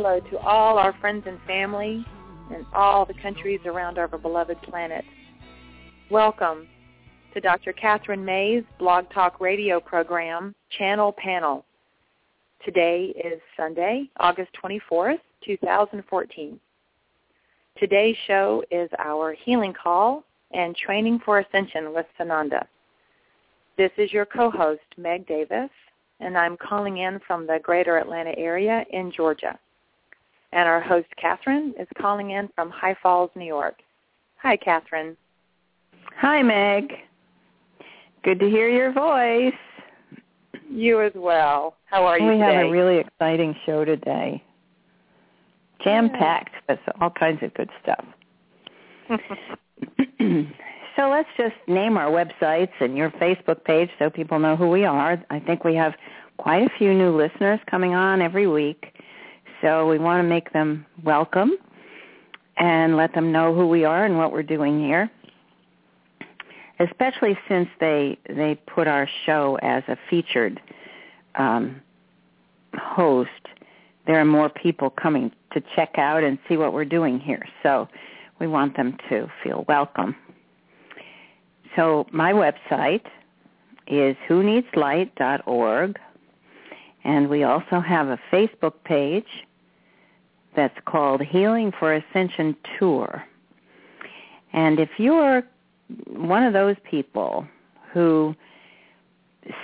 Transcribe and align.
Hello 0.00 0.20
to 0.20 0.38
all 0.38 0.78
our 0.78 0.92
friends 1.00 1.24
and 1.26 1.40
family 1.44 2.06
in 2.54 2.64
all 2.72 3.04
the 3.04 3.14
countries 3.20 3.58
around 3.66 3.98
our 3.98 4.06
beloved 4.06 4.56
planet. 4.62 5.04
Welcome 6.08 6.68
to 7.34 7.40
Dr. 7.40 7.72
Kathryn 7.72 8.22
May's 8.22 8.62
Blog 8.78 9.10
Talk 9.12 9.40
Radio 9.40 9.80
program, 9.80 10.54
Channel 10.78 11.12
Panel. 11.18 11.64
Today 12.64 13.12
is 13.16 13.40
Sunday, 13.56 14.08
August 14.20 14.50
24th, 14.62 15.18
2014. 15.44 16.60
Today's 17.76 18.16
show 18.28 18.62
is 18.70 18.88
our 19.00 19.34
healing 19.44 19.74
call 19.74 20.22
and 20.52 20.76
training 20.76 21.18
for 21.24 21.40
ascension 21.40 21.92
with 21.92 22.06
Sananda. 22.20 22.64
This 23.76 23.90
is 23.98 24.12
your 24.12 24.26
co-host, 24.26 24.80
Meg 24.96 25.26
Davis, 25.26 25.70
and 26.20 26.38
I'm 26.38 26.56
calling 26.56 26.98
in 26.98 27.18
from 27.26 27.48
the 27.48 27.58
greater 27.64 27.98
Atlanta 27.98 28.38
area 28.38 28.84
in 28.92 29.10
Georgia. 29.10 29.58
And 30.52 30.66
our 30.68 30.80
host, 30.80 31.08
Kathryn, 31.22 31.70
is 31.80 31.86
calling 32.00 32.30
in 32.30 32.48
from 32.54 32.70
High 32.70 32.96
Falls, 33.02 33.30
New 33.34 33.44
York. 33.44 33.76
Hi, 34.38 34.56
Kathryn. 34.56 35.16
Hi, 36.16 36.42
Meg. 36.42 36.92
Good 38.24 38.40
to 38.40 38.48
hear 38.48 38.68
your 38.68 38.92
voice. 38.92 39.52
You 40.70 41.02
as 41.02 41.12
well. 41.14 41.76
How 41.86 42.04
are 42.04 42.18
you 42.18 42.26
we 42.26 42.32
today? 42.32 42.54
have 42.54 42.66
a 42.66 42.70
really 42.70 42.98
exciting 42.98 43.54
show 43.64 43.84
today. 43.84 44.42
Jam-packed 45.82 46.54
with 46.68 46.80
all 47.00 47.10
kinds 47.10 47.42
of 47.42 47.54
good 47.54 47.70
stuff. 47.82 48.04
so 50.96 51.08
let's 51.08 51.28
just 51.36 51.54
name 51.68 51.96
our 51.96 52.10
websites 52.10 52.72
and 52.80 52.96
your 52.96 53.10
Facebook 53.12 53.64
page 53.64 53.88
so 53.98 54.10
people 54.10 54.38
know 54.38 54.56
who 54.56 54.68
we 54.68 54.84
are. 54.84 55.22
I 55.30 55.38
think 55.40 55.64
we 55.64 55.74
have 55.76 55.94
quite 56.36 56.62
a 56.62 56.70
few 56.78 56.92
new 56.94 57.16
listeners 57.16 57.60
coming 57.70 57.94
on 57.94 58.20
every 58.20 58.46
week. 58.46 58.94
So 59.62 59.88
we 59.88 59.98
want 59.98 60.22
to 60.22 60.28
make 60.28 60.52
them 60.52 60.86
welcome 61.02 61.52
and 62.56 62.96
let 62.96 63.14
them 63.14 63.32
know 63.32 63.54
who 63.54 63.66
we 63.66 63.84
are 63.84 64.04
and 64.04 64.18
what 64.18 64.32
we're 64.32 64.42
doing 64.42 64.80
here. 64.80 65.10
Especially 66.80 67.36
since 67.48 67.68
they 67.80 68.18
they 68.28 68.54
put 68.54 68.86
our 68.86 69.08
show 69.26 69.58
as 69.62 69.82
a 69.88 69.96
featured 70.08 70.60
um, 71.34 71.80
host, 72.74 73.30
there 74.06 74.20
are 74.20 74.24
more 74.24 74.48
people 74.48 74.90
coming 74.90 75.32
to 75.52 75.62
check 75.74 75.98
out 75.98 76.22
and 76.22 76.38
see 76.48 76.56
what 76.56 76.72
we're 76.72 76.84
doing 76.84 77.18
here. 77.18 77.44
So 77.62 77.88
we 78.38 78.46
want 78.46 78.76
them 78.76 78.96
to 79.08 79.28
feel 79.42 79.64
welcome. 79.68 80.14
So 81.74 82.06
my 82.12 82.32
website 82.32 83.04
is 83.86 84.16
who-needs-light.org. 84.28 85.98
and 87.04 87.28
we 87.28 87.42
also 87.42 87.80
have 87.80 88.08
a 88.08 88.18
Facebook 88.30 88.74
page 88.84 89.26
that's 90.58 90.78
called 90.86 91.22
Healing 91.22 91.70
for 91.78 91.94
Ascension 91.94 92.56
Tour. 92.76 93.24
And 94.52 94.80
if 94.80 94.90
you're 94.98 95.44
one 96.08 96.42
of 96.42 96.52
those 96.52 96.74
people 96.82 97.46
who 97.92 98.34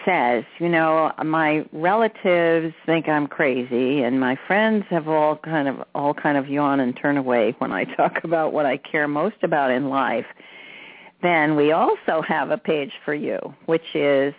says, 0.05 0.45
you 0.61 0.69
know, 0.69 1.11
my 1.25 1.67
relatives 1.73 2.73
think 2.87 3.09
I'm 3.09 3.27
crazy 3.27 4.05
and 4.05 4.21
my 4.21 4.39
friends 4.47 4.85
have 4.91 5.09
all 5.09 5.37
kind 5.37 5.67
of 5.67 5.83
all 5.97 6.15
kind 6.15 6.39
of 6.39 6.49
yawn 6.49 6.79
and 6.79 6.97
turn 6.97 7.17
away 7.17 7.57
when 7.59 7.73
I 7.73 7.83
talk 7.83 8.21
about 8.23 8.53
what 8.53 8.65
I 8.65 8.77
care 8.77 9.09
most 9.09 9.43
about 9.43 9.73
in 9.73 9.89
life, 9.89 10.27
then 11.23 11.57
we 11.57 11.73
also 11.73 12.23
have 12.23 12.53
a 12.53 12.57
page 12.57 12.93
for 13.05 13.15
you, 13.15 13.41
which 13.67 13.97
is 13.97 14.33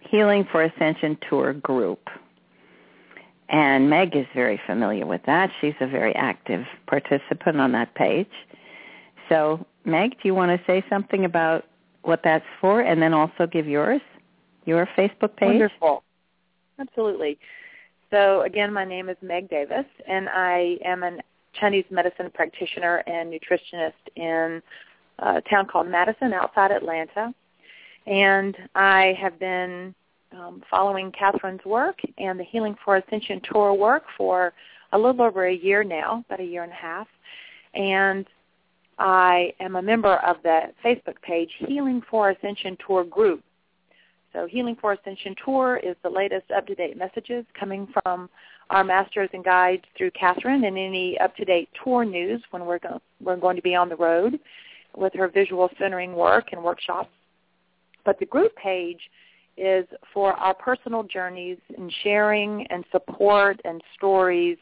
Healing 0.00 0.46
for 0.52 0.62
Ascension 0.62 1.16
Tour 1.26 1.54
Group. 1.54 2.10
And 3.50 3.90
Meg 3.90 4.14
is 4.14 4.26
very 4.32 4.60
familiar 4.64 5.06
with 5.06 5.22
that. 5.26 5.50
She's 5.60 5.74
a 5.80 5.86
very 5.86 6.14
active 6.14 6.64
participant 6.86 7.60
on 7.60 7.72
that 7.72 7.94
page. 7.96 8.30
So, 9.28 9.66
Meg, 9.84 10.12
do 10.12 10.18
you 10.24 10.34
want 10.34 10.56
to 10.56 10.64
say 10.66 10.84
something 10.88 11.24
about 11.24 11.64
what 12.02 12.20
that's 12.22 12.44
for 12.60 12.80
and 12.80 13.02
then 13.02 13.12
also 13.12 13.46
give 13.46 13.66
yours, 13.66 14.00
your 14.66 14.88
Facebook 14.96 15.34
page? 15.36 15.48
Wonderful. 15.48 16.04
Absolutely. 16.78 17.38
So, 18.10 18.42
again, 18.42 18.72
my 18.72 18.84
name 18.84 19.08
is 19.08 19.16
Meg 19.20 19.50
Davis, 19.50 19.86
and 20.08 20.28
I 20.28 20.78
am 20.84 21.02
a 21.02 21.18
Chinese 21.52 21.84
medicine 21.90 22.30
practitioner 22.32 23.02
and 23.06 23.32
nutritionist 23.32 23.92
in 24.14 24.62
a 25.18 25.40
town 25.42 25.66
called 25.66 25.88
Madison 25.88 26.32
outside 26.32 26.70
Atlanta. 26.70 27.34
And 28.06 28.56
I 28.74 29.16
have 29.20 29.38
been 29.38 29.94
um, 30.32 30.62
following 30.70 31.12
Kathryn's 31.12 31.64
work 31.64 31.98
and 32.18 32.38
the 32.38 32.44
Healing 32.44 32.76
for 32.84 32.96
Ascension 32.96 33.40
tour 33.50 33.74
work 33.74 34.04
for 34.16 34.52
a 34.92 34.98
little 34.98 35.22
over 35.22 35.46
a 35.46 35.54
year 35.54 35.84
now, 35.84 36.24
about 36.26 36.40
a 36.40 36.44
year 36.44 36.62
and 36.62 36.72
a 36.72 36.76
half. 36.76 37.06
And 37.74 38.26
I 38.98 39.54
am 39.60 39.76
a 39.76 39.82
member 39.82 40.16
of 40.16 40.36
the 40.42 40.72
Facebook 40.84 41.20
page 41.22 41.50
Healing 41.58 42.02
for 42.10 42.30
Ascension 42.30 42.76
Tour 42.86 43.04
Group. 43.04 43.42
So 44.32 44.46
Healing 44.46 44.76
for 44.80 44.92
Ascension 44.92 45.34
Tour 45.44 45.80
is 45.82 45.96
the 46.02 46.10
latest 46.10 46.50
up-to-date 46.50 46.96
messages 46.96 47.44
coming 47.58 47.88
from 48.02 48.28
our 48.70 48.84
masters 48.84 49.30
and 49.32 49.44
guides 49.44 49.82
through 49.96 50.12
Kathryn 50.12 50.66
and 50.66 50.78
any 50.78 51.18
up-to-date 51.18 51.68
tour 51.82 52.04
news 52.04 52.40
when 52.50 52.64
we're, 52.64 52.78
go- 52.78 53.00
we're 53.20 53.36
going 53.36 53.56
to 53.56 53.62
be 53.62 53.74
on 53.74 53.88
the 53.88 53.96
road 53.96 54.38
with 54.96 55.12
her 55.14 55.28
visual 55.28 55.68
centering 55.78 56.12
work 56.14 56.48
and 56.52 56.62
workshops. 56.62 57.10
But 58.04 58.18
the 58.18 58.26
group 58.26 58.54
page 58.56 59.00
is 59.60 59.86
for 60.12 60.32
our 60.32 60.54
personal 60.54 61.02
journeys 61.02 61.58
in 61.76 61.90
sharing 62.02 62.66
and 62.68 62.84
support 62.90 63.60
and 63.64 63.82
stories 63.94 64.56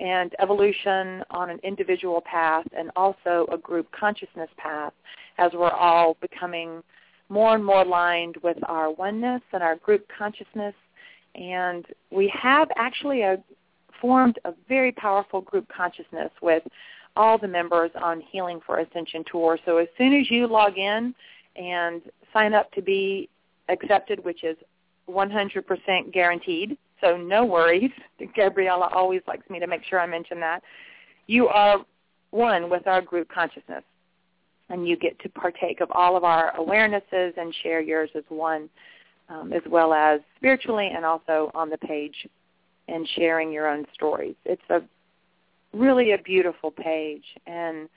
and 0.00 0.34
evolution 0.40 1.22
on 1.30 1.50
an 1.50 1.58
individual 1.62 2.20
path 2.20 2.66
and 2.76 2.90
also 2.96 3.46
a 3.50 3.56
group 3.56 3.86
consciousness 3.98 4.50
path 4.56 4.92
as 5.38 5.52
we're 5.54 5.70
all 5.70 6.16
becoming 6.20 6.82
more 7.28 7.54
and 7.54 7.64
more 7.64 7.82
aligned 7.82 8.36
with 8.42 8.58
our 8.64 8.90
oneness 8.90 9.40
and 9.52 9.62
our 9.62 9.76
group 9.76 10.06
consciousness. 10.16 10.74
And 11.34 11.86
we 12.10 12.32
have 12.40 12.68
actually 12.76 13.22
a 13.22 13.42
formed 14.00 14.38
a 14.44 14.52
very 14.68 14.92
powerful 14.92 15.40
group 15.40 15.66
consciousness 15.74 16.30
with 16.42 16.62
all 17.16 17.38
the 17.38 17.48
members 17.48 17.90
on 18.02 18.20
Healing 18.20 18.60
for 18.66 18.80
Ascension 18.80 19.24
Tour. 19.30 19.58
So 19.64 19.78
as 19.78 19.88
soon 19.96 20.12
as 20.12 20.30
you 20.30 20.46
log 20.46 20.76
in 20.76 21.14
and 21.56 22.02
sign 22.32 22.52
up 22.52 22.70
to 22.72 22.82
be 22.82 23.28
accepted, 23.68 24.24
which 24.24 24.44
is 24.44 24.56
100% 25.08 26.12
guaranteed, 26.12 26.76
so 27.00 27.16
no 27.16 27.44
worries. 27.44 27.90
Gabriella 28.36 28.90
always 28.94 29.22
likes 29.26 29.48
me 29.50 29.58
to 29.60 29.66
make 29.66 29.82
sure 29.84 30.00
I 30.00 30.06
mention 30.06 30.40
that. 30.40 30.62
You 31.26 31.48
are 31.48 31.84
one 32.30 32.68
with 32.70 32.86
our 32.86 33.00
group 33.00 33.28
consciousness, 33.28 33.84
and 34.70 34.88
you 34.88 34.96
get 34.96 35.18
to 35.20 35.28
partake 35.28 35.80
of 35.80 35.90
all 35.92 36.16
of 36.16 36.24
our 36.24 36.52
awarenesses 36.58 37.36
and 37.36 37.54
share 37.62 37.80
yours 37.80 38.10
as 38.14 38.24
one, 38.28 38.68
um, 39.28 39.52
as 39.52 39.62
well 39.68 39.92
as 39.92 40.20
spiritually 40.36 40.90
and 40.94 41.04
also 41.04 41.50
on 41.54 41.70
the 41.70 41.78
page 41.78 42.26
and 42.88 43.08
sharing 43.16 43.52
your 43.52 43.68
own 43.68 43.86
stories. 43.94 44.34
It's 44.44 44.62
a 44.70 44.82
really 45.72 46.12
a 46.12 46.18
beautiful 46.18 46.70
page, 46.70 47.24
and 47.46 47.88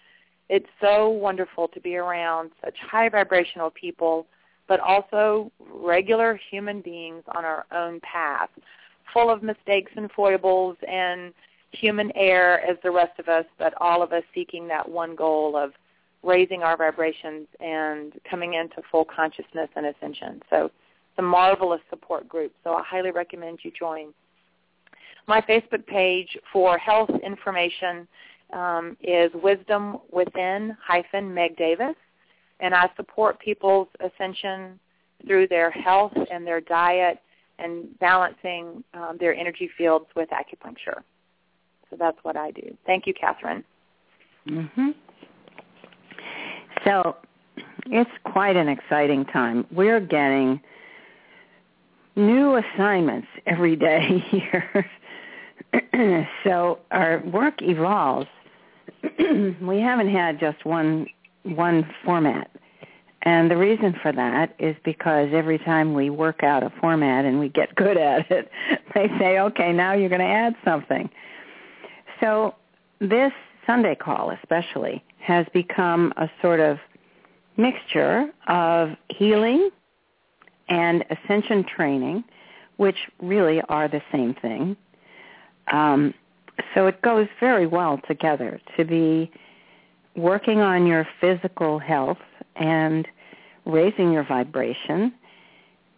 it's 0.50 0.68
so 0.82 1.10
wonderful 1.10 1.68
to 1.70 1.82
be 1.82 1.98
around 1.98 2.52
such 2.64 2.76
high 2.80 3.10
vibrational 3.10 3.70
people, 3.70 4.28
but 4.68 4.80
also 4.80 5.52
regular 5.74 6.40
human 6.50 6.82
beings 6.82 7.24
on 7.36 7.46
our 7.46 7.66
own 7.72 8.00
path, 8.02 8.50
full 9.14 9.30
of 9.30 9.42
mistakes 9.44 9.92
and 9.96 10.12
foibles 10.12 10.78
and 10.88 11.34
human 11.72 12.12
error 12.16 12.60
as 12.60 12.78
the 12.84 12.92
rest 12.92 13.20
of 13.20 13.28
us, 13.28 13.46
but 13.58 13.74
all 13.80 14.02
of 14.02 14.14
us 14.14 14.24
seeking 14.34 14.68
that 14.68 14.88
one 14.88 15.16
goal 15.16 15.56
of 15.56 15.72
raising 16.24 16.64
our 16.64 16.76
vibrations 16.76 17.48
and 17.60 18.14
coming 18.30 18.56
into 18.56 18.82
full 18.92 19.06
consciousness 19.06 19.70
and 19.76 19.86
ascension. 19.86 20.42
So 20.50 20.66
it's 20.66 20.74
a 21.20 21.22
marvelous 21.22 21.82
support 21.90 22.28
group. 22.28 22.52
So 22.64 22.74
I 22.74 22.84
highly 22.84 23.12
recommend 23.12 23.60
you 23.64 23.72
join. 23.78 24.14
My 25.28 25.42
Facebook 25.42 25.86
page 25.86 26.38
for 26.52 26.78
health 26.78 27.10
information 27.24 28.08
um, 28.54 28.96
is 29.02 29.30
Wisdom 29.36 29.98
Within 30.12 30.76
hyphen 30.82 31.34
Meg 31.34 31.58
Davis, 31.58 31.96
and 32.60 32.74
I 32.74 32.90
support 32.96 33.40
people's 33.40 33.88
ascension 34.00 34.80
through 35.26 35.48
their 35.48 35.72
health 35.72 36.14
and 36.32 36.46
their 36.46 36.62
diet 36.62 37.20
and 37.60 37.98
balancing 38.00 38.84
um, 38.94 39.18
their 39.20 39.34
energy 39.34 39.70
fields 39.78 40.06
with 40.16 40.30
acupuncture. 40.30 41.02
So 41.90 41.96
that's 41.98 42.18
what 42.24 42.36
I 42.36 42.52
do. 42.52 42.76
Thank 42.86 43.08
you, 43.08 43.14
Kathryn. 43.14 43.64
Mm-hmm. 44.48 44.90
So 46.86 47.16
it's 47.88 48.12
quite 48.26 48.56
an 48.56 48.68
exciting 48.68 49.26
time. 49.26 49.66
We're 49.72 50.00
getting 50.00 50.62
new 52.16 52.58
assignments 52.58 53.28
every 53.46 53.76
day 53.76 54.24
here. 54.30 54.86
so 56.44 56.80
our 56.92 57.24
work 57.26 57.62
evolves. 57.62 58.28
we 59.62 59.80
haven't 59.80 60.10
had 60.10 60.40
just 60.40 60.66
one 60.66 61.08
one 61.56 61.90
format. 62.04 62.50
And 63.24 63.52
the 63.52 63.58
reason 63.58 63.96
for 64.02 64.12
that 64.12 64.56
is 64.60 64.76
because 64.86 65.30
every 65.34 65.58
time 65.58 65.94
we 65.94 66.10
work 66.10 66.44
out 66.44 66.64
a 66.64 66.72
format 66.80 67.26
and 67.26 67.40
we 67.40 67.50
get 67.50 67.76
good 67.76 67.98
at 67.98 68.30
it, 68.32 68.50
they 68.96 69.08
say, 69.20 69.40
okay, 69.40 69.74
now 69.74 69.94
you're 69.94 70.10
going 70.10 70.22
to 70.22 70.26
add 70.26 70.56
something. 70.64 71.10
So 72.22 72.56
this 73.00 73.34
Sunday 73.66 73.96
call 73.96 74.32
especially 74.32 75.04
has 75.20 75.46
become 75.54 76.14
a 76.18 76.30
sort 76.42 76.60
of 76.60 76.78
mixture 77.58 78.32
of 78.48 78.92
healing 79.10 79.72
and 80.70 81.04
ascension 81.10 81.66
training, 81.66 82.24
which 82.78 82.98
really 83.20 83.62
are 83.68 83.88
the 83.88 84.02
same 84.12 84.36
thing. 84.36 84.78
Um, 85.72 86.14
so 86.74 86.88
it 86.88 87.02
goes 87.02 87.28
very 87.40 87.68
well 87.68 88.00
together 88.08 88.60
to 88.78 88.86
be 88.86 89.32
working 90.18 90.60
on 90.60 90.86
your 90.86 91.08
physical 91.22 91.80
health 91.80 92.18
and 92.56 93.08
raising 93.66 94.12
your 94.12 94.24
vibration. 94.24 95.14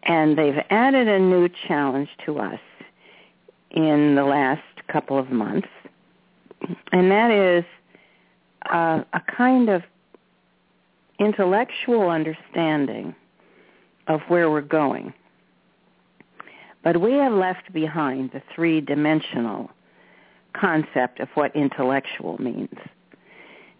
And 0.04 0.38
they've 0.38 0.62
added 0.69 1.07
a 1.07 1.19
new 1.19 1.50
challenge 1.68 2.10
to 2.25 2.39
us 2.39 2.60
in 3.71 4.16
the 4.16 4.24
last 4.24 4.62
couple 4.88 5.18
of 5.18 5.30
months, 5.30 5.68
and 6.92 7.12
that 7.12 7.31
is 7.31 7.63
uh, 8.71 9.04
a 9.13 9.21
kind 9.38 9.69
of 9.69 9.83
intellectual 11.19 12.10
understanding 12.10 13.13
of 14.07 14.22
where 14.27 14.50
we're 14.50 14.62
going. 14.62 15.13
But 16.83 17.01
we 17.01 17.13
have 17.13 17.33
left 17.33 17.72
behind 17.74 18.31
the 18.31 18.42
three-dimensional 18.56 19.69
concept 20.54 21.19
of 21.19 21.27
what 21.36 21.56
intellectual 21.56 22.42
means. 22.42 22.75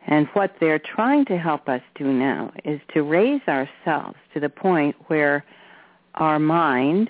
And 0.10 0.28
what 0.34 0.56
they're 0.60 0.80
trying 0.80 1.24
to 1.26 1.38
help 1.38 1.70
us 1.70 1.82
do 1.96 2.12
now 2.12 2.52
is 2.66 2.82
to 2.94 3.04
raise 3.04 3.42
ourselves 3.48 4.18
to 4.34 4.40
the 4.40 4.50
point 4.50 4.96
where 5.08 5.46
our 6.16 6.40
mind, 6.40 7.10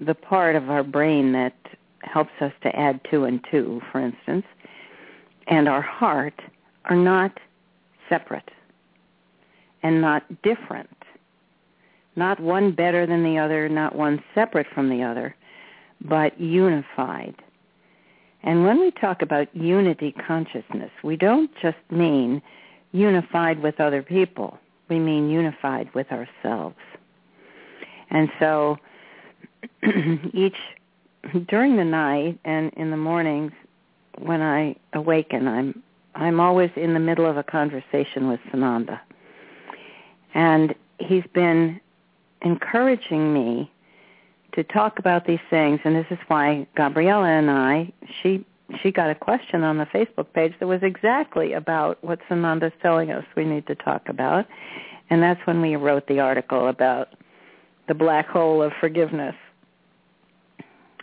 the 0.00 0.14
part 0.14 0.54
of 0.56 0.68
our 0.68 0.82
brain 0.82 1.32
that 1.32 1.54
helps 2.02 2.32
us 2.40 2.52
to 2.62 2.76
add 2.76 3.00
two 3.10 3.24
and 3.24 3.42
two, 3.50 3.80
for 3.90 4.00
instance, 4.00 4.44
and 5.46 5.68
our 5.68 5.80
heart 5.80 6.38
are 6.84 6.96
not 6.96 7.38
separate 8.08 8.50
and 9.82 10.00
not 10.00 10.24
different 10.42 10.90
not 12.18 12.40
one 12.40 12.72
better 12.72 13.06
than 13.06 13.22
the 13.22 13.38
other, 13.38 13.68
not 13.68 13.94
one 13.94 14.22
separate 14.34 14.66
from 14.74 14.90
the 14.90 15.02
other, 15.02 15.34
but 16.00 16.38
unified. 16.38 17.34
And 18.42 18.64
when 18.64 18.80
we 18.80 18.90
talk 18.92 19.22
about 19.22 19.54
unity 19.54 20.12
consciousness, 20.12 20.90
we 21.02 21.16
don't 21.16 21.50
just 21.60 21.78
mean 21.90 22.40
unified 22.92 23.62
with 23.62 23.80
other 23.80 24.02
people. 24.02 24.58
We 24.88 24.98
mean 24.98 25.28
unified 25.28 25.92
with 25.94 26.06
ourselves. 26.12 26.76
And 28.10 28.30
so 28.38 28.78
each 30.32 30.56
during 31.48 31.76
the 31.76 31.84
night 31.84 32.38
and 32.44 32.72
in 32.74 32.90
the 32.90 32.96
mornings 32.96 33.52
when 34.18 34.40
I 34.40 34.76
awaken, 34.92 35.46
I'm 35.46 35.82
I'm 36.14 36.40
always 36.40 36.70
in 36.74 36.94
the 36.94 37.00
middle 37.00 37.26
of 37.26 37.36
a 37.36 37.44
conversation 37.44 38.28
with 38.28 38.40
Sananda. 38.50 38.98
And 40.34 40.74
he's 40.98 41.24
been 41.32 41.80
encouraging 42.42 43.32
me 43.32 43.70
to 44.52 44.64
talk 44.64 44.98
about 44.98 45.26
these 45.26 45.40
things 45.50 45.80
and 45.84 45.94
this 45.94 46.06
is 46.10 46.18
why 46.28 46.66
Gabriella 46.76 47.28
and 47.28 47.50
I 47.50 47.92
she 48.22 48.44
she 48.82 48.90
got 48.90 49.08
a 49.10 49.14
question 49.14 49.64
on 49.64 49.78
the 49.78 49.86
Facebook 49.86 50.32
page 50.34 50.52
that 50.60 50.66
was 50.66 50.82
exactly 50.82 51.54
about 51.54 52.02
what 52.04 52.18
Sananda's 52.28 52.72
telling 52.82 53.10
us 53.10 53.24
we 53.36 53.44
need 53.44 53.66
to 53.66 53.74
talk 53.74 54.08
about 54.08 54.46
and 55.10 55.22
that's 55.22 55.40
when 55.46 55.60
we 55.60 55.76
wrote 55.76 56.06
the 56.06 56.20
article 56.20 56.68
about 56.68 57.08
the 57.88 57.94
black 57.94 58.28
hole 58.28 58.62
of 58.62 58.72
forgiveness. 58.78 59.34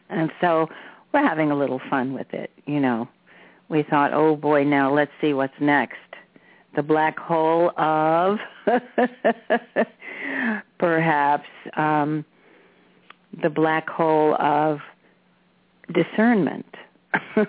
And 0.10 0.32
so 0.40 0.70
we're 1.14 1.28
having 1.28 1.52
a 1.52 1.56
little 1.56 1.82
fun 1.90 2.14
with 2.14 2.32
it, 2.34 2.52
you 2.66 2.80
know. 2.80 3.10
We 3.68 3.82
thought, 3.82 4.14
"Oh 4.14 4.36
boy, 4.36 4.64
now 4.64 4.94
let's 4.94 5.12
see 5.20 5.34
what's 5.34 5.60
next." 5.60 5.98
The 6.76 6.84
black 6.84 7.18
hole 7.18 7.72
of 7.78 8.38
perhaps 10.78 11.48
um, 11.76 12.24
the 13.42 13.50
black 13.50 13.90
hole 13.90 14.36
of 14.36 14.80
discernment. 15.94 16.66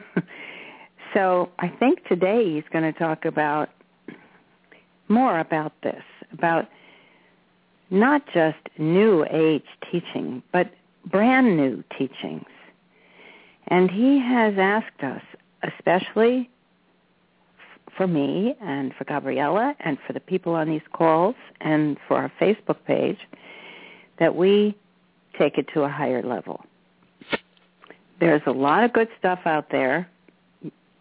so 1.14 1.50
I 1.58 1.68
think 1.68 2.04
today 2.06 2.54
he's 2.54 2.64
going 2.72 2.90
to 2.90 2.98
talk 2.98 3.24
about 3.24 3.70
more 5.08 5.38
about 5.38 5.72
this, 5.82 6.02
about 6.32 6.68
not 7.90 8.22
just 8.34 8.58
new 8.78 9.24
age 9.30 9.64
teaching, 9.90 10.42
but 10.52 10.70
brand 11.06 11.56
new 11.56 11.84
teachings. 11.96 12.46
And 13.68 13.90
he 13.90 14.18
has 14.18 14.54
asked 14.58 15.02
us, 15.02 15.22
especially 15.62 16.50
for 17.96 18.06
me 18.06 18.54
and 18.60 18.92
for 18.94 19.04
Gabriella 19.04 19.74
and 19.80 19.98
for 20.06 20.12
the 20.12 20.20
people 20.20 20.54
on 20.54 20.68
these 20.68 20.82
calls 20.92 21.34
and 21.60 21.96
for 22.06 22.16
our 22.16 22.32
Facebook 22.40 22.76
page 22.86 23.18
that 24.18 24.34
we 24.34 24.76
take 25.38 25.58
it 25.58 25.66
to 25.74 25.82
a 25.82 25.88
higher 25.88 26.22
level. 26.22 26.64
There's 28.20 28.42
a 28.46 28.52
lot 28.52 28.84
of 28.84 28.92
good 28.92 29.08
stuff 29.18 29.40
out 29.44 29.70
there. 29.70 30.08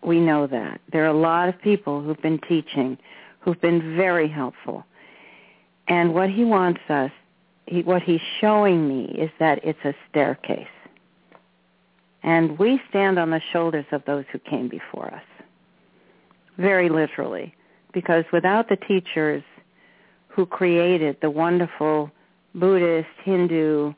We 0.04 0.20
know 0.20 0.48
that. 0.48 0.82
There 0.92 1.04
are 1.04 1.08
a 1.08 1.20
lot 1.20 1.50
of 1.50 1.60
people 1.62 2.02
who've 2.02 2.22
been 2.22 2.40
teaching, 2.48 2.98
who've 3.40 3.60
been 3.62 3.96
very 3.96 4.28
helpful. 4.28 4.86
And 5.88 6.14
what 6.14 6.30
he 6.30 6.44
wants 6.44 6.82
us, 6.90 7.12
he, 7.68 7.84
what 7.84 8.02
he's 8.02 8.22
showing 8.42 8.88
me 8.88 9.06
is 9.18 9.32
that 9.40 9.64
it's 9.64 9.80
a 9.84 9.94
staircase. 10.10 10.68
And 12.24 12.58
we 12.58 12.82
stand 12.90 13.20
on 13.20 13.30
the 13.30 13.42
shoulders 13.54 13.86
of 13.92 14.04
those 14.06 14.26
who 14.32 14.40
came 14.40 14.68
before 14.68 15.14
us 15.14 15.24
very 16.58 16.90
literally, 16.90 17.54
because 17.94 18.24
without 18.32 18.70
the 18.70 18.78
teachers 18.78 19.44
who 20.28 20.46
created 20.46 21.18
the 21.22 21.30
wonderful 21.30 22.12
Buddhist, 22.54 23.08
Hindu, 23.24 23.94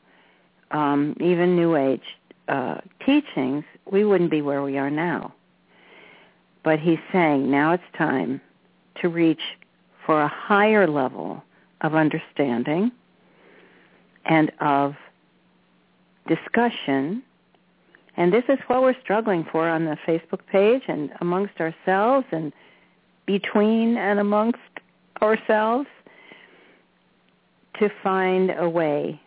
um, 0.70 1.16
even 1.20 1.56
New 1.56 1.76
Age 1.76 2.02
uh, 2.48 2.78
teachings, 3.04 3.64
we 3.90 4.04
wouldn't 4.04 4.30
be 4.30 4.42
where 4.42 4.62
we 4.62 4.78
are 4.78 4.90
now. 4.90 5.34
But 6.62 6.78
he's 6.78 6.98
saying 7.12 7.50
now 7.50 7.72
it's 7.72 7.82
time 7.96 8.40
to 9.00 9.08
reach 9.08 9.40
for 10.04 10.22
a 10.22 10.28
higher 10.28 10.86
level 10.86 11.42
of 11.82 11.94
understanding 11.94 12.90
and 14.24 14.50
of 14.60 14.94
discussion. 16.26 17.22
And 18.16 18.32
this 18.32 18.44
is 18.48 18.58
what 18.66 18.82
we're 18.82 19.00
struggling 19.00 19.46
for 19.50 19.68
on 19.68 19.84
the 19.84 19.96
Facebook 20.06 20.40
page 20.50 20.82
and 20.88 21.10
amongst 21.20 21.60
ourselves 21.60 22.26
and 22.32 22.52
between 23.26 23.96
and 23.96 24.18
amongst 24.18 24.58
ourselves 25.22 25.86
to 27.78 27.88
find 28.02 28.50
a 28.58 28.68
way 28.68 29.20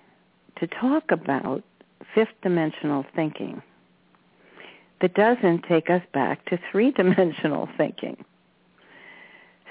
to 0.58 0.67
talk 0.67 1.12
about 1.12 1.63
fifth 2.13 2.34
dimensional 2.41 3.05
thinking 3.15 3.62
that 5.01 5.13
doesn't 5.15 5.63
take 5.63 5.89
us 5.89 6.03
back 6.13 6.46
to 6.46 6.60
three 6.72 6.91
dimensional 7.01 7.67
thinking. 7.77 8.24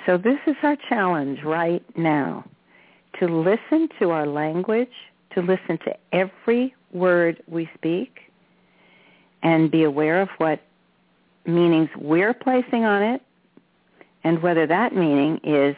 So 0.07 0.17
this 0.17 0.39
is 0.47 0.57
our 0.63 0.77
challenge 0.89 1.43
right 1.45 1.85
now 1.97 2.45
to 3.19 3.27
listen 3.27 3.89
to 3.99 4.11
our 4.11 4.27
language, 4.27 4.93
to 5.35 5.43
listen 5.43 5.79
to 5.85 5.95
every 6.13 6.75
word 6.93 7.43
we 7.47 7.69
speak, 7.75 8.21
and 9.43 9.71
be 9.71 9.85
aware 9.85 10.21
of 10.21 10.29
what 10.39 10.61
meanings 11.47 11.89
we're 11.97 12.35
placing 12.35 12.85
on 12.85 13.03
it, 13.03 13.23
and 14.25 14.43
whether 14.43 14.67
that 14.67 14.95
meaning 14.95 15.41
is 15.45 15.77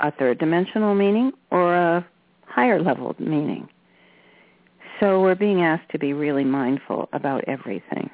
a 0.00 0.10
third 0.10 0.38
dimensional 0.38 0.94
meaning 0.94 1.32
or 1.50 1.74
a 1.74 2.06
higher 2.46 2.80
level 2.80 3.14
meaning. 3.18 3.68
So 5.02 5.20
we're 5.20 5.34
being 5.34 5.62
asked 5.62 5.90
to 5.90 5.98
be 5.98 6.12
really 6.12 6.44
mindful 6.44 7.08
about 7.12 7.42
everything. 7.48 8.08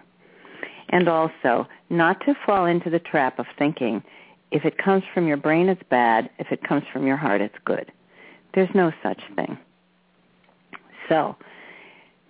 And 0.88 1.06
also 1.06 1.68
not 1.90 2.18
to 2.24 2.34
fall 2.46 2.64
into 2.64 2.88
the 2.88 2.98
trap 2.98 3.38
of 3.38 3.44
thinking 3.58 4.02
if 4.52 4.64
it 4.64 4.78
comes 4.78 5.02
from 5.12 5.26
your 5.26 5.36
brain 5.36 5.68
it's 5.68 5.82
bad, 5.90 6.30
if 6.38 6.50
it 6.50 6.66
comes 6.66 6.84
from 6.90 7.06
your 7.06 7.18
heart 7.18 7.42
it's 7.42 7.58
good. 7.66 7.92
There's 8.54 8.74
no 8.74 8.90
such 9.02 9.20
thing. 9.36 9.58
So 11.10 11.36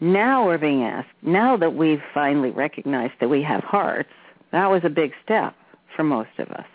now 0.01 0.45
we're 0.45 0.59
being 0.59 0.83
asked, 0.83 1.15
now 1.23 1.57
that 1.57 1.75
we've 1.75 2.03
finally 2.13 2.51
recognized 2.51 3.15
that 3.21 3.29
we 3.29 3.45
have 3.45 3.63
hearts, 3.63 4.11
that 4.51 4.69
was 4.69 4.81
a 4.83 4.91
big 4.91 5.13
step 5.23 5.55
for 5.95 6.03
most 6.03 6.37
of 6.39 6.49
us. 6.49 6.67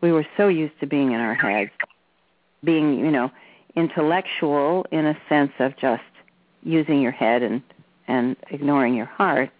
We 0.00 0.12
were 0.12 0.26
so 0.36 0.46
used 0.46 0.78
to 0.78 0.86
being 0.86 1.10
in 1.10 1.18
our 1.18 1.34
heads, 1.34 1.72
being, 2.62 3.00
you 3.00 3.10
know, 3.10 3.32
intellectual 3.74 4.86
in 4.92 5.06
a 5.06 5.18
sense 5.28 5.52
of 5.58 5.76
just 5.76 6.02
using 6.68 7.00
your 7.00 7.12
head 7.12 7.42
and, 7.42 7.62
and 8.06 8.36
ignoring 8.50 8.94
your 8.94 9.06
heart. 9.06 9.50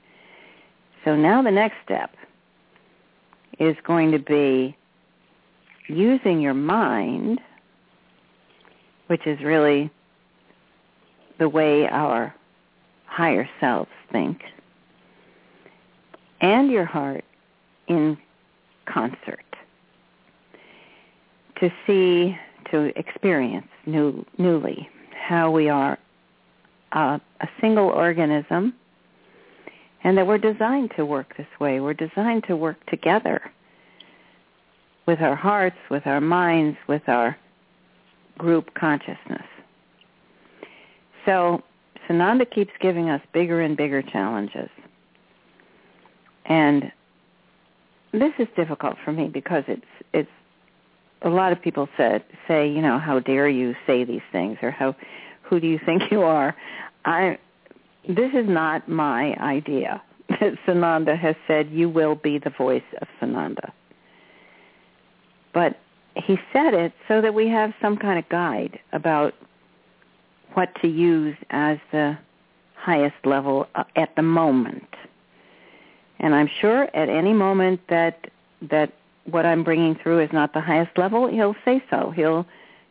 So 1.05 1.17
now 1.17 1.43
the 1.43 1.51
next 1.51 1.77
step 1.83 2.15
is 3.59 3.75
going 3.85 4.13
to 4.13 4.19
be 4.19 4.77
using 5.89 6.41
your 6.41 6.55
mind, 6.55 7.41
which 9.07 9.27
is 9.27 9.41
really 9.41 9.91
the 11.39 11.49
way 11.49 11.89
our 11.89 12.35
higher 13.07 13.49
selves 13.59 13.91
think, 14.13 14.43
and 16.43 16.71
your 16.71 16.85
heart 16.85 17.25
in 17.87 18.19
concert 18.85 19.45
to 21.59 21.71
see, 21.87 22.37
to 22.71 22.93
experience 22.99 23.67
new, 23.87 24.25
newly 24.37 24.89
how 25.13 25.51
we 25.51 25.69
are 25.69 25.99
uh, 26.93 27.19
a 27.41 27.49
single 27.61 27.87
organism 27.89 28.75
and 30.05 30.17
that 30.17 30.27
we're 30.27 30.39
designed 30.39 30.93
to 30.97 31.05
work 31.05 31.37
this 31.37 31.47
way. 31.61 31.81
We're 31.81 31.95
designed 31.95 32.45
to 32.45 32.57
work 32.57 32.85
together 32.87 33.41
with 35.07 35.21
our 35.21 35.35
hearts, 35.35 35.77
with 35.91 36.07
our 36.07 36.21
minds, 36.21 36.77
with 36.87 37.03
our 37.09 37.37
group 38.37 38.73
consciousness. 38.75 39.47
So 41.27 41.63
Sananda 42.09 42.49
keeps 42.51 42.71
giving 42.81 43.11
us 43.11 43.21
bigger 43.33 43.61
and 43.61 43.77
bigger 43.77 44.03
challenges. 44.03 44.71
And 46.47 46.93
this 48.13 48.33
is 48.39 48.49
difficult 48.57 48.97
for 49.05 49.13
me 49.13 49.29
because 49.29 49.65
it's 49.69 49.83
it's 50.15 50.31
a 51.23 51.29
lot 51.29 51.53
of 51.53 51.61
people 51.61 51.89
said 51.97 52.25
say, 52.47 52.69
you 52.69 52.81
know, 52.81 52.99
how 52.99 53.19
dare 53.19 53.49
you 53.49 53.75
say 53.87 54.05
these 54.05 54.23
things 54.33 54.57
or 54.63 54.71
how 54.71 54.95
who 55.49 55.61
do 55.61 55.67
you 55.67 55.79
think 55.85 56.11
you 56.11 56.23
are? 56.23 56.55
I 57.05 57.39
this 58.09 58.33
is 58.33 58.49
not 58.49 58.89
my 58.89 59.35
idea. 59.35 60.03
Sananda 60.67 61.19
has 61.19 61.37
said 61.47 61.71
you 61.71 61.89
will 61.89 62.15
be 62.15 62.39
the 62.39 62.51
voice 62.51 62.83
of 63.01 63.09
Sananda. 63.21 63.73
But 65.53 65.79
he 66.15 66.39
said 66.53 66.75
it 66.75 66.93
so 67.07 67.21
that 67.21 67.35
we 67.35 67.49
have 67.49 67.73
some 67.81 67.97
kind 67.97 68.19
of 68.19 68.29
guide 68.29 68.79
about 68.93 69.35
what 70.55 70.75
to 70.83 70.89
use 70.89 71.37
as 71.51 71.79
the 71.93 72.19
highest 72.75 73.17
level 73.25 73.69
uh, 73.75 73.85
at 73.97 74.15
the 74.17 74.23
moment. 74.23 74.89
And 76.21 76.35
I'm 76.35 76.49
sure 76.61 76.85
at 76.95 77.09
any 77.09 77.33
moment 77.33 77.81
that 77.89 78.31
that 78.63 78.93
what 79.25 79.45
I'm 79.45 79.63
bringing 79.63 79.95
through 79.95 80.21
is 80.21 80.31
not 80.33 80.53
the 80.55 80.61
highest 80.61 80.97
level, 80.97 81.29
he'll 81.29 81.55
say 81.65 81.83
so. 81.91 82.13
He'll 82.17 82.47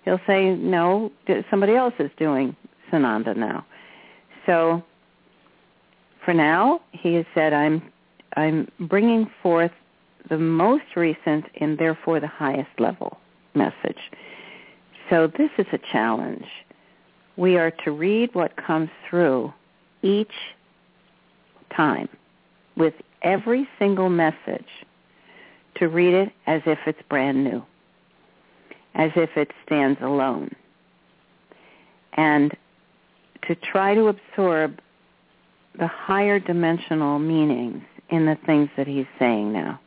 he'll 0.07 0.21
say 0.25 0.55
no, 0.55 1.11
somebody 1.49 1.75
else 1.75 1.93
is 1.99 2.09
doing 2.17 2.55
Sananda 2.89 3.35
now. 3.35 3.65
So 4.45 4.81
for 6.23 6.33
now, 6.33 6.79
he 6.93 7.15
has 7.15 7.25
said 7.35 7.51
I'm 7.51 7.81
I'm 8.37 8.71
bringing 8.79 9.29
forth 9.43 9.71
the 10.29 10.37
most 10.37 10.95
recent 10.95 11.45
and 11.59 11.77
therefore 11.77 12.21
the 12.21 12.27
highest 12.27 12.69
level 12.79 13.17
message. 13.53 13.99
So 15.09 15.27
this 15.37 15.49
is 15.57 15.65
a 15.73 15.79
challenge 15.91 16.45
we 17.35 17.57
are 17.57 17.71
to 17.83 17.91
read 17.91 18.33
what 18.33 18.55
comes 18.55 18.89
through 19.09 19.53
each 20.03 20.33
time 21.75 22.07
with 22.77 22.93
every 23.23 23.67
single 23.77 24.09
message 24.09 24.69
to 25.75 25.87
read 25.87 26.13
it 26.13 26.29
as 26.45 26.61
if 26.65 26.79
it's 26.87 27.01
brand 27.09 27.43
new, 27.43 27.61
as 28.97 29.11
if 29.15 29.29
it 29.37 29.51
stands 29.65 29.99
alone, 30.01 30.53
and 32.13 32.51
to 33.47 33.55
try 33.55 33.95
to 33.95 34.07
absorb 34.07 34.79
the 35.79 35.87
higher 35.87 36.39
dimensional 36.39 37.19
meanings 37.19 37.83
in 38.09 38.25
the 38.25 38.37
things 38.45 38.69
that 38.75 38.87
he's 38.87 39.05
saying 39.19 39.53
now. 39.53 39.79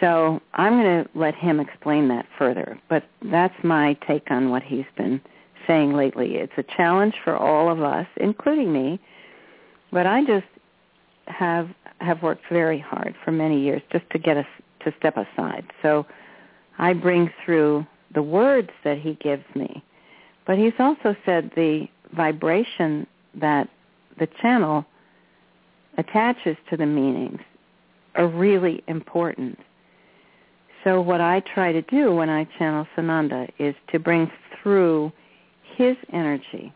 So 0.00 0.40
I'm 0.52 0.74
going 0.74 1.04
to 1.04 1.10
let 1.14 1.34
him 1.34 1.60
explain 1.60 2.08
that 2.08 2.26
further, 2.36 2.78
but 2.88 3.04
that's 3.22 3.54
my 3.64 3.94
take 4.06 4.30
on 4.30 4.50
what 4.50 4.62
he's 4.62 4.84
been 4.96 5.20
saying 5.66 5.94
lately. 5.94 6.36
It's 6.36 6.52
a 6.58 6.62
challenge 6.62 7.14
for 7.24 7.36
all 7.36 7.70
of 7.70 7.82
us, 7.82 8.06
including 8.16 8.72
me, 8.72 9.00
but 9.90 10.06
I 10.06 10.24
just 10.24 10.46
have 11.26 11.70
have 12.00 12.22
worked 12.22 12.42
very 12.50 12.78
hard 12.78 13.14
for 13.24 13.32
many 13.32 13.62
years 13.62 13.80
just 13.90 14.04
to 14.10 14.18
get 14.18 14.36
us 14.36 14.46
to 14.80 14.92
step 14.98 15.16
aside. 15.16 15.64
So 15.80 16.04
I 16.78 16.92
bring 16.92 17.30
through 17.44 17.86
the 18.14 18.22
words 18.22 18.70
that 18.84 18.98
he 18.98 19.14
gives 19.14 19.44
me, 19.54 19.82
but 20.46 20.58
he's 20.58 20.72
also 20.78 21.16
said 21.24 21.50
the 21.54 21.88
vibration 22.12 23.06
that 23.34 23.68
the 24.18 24.28
channel 24.40 24.84
attaches 25.98 26.56
to 26.70 26.76
the 26.76 26.86
meanings 26.86 27.40
are 28.14 28.26
really 28.26 28.82
important. 28.86 29.58
So 30.84 31.00
what 31.00 31.20
I 31.20 31.40
try 31.40 31.72
to 31.72 31.82
do 31.82 32.14
when 32.14 32.28
I 32.28 32.44
channel 32.58 32.86
Sananda 32.96 33.48
is 33.58 33.74
to 33.92 33.98
bring 33.98 34.30
through 34.62 35.12
his 35.76 35.96
energy 36.12 36.72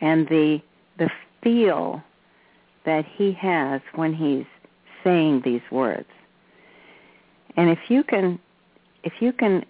and 0.00 0.26
the 0.28 0.60
the 0.98 1.10
feel 1.42 2.02
that 2.84 3.04
he 3.16 3.32
has 3.32 3.80
when 3.94 4.14
he's 4.14 4.46
saying 5.02 5.42
these 5.44 5.62
words. 5.70 6.08
And 7.56 7.70
if 7.70 7.78
you 7.88 8.02
can 8.02 8.38
if 9.02 9.14
you 9.20 9.32
can 9.32 9.64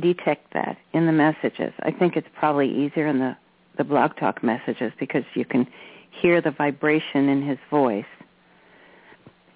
detect 0.00 0.52
that 0.52 0.76
in 0.92 1.06
the 1.06 1.12
messages, 1.12 1.72
I 1.80 1.90
think 1.90 2.16
it's 2.16 2.28
probably 2.38 2.68
easier 2.68 3.06
in 3.06 3.18
the 3.18 3.36
the 3.78 3.84
blog 3.84 4.16
talk 4.16 4.42
messages 4.42 4.92
because 4.98 5.24
you 5.34 5.44
can 5.44 5.66
hear 6.10 6.40
the 6.40 6.50
vibration 6.50 7.28
in 7.28 7.46
his 7.46 7.58
voice. 7.70 8.04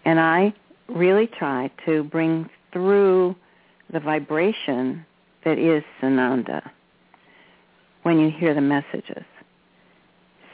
And 0.05 0.21
I 0.21 0.53
really 0.89 1.27
try 1.27 1.71
to 1.87 2.05
bring 2.05 2.49
through 2.73 3.35
the 3.93 4.01
vibration 4.01 5.05
that 5.45 5.59
is 5.59 5.83
Sananda 6.01 6.71
when 8.03 8.19
you 8.19 8.31
hear 8.31 8.55
the 8.55 8.61
messages. 8.61 9.25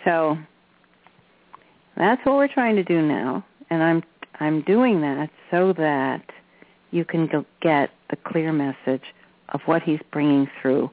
So 0.04 0.38
that's 1.96 2.24
what 2.24 2.36
we're 2.36 2.52
trying 2.52 2.76
to 2.76 2.84
do 2.84 3.02
now, 3.02 3.44
and 3.70 3.82
I'm 3.82 4.02
I'm 4.38 4.62
doing 4.62 5.00
that 5.00 5.30
so 5.50 5.72
that 5.74 6.22
you 6.90 7.04
can 7.04 7.28
get 7.60 7.90
the 8.10 8.16
clear 8.16 8.52
message 8.52 9.02
of 9.50 9.60
what 9.66 9.82
he's 9.82 10.00
bringing 10.12 10.48
through 10.60 10.90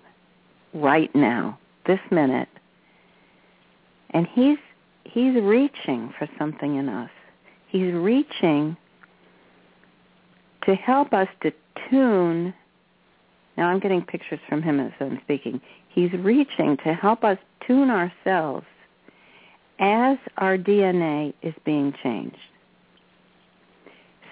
right 0.73 1.13
now, 1.15 1.57
this 1.85 1.99
minute. 2.11 2.49
And 4.11 4.27
he's 4.33 4.57
he's 5.03 5.35
reaching 5.35 6.13
for 6.17 6.27
something 6.37 6.75
in 6.75 6.89
us. 6.89 7.09
He's 7.67 7.93
reaching 7.93 8.77
to 10.65 10.75
help 10.75 11.13
us 11.13 11.27
to 11.41 11.51
tune. 11.89 12.53
Now 13.57 13.67
I'm 13.67 13.79
getting 13.79 14.01
pictures 14.01 14.39
from 14.47 14.61
him 14.61 14.79
as 14.79 14.91
I'm 14.99 15.19
speaking. 15.23 15.61
He's 15.89 16.11
reaching 16.13 16.77
to 16.85 16.93
help 16.93 17.23
us 17.23 17.37
tune 17.67 17.89
ourselves 17.89 18.65
as 19.79 20.17
our 20.37 20.57
DNA 20.57 21.33
is 21.41 21.53
being 21.65 21.93
changed. 22.03 22.37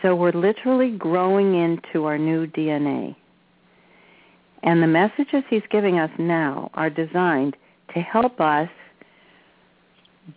So 0.01 0.15
we're 0.15 0.31
literally 0.31 0.91
growing 0.91 1.55
into 1.55 2.05
our 2.05 2.17
new 2.17 2.47
DNA. 2.47 3.15
And 4.63 4.81
the 4.81 4.87
messages 4.87 5.43
he's 5.49 5.63
giving 5.69 5.99
us 5.99 6.11
now 6.17 6.69
are 6.73 6.89
designed 6.89 7.55
to 7.93 7.99
help 7.99 8.39
us 8.39 8.69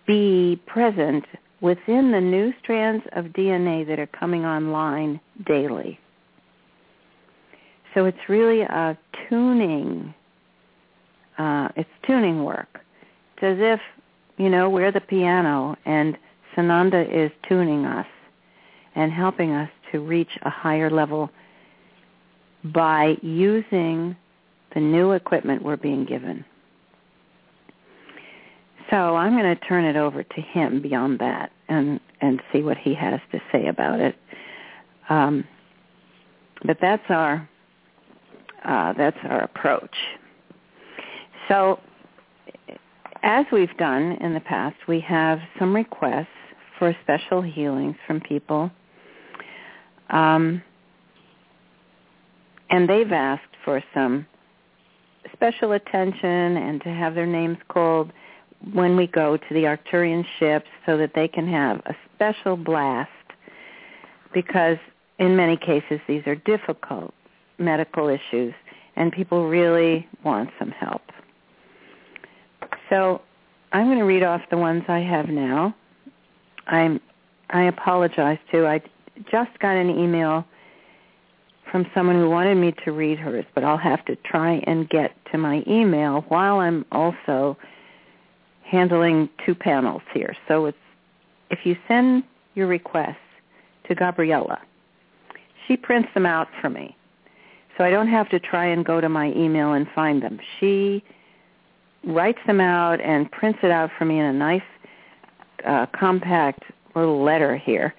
be 0.06 0.60
present 0.66 1.24
within 1.60 2.10
the 2.10 2.20
new 2.20 2.52
strands 2.62 3.04
of 3.12 3.26
DNA 3.26 3.86
that 3.86 3.98
are 3.98 4.06
coming 4.08 4.44
online 4.44 5.20
daily. 5.46 5.98
So 7.94 8.06
it's 8.06 8.18
really 8.28 8.62
a 8.62 8.98
tuning, 9.28 10.12
uh, 11.38 11.68
it's 11.76 11.88
tuning 12.06 12.44
work. 12.44 12.80
It's 13.36 13.44
as 13.44 13.56
if, 13.60 13.80
you 14.36 14.50
know, 14.50 14.68
we're 14.68 14.92
the 14.92 15.00
piano 15.00 15.76
and 15.86 16.18
Sananda 16.56 17.08
is 17.08 17.30
tuning 17.48 17.84
us 17.86 18.06
and 18.94 19.12
helping 19.12 19.52
us 19.52 19.70
to 19.92 20.00
reach 20.00 20.28
a 20.42 20.50
higher 20.50 20.90
level 20.90 21.30
by 22.64 23.16
using 23.22 24.16
the 24.74 24.80
new 24.80 25.12
equipment 25.12 25.62
we're 25.62 25.76
being 25.76 26.04
given. 26.04 26.44
So 28.90 29.16
I'm 29.16 29.36
going 29.36 29.56
to 29.56 29.64
turn 29.66 29.84
it 29.84 29.96
over 29.96 30.22
to 30.22 30.40
him 30.40 30.82
beyond 30.82 31.18
that 31.18 31.52
and, 31.68 32.00
and 32.20 32.40
see 32.52 32.62
what 32.62 32.76
he 32.76 32.94
has 32.94 33.20
to 33.32 33.40
say 33.50 33.66
about 33.66 34.00
it. 34.00 34.16
Um, 35.08 35.44
but 36.64 36.78
that's 36.80 37.04
our 37.08 37.48
uh, 38.64 38.94
that's 38.94 39.18
our 39.24 39.42
approach. 39.42 39.94
So 41.48 41.78
as 43.22 43.44
we've 43.52 43.76
done 43.76 44.12
in 44.20 44.32
the 44.32 44.40
past, 44.40 44.76
we 44.88 45.00
have 45.00 45.38
some 45.58 45.74
requests 45.74 46.28
for 46.78 46.96
special 47.02 47.42
healings 47.42 47.96
from 48.06 48.20
people 48.20 48.70
um, 50.10 50.62
and 52.70 52.88
they've 52.88 53.12
asked 53.12 53.42
for 53.64 53.82
some 53.92 54.26
special 55.32 55.72
attention 55.72 56.56
and 56.56 56.82
to 56.82 56.88
have 56.88 57.14
their 57.14 57.26
names 57.26 57.58
called 57.68 58.12
when 58.72 58.96
we 58.96 59.06
go 59.06 59.36
to 59.36 59.54
the 59.54 59.64
Arcturian 59.64 60.24
ships 60.38 60.68
so 60.86 60.96
that 60.96 61.12
they 61.14 61.28
can 61.28 61.46
have 61.46 61.78
a 61.86 61.94
special 62.14 62.56
blast 62.56 63.10
because 64.32 64.78
in 65.18 65.36
many 65.36 65.56
cases 65.56 66.00
these 66.08 66.22
are 66.26 66.34
difficult 66.34 67.12
medical 67.58 68.08
issues 68.08 68.54
and 68.96 69.12
people 69.12 69.48
really 69.48 70.08
want 70.24 70.50
some 70.58 70.70
help. 70.70 71.02
So 72.90 73.20
I'm 73.72 73.86
going 73.86 73.98
to 73.98 74.04
read 74.04 74.22
off 74.22 74.42
the 74.50 74.56
ones 74.56 74.84
I 74.88 75.00
have 75.00 75.28
now. 75.28 75.74
I'm 76.66 77.00
I 77.50 77.64
apologize 77.64 78.38
too. 78.50 78.66
I 78.66 78.80
just 79.30 79.58
got 79.60 79.76
an 79.76 79.90
email 79.90 80.44
from 81.70 81.86
someone 81.94 82.16
who 82.16 82.30
wanted 82.30 82.56
me 82.56 82.72
to 82.84 82.92
read 82.92 83.18
hers, 83.18 83.44
but 83.54 83.64
I'll 83.64 83.76
have 83.76 84.04
to 84.06 84.16
try 84.16 84.62
and 84.66 84.88
get 84.88 85.12
to 85.32 85.38
my 85.38 85.62
email 85.66 86.24
while 86.28 86.58
I'm 86.58 86.84
also 86.92 87.56
handling 88.62 89.28
two 89.44 89.54
panels 89.54 90.02
here. 90.12 90.36
So 90.48 90.66
it's 90.66 90.78
if 91.50 91.60
you 91.64 91.76
send 91.88 92.24
your 92.54 92.66
requests 92.66 93.16
to 93.88 93.94
Gabriella, 93.94 94.60
she 95.66 95.76
prints 95.76 96.08
them 96.14 96.26
out 96.26 96.48
for 96.60 96.70
me. 96.70 96.96
So 97.76 97.84
I 97.84 97.90
don't 97.90 98.08
have 98.08 98.28
to 98.30 98.38
try 98.38 98.66
and 98.66 98.84
go 98.84 99.00
to 99.00 99.08
my 99.08 99.32
email 99.32 99.72
and 99.72 99.86
find 99.94 100.22
them. 100.22 100.38
She 100.60 101.02
writes 102.04 102.38
them 102.46 102.60
out 102.60 103.00
and 103.00 103.30
prints 103.30 103.58
it 103.62 103.70
out 103.70 103.90
for 103.98 104.04
me 104.04 104.18
in 104.18 104.26
a 104.26 104.32
nice 104.32 104.62
uh, 105.66 105.86
compact 105.86 106.62
little 106.94 107.22
letter 107.22 107.56
here 107.56 107.94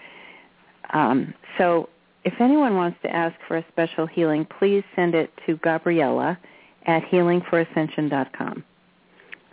um, 0.96 1.34
so 1.58 1.90
if 2.24 2.34
anyone 2.40 2.76
wants 2.76 2.98
to 3.04 3.14
ask 3.14 3.36
for 3.48 3.58
a 3.58 3.66
special 3.72 4.08
healing, 4.08 4.48
please 4.60 4.84
send 4.96 5.14
it 5.14 5.30
to 5.46 5.58
Gabriella 5.58 6.40
at 6.88 7.04
healingforascension.com. 7.04 8.64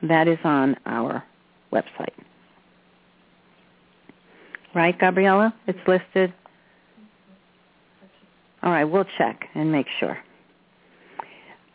That 0.02 0.28
is 0.28 0.38
on 0.44 0.76
our 0.86 1.24
website. 1.72 2.14
Right, 4.74 4.98
Gabriella? 4.98 5.52
It's 5.66 5.78
listed? 5.86 6.32
All 8.62 8.70
right, 8.70 8.84
we'll 8.84 9.06
check 9.18 9.48
and 9.54 9.72
make 9.72 9.86
sure. 9.98 10.16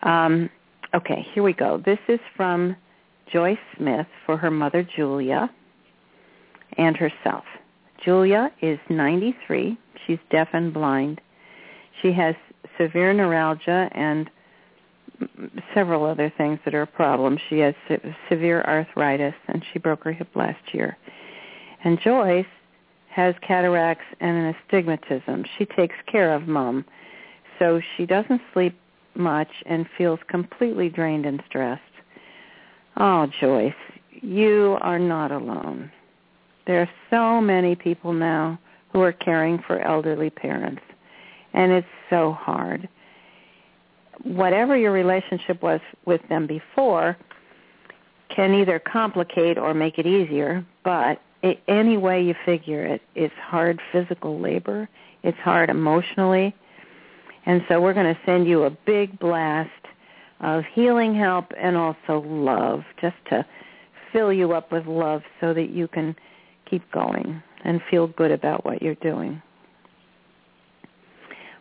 Um, 0.04 0.50
okay, 0.96 1.26
here 1.34 1.44
we 1.44 1.52
go. 1.52 1.82
This 1.86 2.00
is 2.08 2.20
from 2.38 2.76
Joyce 3.34 3.58
Smith 3.78 4.08
for 4.26 4.38
her 4.38 4.50
mother, 4.50 4.88
Julia, 4.96 5.50
and 6.78 6.96
herself. 6.96 7.44
Julia 8.04 8.52
is 8.62 8.80
93. 8.90 9.78
She's 10.06 10.20
deaf 10.30 10.50
and 10.54 10.74
blind. 10.74 11.22
She 12.02 12.12
has 12.14 12.36
severe 12.78 13.14
neuralgia 13.14 13.90
and 13.94 14.30
several 15.74 16.06
other 16.06 16.32
things 16.38 16.60
that 16.64 16.76
are 16.76 16.84
a 16.84 16.88
problem. 16.88 17.38
She 17.50 17.60
has 17.60 17.74
se- 17.88 18.16
severe 18.30 18.62
arthritis 18.64 19.34
and 19.48 19.64
she 19.72 19.80
broke 19.80 20.04
her 20.04 20.12
hip 20.12 20.30
last 20.36 20.74
year. 20.74 20.98
And 21.84 22.00
Joyce 22.00 22.46
has 23.10 23.34
cataracts 23.42 24.06
and 24.20 24.38
an 24.38 24.56
astigmatism. 24.56 25.46
She 25.58 25.66
takes 25.66 25.96
care 26.06 26.34
of 26.34 26.48
mom. 26.48 26.86
So 27.58 27.82
she 27.96 28.06
doesn't 28.06 28.42
sleep 28.54 28.78
much 29.16 29.50
and 29.66 29.88
feels 29.98 30.20
completely 30.28 30.90
drained 30.90 31.26
and 31.26 31.42
stressed. 31.48 31.82
Oh, 32.98 33.28
Joyce, 33.40 33.74
you 34.12 34.78
are 34.82 35.00
not 35.00 35.32
alone. 35.32 35.92
There 36.68 36.82
are 36.82 36.90
so 37.10 37.42
many 37.42 37.76
people 37.76 38.14
now 38.14 38.60
who 38.92 39.02
are 39.02 39.14
caring 39.14 39.64
for 39.66 39.80
elderly 39.80 40.30
parents, 40.30 40.82
and 41.54 41.72
it's 41.72 41.88
so 42.10 42.34
hard. 42.34 42.88
Whatever 44.24 44.76
your 44.78 44.92
relationship 44.92 45.64
was 45.64 45.80
with 46.06 46.22
them 46.28 46.46
before 46.46 47.18
can 48.36 48.54
either 48.54 48.80
complicate 48.80 49.58
or 49.58 49.74
make 49.74 49.98
it 49.98 50.06
easier, 50.06 50.66
but 50.84 51.22
any 51.68 51.96
way 51.96 52.22
you 52.22 52.36
figure 52.46 52.86
it, 52.86 53.02
it's 53.16 53.34
hard 53.42 53.80
physical 53.94 54.40
labor, 54.40 54.90
it's 55.24 55.38
hard 55.38 55.70
emotionally, 55.70 56.54
and 57.46 57.64
so 57.70 57.80
we're 57.80 57.94
going 57.94 58.14
to 58.14 58.20
send 58.26 58.46
you 58.46 58.64
a 58.64 58.70
big 58.86 59.18
blast 59.20 59.70
of 60.42 60.66
healing 60.74 61.16
help 61.16 61.46
and 61.58 61.78
also 61.78 62.22
love, 62.28 62.84
just 63.00 63.16
to 63.30 63.46
fill 64.12 64.34
you 64.34 64.52
up 64.52 64.72
with 64.72 64.86
love 64.86 65.22
so 65.40 65.54
that 65.54 65.70
you 65.70 65.88
can 65.88 66.16
keep 66.70 66.90
going 66.92 67.42
and 67.64 67.82
feel 67.90 68.08
good 68.08 68.32
about 68.32 68.66
what 68.66 68.82
you're 68.82 68.96
doing. 68.96 69.42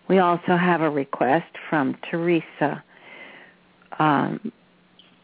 We 0.09 0.19
also 0.19 0.57
have 0.57 0.83
a 0.83 0.90
request 0.90 1.53
from 1.69 1.97
Teresa. 2.11 2.83
Um, 3.99 4.53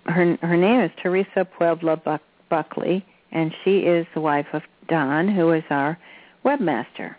her 0.06 0.36
her 0.42 0.56
name 0.56 0.80
is 0.80 0.90
Teresa 1.00 1.44
Puebla 1.44 1.96
Buck, 1.96 2.22
Buckley, 2.48 3.04
and 3.30 3.54
she 3.64 3.78
is 3.80 4.06
the 4.14 4.20
wife 4.20 4.46
of 4.52 4.62
Don, 4.88 5.28
who 5.28 5.52
is 5.52 5.62
our 5.70 5.98
webmaster. 6.44 7.14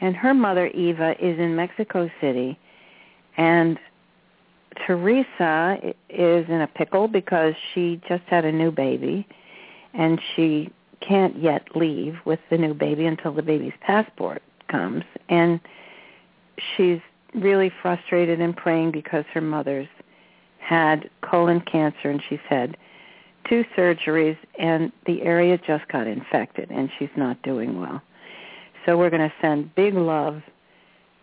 And 0.00 0.16
her 0.16 0.34
mother 0.34 0.68
Eva 0.68 1.14
is 1.20 1.38
in 1.38 1.54
Mexico 1.54 2.10
City, 2.20 2.58
and 3.36 3.78
Teresa 4.86 5.78
is 6.08 6.46
in 6.48 6.62
a 6.62 6.66
pickle 6.66 7.08
because 7.08 7.54
she 7.72 8.00
just 8.08 8.24
had 8.26 8.44
a 8.44 8.52
new 8.52 8.70
baby, 8.70 9.26
and 9.92 10.20
she 10.34 10.72
can't 11.00 11.38
yet 11.38 11.76
leave 11.76 12.16
with 12.24 12.40
the 12.50 12.58
new 12.58 12.74
baby 12.74 13.06
until 13.06 13.32
the 13.32 13.42
baby's 13.42 13.72
passport 13.80 14.42
comes 14.68 15.04
and 15.28 15.60
she's 16.76 17.00
really 17.34 17.72
frustrated 17.82 18.40
and 18.40 18.56
praying 18.56 18.90
because 18.90 19.24
her 19.32 19.40
mother's 19.40 19.88
had 20.58 21.10
colon 21.22 21.60
cancer 21.60 22.10
and 22.10 22.22
she's 22.28 22.38
had 22.48 22.76
two 23.48 23.64
surgeries 23.76 24.36
and 24.58 24.90
the 25.06 25.22
area 25.22 25.58
just 25.58 25.86
got 25.88 26.06
infected 26.06 26.70
and 26.70 26.90
she's 26.98 27.10
not 27.16 27.40
doing 27.42 27.78
well. 27.80 28.00
So 28.86 28.96
we're 28.96 29.10
going 29.10 29.28
to 29.28 29.34
send 29.40 29.74
big 29.74 29.94
love 29.94 30.42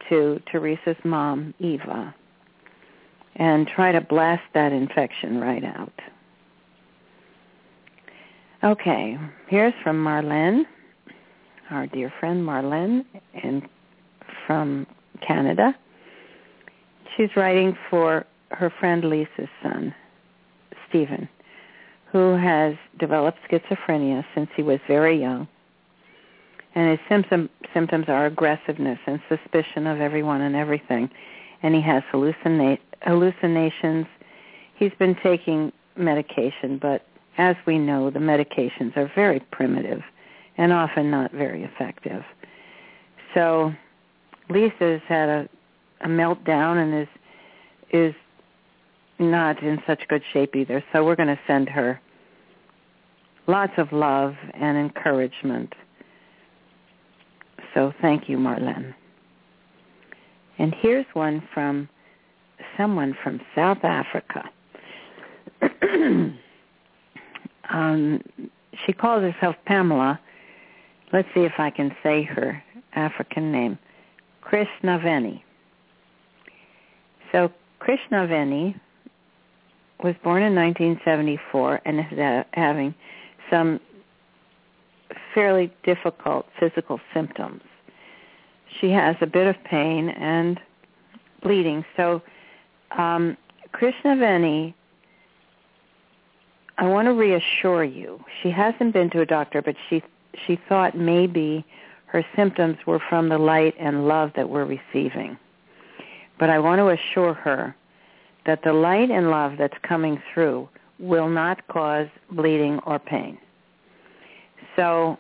to 0.10 0.42
Teresa's 0.52 0.98
mom, 1.04 1.54
Eva, 1.60 2.14
and 3.36 3.68
try 3.68 3.92
to 3.92 4.02
blast 4.02 4.44
that 4.54 4.72
infection 4.72 5.40
right 5.40 5.64
out. 5.64 5.94
Okay, 8.64 9.18
here's 9.48 9.74
from 9.82 10.04
Marlene, 10.04 10.66
our 11.72 11.88
dear 11.88 12.14
friend 12.20 12.46
Marlene, 12.46 13.04
and 13.44 13.64
from 14.46 14.86
Canada. 15.26 15.76
She's 17.18 17.30
writing 17.36 17.76
for 17.90 18.24
her 18.52 18.72
friend 18.80 19.04
Lisa's 19.04 19.50
son, 19.64 19.96
Stephen, 20.88 21.28
who 22.12 22.36
has 22.36 22.76
developed 23.00 23.40
schizophrenia 23.50 24.24
since 24.36 24.52
he 24.56 24.62
was 24.62 24.80
very 24.88 25.20
young. 25.20 25.48
And 26.76 26.92
his 26.92 27.00
symptom, 27.10 27.50
symptoms 27.74 28.06
are 28.10 28.28
aggressiveness 28.28 29.00
and 29.08 29.20
suspicion 29.28 29.88
of 29.88 30.00
everyone 30.00 30.42
and 30.42 30.56
everything. 30.56 31.10
And 31.64 31.74
he 31.74 31.82
has 31.82 32.04
hallucina- 32.14 32.78
hallucinations. 33.02 34.06
He's 34.76 34.94
been 35.00 35.16
taking 35.24 35.72
medication, 35.98 36.78
but 36.80 37.08
as 37.38 37.56
we 37.66 37.78
know, 37.78 38.10
the 38.10 38.20
medications 38.20 38.96
are 38.98 39.12
very 39.16 39.40
primitive 39.52 40.02
and 40.58 40.74
often 40.74 41.10
not 41.10 41.32
very 41.32 41.64
effective. 41.64 42.24
So 43.34 43.74
Lisa's 44.50 45.02
had 45.08 45.30
a, 45.30 45.50
a 46.02 46.08
meltdown 46.08 46.84
and 46.84 47.02
is 47.02 47.08
is 47.94 48.16
not 49.20 49.62
in 49.62 49.80
such 49.86 50.02
good 50.08 50.24
shape 50.34 50.56
either. 50.56 50.84
So 50.92 51.04
we're 51.04 51.16
going 51.16 51.28
to 51.28 51.40
send 51.46 51.70
her 51.70 52.00
lots 53.48 53.74
of 53.78 53.92
love 53.92 54.34
and 54.54 54.78
encouragement. 54.78 55.74
So 57.74 57.94
thank 58.02 58.28
you, 58.28 58.38
Marlene. 58.38 58.94
And 60.58 60.74
here's 60.80 61.06
one 61.14 61.48
from 61.54 61.88
someone 62.78 63.16
from 63.24 63.40
South 63.56 63.84
Africa. 63.84 64.50
um, 67.72 68.22
she 68.86 68.94
calls 68.94 69.22
herself 69.22 69.56
Pamela. 69.66 70.20
Let's 71.14 71.28
see 71.34 71.42
if 71.42 71.54
I 71.58 71.70
can 71.70 71.96
say 72.04 72.24
her 72.24 72.62
African 72.94 73.52
name. 73.52 73.78
Krishnaveni. 74.44 75.42
So 77.32 77.52
Krishnaveni 77.80 78.80
was 80.04 80.16
born 80.24 80.44
in 80.44 80.56
1974 80.56 81.82
and 81.86 82.00
is 82.00 82.46
having 82.54 82.94
some 83.50 83.80
fairly 85.34 85.72
difficult 85.84 86.46
physical 86.60 87.00
symptoms. 87.14 87.62
She 88.80 88.90
has 88.92 89.16
a 89.22 89.28
bit 89.28 89.48
of 89.48 89.56
pain 89.64 90.10
and 90.10 90.60
bleeding. 91.44 91.86
So 91.98 92.22
um, 92.98 93.38
Krishnaveni, 93.74 94.74
I 96.82 96.88
want 96.88 97.06
to 97.06 97.14
reassure 97.14 97.84
you. 97.84 98.20
She 98.42 98.50
hasn't 98.50 98.92
been 98.94 99.12
to 99.12 99.22
a 99.22 99.26
doctor, 99.26 99.62
but 99.62 99.76
she 99.88 100.02
she 100.48 100.60
thought 100.68 100.98
maybe 100.98 101.64
her 102.08 102.26
symptoms 102.36 102.78
were 102.88 103.00
from 103.08 103.30
the 103.30 103.38
light 103.38 103.76
and 103.80 104.08
love 104.08 104.32
that 104.36 104.50
we're 104.50 104.66
receiving. 104.66 105.38
But 106.40 106.50
I 106.50 106.58
want 106.58 106.80
to 106.80 106.90
assure 106.90 107.36
her 107.36 107.76
that 108.48 108.64
the 108.64 108.74
light 108.74 109.12
and 109.12 109.30
love 109.30 109.58
that's 109.60 109.78
coming 109.84 110.20
through 110.34 110.68
will 110.98 111.30
not 111.30 111.68
cause 111.68 112.08
bleeding 112.32 112.80
or 112.80 112.98
pain. 112.98 113.38
So 114.76 115.20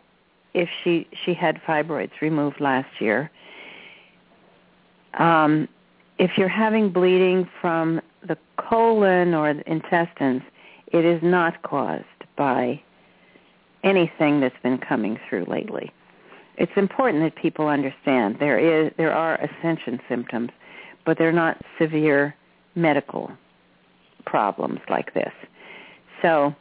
if 0.55 0.67
she 0.83 1.07
she 1.23 1.35
had 1.35 1.61
fibroids 1.61 2.21
removed 2.21 2.59
last 2.59 2.89
year, 2.99 3.29
um, 5.13 5.67
if 6.17 6.39
you're 6.39 6.47
having 6.47 6.89
bleeding 6.89 7.47
from 7.61 8.01
the 8.27 8.37
colon 8.57 9.35
or 9.35 9.53
the 9.53 9.71
intestines, 9.71 10.41
it 10.91 11.05
is 11.05 11.21
not 11.23 11.61
caused 11.63 12.05
by 12.37 12.81
anything 13.83 14.39
that's 14.39 14.55
been 14.61 14.77
coming 14.77 15.19
through 15.29 15.45
lately 15.45 15.91
it's 16.61 16.71
important 16.75 17.23
that 17.23 17.41
people 17.41 17.67
understand 17.67 18.37
there 18.39 18.59
is 18.59 18.91
there 18.97 19.13
are 19.13 19.35
ascension 19.35 19.99
symptoms, 20.07 20.51
but 21.05 21.17
they're 21.17 21.31
not 21.31 21.59
severe 21.79 22.35
medical 22.75 23.31
problems 24.25 24.79
like 24.87 25.13
this. 25.15 25.31
So 26.21 26.53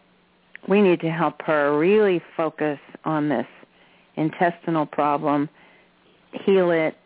we 0.69 0.81
need 0.81 1.01
to 1.01 1.11
help 1.11 1.43
her 1.43 1.79
really 1.79 2.23
focus 2.35 2.79
on 3.05 3.29
this 3.29 3.47
intestinal 4.17 4.87
problem, 4.87 5.51
heal 6.47 6.71
it, 6.71 6.97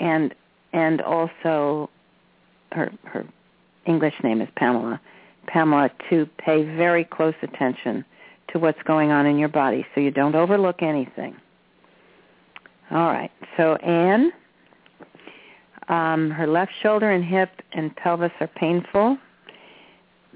and 0.00 0.34
and 0.72 1.00
also 1.02 1.90
her 2.72 2.90
her 3.04 3.24
English 3.86 4.14
name 4.24 4.40
is 4.40 4.48
Pamela. 4.56 5.00
Pamela 5.48 5.90
to 6.10 6.26
pay 6.38 6.64
very 6.76 7.04
close 7.04 7.34
attention 7.42 8.04
to 8.52 8.58
what's 8.58 8.82
going 8.84 9.10
on 9.10 9.26
in 9.26 9.38
your 9.38 9.48
body 9.48 9.84
so 9.94 10.00
you 10.00 10.10
don't 10.10 10.34
overlook 10.34 10.82
anything. 10.82 11.36
All 12.90 13.08
right. 13.08 13.30
So 13.56 13.76
Anne, 13.76 14.32
um, 15.88 16.30
her 16.30 16.46
left 16.46 16.72
shoulder 16.82 17.10
and 17.10 17.24
hip 17.24 17.50
and 17.72 17.94
pelvis 17.96 18.32
are 18.40 18.46
painful 18.46 19.18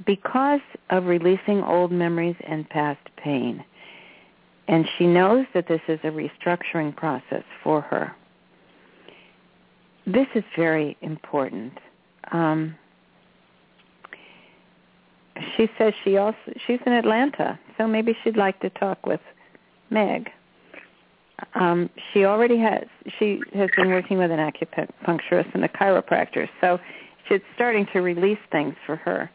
because 0.07 0.61
of 0.90 1.05
releasing 1.05 1.62
old 1.62 1.92
memories 1.92 2.37
and 2.46 2.68
past 2.68 3.01
pain. 3.16 3.64
And 4.68 4.87
she 4.96 5.07
knows 5.07 5.46
that 5.55 5.68
this 5.68 5.81
is 5.88 5.98
a 6.05 6.09
restructuring 6.09 6.94
process 6.96 7.44
for 7.62 7.81
her. 7.83 8.14
This 10.07 10.27
is 10.35 10.44
very 10.57 10.96
important. 11.01 11.72
Um, 12.33 12.75
she 15.57 15.68
says 15.78 15.92
she 16.05 16.16
also 16.16 16.37
she's 16.66 16.81
in 16.87 16.92
Atlanta, 16.92 17.59
so 17.76 17.87
maybe 17.87 18.16
she'd 18.22 18.37
like 18.37 18.59
to 18.61 18.70
talk 18.70 19.07
with 19.07 19.20
Meg. 19.90 20.31
Um, 21.55 21.90
she 22.12 22.24
already 22.24 22.59
has 22.59 22.85
she 23.18 23.40
has 23.55 23.68
been 23.76 23.88
working 23.88 24.18
with 24.18 24.31
an 24.31 24.38
acupuncturist 24.38 25.55
and 25.55 25.64
a 25.64 25.68
chiropractor, 25.68 26.48
so 26.61 26.78
she's 27.28 27.40
starting 27.55 27.87
to 27.92 28.00
release 28.00 28.38
things 28.50 28.74
for 28.87 28.96
her. 28.96 29.31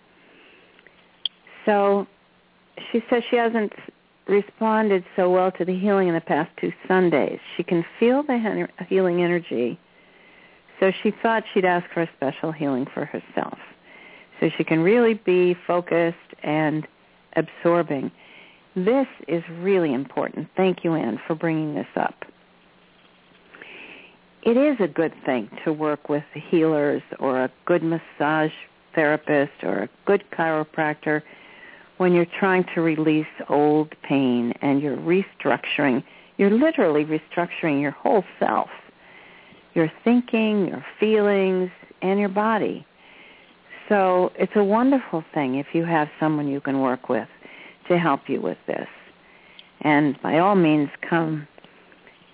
So 1.66 2.08
she 2.92 3.04
says 3.10 3.24
she 3.30 3.36
hasn't 3.36 3.74
responded 4.28 5.04
so 5.16 5.30
well 5.30 5.52
to 5.54 5.66
the 5.66 5.78
healing 5.78 6.08
in 6.08 6.14
the 6.14 6.22
past 6.22 6.50
two 6.60 6.72
Sundays. 6.88 7.40
She 7.56 7.64
can 7.64 7.86
feel 8.00 8.24
the 8.24 8.68
healing 8.88 9.22
energy, 9.22 9.80
so 10.80 10.92
she 11.04 11.12
thought 11.22 11.44
she'd 11.54 11.66
ask 11.66 11.86
for 11.94 12.02
a 12.02 12.10
special 12.16 12.52
healing 12.52 12.86
for 12.94 13.06
herself 13.06 13.58
so 14.40 14.50
she 14.58 14.64
can 14.64 14.80
really 14.80 15.16
be 15.16 15.56
focused 15.66 16.18
and 16.44 16.88
absorbing. 17.36 18.12
This 18.76 19.08
is 19.28 19.44
really 19.60 19.94
important. 19.94 20.48
Thank 20.56 20.84
you, 20.84 20.94
Anne, 20.94 21.20
for 21.26 21.36
bringing 21.36 21.76
this 21.76 21.88
up. 21.96 22.26
It 24.44 24.56
is 24.56 24.78
a 24.80 24.88
good 24.88 25.14
thing 25.26 25.50
to 25.66 25.74
work 25.74 26.08
with 26.08 26.24
healers 26.34 27.02
or 27.20 27.44
a 27.44 27.52
good 27.66 27.84
massage 27.84 28.54
therapist 28.96 29.52
or 29.64 29.80
a 29.80 29.90
good 30.06 30.24
chiropractor 30.32 31.22
when 31.98 32.14
you're 32.14 32.28
trying 32.40 32.64
to 32.74 32.82
release 32.82 33.28
old 33.50 33.94
pain 34.04 34.54
and 34.62 34.82
you're 34.82 34.96
restructuring. 34.96 36.04
You're 36.38 36.52
literally 36.52 37.04
restructuring 37.04 37.82
your 37.82 37.92
whole 37.92 38.24
self, 38.40 38.70
your 39.74 39.92
thinking, 40.04 40.68
your 40.68 40.86
feelings, 41.00 41.70
and 42.02 42.20
your 42.20 42.30
body. 42.30 42.87
So 43.90 44.32
it's 44.36 44.52
a 44.56 44.64
wonderful 44.64 45.24
thing 45.34 45.56
if 45.56 45.68
you 45.74 45.86
have 45.86 46.10
someone 46.20 46.48
you 46.48 46.60
can 46.62 46.82
work 46.82 47.10
with 47.10 47.28
to 47.88 47.98
help 47.98 48.22
you 48.28 48.42
with 48.42 48.58
this. 48.68 48.88
And 49.82 50.20
by 50.22 50.40
all 50.40 50.56
means, 50.56 50.90
come, 51.08 51.48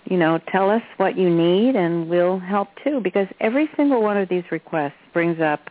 you 0.06 0.18
know, 0.18 0.39
tell 0.52 0.70
us 0.70 0.82
what 0.98 1.18
you 1.18 1.30
need 1.30 1.76
and 1.76 2.10
we'll 2.10 2.39
help 2.39 2.70
too 2.84 3.02
because 3.04 3.28
every 3.39 3.70
single 3.76 4.02
one 4.02 4.18
of 4.18 4.30
these 4.30 4.44
requests 4.52 4.94
brings 5.13 5.39
up 5.39 5.70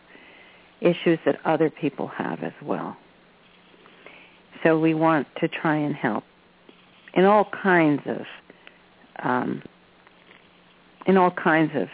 issues 0.81 1.19
that 1.25 1.39
other 1.45 1.71
people 1.71 2.07
have 2.09 2.43
as 2.43 2.53
well. 2.63 2.97
So 4.63 4.79
we 4.79 4.95
want 4.95 5.27
to 5.41 5.49
try 5.49 5.77
and 5.77 5.95
help 5.95 6.25
in 7.15 7.25
all 7.25 7.49
kinds 7.63 8.03
of 8.07 8.21
um, 9.23 9.63
in 11.07 11.17
all 11.17 11.31
kinds 11.31 11.73
of 11.75 11.89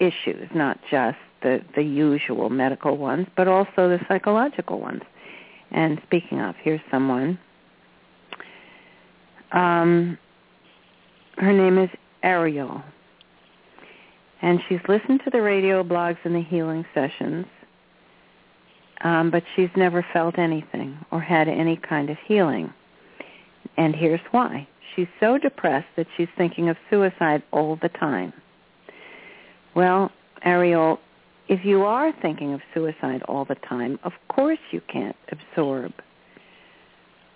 issues, 0.00 0.48
not 0.54 0.78
just 0.90 1.18
the, 1.44 1.60
the 1.76 1.82
usual 1.82 2.50
medical 2.50 2.96
ones, 2.96 3.28
but 3.36 3.46
also 3.46 3.88
the 3.88 4.00
psychological 4.08 4.80
ones. 4.80 5.02
And 5.70 6.00
speaking 6.06 6.40
of, 6.40 6.56
here's 6.60 6.80
someone. 6.90 7.38
Um, 9.52 10.18
her 11.36 11.52
name 11.52 11.78
is 11.78 11.90
Ariel. 12.24 12.82
And 14.42 14.60
she's 14.68 14.80
listened 14.88 15.20
to 15.24 15.30
the 15.30 15.40
radio 15.40 15.82
blogs 15.84 16.18
and 16.24 16.34
the 16.34 16.42
healing 16.42 16.84
sessions, 16.92 17.46
um, 19.02 19.30
but 19.30 19.42
she's 19.54 19.70
never 19.76 20.04
felt 20.12 20.38
anything 20.38 20.98
or 21.10 21.20
had 21.20 21.48
any 21.48 21.76
kind 21.76 22.10
of 22.10 22.16
healing. 22.26 22.72
And 23.76 23.94
here's 23.94 24.20
why. 24.32 24.68
She's 24.94 25.08
so 25.18 25.38
depressed 25.38 25.88
that 25.96 26.06
she's 26.16 26.28
thinking 26.36 26.68
of 26.68 26.76
suicide 26.90 27.42
all 27.52 27.78
the 27.80 27.88
time. 27.88 28.32
Well, 29.74 30.12
Ariel, 30.44 31.00
if 31.48 31.64
you 31.64 31.82
are 31.82 32.12
thinking 32.22 32.54
of 32.54 32.60
suicide 32.72 33.22
all 33.28 33.44
the 33.44 33.56
time, 33.56 33.98
of 34.04 34.12
course 34.28 34.58
you 34.70 34.80
can't 34.88 35.16
absorb 35.30 35.92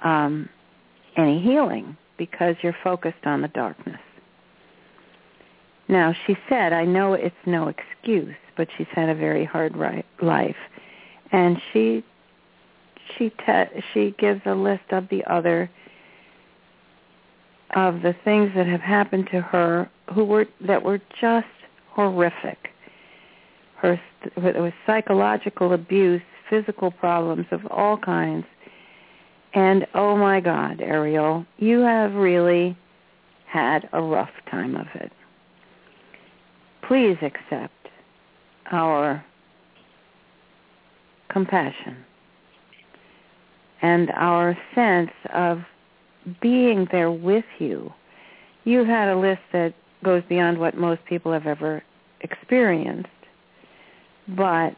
um, 0.02 0.48
any 1.16 1.40
healing 1.42 1.96
because 2.16 2.56
you're 2.62 2.76
focused 2.82 3.24
on 3.26 3.42
the 3.42 3.48
darkness. 3.48 4.00
Now, 5.88 6.14
she 6.26 6.36
said, 6.48 6.72
I 6.72 6.84
know 6.84 7.14
it's 7.14 7.34
no 7.46 7.68
excuse, 7.68 8.34
but 8.56 8.68
she's 8.76 8.86
had 8.92 9.08
a 9.08 9.14
very 9.14 9.44
hard 9.44 9.76
ri- 9.76 10.04
life. 10.22 10.56
and 11.32 11.56
she 11.72 12.04
she 13.16 13.30
te- 13.30 13.82
she 13.92 14.14
gives 14.18 14.40
a 14.44 14.54
list 14.54 14.84
of 14.90 15.08
the 15.08 15.24
other 15.24 15.70
of 17.74 18.02
the 18.02 18.14
things 18.24 18.50
that 18.54 18.66
have 18.66 18.80
happened 18.80 19.28
to 19.30 19.40
her 19.40 19.88
who 20.14 20.24
were 20.24 20.46
that 20.60 20.82
were 20.82 21.00
just 21.20 21.46
horrific. 21.90 22.67
Her 23.78 24.00
it 24.36 24.56
was 24.56 24.72
psychological 24.86 25.72
abuse, 25.72 26.22
physical 26.50 26.90
problems 26.90 27.46
of 27.50 27.60
all 27.70 27.96
kinds. 27.96 28.44
And 29.54 29.86
oh 29.94 30.16
my 30.16 30.40
God, 30.40 30.80
Ariel, 30.80 31.46
you 31.58 31.80
have 31.80 32.12
really 32.14 32.76
had 33.46 33.88
a 33.92 34.02
rough 34.02 34.30
time 34.50 34.76
of 34.76 34.86
it. 34.94 35.12
Please 36.86 37.16
accept 37.22 37.72
our 38.70 39.24
compassion 41.28 42.04
and 43.82 44.10
our 44.10 44.58
sense 44.74 45.10
of 45.32 45.60
being 46.40 46.88
there 46.90 47.10
with 47.10 47.44
you. 47.58 47.92
You've 48.64 48.88
had 48.88 49.08
a 49.08 49.16
list 49.16 49.40
that 49.52 49.74
goes 50.04 50.22
beyond 50.28 50.58
what 50.58 50.76
most 50.76 51.04
people 51.06 51.32
have 51.32 51.46
ever 51.46 51.82
experienced, 52.20 53.08
but 54.36 54.76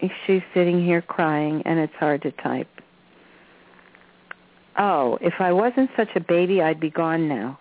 if 0.00 0.12
she's 0.26 0.42
sitting 0.54 0.84
here 0.84 1.02
crying 1.02 1.62
and 1.64 1.78
it's 1.78 1.94
hard 1.94 2.22
to 2.22 2.30
type. 2.32 2.68
Oh, 4.78 5.18
if 5.20 5.34
I 5.38 5.52
wasn't 5.52 5.90
such 5.96 6.10
a 6.16 6.20
baby, 6.20 6.60
I'd 6.60 6.80
be 6.80 6.90
gone 6.90 7.28
now. 7.28 7.58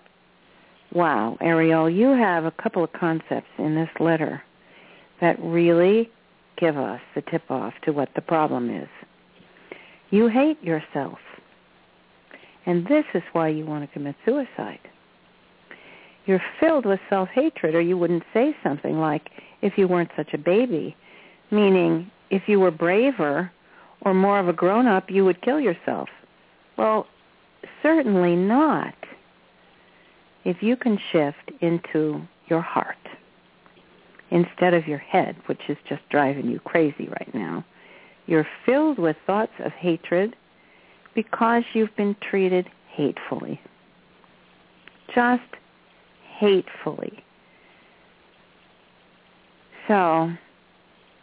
Wow, 0.93 1.37
Ariel, 1.41 1.89
you 1.89 2.09
have 2.09 2.45
a 2.45 2.51
couple 2.51 2.83
of 2.83 2.91
concepts 2.93 3.49
in 3.57 3.75
this 3.75 3.89
letter 3.99 4.43
that 5.21 5.41
really 5.41 6.09
give 6.57 6.77
us 6.77 7.01
the 7.15 7.21
tip-off 7.21 7.73
to 7.83 7.91
what 7.91 8.09
the 8.15 8.21
problem 8.21 8.69
is. 8.69 8.87
You 10.09 10.27
hate 10.27 10.61
yourself. 10.63 11.19
And 12.65 12.85
this 12.87 13.05
is 13.13 13.23
why 13.33 13.49
you 13.49 13.65
want 13.65 13.87
to 13.87 13.93
commit 13.93 14.15
suicide. 14.25 14.79
You're 16.25 16.43
filled 16.59 16.85
with 16.85 16.99
self-hatred 17.09 17.75
or 17.75 17.81
you 17.81 17.97
wouldn't 17.97 18.23
say 18.33 18.55
something 18.63 18.99
like, 18.99 19.29
if 19.61 19.77
you 19.77 19.87
weren't 19.87 20.11
such 20.15 20.33
a 20.33 20.37
baby, 20.37 20.95
meaning 21.51 22.11
if 22.29 22.43
you 22.47 22.59
were 22.59 22.71
braver 22.71 23.51
or 24.01 24.13
more 24.13 24.39
of 24.39 24.47
a 24.47 24.53
grown-up, 24.53 25.09
you 25.09 25.25
would 25.25 25.41
kill 25.41 25.59
yourself. 25.59 26.09
Well, 26.77 27.07
certainly 27.81 28.35
not. 28.35 28.95
If 30.43 30.61
you 30.61 30.75
can 30.75 30.99
shift 31.11 31.51
into 31.61 32.21
your 32.47 32.61
heart 32.61 32.97
instead 34.29 34.73
of 34.73 34.87
your 34.87 34.99
head, 34.99 35.35
which 35.47 35.61
is 35.69 35.77
just 35.87 36.01
driving 36.09 36.47
you 36.47 36.59
crazy 36.59 37.07
right 37.07 37.33
now, 37.33 37.65
you're 38.27 38.47
filled 38.65 38.99
with 38.99 39.15
thoughts 39.25 39.53
of 39.63 39.71
hatred 39.71 40.35
because 41.15 41.63
you've 41.73 41.95
been 41.95 42.15
treated 42.29 42.67
hatefully. 42.91 43.59
Just 45.13 45.41
hatefully. 46.37 47.23
So 49.87 50.31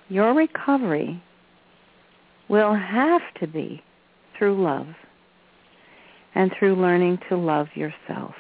your 0.09 0.35
recovery 0.35 1.22
will 2.48 2.75
have 2.75 3.22
to 3.40 3.46
be 3.46 3.83
through 4.38 4.62
love 4.62 4.87
and 6.35 6.53
through 6.59 6.81
learning 6.81 7.18
to 7.29 7.37
love 7.37 7.68
yourself. 7.75 8.35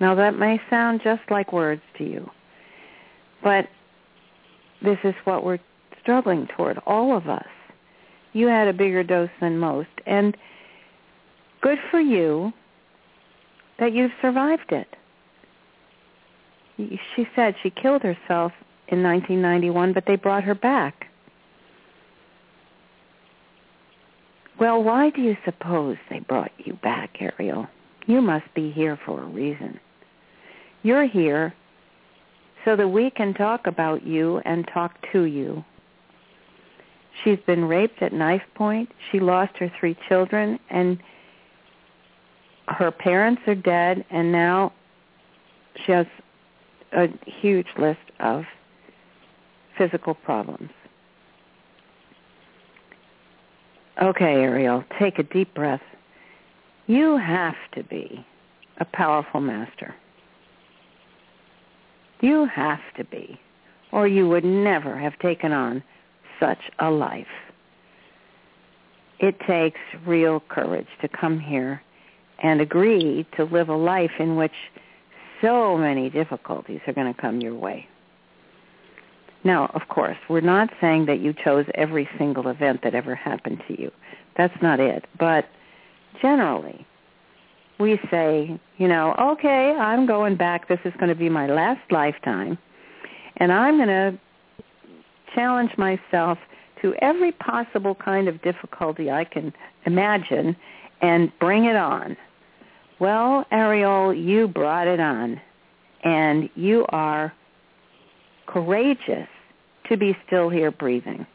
Now 0.00 0.14
that 0.14 0.38
may 0.38 0.60
sound 0.70 1.00
just 1.04 1.22
like 1.30 1.52
words 1.52 1.82
to 1.98 2.04
you, 2.04 2.30
but 3.42 3.66
this 4.82 4.98
is 5.04 5.14
what 5.24 5.44
we're 5.44 5.58
struggling 6.00 6.48
toward, 6.56 6.78
all 6.86 7.16
of 7.16 7.28
us. 7.28 7.46
You 8.32 8.46
had 8.46 8.68
a 8.68 8.72
bigger 8.72 9.02
dose 9.02 9.30
than 9.40 9.58
most, 9.58 9.88
and 10.06 10.36
good 11.60 11.78
for 11.90 12.00
you 12.00 12.52
that 13.78 13.92
you've 13.92 14.12
survived 14.22 14.72
it. 14.72 14.88
She 17.14 17.26
said 17.36 17.54
she 17.62 17.70
killed 17.70 18.02
herself 18.02 18.52
in 18.90 19.02
1991, 19.02 19.92
but 19.92 20.04
they 20.06 20.16
brought 20.16 20.44
her 20.44 20.54
back. 20.54 21.06
Well, 24.58 24.82
why 24.82 25.10
do 25.10 25.22
you 25.22 25.36
suppose 25.44 25.96
they 26.10 26.18
brought 26.20 26.52
you 26.58 26.74
back, 26.82 27.16
Ariel? 27.20 27.66
You 28.06 28.20
must 28.20 28.52
be 28.54 28.70
here 28.70 28.98
for 29.06 29.22
a 29.22 29.26
reason. 29.26 29.80
You're 30.82 31.06
here 31.06 31.54
so 32.64 32.76
that 32.76 32.88
we 32.88 33.10
can 33.10 33.32
talk 33.32 33.66
about 33.66 34.06
you 34.06 34.38
and 34.44 34.68
talk 34.72 34.92
to 35.12 35.22
you. 35.22 35.64
She's 37.24 37.38
been 37.46 37.64
raped 37.64 38.02
at 38.02 38.12
knife 38.12 38.42
point. 38.54 38.90
She 39.10 39.20
lost 39.20 39.56
her 39.58 39.72
three 39.78 39.96
children, 40.08 40.58
and 40.68 40.98
her 42.68 42.90
parents 42.90 43.42
are 43.46 43.54
dead, 43.54 44.04
and 44.10 44.30
now 44.30 44.72
she 45.84 45.92
has 45.92 46.06
a 46.92 47.08
huge 47.40 47.66
list 47.78 47.98
of 48.20 48.44
physical 49.80 50.12
problems. 50.12 50.68
Okay, 54.02 54.34
Ariel, 54.34 54.84
take 54.98 55.18
a 55.18 55.22
deep 55.22 55.54
breath. 55.54 55.80
You 56.86 57.16
have 57.16 57.54
to 57.74 57.82
be 57.84 58.26
a 58.78 58.84
powerful 58.84 59.40
master. 59.40 59.94
You 62.20 62.44
have 62.44 62.80
to 62.98 63.04
be, 63.04 63.40
or 63.90 64.06
you 64.06 64.28
would 64.28 64.44
never 64.44 64.98
have 64.98 65.18
taken 65.18 65.52
on 65.52 65.82
such 66.38 66.60
a 66.78 66.90
life. 66.90 67.26
It 69.18 69.36
takes 69.46 69.80
real 70.06 70.40
courage 70.40 70.88
to 71.00 71.08
come 71.08 71.40
here 71.40 71.80
and 72.42 72.60
agree 72.60 73.26
to 73.38 73.44
live 73.44 73.70
a 73.70 73.76
life 73.76 74.12
in 74.18 74.36
which 74.36 74.52
so 75.40 75.78
many 75.78 76.10
difficulties 76.10 76.80
are 76.86 76.92
going 76.92 77.12
to 77.12 77.18
come 77.18 77.40
your 77.40 77.54
way. 77.54 77.86
Now, 79.42 79.70
of 79.74 79.88
course, 79.88 80.18
we're 80.28 80.40
not 80.40 80.68
saying 80.80 81.06
that 81.06 81.20
you 81.20 81.32
chose 81.32 81.64
every 81.74 82.08
single 82.18 82.48
event 82.48 82.80
that 82.82 82.94
ever 82.94 83.14
happened 83.14 83.62
to 83.68 83.80
you. 83.80 83.90
That's 84.36 84.54
not 84.62 84.80
it. 84.80 85.06
But 85.18 85.46
generally, 86.20 86.86
we 87.78 87.98
say, 88.10 88.60
you 88.76 88.86
know, 88.86 89.14
okay, 89.18 89.74
I'm 89.78 90.06
going 90.06 90.36
back. 90.36 90.68
This 90.68 90.80
is 90.84 90.92
going 90.98 91.08
to 91.08 91.14
be 91.14 91.30
my 91.30 91.46
last 91.46 91.80
lifetime. 91.90 92.58
And 93.38 93.50
I'm 93.50 93.78
going 93.78 93.88
to 93.88 94.18
challenge 95.34 95.70
myself 95.78 96.38
to 96.82 96.94
every 97.00 97.32
possible 97.32 97.94
kind 97.94 98.28
of 98.28 98.42
difficulty 98.42 99.10
I 99.10 99.24
can 99.24 99.52
imagine 99.86 100.54
and 101.00 101.32
bring 101.38 101.64
it 101.64 101.76
on. 101.76 102.16
Well, 102.98 103.46
Ariel, 103.50 104.12
you 104.12 104.48
brought 104.48 104.86
it 104.86 105.00
on. 105.00 105.40
And 106.04 106.50
you 106.54 106.84
are 106.90 107.32
courageous 108.52 109.28
to 109.88 109.96
be 109.96 110.16
still 110.26 110.48
here 110.48 110.70
breathing. 110.70 111.26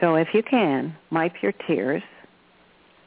So 0.00 0.16
if 0.16 0.28
you 0.34 0.42
can, 0.42 0.96
wipe 1.10 1.42
your 1.42 1.52
tears 1.66 2.02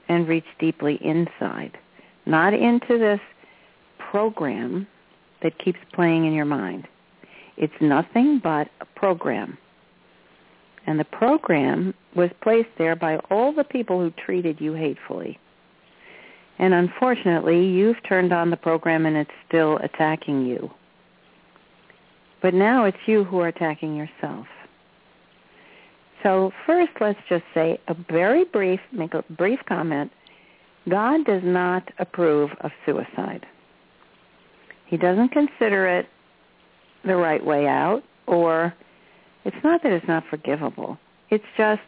and 0.07 0.27
reach 0.27 0.45
deeply 0.59 0.99
inside, 1.03 1.77
not 2.25 2.53
into 2.53 2.97
this 2.97 3.19
program 4.11 4.87
that 5.43 5.57
keeps 5.59 5.79
playing 5.93 6.25
in 6.25 6.33
your 6.33 6.45
mind. 6.45 6.87
It's 7.57 7.73
nothing 7.81 8.39
but 8.43 8.69
a 8.81 8.85
program. 8.85 9.57
And 10.87 10.99
the 10.99 11.05
program 11.05 11.93
was 12.15 12.29
placed 12.41 12.69
there 12.77 12.95
by 12.95 13.17
all 13.29 13.51
the 13.53 13.63
people 13.63 13.99
who 13.99 14.11
treated 14.11 14.61
you 14.61 14.73
hatefully. 14.73 15.39
And 16.59 16.73
unfortunately, 16.73 17.65
you've 17.65 18.01
turned 18.07 18.31
on 18.31 18.49
the 18.49 18.57
program 18.57 19.05
and 19.05 19.17
it's 19.17 19.31
still 19.47 19.77
attacking 19.77 20.45
you. 20.45 20.71
But 22.45 22.53
now 22.53 22.85
it's 22.85 23.07
you 23.07 23.23
who 23.23 23.39
are 23.39 23.47
attacking 23.47 23.95
yourself. 23.95 24.45
So 26.21 26.51
first, 26.67 26.91
let's 27.01 27.17
just 27.27 27.43
say 27.55 27.79
a 27.87 27.95
very 28.07 28.43
brief, 28.43 28.79
make 28.91 29.15
a 29.15 29.23
brief 29.31 29.57
comment. 29.67 30.11
God 30.87 31.25
does 31.25 31.41
not 31.43 31.89
approve 31.97 32.51
of 32.61 32.69
suicide. 32.85 33.47
He 34.85 34.95
doesn't 34.95 35.29
consider 35.29 35.87
it 35.87 36.05
the 37.03 37.15
right 37.15 37.43
way 37.43 37.65
out, 37.65 38.03
or 38.27 38.75
it's 39.43 39.57
not 39.63 39.81
that 39.81 39.91
it's 39.91 40.07
not 40.07 40.23
forgivable. 40.29 40.99
It's 41.31 41.43
just, 41.57 41.81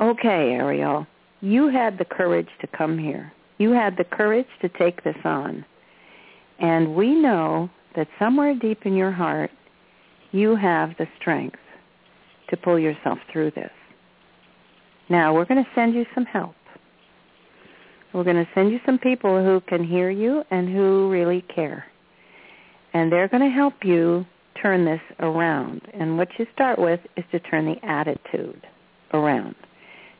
okay, 0.00 0.50
Ariel, 0.50 1.06
you 1.40 1.68
had 1.68 1.96
the 1.96 2.04
courage 2.04 2.50
to 2.60 2.66
come 2.66 2.98
here. 2.98 3.32
You 3.58 3.70
had 3.70 3.96
the 3.96 4.04
courage 4.04 4.48
to 4.62 4.68
take 4.68 5.04
this 5.04 5.18
on. 5.24 5.64
And 6.58 6.96
we 6.96 7.14
know 7.14 7.70
that 7.96 8.08
somewhere 8.18 8.54
deep 8.54 8.84
in 8.84 8.94
your 8.94 9.12
heart, 9.12 9.50
you 10.32 10.56
have 10.56 10.90
the 10.98 11.06
strength 11.20 11.58
to 12.48 12.56
pull 12.56 12.78
yourself 12.78 13.18
through 13.32 13.50
this. 13.52 13.70
Now, 15.08 15.34
we're 15.34 15.44
going 15.44 15.62
to 15.62 15.70
send 15.74 15.94
you 15.94 16.06
some 16.14 16.24
help. 16.24 16.54
We're 18.12 18.24
going 18.24 18.36
to 18.36 18.48
send 18.54 18.70
you 18.70 18.80
some 18.84 18.98
people 18.98 19.42
who 19.42 19.60
can 19.68 19.84
hear 19.84 20.10
you 20.10 20.44
and 20.50 20.68
who 20.68 21.10
really 21.10 21.42
care. 21.54 21.86
And 22.94 23.10
they're 23.10 23.28
going 23.28 23.42
to 23.42 23.54
help 23.54 23.84
you 23.84 24.26
turn 24.60 24.84
this 24.84 25.00
around. 25.20 25.82
And 25.94 26.18
what 26.18 26.28
you 26.38 26.46
start 26.52 26.78
with 26.78 27.00
is 27.16 27.24
to 27.32 27.40
turn 27.40 27.64
the 27.66 27.84
attitude 27.86 28.66
around, 29.14 29.54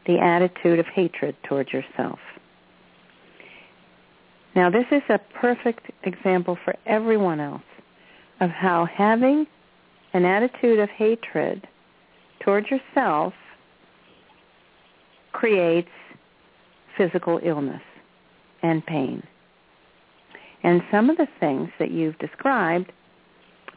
the 0.06 0.18
attitude 0.18 0.78
of 0.78 0.86
hatred 0.86 1.36
towards 1.46 1.70
yourself. 1.72 2.18
Now, 4.54 4.68
this 4.68 4.84
is 4.90 5.02
a 5.08 5.18
perfect 5.40 5.90
example 6.02 6.58
for 6.64 6.74
everyone 6.86 7.40
else 7.40 7.62
of 8.40 8.50
how 8.50 8.84
having 8.84 9.46
an 10.12 10.24
attitude 10.24 10.78
of 10.78 10.90
hatred 10.90 11.66
towards 12.40 12.66
yourself 12.70 13.32
creates 15.32 15.88
physical 16.96 17.40
illness 17.42 17.80
and 18.62 18.84
pain. 18.84 19.22
And 20.62 20.82
some 20.90 21.08
of 21.08 21.16
the 21.16 21.28
things 21.40 21.70
that 21.78 21.90
you've 21.90 22.18
described, 22.18 22.92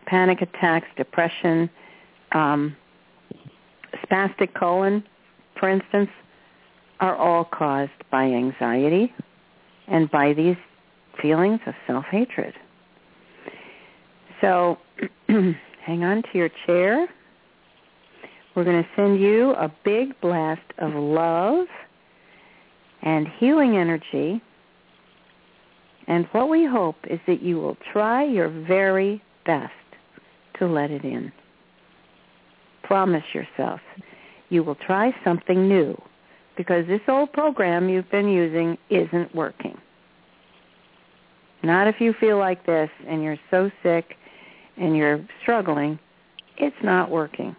panic 0.06 0.42
attacks, 0.42 0.88
depression, 0.98 1.70
um, 2.34 2.76
spastic 4.04 4.54
colon, 4.54 5.04
for 5.58 5.70
instance, 5.70 6.10
are 7.00 7.16
all 7.16 7.46
caused 7.46 7.92
by 8.12 8.26
anxiety 8.26 9.14
and 9.88 10.10
by 10.10 10.34
these 10.34 10.58
feelings 11.22 11.60
of 11.66 11.74
self-hatred. 11.88 12.54
So 14.42 14.78
hang 15.28 16.04
on 16.04 16.24
to 16.24 16.30
your 16.34 16.50
chair. 16.66 17.08
We're 18.56 18.64
going 18.64 18.84
to 18.84 18.90
send 18.96 19.20
you 19.20 19.52
a 19.52 19.72
big 19.84 20.20
blast 20.22 20.62
of 20.78 20.94
love 20.94 21.68
and 23.02 23.28
healing 23.40 23.78
energy. 23.78 24.42
And 26.08 26.26
what 26.32 26.50
we 26.50 26.66
hope 26.66 26.98
is 27.10 27.20
that 27.28 27.42
you 27.42 27.58
will 27.58 27.78
try 27.92 28.24
your 28.24 28.50
very 28.50 29.22
best 29.46 29.74
to 30.60 30.68
let 30.68 30.92
it 30.92 31.04
in. 31.04 31.32
Promise 32.84 33.24
yourself 33.34 33.82
you 34.50 34.64
will 34.64 34.76
try 34.76 35.14
something 35.24 35.68
new 35.68 36.00
because 36.58 36.88
this 36.88 37.02
old 37.08 37.32
program 37.34 37.90
you've 37.90 38.10
been 38.10 38.30
using 38.30 38.78
isn't 38.90 39.34
working. 39.36 39.78
Not 41.64 41.88
if 41.88 42.00
you 42.00 42.14
feel 42.20 42.38
like 42.38 42.66
this 42.66 42.90
and 43.08 43.24
you're 43.24 43.40
so 43.50 43.72
sick 43.82 44.16
and 44.78 44.96
you're 44.96 45.26
struggling. 45.42 45.98
It's 46.58 46.76
not 46.84 47.10
working. 47.10 47.56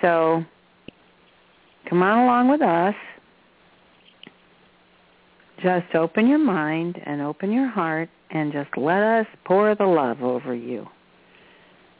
So 0.00 0.44
come 1.88 2.02
on 2.02 2.18
along 2.20 2.48
with 2.48 2.62
us. 2.62 2.94
Just 5.62 5.94
open 5.94 6.28
your 6.28 6.38
mind 6.38 7.00
and 7.04 7.20
open 7.22 7.50
your 7.50 7.68
heart 7.68 8.08
and 8.30 8.52
just 8.52 8.70
let 8.76 9.02
us 9.02 9.26
pour 9.44 9.74
the 9.74 9.86
love 9.86 10.22
over 10.22 10.54
you. 10.54 10.86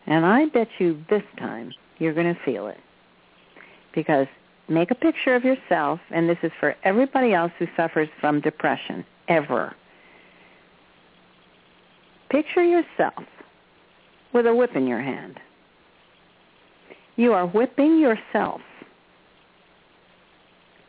And 0.06 0.24
I 0.24 0.46
bet 0.46 0.68
you 0.78 1.02
this 1.10 1.22
time 1.38 1.72
you're 1.98 2.14
going 2.14 2.32
to 2.32 2.40
feel 2.44 2.68
it. 2.68 2.78
Because 3.94 4.26
make 4.68 4.90
a 4.90 4.94
picture 4.94 5.35
of 5.35 5.44
yourself, 5.44 6.00
and 6.11 6.29
this 6.29 6.38
is 6.42 6.52
for 6.59 6.74
everybody 6.85 7.33
else 7.33 7.52
who 7.59 7.66
suffers 7.76 8.09
from 8.20 8.40
depression, 8.40 9.05
ever. 9.29 9.74
Picture 12.31 12.64
yourself 12.64 13.24
with 14.33 14.46
a 14.46 14.55
whip 14.55 14.70
in 14.74 14.87
your 14.87 15.00
hand. 15.00 15.38
You 17.16 17.33
are 17.33 17.46
whipping 17.46 17.98
yourself. 17.98 18.61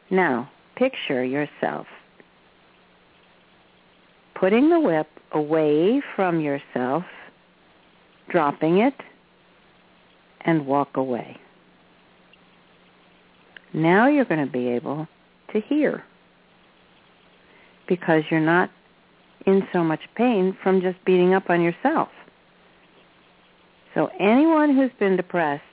Now, 0.10 0.50
picture 0.76 1.24
yourself 1.24 1.86
putting 4.40 4.70
the 4.70 4.80
whip 4.80 5.08
away 5.32 6.02
from 6.16 6.40
yourself, 6.40 7.04
dropping 8.30 8.80
it, 8.80 8.94
and 10.42 10.66
walk 10.66 10.96
away. 10.96 11.38
Now 13.74 14.08
you're 14.08 14.26
going 14.26 14.46
to 14.46 14.52
be 14.52 14.68
able 14.70 15.08
to 15.54 15.62
hear 15.62 16.04
because 17.88 18.24
you're 18.30 18.40
not 18.40 18.70
in 19.46 19.66
so 19.72 19.84
much 19.84 20.02
pain 20.16 20.58
from 20.62 20.82
just 20.82 21.04
beating 21.06 21.34
up 21.34 21.50
on 21.50 21.62
yourself. 21.62 22.10
So 23.94 24.10
anyone 24.20 24.76
who's 24.76 24.92
been 25.00 25.16
depressed, 25.16 25.64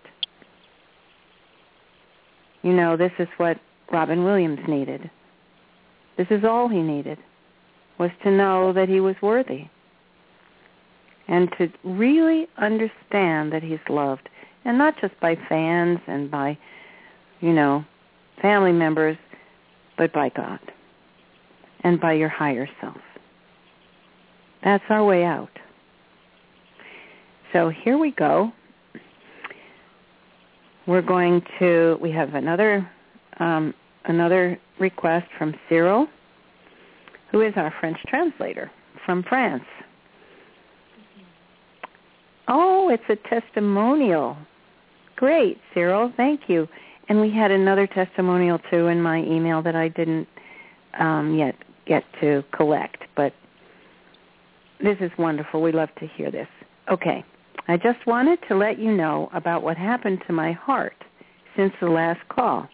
you 2.63 2.73
know, 2.73 2.97
this 2.97 3.13
is 3.19 3.29
what 3.37 3.59
Robin 3.93 4.25
Williams 4.25 4.61
needed. 4.69 5.11
This 6.17 6.29
is 6.31 6.45
all 6.45 6.69
he 6.69 6.81
needed, 6.81 7.19
was 7.99 8.11
to 8.23 8.31
know 8.31 8.73
that 8.73 8.89
he 8.89 9.01
was 9.01 9.17
worthy 9.21 9.65
and 11.29 11.49
to 11.59 11.69
really 11.85 12.47
understand 12.59 13.53
that 13.53 13.63
he's 13.63 13.79
loved, 13.89 14.29
and 14.65 14.79
not 14.79 14.95
just 15.01 15.19
by 15.21 15.37
fans 15.49 15.99
and 16.07 16.31
by, 16.31 16.57
you 17.41 17.53
know, 17.53 17.85
family 18.41 18.73
members, 18.73 19.17
but 19.97 20.13
by 20.13 20.29
God 20.31 20.61
and 21.83 22.01
by 22.01 22.15
your 22.15 22.29
higher 22.29 22.69
self. 22.81 22.97
That's 24.65 24.85
our 24.89 25.05
way 25.05 25.25
out. 25.25 25.51
So 27.53 27.69
here 27.69 27.99
we 27.99 28.11
go. 28.13 28.51
We're 30.87 31.03
going 31.03 31.43
to, 31.61 31.99
we 32.01 32.11
have 32.11 32.35
another, 32.35 32.91
um, 33.39 33.73
another 34.07 34.59
request 34.81 35.27
from 35.39 35.55
Cyril, 35.69 36.09
who 37.31 37.43
is 37.43 37.53
our 37.57 37.73
French 37.81 37.99
translator 38.09 38.71
from 39.07 39.23
France. 39.23 39.65
Oh, 42.49 42.91
it's 42.91 43.03
a 43.09 43.29
testimonial. 43.29 44.37
Great, 45.17 45.59
Cyril. 45.73 46.13
Thank 46.17 46.43
you. 46.49 46.69
And 47.09 47.21
we 47.21 47.31
had 47.31 47.51
another 47.51 47.87
testimonial 47.87 48.59
too 48.71 48.89
in 48.89 49.03
my 49.03 49.19
email 49.19 49.63
that 49.63 49.77
I 49.77 49.89
didn't 49.89 50.29
um, 50.99 51.37
yet 51.37 51.55
get 51.87 52.05
to 52.21 52.43
collect, 52.53 53.03
but 53.15 53.35
this 54.83 54.97
is 55.01 55.11
wonderful. 55.19 55.61
We 55.63 55.73
love 55.73 55.91
to 56.01 56.07
hear 56.07 56.31
this. 56.31 56.49
Okay. 56.91 57.25
I 57.67 57.77
just 57.77 58.07
wanted 58.07 58.39
to 58.49 58.55
let 58.55 58.79
you 58.79 58.93
know 58.93 59.31
about 59.33 59.63
what 59.63 59.77
happened 59.77 60.23
to 60.27 60.33
my 60.33 60.53
heart 60.53 60.97
since 61.57 61.73
the 61.81 61.89
last 61.89 62.21
call 62.29 62.69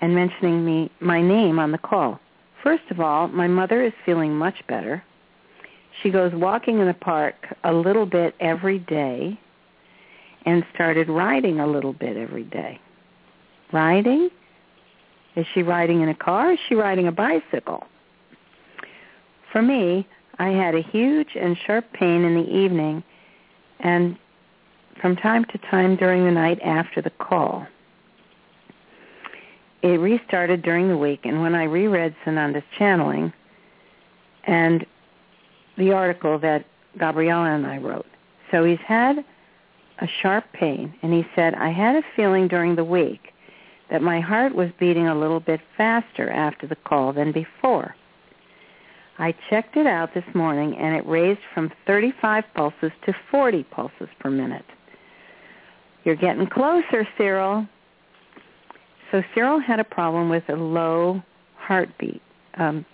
and 0.00 0.14
mentioning 0.14 0.64
me 0.64 0.90
my 1.00 1.22
name 1.22 1.58
on 1.58 1.72
the 1.72 1.78
call. 1.78 2.20
First 2.62 2.84
of 2.90 3.00
all, 3.00 3.28
my 3.28 3.46
mother 3.46 3.82
is 3.82 3.92
feeling 4.04 4.34
much 4.34 4.56
better. 4.68 5.02
She 6.02 6.10
goes 6.10 6.32
walking 6.34 6.78
in 6.80 6.86
the 6.86 6.94
park 6.94 7.34
a 7.64 7.72
little 7.72 8.04
bit 8.04 8.34
every 8.40 8.80
day 8.80 9.38
and 10.44 10.64
started 10.74 11.08
riding 11.08 11.60
a 11.60 11.66
little 11.66 11.92
bit 11.92 12.16
every 12.16 12.44
day. 12.44 12.78
Riding? 13.72 14.30
Is 15.34 15.46
she 15.52 15.62
riding 15.62 16.00
in 16.00 16.08
a 16.08 16.14
car? 16.14 16.52
Is 16.52 16.58
she 16.68 16.74
riding 16.74 17.06
a 17.06 17.12
bicycle? 17.12 17.84
For 19.52 19.62
me, 19.62 20.06
I 20.38 20.48
had 20.48 20.74
a 20.74 20.82
huge 20.82 21.30
and 21.34 21.56
sharp 21.66 21.92
pain 21.92 22.24
in 22.24 22.34
the 22.34 22.48
evening 22.48 23.02
and 23.80 24.16
from 25.00 25.16
time 25.16 25.44
to 25.46 25.58
time 25.70 25.96
during 25.96 26.24
the 26.24 26.30
night 26.30 26.58
after 26.62 27.02
the 27.02 27.10
call. 27.10 27.66
It 29.82 30.00
restarted 30.00 30.62
during 30.62 30.88
the 30.88 30.96
week, 30.96 31.20
and 31.24 31.42
when 31.42 31.54
I 31.54 31.64
reread 31.64 32.14
Sananda's 32.24 32.64
channeling 32.78 33.32
and 34.44 34.86
the 35.76 35.92
article 35.92 36.38
that 36.38 36.64
Gabriella 36.98 37.50
and 37.50 37.66
I 37.66 37.76
wrote, 37.76 38.06
so 38.50 38.64
he's 38.64 38.78
had 38.86 39.24
a 40.00 40.08
sharp 40.22 40.44
pain, 40.52 40.94
and 41.02 41.12
he 41.12 41.26
said, 41.34 41.54
I 41.54 41.70
had 41.70 41.96
a 41.96 42.02
feeling 42.16 42.48
during 42.48 42.74
the 42.74 42.84
week 42.84 43.32
that 43.90 44.02
my 44.02 44.20
heart 44.20 44.54
was 44.54 44.70
beating 44.78 45.08
a 45.08 45.14
little 45.14 45.40
bit 45.40 45.60
faster 45.76 46.30
after 46.30 46.66
the 46.66 46.76
call 46.76 47.12
than 47.12 47.32
before. 47.32 47.94
I 49.18 49.34
checked 49.48 49.76
it 49.76 49.86
out 49.86 50.12
this 50.12 50.24
morning 50.34 50.76
and 50.76 50.94
it 50.94 51.06
raised 51.06 51.40
from 51.54 51.72
35 51.86 52.44
pulses 52.54 52.92
to 53.06 53.14
40 53.30 53.62
pulses 53.64 54.08
per 54.20 54.30
minute. 54.30 54.64
You're 56.04 56.16
getting 56.16 56.46
closer, 56.46 57.06
Cyril. 57.16 57.66
So 59.10 59.22
Cyril 59.34 59.60
had 59.60 59.80
a 59.80 59.84
problem 59.84 60.28
with 60.28 60.44
a 60.48 60.56
low 60.56 61.22
heartbeat. 61.56 62.22
Um, 62.58 62.84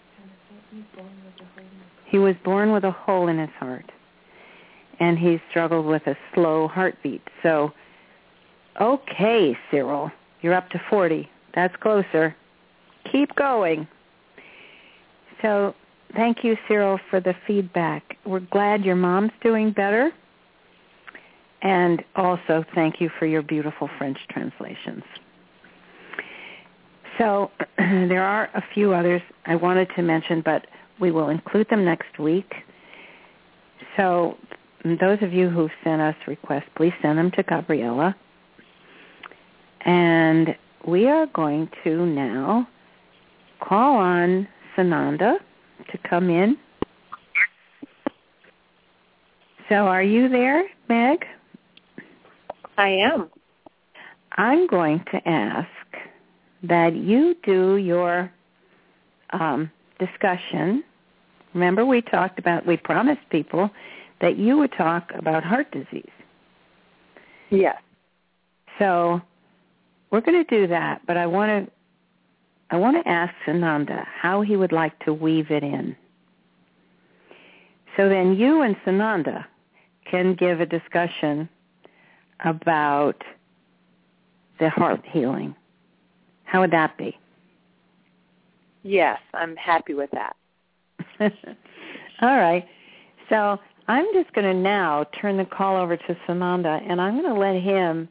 he 2.07 2.19
was 2.19 2.35
born 2.45 2.73
with 2.73 2.85
a 2.85 2.91
hole 2.91 3.29
in 3.29 3.39
his 3.39 3.51
heart, 3.59 3.91
and 5.01 5.19
he 5.19 5.41
struggled 5.51 5.87
with 5.87 6.07
a 6.07 6.17
slow 6.35 6.69
heartbeat. 6.69 7.23
So, 7.43 7.73
okay, 8.81 9.57
Cyril, 9.71 10.11
you're 10.43 10.55
up 10.55 10.69
to 10.71 10.81
40. 10.91 11.29
That's 11.55 11.75
closer. 11.77 12.37
Keep 13.11 13.35
going. 13.37 13.89
So 15.41 15.75
Thank 16.15 16.45
you, 16.45 16.57
Cyril, 16.69 16.99
for 17.09 17.21
the 17.21 17.35
feedback. 17.47 18.19
We're 18.27 18.41
glad 18.41 18.85
your 18.85 18.97
mom's 18.97 19.33
doing 19.43 19.73
better. 19.73 20.11
And 21.63 22.03
also 22.17 22.65
thank 22.75 23.01
you 23.01 23.09
for 23.19 23.27
your 23.27 23.43
beautiful 23.43 23.89
French 23.97 24.19
translations. 24.31 25.05
So 27.19 27.51
there 27.79 28.25
are 28.25 28.51
a 28.55 28.63
few 28.75 28.93
others 28.93 29.23
I 29.47 29.57
wanted 29.57 29.89
to 29.97 30.03
mention, 30.03 30.43
but 30.45 30.67
we 31.01 31.11
will 31.11 31.31
include 31.31 31.69
them 31.71 31.85
next 31.85 32.19
week. 32.19 32.53
So 33.97 34.37
those 34.85 35.19
of 35.23 35.33
you 35.33 35.49
who've 35.49 35.71
sent 35.85 36.03
us 36.03 36.17
requests, 36.27 36.69
please 36.77 36.93
send 37.01 37.17
them 37.17 37.31
to 37.33 37.43
Gabriella. 37.43 38.17
And 39.85 40.55
we 40.87 41.09
are 41.09 41.27
going 41.27 41.69
to 41.85 42.07
now 42.07 42.69
call 43.61 43.97
on 43.97 44.49
Sananda 44.77 45.37
to 45.91 45.99
come 46.09 46.31
in. 46.31 46.57
So 49.69 49.75
are 49.75 50.03
you 50.03 50.29
there, 50.29 50.65
Meg? 50.89 51.25
I 52.77 52.89
am. 52.89 53.31
I'm 54.37 54.67
going 54.67 55.05
to 55.13 55.29
ask 55.29 55.69
that 56.63 56.95
you 56.95 57.37
do 57.45 57.77
your 57.77 58.33
um, 59.31 59.71
discussion. 59.99 60.85
Remember 61.55 61.85
we 61.85 62.03
talked 62.03 62.39
about, 62.39 62.67
we 62.67 62.77
promised 62.77 63.21
people 63.31 63.71
that 64.21 64.37
you 64.37 64.57
would 64.59 64.73
talk 64.73 65.11
about 65.17 65.45
heart 65.45 65.71
disease. 65.71 66.11
Yes. 67.51 67.77
So 68.79 69.21
we're 70.13 70.21
going 70.21 70.45
to 70.45 70.57
do 70.57 70.69
that, 70.69 71.01
but 71.07 71.17
I 71.17 71.27
want 71.27 71.67
to 71.67 71.73
I 72.71 72.77
want 72.77 73.03
to 73.03 73.11
ask 73.11 73.35
Sananda 73.47 74.07
how 74.07 74.41
he 74.41 74.57
would 74.57 74.73
like 74.73 74.99
to 75.01 75.13
weave 75.13 75.51
it 75.51 75.63
in. 75.63 75.95
So 77.97 78.09
then 78.09 78.35
you 78.35 78.63
and 78.63 78.77
Sananda 78.87 79.45
can 80.11 80.35
give 80.35 80.61
a 80.61 80.67
discussion 80.67 81.51
about 82.41 83.23
the 84.59 84.71
heart 84.71 85.03
healing. 85.05 85.55
How 86.45 86.61
would 86.61 86.71
that 86.71 86.97
be? 86.97 87.19
Yes, 88.85 89.19
I'm 89.35 89.55
happy 89.57 89.93
with 89.93 90.11
that. 90.13 90.35
All 91.21 92.37
right. 92.37 92.67
So 93.29 93.59
I'm 93.89 94.07
just 94.15 94.33
going 94.33 94.47
to 94.47 94.59
now 94.59 95.05
turn 95.21 95.37
the 95.37 95.45
call 95.45 95.77
over 95.77 95.97
to 95.97 96.17
Sananda, 96.27 96.83
and 96.89 97.03
I'm 97.03 97.21
going 97.21 97.35
to 97.35 97.39
let 97.39 97.61
him 97.61 98.09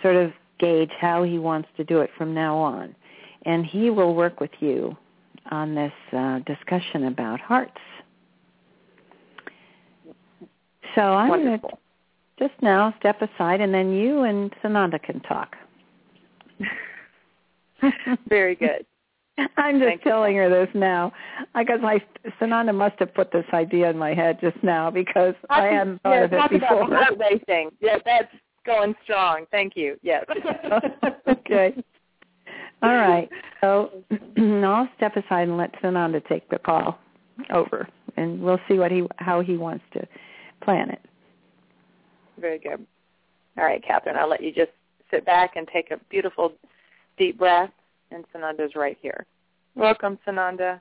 sort 0.00 0.14
of 0.14 0.32
gauge 0.58 0.90
how 1.00 1.22
he 1.22 1.38
wants 1.38 1.68
to 1.76 1.84
do 1.84 2.00
it 2.00 2.10
from 2.16 2.34
now 2.34 2.56
on. 2.56 2.94
And 3.44 3.64
he 3.64 3.90
will 3.90 4.14
work 4.14 4.40
with 4.40 4.50
you 4.60 4.96
on 5.50 5.74
this 5.74 5.92
uh, 6.12 6.40
discussion 6.40 7.04
about 7.06 7.40
hearts. 7.40 7.78
So 10.94 11.02
I'm 11.02 11.28
going 11.28 11.60
to 11.60 11.68
just 12.38 12.54
now 12.62 12.94
step 12.98 13.20
aside, 13.22 13.60
and 13.60 13.72
then 13.72 13.92
you 13.92 14.22
and 14.22 14.52
Sananda 14.62 15.02
can 15.02 15.20
talk. 15.20 15.54
Very 18.28 18.54
good. 18.54 18.86
I'm 19.56 19.78
just 19.78 19.88
Thank 19.88 20.02
telling 20.02 20.36
her 20.36 20.48
this 20.48 20.68
now 20.74 21.12
I 21.54 21.62
guess 21.62 21.78
my 21.82 22.02
Sananda 22.40 22.74
must 22.74 22.98
have 23.00 23.14
put 23.14 23.30
this 23.32 23.44
idea 23.52 23.90
in 23.90 23.98
my 23.98 24.14
head 24.14 24.38
just 24.40 24.56
now 24.62 24.90
because 24.90 25.34
I 25.50 25.64
hadn't 25.64 26.02
thought 26.02 26.12
yeah, 26.12 26.24
of 26.24 26.32
it 26.32 26.60
before. 26.60 26.82
About 26.84 27.18
the 27.18 27.18
racing. 27.18 27.70
Yeah, 27.80 27.98
that's 28.04 28.32
going 28.66 28.94
strong. 29.04 29.46
Thank 29.50 29.74
you. 29.76 29.96
Yes. 30.02 30.24
okay. 31.28 31.74
All 32.82 32.94
right. 32.94 33.28
So 33.60 33.90
I'll 34.38 34.88
step 34.96 35.16
aside 35.16 35.48
and 35.48 35.56
let 35.56 35.72
Sananda 35.80 36.26
take 36.28 36.48
the 36.50 36.58
call 36.58 36.98
over, 37.52 37.88
and 38.16 38.40
we'll 38.40 38.60
see 38.68 38.78
what 38.78 38.90
he 38.90 39.06
how 39.16 39.40
he 39.40 39.56
wants 39.56 39.84
to 39.94 40.06
plan 40.62 40.90
it. 40.90 41.00
Very 42.38 42.58
good. 42.58 42.84
All 43.56 43.64
right, 43.64 43.82
Kathryn, 43.82 44.16
I'll 44.16 44.28
let 44.28 44.42
you 44.42 44.52
just 44.52 44.72
sit 45.10 45.24
back 45.24 45.56
and 45.56 45.66
take 45.72 45.90
a 45.90 45.96
beautiful 46.10 46.52
deep 47.16 47.38
breath, 47.38 47.70
and 48.10 48.24
Sananda's 48.34 48.74
right 48.74 48.98
here. 49.00 49.24
Welcome, 49.74 50.18
Sananda. 50.26 50.80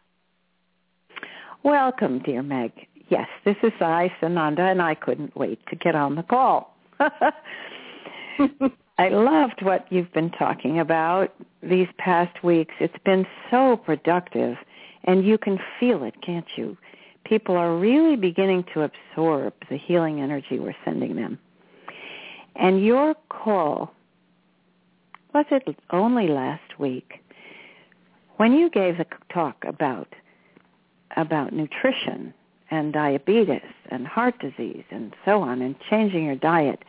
Welcome, 1.64 2.20
dear 2.20 2.44
Meg. 2.44 2.72
Yes, 3.10 3.28
this 3.46 3.56
is 3.64 3.72
I, 3.80 4.12
Sananda, 4.22 4.72
and 4.72 4.82
I 4.82 4.96
couldn't 4.96 5.36
wait 5.38 5.60
to 5.68 5.76
get 5.76 5.96
on 5.96 6.16
the 6.16 6.24
call. 6.24 6.75
I 8.98 9.10
loved 9.10 9.62
what 9.62 9.86
you've 9.92 10.12
been 10.14 10.32
talking 10.32 10.80
about 10.80 11.34
these 11.62 11.88
past 11.98 12.44
weeks. 12.44 12.74
It's 12.80 12.98
been 13.04 13.28
so 13.52 13.78
productive, 13.78 14.58
and 15.04 15.26
you 15.26 15.38
can 15.38 15.60
feel 15.80 16.04
it, 16.04 16.22
can't 16.22 16.48
you? 16.56 16.78
People 17.26 17.56
are 17.58 17.76
really 17.76 18.16
beginning 18.16 18.66
to 18.74 18.84
absorb 18.84 19.54
the 19.70 19.78
healing 19.78 20.22
energy 20.22 20.60
we're 20.60 20.76
sending 20.86 21.16
them. 21.16 21.40
And 22.56 22.86
your 22.86 23.16
call, 23.30 23.92
was 25.34 25.46
it 25.52 25.78
only 25.90 26.28
last 26.28 26.80
week, 26.80 27.22
when 28.38 28.54
you 28.54 28.70
gave 28.70 28.98
the 28.98 29.06
talk 29.34 29.64
about 29.66 30.08
about 31.18 31.54
nutrition 31.54 32.34
and 32.72 32.94
diabetes 32.94 33.62
and 33.90 34.08
heart 34.08 34.36
disease 34.40 34.84
and 34.92 35.14
so 35.24 35.42
on 35.42 35.62
and 35.62 35.76
changing 35.90 36.26
your 36.26 36.36
diet, 36.36 36.84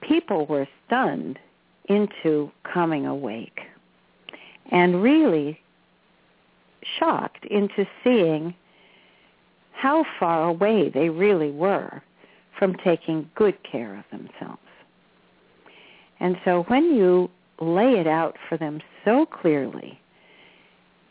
people 0.00 0.46
were 0.46 0.68
stunned 0.86 1.38
into 1.88 2.50
coming 2.70 3.06
awake 3.06 3.60
and 4.70 5.02
really 5.02 5.58
shocked 6.98 7.44
into 7.46 7.86
seeing 8.02 8.54
how 9.72 10.04
far 10.18 10.48
away 10.48 10.88
they 10.88 11.08
really 11.08 11.50
were 11.50 12.02
from 12.58 12.74
taking 12.84 13.28
good 13.34 13.56
care 13.70 13.98
of 13.98 14.04
themselves. 14.10 14.60
And 16.20 16.36
so 16.44 16.64
when 16.68 16.94
you 16.94 17.30
lay 17.60 17.98
it 17.98 18.06
out 18.06 18.36
for 18.48 18.56
them 18.56 18.80
so 19.04 19.26
clearly, 19.26 20.00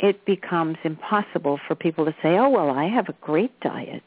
it 0.03 0.25
becomes 0.25 0.75
impossible 0.83 1.57
for 1.65 1.75
people 1.75 2.03
to 2.03 2.13
say, 2.21 2.37
oh, 2.37 2.49
well, 2.49 2.69
I 2.69 2.89
have 2.89 3.07
a 3.07 3.15
great 3.21 3.57
diet. 3.61 4.03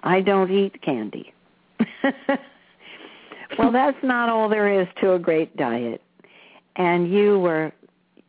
I 0.00 0.22
don't 0.22 0.50
eat 0.50 0.80
candy. 0.80 1.34
well, 3.58 3.70
that's 3.70 3.98
not 4.02 4.30
all 4.30 4.48
there 4.48 4.80
is 4.80 4.88
to 5.02 5.12
a 5.12 5.18
great 5.18 5.54
diet. 5.56 6.00
And 6.76 7.12
you 7.12 7.38
were 7.40 7.72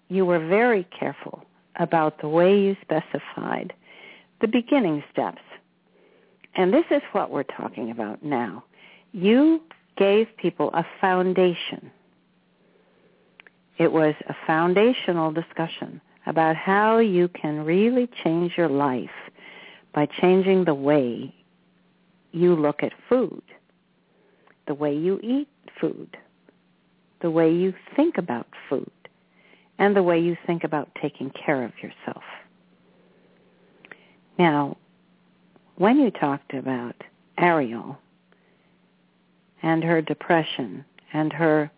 you 0.10 0.26
were 0.26 0.46
very 0.46 0.86
careful 1.00 1.46
about 1.78 2.20
the 2.20 2.28
way 2.28 2.60
you 2.60 2.76
specified 2.82 3.72
the 4.42 4.48
beginning 4.48 5.04
steps. 5.14 5.42
And 6.56 6.74
this 6.74 6.86
is 6.92 7.02
what 7.14 7.32
we're 7.32 7.44
talking 7.44 7.92
about 7.92 8.24
now. 8.24 8.66
You 9.14 9.62
gave 9.98 10.28
people 10.38 10.72
a 10.74 10.84
foundation. 11.00 11.92
It 13.78 13.92
was 13.92 14.16
a 14.28 14.36
foundational 14.48 15.32
discussion 15.32 16.02
about 16.30 16.56
how 16.56 17.00
you 17.00 17.28
can 17.30 17.66
really 17.66 18.08
change 18.24 18.54
your 18.56 18.70
life 18.70 19.10
by 19.96 20.08
changing 20.22 20.64
the 20.64 20.76
way 20.76 21.34
you 22.32 22.56
look 22.56 22.84
at 22.84 22.94
food, 23.10 23.42
the 24.68 24.76
way 24.76 24.96
you 24.96 25.20
eat 25.24 25.50
food, 25.82 26.16
the 27.24 27.32
way 27.32 27.52
you 27.52 27.74
think 27.96 28.20
about 28.20 28.46
food, 28.70 28.92
and 29.80 29.96
the 29.96 30.04
way 30.04 30.20
you 30.20 30.38
think 30.46 30.64
about 30.64 30.88
taking 31.02 31.32
care 31.32 31.64
of 31.64 31.72
yourself. 31.82 32.24
Now, 34.38 34.78
when 35.78 35.98
you 35.98 36.12
talked 36.12 36.54
about 36.54 36.96
Ariel 37.40 37.98
and 39.64 39.84
her 39.84 40.00
depression 40.00 40.86
and 41.12 41.34
her 41.34 41.72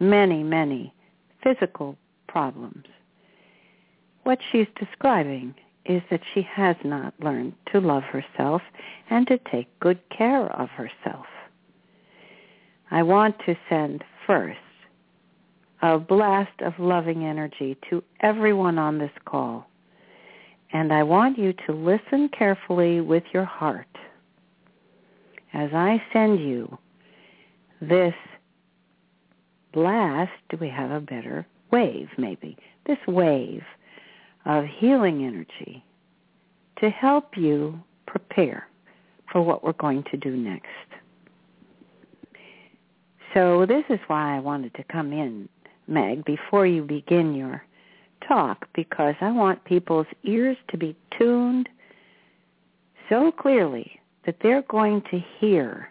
many, 0.00 0.42
many 0.42 0.94
physical 1.42 1.98
problems, 2.26 2.86
what 4.28 4.40
she's 4.52 4.66
describing 4.78 5.54
is 5.86 6.02
that 6.10 6.20
she 6.34 6.42
has 6.42 6.76
not 6.84 7.14
learned 7.18 7.54
to 7.72 7.80
love 7.80 8.02
herself 8.02 8.60
and 9.08 9.26
to 9.26 9.38
take 9.50 9.80
good 9.80 9.98
care 10.10 10.44
of 10.52 10.68
herself. 10.68 11.24
I 12.90 13.04
want 13.04 13.36
to 13.46 13.56
send 13.70 14.04
first 14.26 14.58
a 15.80 15.98
blast 15.98 16.60
of 16.60 16.74
loving 16.78 17.24
energy 17.24 17.74
to 17.88 18.04
everyone 18.20 18.76
on 18.76 18.98
this 18.98 19.10
call. 19.24 19.66
And 20.74 20.92
I 20.92 21.04
want 21.04 21.38
you 21.38 21.54
to 21.66 21.72
listen 21.72 22.28
carefully 22.28 23.00
with 23.00 23.24
your 23.32 23.46
heart 23.46 23.86
as 25.54 25.70
I 25.72 26.02
send 26.12 26.38
you 26.38 26.76
this 27.80 28.12
blast, 29.72 30.32
do 30.50 30.58
we 30.58 30.68
have 30.68 30.90
a 30.90 31.00
better 31.00 31.46
wave 31.70 32.08
maybe, 32.18 32.58
this 32.84 32.98
wave 33.06 33.62
of 34.44 34.64
healing 34.64 35.24
energy 35.24 35.84
to 36.80 36.90
help 36.90 37.36
you 37.36 37.78
prepare 38.06 38.68
for 39.30 39.42
what 39.42 39.62
we're 39.62 39.72
going 39.74 40.04
to 40.10 40.16
do 40.16 40.36
next. 40.36 40.66
So 43.34 43.66
this 43.66 43.84
is 43.90 43.98
why 44.06 44.36
I 44.36 44.40
wanted 44.40 44.74
to 44.74 44.84
come 44.84 45.12
in, 45.12 45.48
Meg, 45.86 46.24
before 46.24 46.66
you 46.66 46.82
begin 46.82 47.34
your 47.34 47.64
talk, 48.26 48.66
because 48.74 49.14
I 49.20 49.30
want 49.30 49.62
people's 49.64 50.06
ears 50.24 50.56
to 50.70 50.78
be 50.78 50.96
tuned 51.16 51.68
so 53.08 53.30
clearly 53.32 54.00
that 54.24 54.36
they're 54.42 54.62
going 54.62 55.02
to 55.10 55.22
hear 55.38 55.90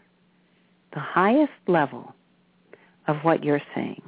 the 0.93 0.99
highest 0.99 1.53
level 1.67 2.13
of 3.07 3.17
what 3.23 3.43
you're 3.43 3.61
saying. 3.75 4.01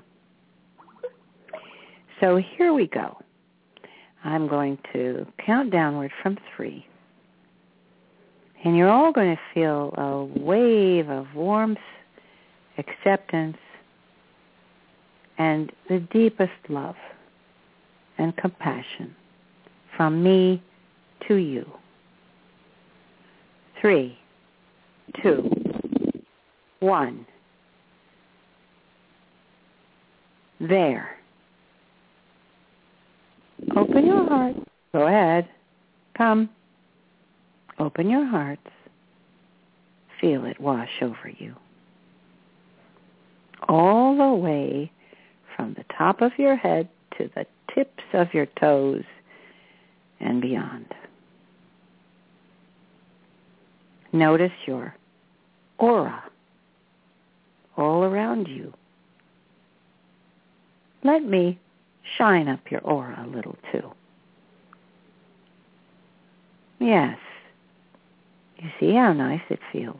So 2.20 2.38
here 2.38 2.74
we 2.74 2.88
go. 2.88 3.18
I'm 4.24 4.47
going 4.47 4.78
to 4.93 5.26
count 5.45 5.72
downward 5.72 6.11
from 6.22 6.38
three. 6.55 6.86
And 8.63 8.76
you're 8.76 8.89
all 8.89 9.13
going 9.13 9.36
to 9.36 9.41
feel 9.53 9.93
a 9.97 10.39
wave 10.39 11.09
of 11.09 11.28
warmth, 11.34 11.80
acceptance, 12.78 13.57
and 15.38 15.72
the 15.88 15.99
deepest 16.11 16.51
love 16.67 16.95
and 18.17 18.36
compassion 18.36 19.15
from 19.95 20.22
me 20.22 20.61
to 21.28 21.36
you. 21.36 21.65
Three, 23.80 24.17
two, 25.24 25.49
one. 26.82 27.26
There. 30.59 31.18
Open 33.76 34.05
your 34.05 34.28
heart. 34.28 34.55
Go 34.93 35.07
ahead. 35.07 35.47
Come. 36.17 36.49
Open 37.80 38.09
your 38.09 38.26
hearts. 38.26 38.61
Feel 40.20 40.45
it 40.45 40.59
wash 40.59 40.89
over 41.01 41.32
you. 41.38 41.55
All 43.67 44.17
the 44.17 44.36
way 44.36 44.91
from 45.55 45.76
the 45.76 45.86
top 45.97 46.22
of 46.22 46.32
your 46.38 46.55
head 46.55 46.89
to 47.17 47.30
the 47.36 47.45
tips 47.74 48.03
of 48.13 48.34
your 48.34 48.47
toes 48.59 49.03
and 50.20 50.41
beyond. 50.41 50.88
Notice 54.11 54.51
your 54.65 54.95
aura 55.78 56.24
all 57.78 58.03
around 58.03 58.47
you. 58.47 58.74
Let 61.03 61.24
me 61.24 61.59
shine 62.18 62.47
up 62.47 62.60
your 62.70 62.82
aura 62.82 63.26
a 63.26 63.28
little 63.28 63.55
too. 63.72 63.91
Yes. 66.80 67.18
You 68.57 68.70
see 68.80 68.93
how 68.93 69.14
nice 69.14 69.41
it 69.49 69.60
feels. 69.72 69.99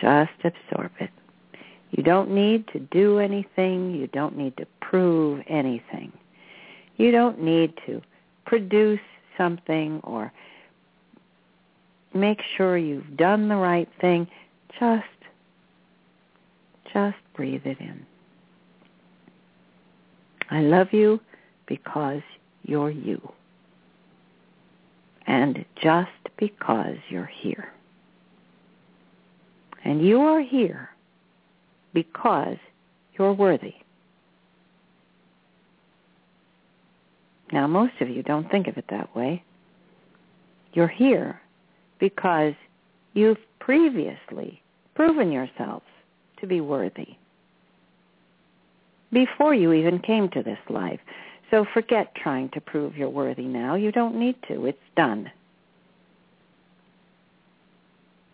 Just 0.00 0.30
absorb 0.44 0.92
it. 1.00 1.10
You 1.90 2.02
don't 2.02 2.30
need 2.30 2.68
to 2.68 2.78
do 2.78 3.18
anything. 3.18 3.94
You 3.94 4.06
don't 4.08 4.36
need 4.36 4.56
to 4.58 4.66
prove 4.80 5.42
anything. 5.48 6.12
You 6.96 7.10
don't 7.10 7.40
need 7.42 7.74
to 7.86 8.00
produce 8.46 9.00
something 9.36 10.00
or 10.04 10.32
make 12.14 12.40
sure 12.56 12.76
you've 12.76 13.16
done 13.16 13.48
the 13.48 13.56
right 13.56 13.88
thing. 14.00 14.26
Just, 14.78 15.04
just 16.92 17.16
breathe 17.34 17.66
it 17.66 17.78
in. 17.80 18.06
I 20.50 20.60
love 20.60 20.88
you 20.92 21.20
because 21.66 22.22
you're 22.62 22.90
you. 22.90 23.20
And 25.26 25.64
just 25.82 26.10
because 26.38 26.96
you're 27.10 27.30
here. 27.40 27.72
And 29.84 30.04
you 30.06 30.20
are 30.20 30.40
here 30.40 30.90
because 31.92 32.56
you're 33.18 33.32
worthy. 33.32 33.74
Now, 37.52 37.66
most 37.66 37.94
of 38.00 38.08
you 38.08 38.22
don't 38.22 38.50
think 38.50 38.68
of 38.68 38.76
it 38.76 38.84
that 38.90 39.14
way. 39.16 39.42
You're 40.72 40.88
here 40.88 41.40
because 41.98 42.54
you've 43.14 43.38
previously 43.58 44.62
proven 44.94 45.32
yourselves 45.32 45.86
to 46.40 46.46
be 46.46 46.60
worthy 46.60 47.16
before 49.12 49.54
you 49.54 49.72
even 49.72 49.98
came 49.98 50.28
to 50.30 50.42
this 50.42 50.58
life. 50.68 51.00
So 51.50 51.64
forget 51.72 52.14
trying 52.14 52.50
to 52.50 52.60
prove 52.60 52.96
you're 52.96 53.08
worthy 53.08 53.44
now. 53.44 53.74
You 53.74 53.90
don't 53.90 54.16
need 54.16 54.36
to. 54.48 54.66
It's 54.66 54.78
done. 54.96 55.30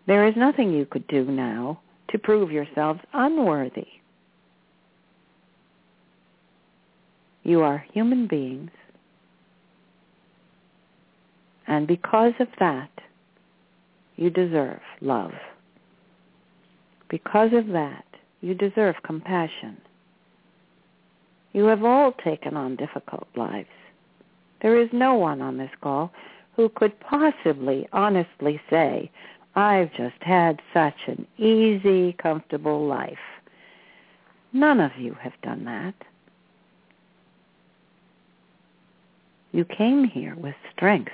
There 0.06 0.26
is 0.26 0.34
nothing 0.36 0.72
you 0.72 0.84
could 0.84 1.06
do 1.06 1.24
now 1.24 1.80
to 2.10 2.18
prove 2.18 2.50
yourselves 2.50 3.00
unworthy. 3.12 3.86
You 7.42 7.62
are 7.62 7.84
human 7.92 8.26
beings. 8.26 8.70
And 11.66 11.86
because 11.86 12.32
of 12.40 12.48
that, 12.58 12.90
you 14.16 14.30
deserve 14.30 14.80
love. 15.00 15.32
Because 17.08 17.52
of 17.52 17.68
that, 17.68 18.04
you 18.40 18.54
deserve 18.54 18.96
compassion. 19.04 19.76
You 21.52 21.66
have 21.66 21.84
all 21.84 22.12
taken 22.12 22.56
on 22.56 22.76
difficult 22.76 23.28
lives. 23.36 23.68
There 24.60 24.80
is 24.80 24.88
no 24.92 25.14
one 25.14 25.40
on 25.40 25.56
this 25.56 25.70
call 25.80 26.12
who 26.56 26.68
could 26.68 26.98
possibly 27.00 27.88
honestly 27.92 28.60
say, 28.70 29.10
I've 29.54 29.92
just 29.94 30.20
had 30.20 30.60
such 30.72 30.96
an 31.06 31.26
easy, 31.38 32.14
comfortable 32.14 32.86
life. 32.86 33.18
None 34.52 34.80
of 34.80 34.92
you 34.98 35.14
have 35.20 35.34
done 35.42 35.64
that. 35.64 35.94
You 39.52 39.64
came 39.64 40.04
here 40.04 40.34
with 40.34 40.54
strength. 40.74 41.12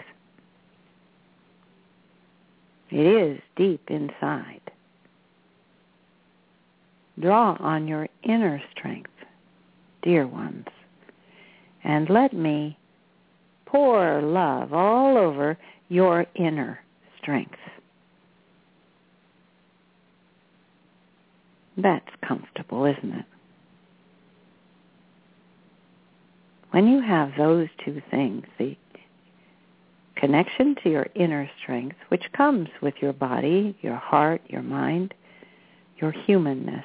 It 2.91 3.07
is 3.07 3.41
deep 3.57 3.91
inside. 3.91 4.70
Draw 7.19 7.57
on 7.61 7.89
your 7.89 8.09
inner 8.23 8.63
strength, 8.71 9.11
dear 10.03 10.27
ones, 10.27 10.67
and 11.85 12.09
let 12.09 12.33
me 12.33 12.79
pour 13.67 14.23
love 14.23 14.73
all 14.73 15.17
over 15.17 15.59
your 15.89 16.27
inner 16.35 16.81
strength. 17.21 17.59
That's 21.77 22.09
comfortable, 22.27 22.85
isn't 22.85 23.13
it? 23.13 23.25
When 26.71 26.87
you 26.87 27.01
have 27.01 27.33
those 27.37 27.69
two 27.85 28.01
things, 28.11 28.45
the 28.59 28.77
connection 30.17 30.77
to 30.83 30.91
your 30.91 31.07
inner 31.15 31.51
strength, 31.63 31.97
which 32.09 32.31
comes 32.37 32.69
with 32.81 32.95
your 33.01 33.13
body, 33.13 33.77
your 33.81 33.97
heart, 33.97 34.43
your 34.49 34.63
mind, 34.63 35.15
your 35.97 36.13
humanness, 36.13 36.85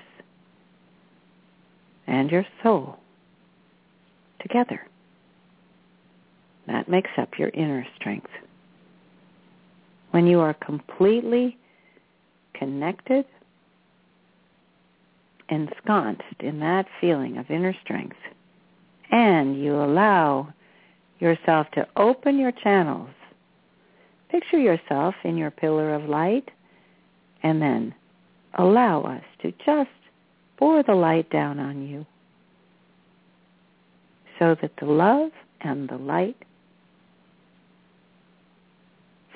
and 2.08 2.30
your 2.30 2.46
soul 2.64 2.98
together. 4.42 4.82
That 6.68 6.90
makes 6.90 7.12
up 7.18 7.30
your 7.38 7.50
inner 7.50 7.86
strength. 7.96 8.30
When 10.12 10.28
you 10.28 10.40
are 10.40 10.54
completely 10.54 11.58
connected 12.54 13.26
ensconced 15.50 16.24
in 16.40 16.60
that 16.60 16.88
feeling 17.00 17.38
of 17.38 17.50
inner 17.52 17.76
strength 17.84 18.18
and 19.12 19.62
you 19.62 19.76
allow 19.76 20.52
yourself 21.20 21.68
to 21.74 21.88
open 21.96 22.40
your 22.40 22.52
channels, 22.52 23.10
picture 24.30 24.60
yourself 24.60 25.14
in 25.24 25.38
your 25.38 25.52
pillar 25.52 25.94
of 25.94 26.10
light 26.10 26.50
and 27.44 27.62
then 27.62 27.94
allow 28.58 29.02
us 29.04 29.24
to 29.42 29.52
just 29.66 29.90
pour 30.58 30.84
the 30.84 30.96
light 30.96 31.30
down 31.30 31.60
on 31.60 31.88
you 31.88 32.06
so 34.40 34.56
that 34.62 34.72
the 34.80 34.86
love 34.86 35.32
and 35.62 35.90
the 35.90 35.98
light 35.98 36.38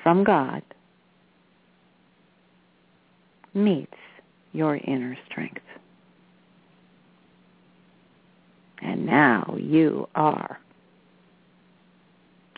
from 0.02 0.24
God 0.24 0.62
meets 3.54 3.92
your 4.52 4.76
inner 4.76 5.16
strength. 5.30 5.60
And 8.82 9.04
now 9.04 9.56
you 9.58 10.08
are 10.14 10.58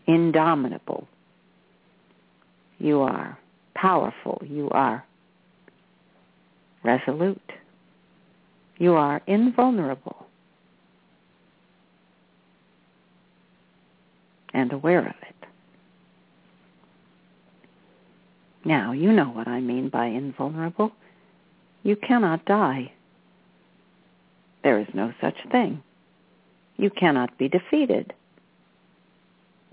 indomitable. 0.06 1.08
You 2.78 3.00
are 3.00 3.38
powerful. 3.74 4.40
You 4.44 4.70
are 4.70 5.04
resolute. 6.84 7.40
You 8.79 8.95
are 8.95 9.23
invulnerable 9.27 10.27
and 14.53 14.73
aware 14.73 15.01
of 15.01 15.14
it. 15.23 15.33
Now, 18.64 18.93
you 18.93 19.12
know 19.12 19.31
what 19.31 19.49
I 19.49 19.61
mean 19.61 19.89
by 19.89 20.07
invulnerable. 20.07 20.93
You 21.83 21.97
cannot 21.97 22.45
die. 22.45 22.93
There 24.62 24.79
is 24.79 24.87
no 24.95 25.12
such 25.20 25.37
thing. 25.51 25.83
You 26.77 26.91
cannot 26.91 27.37
be 27.39 27.49
defeated. 27.49 28.12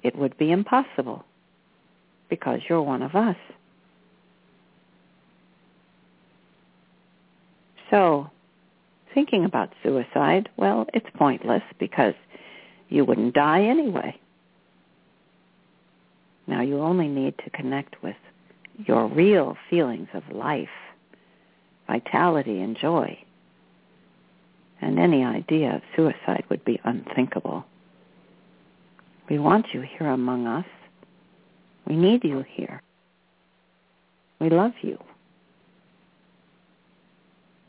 It 0.04 0.16
would 0.16 0.38
be 0.38 0.52
impossible 0.52 1.24
because 2.30 2.62
you're 2.68 2.82
one 2.82 3.02
of 3.02 3.16
us. 3.16 3.36
So, 7.92 8.30
thinking 9.20 9.44
about 9.44 9.74
suicide, 9.84 10.48
well, 10.56 10.86
it's 10.94 11.06
pointless 11.18 11.62
because 11.78 12.14
you 12.88 13.04
wouldn't 13.04 13.34
die 13.34 13.64
anyway. 13.64 14.18
Now 16.48 16.62
you 16.62 16.80
only 16.80 17.10
need 17.10 17.34
to 17.44 17.50
connect 17.50 18.02
with 18.02 18.16
your 18.78 19.08
real 19.08 19.58
feelings 19.70 20.08
of 20.14 20.24
life, 20.34 20.70
vitality 21.86 22.62
and 22.62 22.78
joy. 22.78 23.20
And 24.80 24.98
any 24.98 25.26
idea 25.26 25.76
of 25.76 25.82
suicide 25.98 26.46
would 26.50 26.64
be 26.64 26.80
unthinkable. 26.86 27.66
We 29.30 29.38
want 29.38 29.66
you 29.74 29.82
here 29.82 30.08
among 30.08 30.48
us. 30.48 30.66
We 31.86 31.98
need 31.98 32.24
you 32.24 32.46
here. 32.56 32.82
We 34.40 34.50
love 34.50 34.72
you. 34.82 34.98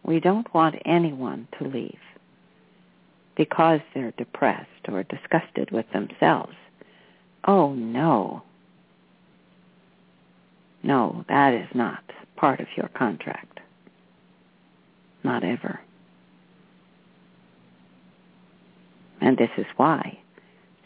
We 0.05 0.21
don't 0.21 0.53
want 0.55 0.77
anyone 0.85 1.49
to 1.59 1.69
leave 1.69 1.99
because 3.37 3.81
they're 3.95 4.13
depressed 4.13 4.89
or 4.89 5.03
disgusted 5.05 5.71
with 5.71 5.87
themselves. 5.93 6.55
Oh 7.45 7.73
no. 7.75 8.43
No, 10.83 11.25
that 11.29 11.55
is 11.55 11.69
not 11.75 12.03
part 12.37 12.61
of 12.61 12.67
your 12.77 12.89
contract. 12.89 13.61
Not 15.23 15.45
ever. 15.45 15.81
And 19.21 19.37
this 19.37 19.51
is 19.59 19.67
why 19.77 20.19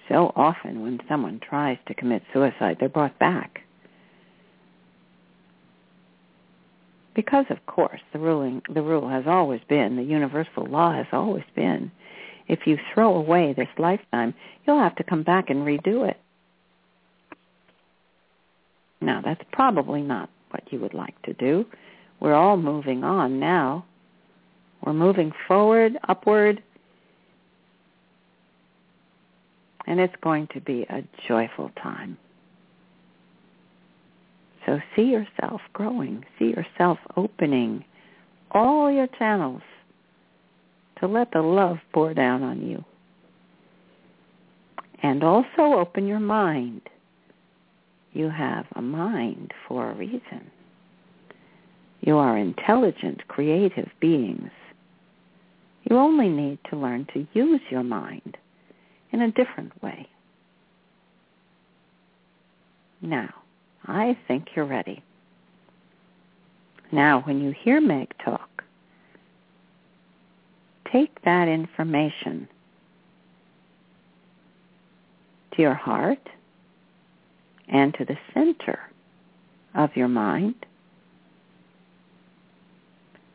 so 0.08 0.32
often 0.36 0.82
when 0.82 1.00
someone 1.08 1.40
tries 1.40 1.78
to 1.86 1.94
commit 1.94 2.22
suicide, 2.32 2.76
they're 2.78 2.88
brought 2.88 3.18
back. 3.18 3.62
Because 7.14 7.46
of 7.50 7.64
course 7.66 8.00
the 8.12 8.18
ruling 8.18 8.62
the 8.68 8.82
rule 8.82 9.08
has 9.08 9.24
always 9.26 9.60
been, 9.68 9.96
the 9.96 10.02
universal 10.02 10.66
law 10.66 10.92
has 10.92 11.06
always 11.12 11.44
been, 11.54 11.90
if 12.48 12.66
you 12.66 12.78
throw 12.92 13.14
away 13.14 13.52
this 13.52 13.68
lifetime, 13.78 14.34
you'll 14.66 14.80
have 14.80 14.96
to 14.96 15.04
come 15.04 15.22
back 15.22 15.50
and 15.50 15.66
redo 15.66 16.08
it. 16.08 16.18
Now, 19.00 19.20
that's 19.22 19.42
probably 19.52 20.02
not 20.02 20.30
what 20.50 20.62
you 20.70 20.80
would 20.80 20.94
like 20.94 21.20
to 21.22 21.34
do. 21.34 21.66
We're 22.20 22.34
all 22.34 22.56
moving 22.56 23.04
on 23.04 23.38
now. 23.38 23.84
We're 24.84 24.94
moving 24.94 25.32
forward, 25.46 25.98
upward, 26.08 26.62
and 29.86 30.00
it's 30.00 30.14
going 30.22 30.48
to 30.54 30.60
be 30.60 30.82
a 30.88 31.02
joyful 31.28 31.70
time. 31.82 32.16
So 34.66 34.80
see 34.96 35.02
yourself 35.02 35.60
growing, 35.72 36.24
see 36.38 36.46
yourself 36.46 36.98
opening 37.16 37.84
all 38.50 38.90
your 38.90 39.08
channels 39.18 39.62
to 41.00 41.06
let 41.06 41.32
the 41.32 41.42
love 41.42 41.78
pour 41.92 42.14
down 42.14 42.42
on 42.42 42.66
you. 42.66 42.84
And 45.02 45.22
also 45.22 45.78
open 45.78 46.06
your 46.06 46.20
mind. 46.20 46.82
You 48.12 48.30
have 48.30 48.64
a 48.74 48.80
mind 48.80 49.52
for 49.68 49.90
a 49.90 49.94
reason. 49.94 50.50
You 52.00 52.16
are 52.16 52.38
intelligent, 52.38 53.26
creative 53.28 53.88
beings. 54.00 54.50
You 55.90 55.96
only 55.98 56.28
need 56.28 56.58
to 56.70 56.76
learn 56.76 57.06
to 57.12 57.26
use 57.34 57.60
your 57.70 57.82
mind 57.82 58.38
in 59.12 59.20
a 59.20 59.32
different 59.32 59.82
way. 59.82 60.08
Now, 63.02 63.43
I 63.86 64.16
think 64.26 64.48
you're 64.54 64.64
ready. 64.64 65.02
Now, 66.92 67.22
when 67.22 67.40
you 67.40 67.50
hear 67.50 67.80
Meg 67.80 68.12
talk, 68.24 68.64
take 70.90 71.22
that 71.22 71.48
information 71.48 72.48
to 75.52 75.62
your 75.62 75.74
heart 75.74 76.28
and 77.68 77.94
to 77.94 78.04
the 78.04 78.16
center 78.32 78.78
of 79.74 79.96
your 79.96 80.08
mind 80.08 80.54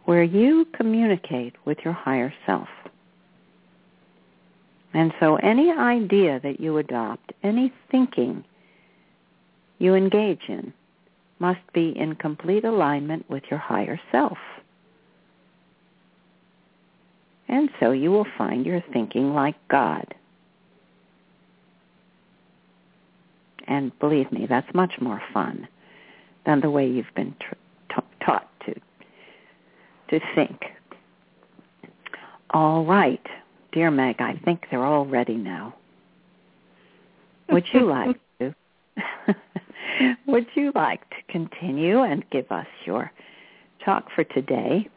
where 0.05 0.23
you 0.23 0.65
communicate 0.73 1.53
with 1.65 1.77
your 1.83 1.93
higher 1.93 2.33
self. 2.45 2.69
And 4.93 5.13
so 5.19 5.35
any 5.35 5.71
idea 5.71 6.39
that 6.41 6.59
you 6.59 6.77
adopt, 6.77 7.31
any 7.43 7.71
thinking 7.91 8.43
you 9.80 9.95
engage 9.95 10.41
in 10.47 10.73
must 11.39 11.61
be 11.73 11.93
in 11.97 12.15
complete 12.15 12.65
alignment 12.65 13.27
with 13.30 13.43
your 13.49 13.59
higher 13.59 13.99
self. 14.11 14.38
And 17.47 17.69
so 17.80 17.91
you 17.91 18.11
will 18.11 18.27
find 18.38 18.65
you're 18.65 18.84
thinking 18.93 19.34
like 19.34 19.55
God. 19.69 20.13
And 23.67 23.97
believe 23.99 24.32
me, 24.32 24.45
that's 24.47 24.71
much 24.73 24.93
more 24.99 25.21
fun 25.34 25.67
than 26.45 26.61
the 26.61 26.69
way 26.69 26.88
you've 26.88 27.13
been 27.15 27.36
tr- 27.39 27.55
taught 28.25 28.47
to 28.65 28.73
to 30.09 30.19
think. 30.36 30.59
All 32.51 32.84
right, 32.84 33.25
dear 33.71 33.91
Meg, 33.91 34.17
I 34.19 34.39
think 34.43 34.65
they're 34.69 34.84
all 34.84 35.05
ready 35.05 35.36
now. 35.36 35.75
Would 37.51 37.65
you 37.73 37.86
like 37.86 38.19
to? 38.39 38.55
would 40.27 40.47
you 40.55 40.71
like 40.75 41.07
to 41.09 41.15
continue 41.29 42.01
and 42.01 42.29
give 42.31 42.51
us 42.51 42.67
your 42.85 43.11
talk 43.83 44.07
for 44.15 44.23
today? 44.23 44.87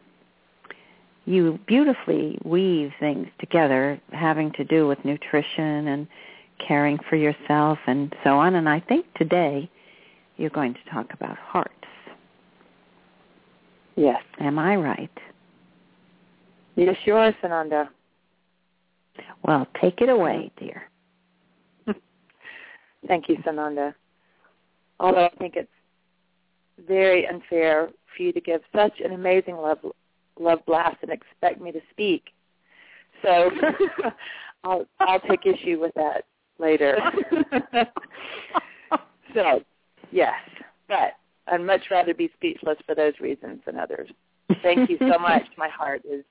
You 1.24 1.58
beautifully 1.66 2.38
weave 2.44 2.92
things 2.98 3.28
together 3.38 4.00
having 4.12 4.52
to 4.52 4.64
do 4.64 4.88
with 4.88 5.04
nutrition 5.04 5.88
and 5.88 6.08
caring 6.66 6.98
for 7.08 7.16
yourself 7.16 7.78
and 7.86 8.14
so 8.24 8.38
on. 8.38 8.54
And 8.56 8.68
I 8.68 8.80
think 8.80 9.06
today 9.14 9.70
you're 10.36 10.50
going 10.50 10.74
to 10.74 10.90
talk 10.90 11.12
about 11.12 11.38
hearts. 11.38 11.70
Yes. 13.96 14.22
Am 14.40 14.58
I 14.58 14.76
right? 14.76 15.18
Yes, 16.76 16.96
you 17.04 17.14
are, 17.16 17.32
Sananda. 17.42 17.88
Well, 19.44 19.66
take 19.80 20.00
it 20.00 20.08
away, 20.08 20.50
dear. 20.58 20.88
Thank 23.06 23.28
you, 23.28 23.36
Sananda. 23.38 23.94
Although 25.02 25.26
I 25.26 25.36
think 25.36 25.56
it's 25.56 25.68
very 26.86 27.26
unfair 27.26 27.90
for 28.16 28.22
you 28.22 28.32
to 28.32 28.40
give 28.40 28.60
such 28.74 29.00
an 29.04 29.12
amazing 29.12 29.56
love 29.56 29.78
love 30.38 30.60
blast 30.64 30.96
and 31.02 31.10
expect 31.10 31.60
me 31.60 31.72
to 31.72 31.80
speak. 31.90 32.30
So 33.20 33.50
I'll 34.64 34.86
I'll 35.00 35.20
take 35.20 35.44
issue 35.44 35.80
with 35.80 35.92
that 35.94 36.24
later. 36.58 36.96
so 39.34 39.62
yes, 40.12 40.34
but 40.88 41.14
I'd 41.48 41.60
much 41.60 41.82
rather 41.90 42.14
be 42.14 42.30
speechless 42.36 42.78
for 42.86 42.94
those 42.94 43.14
reasons 43.20 43.60
than 43.66 43.76
others. 43.76 44.08
Thank 44.62 44.88
you 44.88 44.98
so 45.00 45.18
much. 45.18 45.42
My 45.58 45.68
heart 45.68 46.02
is 46.08 46.24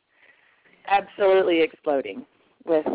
absolutely 0.87 1.61
exploding 1.61 2.25
with 2.65 2.85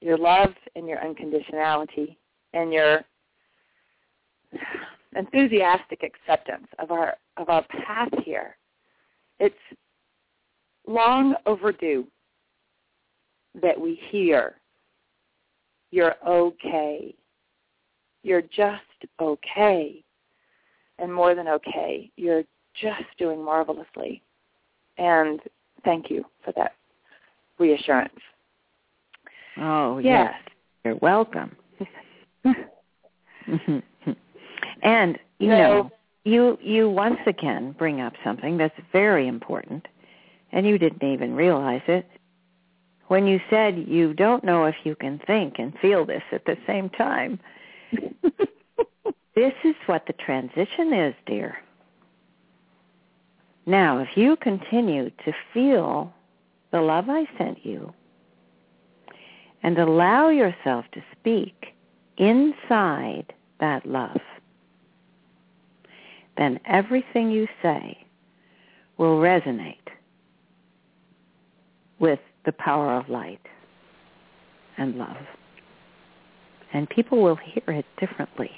your 0.00 0.18
love 0.18 0.54
and 0.74 0.88
your 0.88 0.98
unconditionality 0.98 2.16
and 2.52 2.72
your 2.72 3.04
enthusiastic 5.16 6.02
acceptance 6.02 6.66
of 6.78 6.90
our 6.90 7.16
of 7.36 7.48
our 7.48 7.64
path 7.84 8.10
here. 8.24 8.56
It's 9.38 9.54
long 10.86 11.34
overdue 11.46 12.06
that 13.60 13.80
we 13.80 14.00
hear 14.10 14.60
you're 15.90 16.14
okay. 16.26 17.14
You're 18.22 18.42
just 18.42 18.82
okay. 19.20 20.04
And 20.98 21.12
more 21.12 21.34
than 21.34 21.48
okay, 21.48 22.10
you're 22.16 22.44
just 22.80 23.02
doing 23.18 23.42
marvelously. 23.42 24.22
And 24.98 25.40
thank 25.84 26.10
you 26.10 26.24
for 26.44 26.52
that 26.56 26.74
reassurance. 27.58 28.12
Oh, 29.56 29.98
yes. 29.98 30.32
yes. 30.32 30.54
You're 30.84 30.96
welcome. 30.96 31.56
and 34.82 35.18
you 35.38 35.48
know, 35.48 35.90
you 36.24 36.58
you 36.62 36.88
once 36.88 37.20
again 37.26 37.72
bring 37.72 38.00
up 38.00 38.14
something 38.22 38.56
that's 38.58 38.78
very 38.92 39.26
important 39.26 39.86
and 40.52 40.66
you 40.66 40.78
didn't 40.78 41.02
even 41.02 41.34
realize 41.34 41.82
it 41.86 42.06
when 43.10 43.26
you 43.26 43.40
said 43.50 43.88
you 43.88 44.14
don't 44.14 44.44
know 44.44 44.66
if 44.66 44.76
you 44.84 44.94
can 44.94 45.20
think 45.26 45.58
and 45.58 45.76
feel 45.80 46.04
this 46.06 46.22
at 46.30 46.44
the 46.44 46.56
same 46.64 46.88
time. 46.90 47.40
this 49.34 49.52
is 49.64 49.74
what 49.86 50.06
the 50.06 50.12
transition 50.12 50.92
is, 50.92 51.12
dear. 51.26 51.58
Now, 53.66 53.98
if 53.98 54.16
you 54.16 54.36
continue 54.36 55.10
to 55.24 55.32
feel 55.52 56.12
the 56.70 56.80
love 56.80 57.10
I 57.10 57.26
sent 57.36 57.66
you 57.66 57.92
and 59.64 59.76
allow 59.76 60.28
yourself 60.28 60.84
to 60.92 61.02
speak 61.18 61.74
inside 62.16 63.32
that 63.58 63.84
love, 63.84 64.20
then 66.40 66.58
everything 66.64 67.30
you 67.30 67.46
say 67.62 67.98
will 68.96 69.18
resonate 69.18 69.76
with 71.98 72.18
the 72.46 72.52
power 72.52 72.94
of 72.94 73.10
light 73.10 73.46
and 74.78 74.96
love. 74.96 75.18
And 76.72 76.88
people 76.88 77.22
will 77.22 77.36
hear 77.36 77.74
it 77.76 77.84
differently. 77.98 78.50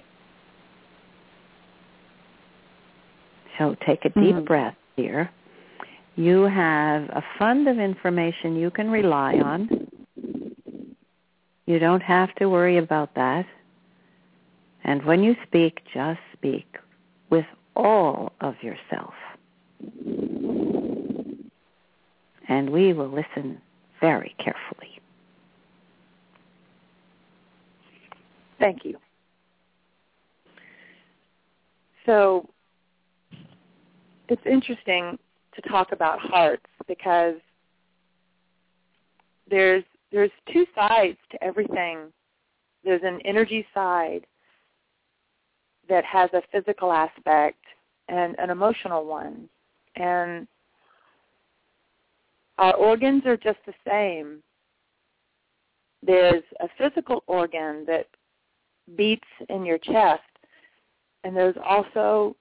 So 3.58 3.74
take 3.84 4.04
a 4.04 4.10
deep 4.10 4.36
Mhm. 4.36 4.44
breath 4.44 4.76
here. 4.94 5.28
You 6.14 6.42
have 6.42 7.10
a 7.10 7.24
fund 7.36 7.66
of 7.66 7.80
information 7.80 8.54
you 8.54 8.70
can 8.70 8.92
rely 8.92 9.40
on. 9.40 9.68
You 11.66 11.80
don't 11.80 12.02
have 12.02 12.32
to 12.36 12.48
worry 12.48 12.76
about 12.76 13.14
that. 13.14 13.46
And 14.84 15.02
when 15.04 15.24
you 15.24 15.34
speak, 15.42 15.82
just 15.92 16.20
speak 16.32 16.78
with 17.30 17.46
all 17.76 18.32
of 18.40 18.54
yourself. 18.62 19.14
And 22.48 22.70
we 22.70 22.92
will 22.92 23.08
listen 23.08 23.60
very 24.00 24.34
carefully. 24.38 25.00
Thank 28.58 28.84
you. 28.84 28.96
So 32.06 32.48
it's 34.28 34.42
interesting 34.46 35.18
to 35.54 35.62
talk 35.68 35.92
about 35.92 36.18
hearts 36.18 36.66
because 36.86 37.34
there's 39.48 39.84
there's 40.10 40.30
two 40.52 40.66
sides 40.74 41.18
to 41.30 41.42
everything. 41.42 42.12
There's 42.84 43.02
an 43.02 43.20
energy 43.24 43.66
side 43.72 44.26
that 45.92 46.06
has 46.06 46.30
a 46.32 46.40
physical 46.50 46.90
aspect 46.90 47.62
and 48.08 48.34
an 48.38 48.48
emotional 48.48 49.04
one. 49.04 49.46
And 49.94 50.48
our 52.56 52.72
organs 52.72 53.26
are 53.26 53.36
just 53.36 53.58
the 53.66 53.74
same. 53.86 54.42
There's 56.02 56.42
a 56.60 56.68
physical 56.78 57.22
organ 57.26 57.84
that 57.86 58.06
beats 58.96 59.28
in 59.50 59.66
your 59.66 59.76
chest, 59.76 60.22
and 61.24 61.36
there's 61.36 61.56
also 61.62 62.36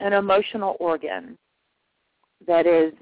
an 0.00 0.14
emotional 0.14 0.74
organ 0.80 1.36
that 2.46 2.66
is 2.66 2.94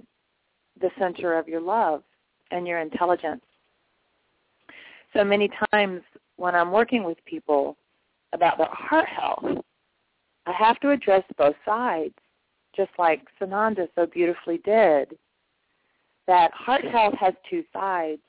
the 0.80 0.90
center 0.98 1.38
of 1.38 1.46
your 1.46 1.60
love 1.60 2.02
and 2.50 2.66
your 2.66 2.80
intelligence. 2.80 3.44
So 5.14 5.22
many 5.22 5.48
times 5.70 6.02
when 6.38 6.56
I'm 6.56 6.72
working 6.72 7.04
with 7.04 7.24
people 7.24 7.76
about 8.32 8.58
their 8.58 8.66
heart 8.72 9.08
health, 9.08 9.62
I 10.46 10.52
have 10.52 10.78
to 10.80 10.90
address 10.90 11.24
both 11.36 11.56
sides, 11.64 12.14
just 12.74 12.90
like 12.98 13.22
Sananda 13.40 13.88
so 13.94 14.06
beautifully 14.06 14.58
did. 14.58 15.16
That 16.26 16.52
heart 16.52 16.84
health 16.84 17.14
has 17.20 17.34
two 17.50 17.64
sides. 17.72 18.22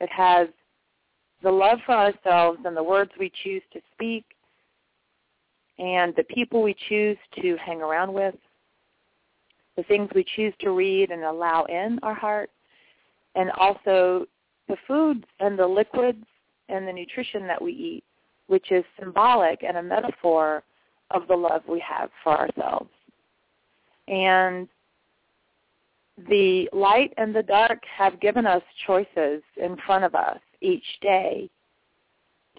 It 0.00 0.10
has 0.10 0.48
the 1.42 1.50
love 1.50 1.78
for 1.84 1.92
ourselves 1.92 2.60
and 2.64 2.76
the 2.76 2.82
words 2.82 3.10
we 3.18 3.32
choose 3.42 3.62
to 3.72 3.80
speak 3.92 4.24
and 5.78 6.14
the 6.16 6.24
people 6.24 6.62
we 6.62 6.76
choose 6.88 7.16
to 7.40 7.56
hang 7.56 7.80
around 7.80 8.12
with, 8.12 8.34
the 9.76 9.82
things 9.84 10.10
we 10.14 10.24
choose 10.36 10.52
to 10.60 10.72
read 10.72 11.10
and 11.10 11.24
allow 11.24 11.64
in 11.64 11.98
our 12.02 12.14
heart, 12.14 12.50
and 13.34 13.50
also 13.52 14.26
the 14.68 14.76
foods 14.86 15.24
and 15.40 15.58
the 15.58 15.66
liquids 15.66 16.24
and 16.68 16.86
the 16.86 16.92
nutrition 16.92 17.46
that 17.46 17.60
we 17.60 17.72
eat, 17.72 18.04
which 18.46 18.70
is 18.70 18.84
symbolic 18.98 19.62
and 19.62 19.78
a 19.78 19.82
metaphor 19.82 20.62
of 21.10 21.26
the 21.28 21.36
love 21.36 21.62
we 21.68 21.80
have 21.80 22.10
for 22.22 22.36
ourselves. 22.38 22.90
And 24.08 24.68
the 26.28 26.68
light 26.72 27.12
and 27.16 27.34
the 27.34 27.42
dark 27.42 27.82
have 27.96 28.20
given 28.20 28.46
us 28.46 28.62
choices 28.86 29.42
in 29.56 29.76
front 29.86 30.04
of 30.04 30.14
us 30.14 30.40
each 30.60 30.84
day 31.00 31.48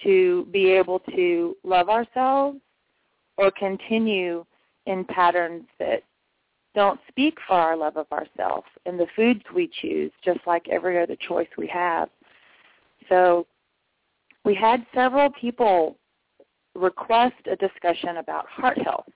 to 0.03 0.47
be 0.51 0.71
able 0.71 0.99
to 1.15 1.55
love 1.63 1.89
ourselves 1.89 2.59
or 3.37 3.51
continue 3.51 4.45
in 4.85 5.05
patterns 5.05 5.65
that 5.79 6.03
don't 6.73 6.99
speak 7.07 7.37
for 7.47 7.55
our 7.55 7.75
love 7.75 7.97
of 7.97 8.07
ourselves 8.11 8.67
and 8.85 8.99
the 8.99 9.07
foods 9.15 9.41
we 9.53 9.69
choose, 9.81 10.11
just 10.23 10.39
like 10.47 10.67
every 10.69 11.01
other 11.01 11.17
choice 11.27 11.49
we 11.57 11.67
have. 11.67 12.09
So 13.09 13.45
we 14.45 14.55
had 14.55 14.85
several 14.95 15.29
people 15.29 15.97
request 16.75 17.35
a 17.51 17.55
discussion 17.55 18.17
about 18.17 18.47
heart 18.47 18.77
health. 18.77 19.09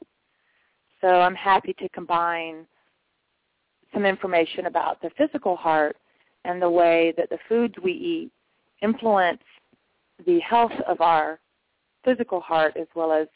So 1.02 1.08
I'm 1.08 1.36
happy 1.36 1.74
to 1.74 1.90
combine 1.90 2.66
some 3.94 4.06
information 4.06 4.66
about 4.66 5.02
the 5.02 5.10
physical 5.18 5.56
heart 5.56 5.98
and 6.44 6.62
the 6.62 6.70
way 6.70 7.14
that 7.18 7.30
the 7.30 7.40
foods 7.48 7.76
we 7.82 7.92
eat 7.92 8.32
influence 8.82 9.42
the 10.26 10.40
health 10.40 10.72
of 10.88 11.02
our 11.02 11.40
physical 12.04 12.40
heart 12.40 12.78
as 12.78 12.88
well 12.96 13.12
as 13.12 13.28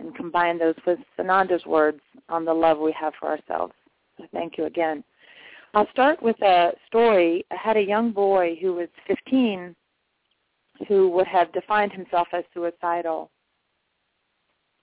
and 0.00 0.14
combine 0.14 0.58
those 0.58 0.76
with 0.86 0.98
Sananda's 1.18 1.66
words 1.66 2.00
on 2.28 2.44
the 2.44 2.54
love 2.54 2.78
we 2.78 2.92
have 2.92 3.14
for 3.18 3.26
ourselves. 3.28 3.72
So 4.16 4.24
thank 4.32 4.56
you 4.56 4.64
again. 4.66 5.02
I'll 5.74 5.90
start 5.90 6.22
with 6.22 6.40
a 6.42 6.72
story. 6.86 7.44
I 7.50 7.56
had 7.56 7.76
a 7.76 7.82
young 7.82 8.12
boy 8.12 8.56
who 8.60 8.74
was 8.74 8.88
15 9.06 9.74
who 10.86 11.08
would 11.10 11.26
have 11.26 11.52
defined 11.52 11.92
himself 11.92 12.28
as 12.32 12.44
suicidal. 12.54 13.30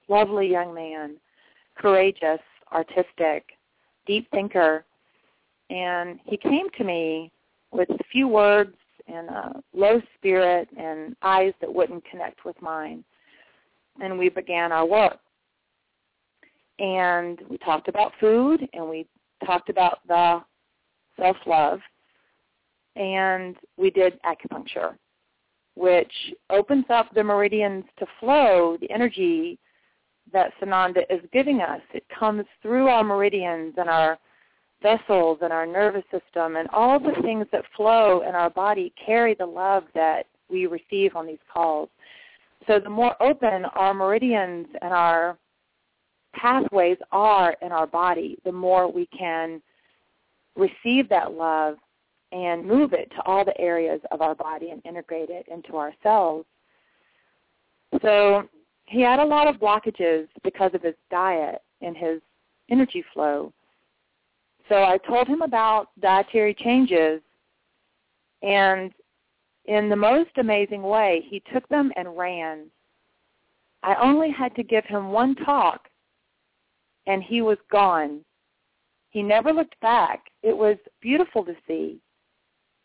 Lovely 0.08 0.50
young 0.50 0.74
man, 0.74 1.16
courageous, 1.78 2.40
artistic, 2.72 3.46
deep 4.06 4.30
thinker. 4.32 4.86
And 5.70 6.20
he 6.26 6.38
came 6.38 6.70
to 6.78 6.84
me 6.84 7.32
with 7.72 7.90
few 8.12 8.28
words 8.28 8.76
and 9.08 9.30
a 9.30 9.62
low 9.74 10.02
spirit 10.16 10.68
and 10.78 11.16
eyes 11.22 11.54
that 11.62 11.74
wouldn't 11.74 12.06
connect 12.06 12.46
with 12.46 12.60
mine 12.62 13.04
and 14.02 14.18
we 14.18 14.30
began 14.30 14.72
our 14.72 14.86
work. 14.86 15.20
And 16.80 17.40
we 17.50 17.58
talked 17.60 17.88
about 17.88 18.12
food 18.20 18.68
and 18.74 18.90
we 18.90 19.08
talked 19.46 19.70
about 19.70 20.00
the 20.08 20.42
self-love 21.18 21.80
and 22.96 23.56
we 23.78 23.90
did 23.90 24.20
acupuncture, 24.24 24.96
which 25.76 26.12
opens 26.50 26.86
up 26.90 27.14
the 27.14 27.24
meridians 27.24 27.86
to 28.00 28.06
flow, 28.20 28.78
the 28.82 28.92
energy 28.92 29.58
that 30.36 30.52
Sananda 30.62 31.04
is 31.10 31.22
giving 31.32 31.62
us. 31.62 31.80
It 31.94 32.04
comes 32.20 32.44
through 32.62 32.90
our 32.90 33.06
meridians 33.06 33.74
and 33.78 33.90
our 33.90 34.20
vessels 34.84 35.40
and 35.42 35.54
our 35.54 35.66
nervous 35.66 36.04
system 36.12 36.58
and 36.58 36.68
all 36.74 37.00
the 37.00 37.16
things 37.22 37.48
that 37.54 37.64
flow 37.76 38.22
in 38.28 38.36
our 38.36 38.50
body 38.50 38.94
carry 39.04 39.34
the 39.34 39.46
love 39.46 39.86
that 39.96 40.28
we 40.50 40.68
receive 40.68 41.16
on 41.16 41.26
these 41.26 41.40
calls. 41.52 41.88
So 42.68 42.82
the 42.82 42.90
more 42.90 43.16
open 43.24 43.64
our 43.76 43.94
meridians 43.94 44.68
and 44.82 44.92
our 44.92 45.38
pathways 46.34 46.98
are 47.14 47.56
in 47.62 47.72
our 47.72 47.88
body, 47.88 48.38
the 48.44 48.52
more 48.52 48.92
we 48.92 49.08
can 49.18 49.62
receive 50.58 51.08
that 51.08 51.32
love 51.32 51.78
and 52.34 52.66
move 52.66 52.92
it 52.92 53.10
to 53.12 53.22
all 53.26 53.46
the 53.46 53.58
areas 53.58 54.02
of 54.12 54.22
our 54.22 54.36
body 54.36 54.72
and 54.72 54.82
integrate 54.86 55.30
it 55.30 55.48
into 55.50 55.78
ourselves. 55.78 56.46
So 58.02 58.50
he 58.88 59.02
had 59.02 59.20
a 59.20 59.26
lot 59.26 59.48
of 59.48 59.56
blockages 59.58 60.28
because 60.44 60.72
of 60.74 60.82
his 60.82 60.96
diet 61.10 61.62
and 61.82 61.96
his 61.98 62.22
energy 62.70 63.04
flow. 63.14 63.52
So 64.70 64.84
I 64.84 64.98
told 64.98 65.28
him 65.28 65.42
about 65.42 65.90
dietary 66.00 66.54
changes 66.54 67.22
and 68.42 68.92
in 69.66 69.90
the 69.90 69.96
most 69.96 70.30
amazing 70.38 70.84
way, 70.84 71.26
he 71.28 71.42
took 71.52 71.68
them 71.70 71.92
and 71.96 72.16
ran. 72.16 72.68
I 73.82 73.96
only 73.96 74.30
had 74.32 74.56
to 74.56 74.64
give 74.64 74.86
him 74.86 75.12
one 75.12 75.36
talk, 75.36 75.90
and 77.08 77.24
he 77.24 77.42
was 77.42 77.58
gone. 77.72 78.22
He 79.10 79.24
never 79.24 79.52
looked 79.52 79.80
back. 79.80 80.26
It 80.44 80.56
was 80.56 80.78
beautiful 81.02 81.44
to 81.46 81.56
see. 81.68 82.00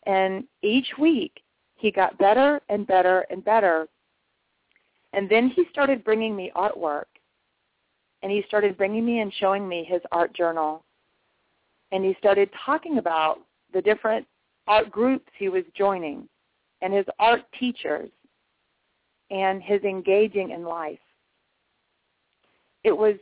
And 0.07 0.45
each 0.63 0.87
week, 0.97 1.41
he 1.75 1.91
got 1.91 2.17
better 2.17 2.61
and 2.69 2.87
better 2.87 3.25
and 3.29 3.43
better. 3.43 3.87
And 5.13 5.29
then 5.29 5.49
he 5.49 5.65
started 5.71 6.03
bringing 6.03 6.35
me 6.35 6.51
artwork. 6.55 7.05
And 8.23 8.31
he 8.31 8.43
started 8.47 8.77
bringing 8.77 9.05
me 9.05 9.19
and 9.19 9.33
showing 9.33 9.67
me 9.67 9.83
his 9.83 10.01
art 10.11 10.33
journal. 10.33 10.83
And 11.91 12.05
he 12.05 12.15
started 12.19 12.49
talking 12.65 12.97
about 12.97 13.39
the 13.73 13.81
different 13.81 14.25
art 14.67 14.91
groups 14.91 15.27
he 15.37 15.49
was 15.49 15.63
joining 15.75 16.27
and 16.81 16.93
his 16.93 17.05
art 17.19 17.41
teachers 17.59 18.09
and 19.29 19.61
his 19.61 19.81
engaging 19.83 20.51
in 20.51 20.63
life. 20.63 20.99
It 22.83 22.95
was 22.95 23.15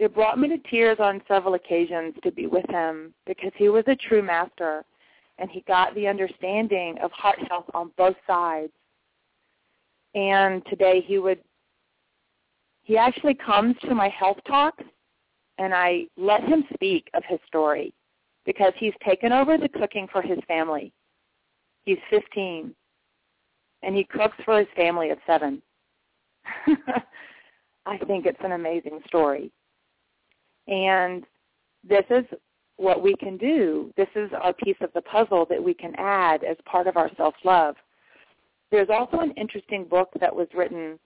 it 0.00 0.14
brought 0.14 0.38
me 0.40 0.48
to 0.48 0.58
tears 0.68 0.98
on 0.98 1.22
several 1.28 1.54
occasions 1.54 2.14
to 2.24 2.32
be 2.32 2.46
with 2.46 2.68
him 2.68 3.14
because 3.26 3.52
he 3.56 3.68
was 3.68 3.84
a 3.86 3.94
true 3.94 4.22
master 4.22 4.84
and 5.38 5.50
he 5.50 5.60
got 5.68 5.94
the 5.94 6.08
understanding 6.08 6.98
of 7.02 7.12
heart 7.12 7.38
health 7.48 7.66
on 7.74 7.92
both 7.96 8.16
sides. 8.26 8.72
And 10.14 10.64
today 10.66 11.00
he 11.04 11.18
would 11.18 11.40
he 12.82 12.98
actually 12.98 13.34
comes 13.34 13.76
to 13.82 13.94
my 13.94 14.08
health 14.08 14.36
talks 14.46 14.84
and 15.58 15.74
I 15.74 16.06
let 16.16 16.42
him 16.42 16.64
speak 16.74 17.08
of 17.14 17.22
his 17.26 17.38
story 17.46 17.94
because 18.44 18.72
he's 18.76 18.92
taken 19.06 19.32
over 19.32 19.56
the 19.56 19.68
cooking 19.68 20.06
for 20.12 20.20
his 20.20 20.38
family. 20.46 20.92
He's 21.84 21.98
15 22.10 22.74
and 23.82 23.96
he 23.96 24.04
cooks 24.04 24.36
for 24.44 24.58
his 24.58 24.68
family 24.76 25.10
of 25.10 25.18
seven. 25.26 25.62
I 27.86 27.98
think 28.06 28.26
it's 28.26 28.40
an 28.42 28.52
amazing 28.52 29.00
story. 29.06 29.50
And 30.68 31.24
this 31.86 32.04
is 32.10 32.24
what 32.76 33.02
we 33.02 33.14
can 33.16 33.36
do. 33.36 33.92
This 33.96 34.08
is 34.14 34.30
our 34.42 34.52
piece 34.52 34.76
of 34.80 34.90
the 34.94 35.02
puzzle 35.02 35.46
that 35.50 35.62
we 35.62 35.74
can 35.74 35.94
add 35.96 36.44
as 36.44 36.56
part 36.64 36.86
of 36.86 36.96
our 36.96 37.10
self-love. 37.16 37.76
There's 38.74 38.90
also 38.90 39.20
an 39.20 39.30
interesting 39.36 39.84
book 39.84 40.08
that 40.18 40.34
was 40.34 40.48
written 40.52 40.98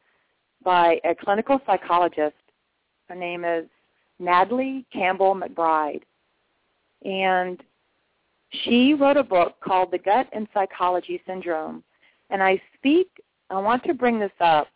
by 0.64 0.99
a 1.05 1.14
clinical 1.14 1.61
psychologist. 1.66 2.35
Her 3.11 3.14
name 3.14 3.45
is 3.45 3.66
Natalie 4.19 4.87
Campbell 4.91 5.35
McBride. 5.35 6.01
And 7.05 7.62
she 8.51 8.95
wrote 8.95 9.19
a 9.19 9.23
book 9.23 9.57
called 9.61 9.91
The 9.91 9.99
Gut 9.99 10.29
and 10.33 10.49
Psychology 10.55 11.21
Syndrome. 11.27 11.85
And 12.31 12.43
I 12.43 12.59
speak, 12.73 13.11
I 13.51 13.59
want 13.59 13.85
to 13.85 13.93
bring 13.93 14.19
this 14.19 14.33
up 14.41 14.69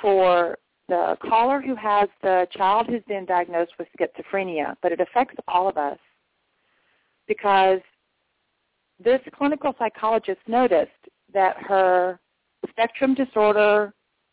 for 0.00 0.56
the 0.88 1.18
caller 1.28 1.60
who 1.60 1.74
has 1.74 2.08
the 2.22 2.46
child 2.52 2.86
who's 2.86 3.04
been 3.06 3.26
diagnosed 3.26 3.72
with 3.78 3.86
schizophrenia, 4.00 4.76
but 4.80 4.92
it 4.92 5.00
affects 5.00 5.36
all 5.46 5.68
of 5.68 5.76
us 5.76 5.98
because 7.28 7.80
this 8.98 9.20
clinical 9.36 9.74
psychologist 9.78 10.40
noticed 10.46 10.90
that 11.34 11.56
her 11.58 12.18
spectrum 12.70 13.14
disorder 13.14 13.92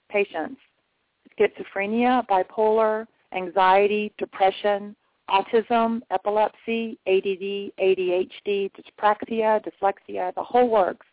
patients, 0.09 0.59
schizophrenia, 1.37 2.25
bipolar, 2.27 3.05
anxiety, 3.33 4.13
depression, 4.17 4.95
autism, 5.29 6.01
epilepsy, 6.11 6.99
ADD, 7.07 7.71
ADHD, 7.79 8.69
dyspraxia, 8.71 9.61
dyslexia, 9.63 10.33
the 10.35 10.43
whole 10.43 10.69
works, 10.69 11.07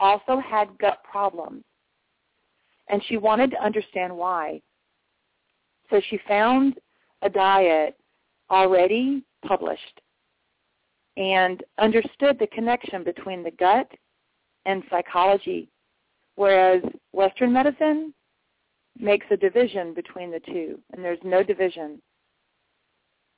also 0.00 0.38
had 0.38 0.76
gut 0.78 1.02
problems. 1.04 1.64
And 2.88 3.02
she 3.04 3.16
wanted 3.16 3.52
to 3.52 3.64
understand 3.64 4.14
why. 4.14 4.60
So 5.90 6.00
she 6.10 6.18
found 6.26 6.74
a 7.22 7.30
diet 7.30 7.96
already 8.50 9.22
published 9.46 10.00
and 11.16 11.62
understood 11.78 12.38
the 12.38 12.46
connection 12.48 13.04
between 13.04 13.42
the 13.42 13.50
gut 13.52 13.90
and 14.66 14.82
psychology, 14.90 15.68
whereas 16.36 16.82
Western 17.12 17.52
medicine 17.52 18.14
makes 18.98 19.26
a 19.30 19.36
division 19.36 19.94
between 19.94 20.30
the 20.30 20.40
two, 20.40 20.78
and 20.92 21.04
there's 21.04 21.18
no 21.24 21.42
division. 21.42 22.00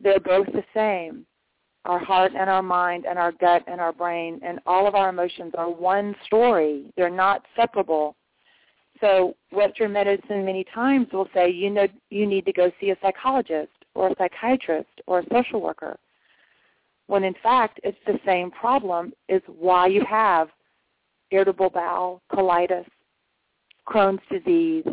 They're 0.00 0.20
both 0.20 0.46
the 0.46 0.64
same. 0.74 1.26
Our 1.84 1.98
heart 1.98 2.32
and 2.36 2.48
our 2.48 2.62
mind 2.62 3.04
and 3.06 3.18
our 3.18 3.32
gut 3.32 3.62
and 3.66 3.80
our 3.80 3.92
brain 3.92 4.40
and 4.42 4.58
all 4.66 4.86
of 4.86 4.94
our 4.94 5.10
emotions 5.10 5.52
are 5.56 5.70
one 5.70 6.16
story. 6.24 6.86
They're 6.96 7.10
not 7.10 7.44
separable. 7.54 8.16
So 9.00 9.36
Western 9.52 9.92
medicine 9.92 10.44
many 10.44 10.64
times 10.74 11.08
will 11.12 11.28
say, 11.34 11.50
you 11.50 11.68
know, 11.68 11.86
you 12.10 12.26
need 12.26 12.46
to 12.46 12.52
go 12.52 12.70
see 12.80 12.90
a 12.90 12.96
psychologist 13.02 13.72
or 13.94 14.08
a 14.08 14.14
psychiatrist 14.16 15.00
or 15.06 15.20
a 15.20 15.26
social 15.30 15.60
worker. 15.60 15.98
When 17.06 17.22
in 17.22 17.34
fact, 17.42 17.80
it's 17.82 17.98
the 18.06 18.18
same 18.24 18.50
problem 18.50 19.12
is 19.28 19.42
why 19.46 19.88
you 19.88 20.04
have 20.08 20.48
irritable 21.30 21.70
bowel, 21.70 22.22
colitis, 22.32 22.86
Crohn's 23.86 24.22
disease, 24.30 24.84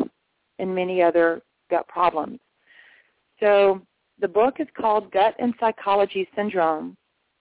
and 0.58 0.74
many 0.74 1.02
other 1.02 1.42
gut 1.70 1.86
problems. 1.88 2.38
So 3.40 3.80
the 4.20 4.28
book 4.28 4.56
is 4.60 4.68
called 4.76 5.10
Gut 5.10 5.34
and 5.38 5.54
Psychology 5.58 6.28
Syndrome. 6.36 6.96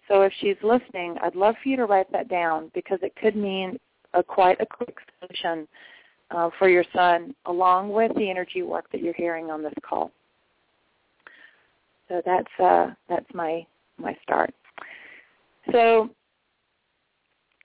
So 0.08 0.24
if 0.24 0.34
she's 0.40 0.58
listening, 0.64 1.16
I'd 1.22 1.36
love 1.36 1.56
for 1.62 1.70
you 1.70 1.78
to 1.78 1.86
write 1.86 2.12
that 2.12 2.28
down 2.28 2.72
because 2.74 3.00
it 3.02 3.16
could 3.16 3.36
mean 3.36 3.80
a 4.14 4.24
quite 4.24 4.60
a 4.60 4.66
quick 4.66 4.98
solution 5.20 5.68
uh, 6.32 6.50
for 6.58 6.68
your 6.68 6.86
son, 6.94 7.36
along 7.46 7.92
with 7.92 8.14
the 8.16 8.30
energy 8.30 8.62
work 8.62 8.92
that 8.92 9.02
you're 9.02 9.14
hearing 9.14 9.52
on 9.52 9.62
this 9.62 9.74
call. 9.84 10.12
So 12.10 12.22
that's 12.26 12.60
uh, 12.60 12.92
that's 13.08 13.32
my 13.34 13.66
my 13.98 14.18
start. 14.24 14.54
So 15.72 16.10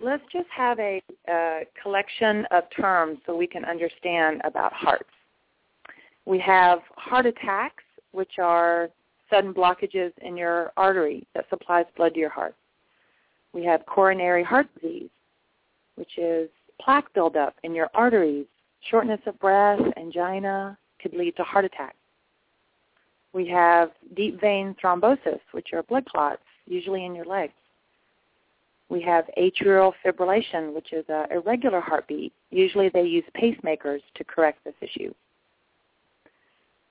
let's 0.00 0.22
just 0.32 0.48
have 0.54 0.78
a, 0.78 1.02
a 1.28 1.62
collection 1.82 2.46
of 2.50 2.64
terms 2.70 3.18
so 3.26 3.36
we 3.36 3.46
can 3.46 3.64
understand 3.64 4.40
about 4.44 4.72
hearts. 4.72 5.08
We 6.24 6.38
have 6.40 6.80
heart 6.96 7.26
attacks, 7.26 7.84
which 8.12 8.38
are 8.38 8.88
sudden 9.30 9.52
blockages 9.52 10.12
in 10.22 10.36
your 10.36 10.72
artery 10.76 11.26
that 11.34 11.46
supplies 11.50 11.86
blood 11.96 12.14
to 12.14 12.20
your 12.20 12.30
heart. 12.30 12.54
We 13.52 13.64
have 13.64 13.86
coronary 13.86 14.44
heart 14.44 14.68
disease, 14.74 15.10
which 15.94 16.18
is 16.18 16.48
plaque 16.80 17.12
buildup 17.14 17.54
in 17.62 17.74
your 17.74 17.88
arteries 17.94 18.46
Shortness 18.90 19.20
of 19.26 19.38
breath, 19.40 19.80
angina 19.96 20.78
could 21.00 21.12
lead 21.12 21.36
to 21.36 21.42
heart 21.42 21.64
attack. 21.64 21.96
We 23.32 23.48
have 23.48 23.90
deep 24.14 24.40
vein 24.40 24.76
thrombosis, 24.82 25.40
which 25.52 25.72
are 25.72 25.82
blood 25.82 26.06
clots, 26.06 26.42
usually 26.66 27.04
in 27.04 27.14
your 27.14 27.24
legs. 27.24 27.52
We 28.88 29.02
have 29.02 29.24
atrial 29.36 29.92
fibrillation, 30.04 30.72
which 30.72 30.92
is 30.92 31.04
an 31.08 31.26
irregular 31.30 31.80
heartbeat. 31.80 32.32
Usually 32.50 32.88
they 32.88 33.02
use 33.02 33.24
pacemakers 33.40 34.00
to 34.14 34.24
correct 34.24 34.60
this 34.64 34.74
issue. 34.80 35.12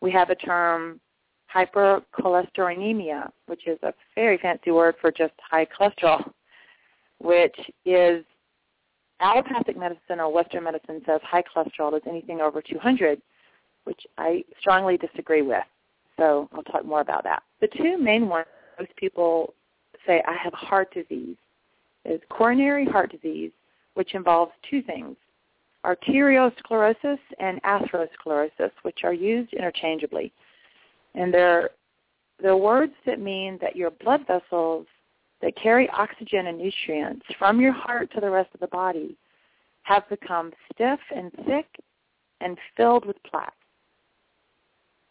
We 0.02 0.12
have 0.12 0.30
a 0.30 0.36
term 0.36 1.00
hypercholesterolemia, 1.54 3.30
which 3.48 3.68
is 3.68 3.80
a 3.84 3.94
very 4.14 4.38
fancy 4.38 4.72
word 4.72 4.96
for 5.00 5.12
just 5.12 5.34
high 5.50 5.66
cholesterol, 5.66 6.32
which 7.20 7.56
is 7.86 8.26
allopathic 9.22 9.78
medicine 9.78 10.20
or 10.20 10.32
Western 10.32 10.66
medicine 10.66 11.02
says 11.06 11.22
high 11.24 11.44
cholesterol 11.44 11.96
is 11.96 12.04
anything 12.08 12.42
over 12.42 12.62
200, 12.62 13.22
which 13.86 14.02
I 14.18 14.44
strongly 14.60 14.98
disagree 14.98 15.42
with. 15.42 15.64
So 16.18 16.50
I'll 16.54 16.64
talk 16.64 16.86
more 16.86 17.02
about 17.02 17.24
that. 17.24 17.44
The 17.62 17.68
two 17.68 17.98
main 17.98 18.28
ones 18.28 18.48
most 18.78 18.96
people 18.98 19.54
say 20.06 20.22
I 20.28 20.34
have 20.34 20.54
heart 20.54 20.94
disease 20.94 21.38
is 22.06 22.22
coronary 22.30 22.86
heart 22.86 23.12
disease, 23.12 23.52
which 23.96 24.14
involves 24.16 24.52
two 24.70 24.82
things, 24.82 25.16
arteriosclerosis 25.86 27.20
and 27.40 27.62
atherosclerosis, 27.64 28.72
which 28.84 29.00
are 29.04 29.14
used 29.14 29.54
interchangeably. 29.54 30.32
And 31.14 31.34
they're, 31.34 31.72
they're 32.42 32.58
words 32.58 32.94
that 33.06 33.20
mean 33.20 33.58
that 33.62 33.76
your 33.76 33.92
blood 33.92 34.22
vessels 34.28 34.86
that 35.42 35.56
carry 35.62 35.90
oxygen 35.90 36.48
and 36.48 36.58
nutrients 36.58 37.26
from 37.38 37.62
your 37.62 37.72
heart 37.72 38.12
to 38.14 38.22
the 38.22 38.30
rest 38.30 38.50
of 38.54 38.60
the 38.60 38.68
body 38.68 39.16
have 39.84 40.08
become 40.10 40.52
stiff 40.74 41.00
and 41.16 41.32
thick 41.46 41.68
and 42.42 42.58
filled 42.76 43.06
with 43.06 43.16
plaque. 43.30 43.54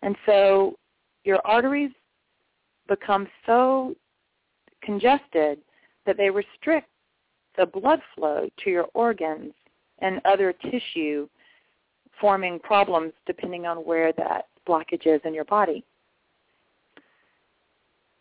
And 0.03 0.17
so 0.27 0.77
your 1.25 1.41
arteries 1.45 1.93
become 2.89 3.27
so 3.47 3.95
congested 4.83 5.59
that 6.07 6.17
they 6.17 6.31
restrict 6.31 6.89
the 7.57 7.67
blood 7.67 8.01
flow 8.15 8.49
to 8.63 8.71
your 8.71 8.87
organs 8.95 9.53
and 10.01 10.21
other 10.25 10.53
tissue 10.53 11.29
forming 12.21 12.59
problems 12.59 13.13
depending 13.27 13.67
on 13.67 13.79
where 13.79 14.13
that 14.13 14.47
blockage 14.67 15.07
is 15.07 15.21
in 15.25 15.35
your 15.35 15.45
body. 15.45 15.85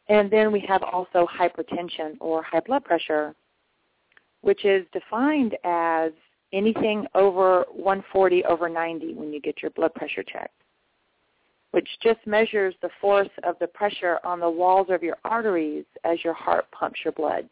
And 0.10 0.30
then 0.30 0.52
we 0.52 0.60
have 0.68 0.84
also 0.84 1.28
hypertension 1.28 2.18
or 2.20 2.44
high 2.44 2.60
blood 2.60 2.84
pressure, 2.84 3.34
which 4.42 4.66
is 4.66 4.86
defined 4.92 5.56
as 5.64 6.12
anything 6.52 7.08
over 7.16 7.66
140 7.72 8.44
over 8.46 8.70
90 8.70 9.14
when 9.16 9.32
you 9.32 9.42
get 9.42 9.62
your 9.62 9.72
blood 9.72 9.94
pressure 9.94 10.24
checked, 10.24 10.54
which 11.72 11.88
just 12.02 12.20
measures 12.28 12.76
the 12.82 12.90
force 13.02 13.30
of 13.44 13.56
the 13.60 13.68
pressure 13.68 14.20
on 14.24 14.40
the 14.40 14.50
walls 14.50 14.88
of 14.90 15.02
your 15.02 15.18
arteries 15.24 15.86
as 16.04 16.24
your 16.24 16.34
heart 16.34 16.66
pumps 16.72 17.00
your 17.04 17.14
blood. 17.14 17.48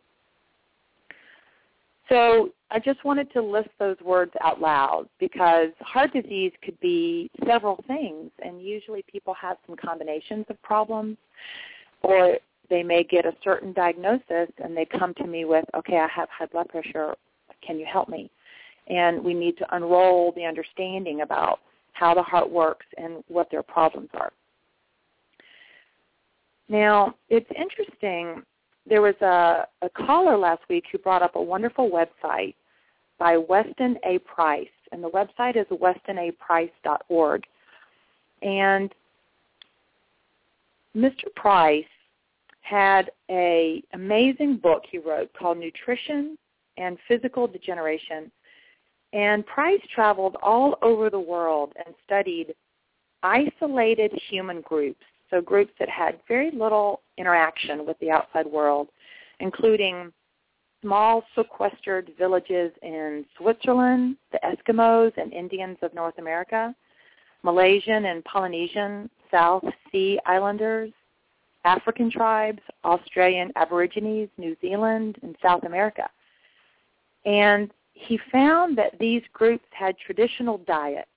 So 2.12 2.50
I 2.72 2.80
just 2.80 3.04
wanted 3.06 3.32
to 3.32 3.42
list 3.42 3.70
those 3.80 3.96
words 4.04 4.34
out 4.42 4.60
loud 4.60 5.08
because 5.18 5.70
heart 5.80 6.12
disease 6.12 6.52
could 6.62 6.78
be 6.82 7.32
several 7.48 7.82
things, 7.88 8.32
and 8.44 8.62
usually 8.62 9.02
people 9.10 9.34
have 9.36 9.56
some 9.66 9.78
combinations 9.78 10.46
of 10.50 10.62
problems 10.62 11.18
or 12.04 12.38
they 12.70 12.84
may 12.84 13.04
get 13.04 13.26
a 13.26 13.34
certain 13.44 13.72
diagnosis 13.72 14.50
and 14.62 14.76
they 14.76 14.86
come 14.86 15.14
to 15.16 15.28
me 15.28 15.46
with, 15.46 15.64
okay, 15.74 15.98
I 15.98 16.08
have 16.14 16.28
high 16.30 16.48
blood 16.48 16.68
pressure. 16.68 17.16
Can 17.66 17.80
you 17.80 17.86
help 17.86 18.10
me? 18.10 18.30
And 18.88 19.24
we 19.24 19.34
need 19.34 19.58
to 19.60 19.76
unroll 19.76 20.34
the 20.36 20.44
understanding 20.44 21.22
about 21.22 21.60
how 21.94 22.14
the 22.14 22.24
heart 22.24 22.50
works 22.50 22.86
and 22.98 23.24
what 23.28 23.50
their 23.52 23.64
problems 23.64 24.10
are. 24.16 24.32
Now, 26.68 27.16
it's 27.30 27.50
interesting. 27.56 28.44
There 28.88 29.02
was 29.02 29.16
a, 29.22 29.68
a 29.82 29.90
caller 29.90 30.38
last 30.38 30.62
week 30.70 30.86
who 30.92 30.98
brought 30.98 31.22
up 31.22 31.36
a 31.36 31.42
wonderful 31.42 31.90
website 31.90 32.56
by 33.20 33.38
Weston 33.38 33.98
A. 34.06 34.18
Price, 34.20 34.68
and 34.92 35.04
the 35.04 35.10
website 35.10 35.56
is 35.56 35.68
westonaprice.org. 35.68 37.44
And 38.42 38.94
Mr. 40.96 41.34
Price 41.36 41.86
had 42.62 43.12
a 43.30 43.84
amazing 43.94 44.58
book 44.58 44.84
he 44.90 44.98
wrote 44.98 45.32
called 45.38 45.58
Nutrition 45.58 46.38
and 46.78 46.98
Physical 47.08 47.48
Degeneration. 47.48 48.32
And 49.14 49.46
Price 49.46 49.82
traveled 49.94 50.38
all 50.42 50.78
over 50.82 51.10
the 51.10 51.20
world 51.20 51.74
and 51.86 51.94
studied 52.06 52.56
isolated 53.24 54.12
human 54.30 54.62
groups, 54.62 55.04
so 55.32 55.42
groups 55.42 55.72
that 55.80 55.90
had 55.90 56.20
very 56.28 56.52
little 56.52 57.02
interaction 57.18 57.86
with 57.86 57.98
the 58.00 58.12
outside 58.12 58.46
world, 58.46 58.90
including 59.40 60.12
small 60.82 61.24
sequestered 61.36 62.12
villages 62.18 62.72
in 62.82 63.26
Switzerland, 63.38 64.18
the 64.32 64.40
Eskimos 64.44 65.12
and 65.18 65.32
Indians 65.34 65.78
of 65.82 65.94
North 65.94 66.18
America, 66.18 66.76
Malaysian 67.44 68.06
and 68.06 68.24
Polynesian 68.26 69.10
South 69.32 69.64
Sea 69.92 70.20
Islanders, 70.26 70.92
African 71.64 72.12
tribes, 72.12 72.60
Australian 72.84 73.52
Aborigines, 73.56 74.30
New 74.38 74.56
Zealand, 74.62 75.18
and 75.24 75.36
South 75.42 75.64
America. 75.64 76.10
And 77.26 77.72
he 77.94 78.20
found 78.32 78.78
that 78.78 78.98
these 79.00 79.22
groups 79.32 79.66
had 79.72 79.96
traditional 79.98 80.58
diets 80.60 81.08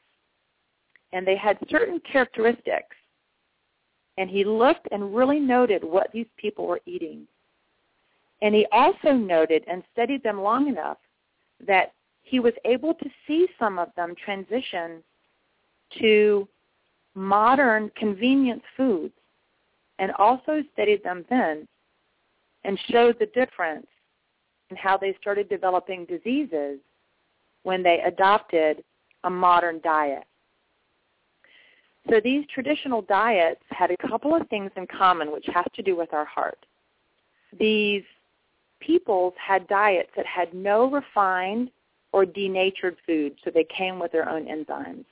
and 1.12 1.26
they 1.26 1.36
had 1.36 1.58
certain 1.70 2.00
characteristics. 2.00 2.96
And 4.16 4.30
he 4.30 4.44
looked 4.44 4.88
and 4.92 5.14
really 5.14 5.40
noted 5.40 5.82
what 5.82 6.12
these 6.12 6.26
people 6.36 6.66
were 6.66 6.80
eating. 6.86 7.26
And 8.42 8.54
he 8.54 8.66
also 8.72 9.12
noted 9.12 9.64
and 9.66 9.82
studied 9.92 10.22
them 10.22 10.40
long 10.40 10.68
enough 10.68 10.98
that 11.66 11.92
he 12.22 12.40
was 12.40 12.52
able 12.64 12.94
to 12.94 13.10
see 13.26 13.48
some 13.58 13.78
of 13.78 13.88
them 13.96 14.14
transition 14.22 15.02
to 15.98 16.48
modern 17.14 17.90
convenience 17.96 18.62
foods 18.76 19.14
and 19.98 20.12
also 20.12 20.62
studied 20.72 21.02
them 21.04 21.24
then 21.30 21.66
and 22.64 22.78
showed 22.90 23.18
the 23.18 23.26
difference 23.26 23.86
in 24.70 24.76
how 24.76 24.96
they 24.96 25.16
started 25.20 25.48
developing 25.48 26.04
diseases 26.06 26.78
when 27.62 27.82
they 27.82 28.00
adopted 28.00 28.82
a 29.24 29.30
modern 29.30 29.80
diet. 29.82 30.24
So 32.10 32.20
these 32.22 32.44
traditional 32.52 33.02
diets 33.02 33.62
had 33.70 33.90
a 33.90 33.96
couple 34.08 34.34
of 34.34 34.46
things 34.48 34.70
in 34.76 34.86
common 34.86 35.32
which 35.32 35.46
have 35.52 35.70
to 35.72 35.82
do 35.82 35.96
with 35.96 36.12
our 36.12 36.26
heart. 36.26 36.58
These 37.58 38.02
peoples 38.80 39.32
had 39.38 39.66
diets 39.68 40.10
that 40.16 40.26
had 40.26 40.52
no 40.52 40.90
refined 40.90 41.70
or 42.12 42.26
denatured 42.26 42.96
food, 43.06 43.34
so 43.42 43.50
they 43.50 43.66
came 43.76 43.98
with 43.98 44.12
their 44.12 44.28
own 44.28 44.46
enzymes. 44.46 45.04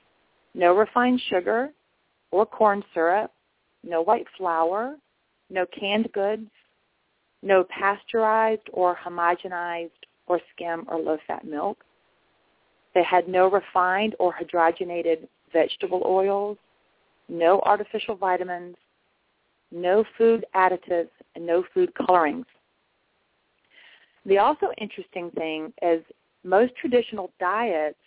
No 0.53 0.75
refined 0.75 1.19
sugar 1.29 1.71
or 2.31 2.45
corn 2.45 2.83
syrup, 2.93 3.31
no 3.83 4.01
white 4.01 4.27
flour, 4.37 4.95
no 5.49 5.65
canned 5.77 6.11
goods, 6.13 6.49
no 7.41 7.65
pasteurized 7.65 8.69
or 8.71 8.95
homogenized 8.95 9.89
or 10.27 10.39
skim 10.55 10.85
or 10.87 10.99
low-fat 10.99 11.43
milk. 11.45 11.83
They 12.93 13.03
had 13.03 13.27
no 13.27 13.49
refined 13.49 14.15
or 14.19 14.33
hydrogenated 14.33 15.27
vegetable 15.51 16.03
oils, 16.05 16.57
no 17.29 17.61
artificial 17.61 18.15
vitamins, 18.15 18.75
no 19.71 20.03
food 20.17 20.45
additives, 20.55 21.09
and 21.35 21.45
no 21.45 21.63
food 21.73 21.91
colorings. 21.95 22.45
The 24.25 24.37
also 24.37 24.67
interesting 24.77 25.31
thing 25.31 25.73
is 25.81 26.03
most 26.43 26.75
traditional 26.75 27.31
diets 27.39 27.97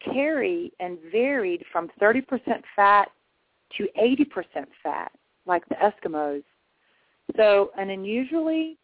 carry 0.00 0.72
and 0.80 0.98
varied 1.10 1.64
from 1.72 1.90
30% 2.00 2.22
fat 2.76 3.08
to 3.76 3.88
80% 3.98 4.66
fat, 4.82 5.12
like 5.46 5.66
the 5.68 5.76
Eskimos. 5.76 6.42
So 7.36 7.70
an 7.76 7.90
unusually 7.90 8.76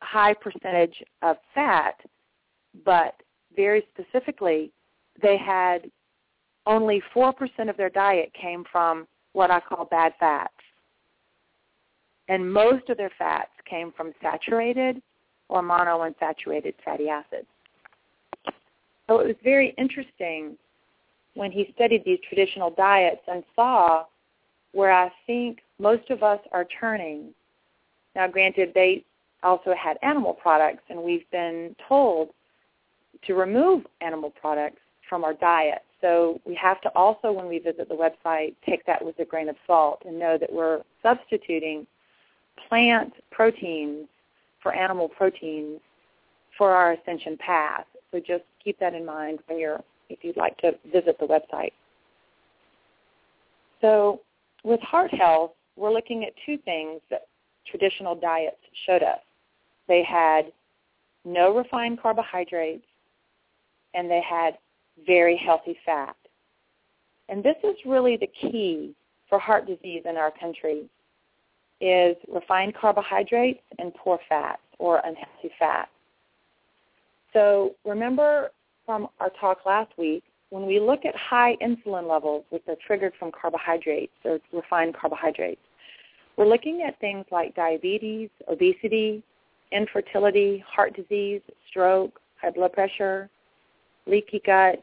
high 0.00 0.34
percentage 0.34 1.02
of 1.22 1.36
fat, 1.54 1.96
but 2.84 3.14
very 3.54 3.86
specifically, 3.92 4.72
they 5.20 5.36
had 5.36 5.90
only 6.66 7.02
4% 7.14 7.34
of 7.68 7.76
their 7.76 7.90
diet 7.90 8.32
came 8.40 8.64
from 8.70 9.06
what 9.32 9.50
I 9.50 9.60
call 9.60 9.86
bad 9.86 10.12
fats. 10.20 10.52
And 12.28 12.52
most 12.52 12.88
of 12.88 12.96
their 12.96 13.10
fats 13.18 13.50
came 13.68 13.92
from 13.92 14.12
saturated 14.22 15.02
or 15.48 15.62
monounsaturated 15.62 16.74
fatty 16.84 17.08
acids. 17.08 17.46
So 19.08 19.18
it 19.18 19.26
was 19.26 19.36
very 19.42 19.74
interesting 19.76 20.56
when 21.34 21.50
he 21.50 21.72
studied 21.74 22.04
these 22.04 22.20
traditional 22.28 22.70
diets 22.70 23.22
and 23.26 23.42
saw 23.56 24.04
where 24.72 24.92
I 24.92 25.10
think 25.26 25.60
most 25.78 26.10
of 26.10 26.22
us 26.22 26.40
are 26.52 26.66
turning. 26.80 27.34
Now, 28.14 28.28
granted, 28.28 28.72
they 28.74 29.04
also 29.42 29.74
had 29.74 29.98
animal 30.02 30.34
products, 30.34 30.84
and 30.88 31.02
we've 31.02 31.28
been 31.30 31.74
told 31.88 32.30
to 33.26 33.34
remove 33.34 33.84
animal 34.00 34.30
products 34.30 34.80
from 35.08 35.24
our 35.24 35.34
diet. 35.34 35.82
So 36.02 36.40
we 36.44 36.54
have 36.56 36.80
to 36.82 36.90
also, 36.94 37.32
when 37.32 37.48
we 37.48 37.60
visit 37.60 37.88
the 37.88 37.94
website, 37.94 38.54
take 38.66 38.84
that 38.86 39.02
with 39.02 39.18
a 39.20 39.24
grain 39.24 39.48
of 39.48 39.56
salt 39.66 40.02
and 40.04 40.18
know 40.18 40.36
that 40.36 40.52
we're 40.52 40.82
substituting 41.02 41.86
plant 42.68 43.14
proteins 43.30 44.08
for 44.60 44.74
animal 44.74 45.08
proteins 45.08 45.80
for 46.58 46.72
our 46.72 46.92
ascension 46.92 47.38
path. 47.38 47.86
So 48.10 48.18
just 48.18 48.44
keep 48.62 48.78
that 48.80 48.94
in 48.94 49.06
mind 49.06 49.38
when 49.46 49.58
you're 49.58 49.82
if 50.10 50.18
you'd 50.22 50.36
like 50.36 50.58
to 50.58 50.72
visit 50.92 51.16
the 51.18 51.26
website. 51.26 51.72
So 53.80 54.20
with 54.62 54.80
heart 54.80 55.14
health, 55.14 55.52
we're 55.76 55.92
looking 55.92 56.24
at 56.24 56.32
two 56.44 56.58
things 56.58 57.00
that 57.10 57.28
traditional 57.66 58.14
diets 58.14 58.56
showed 58.84 59.02
us. 59.02 59.20
They 59.88 60.02
had 60.02 60.52
no 61.24 61.56
refined 61.56 62.02
carbohydrates 62.02 62.84
and 63.94 64.10
they 64.10 64.20
had 64.20 64.58
very 65.06 65.36
healthy 65.36 65.76
fat. 65.84 66.16
And 67.28 67.42
this 67.42 67.56
is 67.64 67.76
really 67.86 68.16
the 68.16 68.28
key 68.40 68.94
for 69.28 69.38
heart 69.38 69.66
disease 69.66 70.02
in 70.04 70.16
our 70.16 70.30
country 70.30 70.88
is 71.80 72.16
refined 72.32 72.74
carbohydrates 72.74 73.60
and 73.78 73.92
poor 73.94 74.18
fats 74.28 74.62
or 74.78 74.98
unhealthy 74.98 75.50
fats. 75.58 75.90
So 77.32 77.74
remember 77.84 78.50
from 78.84 79.08
our 79.20 79.30
talk 79.40 79.58
last 79.64 79.90
week, 79.96 80.22
when 80.50 80.66
we 80.66 80.78
look 80.78 81.04
at 81.06 81.14
high 81.16 81.56
insulin 81.62 82.08
levels, 82.08 82.44
which 82.50 82.62
are 82.68 82.76
triggered 82.86 83.14
from 83.18 83.32
carbohydrates 83.32 84.12
or 84.24 84.38
refined 84.52 84.94
carbohydrates, 84.94 85.60
we're 86.36 86.46
looking 86.46 86.82
at 86.86 87.00
things 87.00 87.24
like 87.30 87.54
diabetes, 87.54 88.28
obesity, 88.48 89.22
infertility, 89.70 90.62
heart 90.66 90.94
disease, 90.94 91.40
stroke, 91.68 92.20
high 92.40 92.50
blood 92.50 92.72
pressure, 92.72 93.30
leaky 94.06 94.42
gut, 94.44 94.82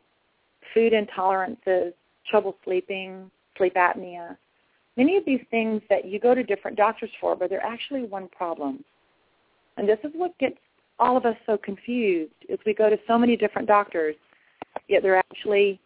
food 0.73 0.93
intolerances, 0.93 1.93
trouble 2.29 2.55
sleeping, 2.63 3.29
sleep 3.57 3.75
apnea. 3.75 4.37
Many 4.97 5.17
of 5.17 5.25
these 5.25 5.41
things 5.49 5.81
that 5.89 6.05
you 6.05 6.19
go 6.19 6.35
to 6.35 6.43
different 6.43 6.77
doctors 6.77 7.09
for, 7.21 7.35
but 7.35 7.49
they're 7.49 7.65
actually 7.65 8.03
one 8.03 8.27
problem. 8.29 8.83
And 9.77 9.87
this 9.87 9.99
is 10.03 10.11
what 10.13 10.37
gets 10.39 10.57
all 10.99 11.15
of 11.15 11.25
us 11.25 11.37
so 11.45 11.57
confused 11.57 12.33
is 12.49 12.59
we 12.65 12.73
go 12.73 12.89
to 12.89 12.97
so 13.07 13.17
many 13.17 13.37
different 13.37 13.67
doctors, 13.67 14.15
yet 14.87 15.01
they're 15.01 15.17
actually 15.17 15.79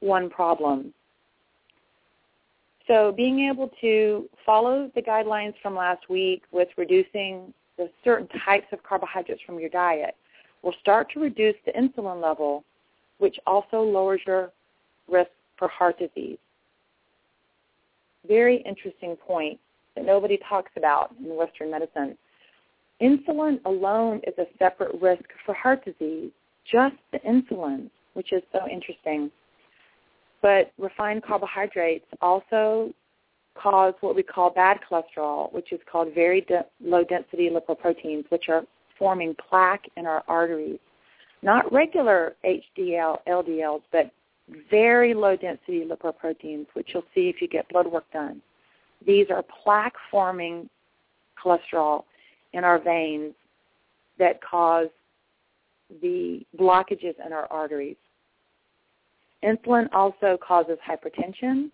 one 0.00 0.28
problem. 0.28 0.92
So 2.86 3.12
being 3.12 3.48
able 3.48 3.70
to 3.80 4.28
follow 4.44 4.90
the 4.94 5.02
guidelines 5.02 5.54
from 5.62 5.74
last 5.74 6.08
week 6.08 6.42
with 6.52 6.68
reducing 6.76 7.52
the 7.76 7.90
certain 8.02 8.28
types 8.44 8.66
of 8.72 8.82
carbohydrates 8.82 9.42
from 9.46 9.58
your 9.58 9.68
diet 9.68 10.14
will 10.62 10.74
start 10.80 11.10
to 11.12 11.20
reduce 11.20 11.54
the 11.64 11.72
insulin 11.72 12.20
level, 12.22 12.64
which 13.18 13.38
also 13.46 13.82
lowers 13.82 14.20
your 14.26 14.50
risk 15.08 15.30
for 15.56 15.68
heart 15.68 15.98
disease. 15.98 16.38
Very 18.26 18.62
interesting 18.66 19.16
point 19.16 19.58
that 19.94 20.04
nobody 20.04 20.38
talks 20.48 20.70
about 20.76 21.14
in 21.18 21.34
Western 21.34 21.70
medicine. 21.70 22.16
Insulin 23.00 23.60
alone 23.64 24.20
is 24.26 24.34
a 24.38 24.46
separate 24.58 25.00
risk 25.00 25.24
for 25.46 25.54
heart 25.54 25.84
disease, 25.84 26.30
just 26.70 26.96
the 27.12 27.18
insulin, 27.20 27.90
which 28.14 28.32
is 28.32 28.42
so 28.52 28.68
interesting. 28.68 29.30
But 30.42 30.72
refined 30.78 31.22
carbohydrates 31.24 32.06
also 32.20 32.92
cause 33.54 33.94
what 34.00 34.14
we 34.14 34.22
call 34.22 34.50
bad 34.50 34.78
cholesterol, 34.88 35.52
which 35.52 35.72
is 35.72 35.80
called 35.90 36.14
very 36.14 36.42
de- 36.42 36.64
low 36.80 37.04
density 37.04 37.50
lipoproteins, 37.50 38.30
which 38.30 38.48
are 38.48 38.62
forming 38.98 39.34
plaque 39.48 39.84
in 39.96 40.06
our 40.06 40.22
arteries. 40.28 40.78
Not 41.42 41.72
regular 41.72 42.34
HDL, 42.44 43.18
LDLs, 43.28 43.82
but 43.92 44.10
very 44.70 45.14
low 45.14 45.36
density 45.36 45.84
lipoproteins, 45.84 46.66
which 46.74 46.88
you'll 46.92 47.04
see 47.14 47.28
if 47.28 47.40
you 47.40 47.48
get 47.48 47.68
blood 47.68 47.86
work 47.86 48.10
done. 48.12 48.40
These 49.06 49.26
are 49.30 49.44
plaque 49.62 49.94
forming 50.10 50.68
cholesterol 51.42 52.04
in 52.52 52.64
our 52.64 52.78
veins 52.78 53.34
that 54.18 54.42
cause 54.42 54.88
the 56.02 56.44
blockages 56.58 57.14
in 57.24 57.32
our 57.32 57.46
arteries. 57.50 57.96
Insulin 59.44 59.88
also 59.92 60.36
causes 60.44 60.78
hypertension, 60.86 61.70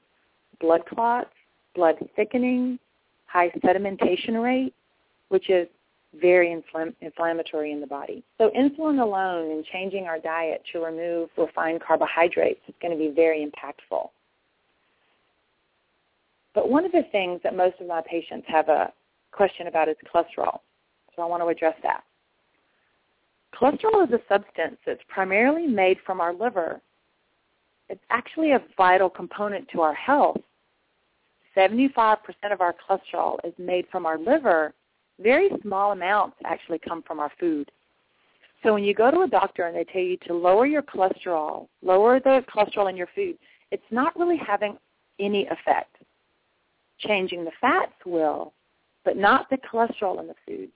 blood 0.61 0.85
clots, 0.87 1.31
blood 1.75 1.97
thickening, 2.15 2.79
high 3.27 3.51
sedimentation 3.65 4.43
rate, 4.43 4.75
which 5.29 5.49
is 5.49 5.67
very 6.21 6.49
infl- 6.49 6.95
inflammatory 7.01 7.73
in 7.73 7.81
the 7.81 7.87
body. 7.87 8.23
So 8.39 8.51
insulin 8.51 9.01
alone 9.01 9.51
and 9.51 9.65
changing 9.65 10.05
our 10.07 10.19
diet 10.19 10.63
to 10.73 10.81
remove 10.81 11.31
refined 11.37 11.83
carbohydrates 11.87 12.61
is 12.69 12.75
going 12.81 12.93
to 12.93 12.99
be 12.99 13.13
very 13.15 13.45
impactful. 13.45 14.09
But 16.55 16.69
one 16.69 16.85
of 16.85 16.93
the 16.93 17.03
things 17.11 17.41
that 17.43 17.57
most 17.57 17.81
of 17.81 17.89
my 17.89 18.01
patients 18.09 18.47
have 18.49 18.69
a 18.69 18.93
question 19.33 19.67
about 19.67 19.89
is 19.89 19.97
cholesterol. 20.15 20.61
So 21.15 21.23
I 21.23 21.27
want 21.27 21.43
to 21.43 21.49
address 21.49 21.75
that. 21.83 22.05
Cholesterol 23.55 24.07
is 24.07 24.13
a 24.13 24.21
substance 24.29 24.77
that's 24.87 25.03
primarily 25.09 25.67
made 25.67 25.99
from 26.05 26.21
our 26.21 26.33
liver. 26.33 26.81
It's 27.89 28.03
actually 28.11 28.53
a 28.53 28.63
vital 28.77 29.11
component 29.11 29.69
to 29.71 29.81
our 29.81 29.95
health. 29.95 30.39
75% 31.57 32.17
of 32.51 32.61
our 32.61 32.75
cholesterol 32.75 33.39
is 33.45 33.53
made 33.59 33.87
from 33.91 34.07
our 34.07 34.19
liver. 34.19 34.73
Very 35.21 35.51
small 35.63 35.93
amounts 35.93 36.37
actually 36.45 36.79
come 36.79 37.03
from 37.03 37.21
our 37.21 37.31
food. 37.39 37.71
So 38.63 38.73
when 38.73 38.85
you 38.85 38.95
go 38.95 39.11
to 39.11 39.21
a 39.21 39.29
doctor 39.29 39.67
and 39.67 39.77
they 39.77 39.85
tell 39.85 40.03
you 40.03 40.17
to 40.27 40.35
lower 40.35 40.67
your 40.67 40.83
cholesterol, 40.83 41.69
lower 41.83 42.19
the 42.19 42.45
cholesterol 42.53 42.89
in 42.89 42.97
your 42.97 43.09
food, 43.15 43.37
it's 43.71 43.83
not 43.91 44.19
really 44.19 44.39
having 44.39 44.77
any 45.21 45.47
effect. 45.47 45.97
Changing 46.99 47.45
the 47.45 47.53
fats 47.61 47.93
will, 48.07 48.55
but 49.05 49.17
not 49.17 49.51
the 49.51 49.59
cholesterol 49.59 50.19
in 50.21 50.27
the 50.27 50.35
food 50.47 50.71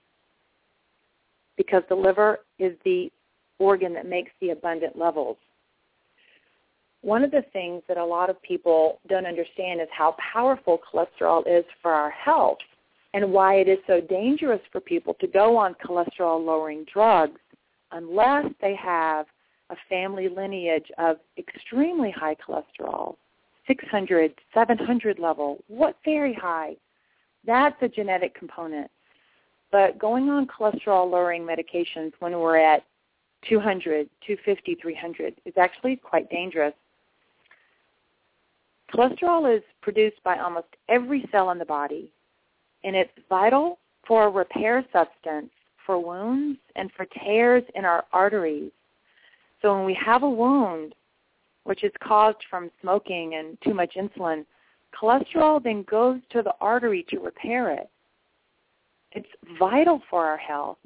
because 1.57 1.83
the 1.89 1.95
liver 1.95 2.39
is 2.57 2.73
the 2.85 3.11
organ 3.57 3.93
that 3.93 4.07
makes 4.07 4.31
the 4.39 4.51
abundant 4.51 4.97
levels. 4.97 5.35
One 7.01 7.23
of 7.23 7.31
the 7.31 7.43
things 7.51 7.83
that 7.87 7.97
a 7.97 8.05
lot 8.05 8.29
of 8.29 8.41
people 8.41 8.99
don't 9.09 9.25
understand 9.25 9.81
is 9.81 9.87
how 9.91 10.15
powerful 10.33 10.79
cholesterol 10.79 11.43
is 11.45 11.65
for 11.81 11.91
our 11.91 12.11
health 12.11 12.59
and 13.13 13.31
why 13.31 13.55
it 13.55 13.67
is 13.67 13.79
so 13.87 13.99
dangerous 13.99 14.61
for 14.71 14.79
people 14.79 15.15
to 15.15 15.27
go 15.27 15.57
on 15.57 15.75
cholesterol 15.85 16.43
lowering 16.43 16.85
drugs 16.91 17.39
unless 17.91 18.45
they 18.61 18.75
have 18.75 19.25
a 19.71 19.75
family 19.87 20.29
lineage 20.29 20.91
of 20.97 21.17
extremely 21.37 22.11
high 22.11 22.35
cholesterol, 22.35 23.15
600, 23.67 24.33
700 24.53 25.19
level, 25.19 25.63
what 25.67 25.95
very 26.05 26.33
high. 26.33 26.75
That's 27.45 27.75
a 27.81 27.87
genetic 27.87 28.35
component. 28.35 28.89
But 29.71 29.99
going 29.99 30.29
on 30.29 30.47
cholesterol 30.47 31.09
lowering 31.09 31.45
medications 31.45 32.13
when 32.19 32.33
we're 32.39 32.57
at 32.57 32.83
200, 33.47 34.09
250, 34.25 34.75
300 34.81 35.35
is 35.45 35.53
actually 35.57 35.95
quite 35.95 36.29
dangerous. 36.29 36.73
Cholesterol 38.93 39.55
is 39.55 39.63
produced 39.81 40.21
by 40.23 40.39
almost 40.39 40.67
every 40.89 41.27
cell 41.31 41.51
in 41.51 41.59
the 41.59 41.65
body, 41.65 42.11
and 42.83 42.95
it's 42.95 43.11
vital 43.27 43.79
for 44.07 44.27
a 44.27 44.29
repair 44.29 44.85
substance 44.91 45.49
for 45.85 45.99
wounds 45.99 46.59
and 46.75 46.91
for 46.95 47.05
tears 47.05 47.63
in 47.75 47.85
our 47.85 48.05
arteries 48.13 48.71
so 49.61 49.75
when 49.75 49.85
we 49.85 49.93
have 49.93 50.23
a 50.23 50.29
wound, 50.29 50.95
which 51.63 51.83
is 51.83 51.91
caused 52.01 52.43
from 52.49 52.71
smoking 52.81 53.35
and 53.35 53.57
too 53.63 53.73
much 53.73 53.95
insulin, 53.95 54.45
cholesterol 54.99 55.61
then 55.61 55.83
goes 55.83 56.19
to 56.31 56.41
the 56.41 56.53
artery 56.61 57.05
to 57.09 57.19
repair 57.19 57.71
it. 57.71 57.89
It's 59.11 59.27
vital 59.57 60.01
for 60.09 60.25
our 60.25 60.37
health. 60.37 60.77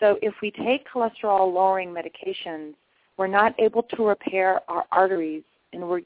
So 0.00 0.18
if 0.22 0.34
we 0.40 0.50
take 0.50 0.86
cholesterol 0.88 1.52
lowering 1.52 1.92
medications, 1.92 2.74
we're 3.16 3.26
not 3.26 3.58
able 3.58 3.82
to 3.82 4.06
repair 4.06 4.60
our 4.68 4.84
arteries 4.92 5.42
and 5.72 5.88
we 5.88 6.04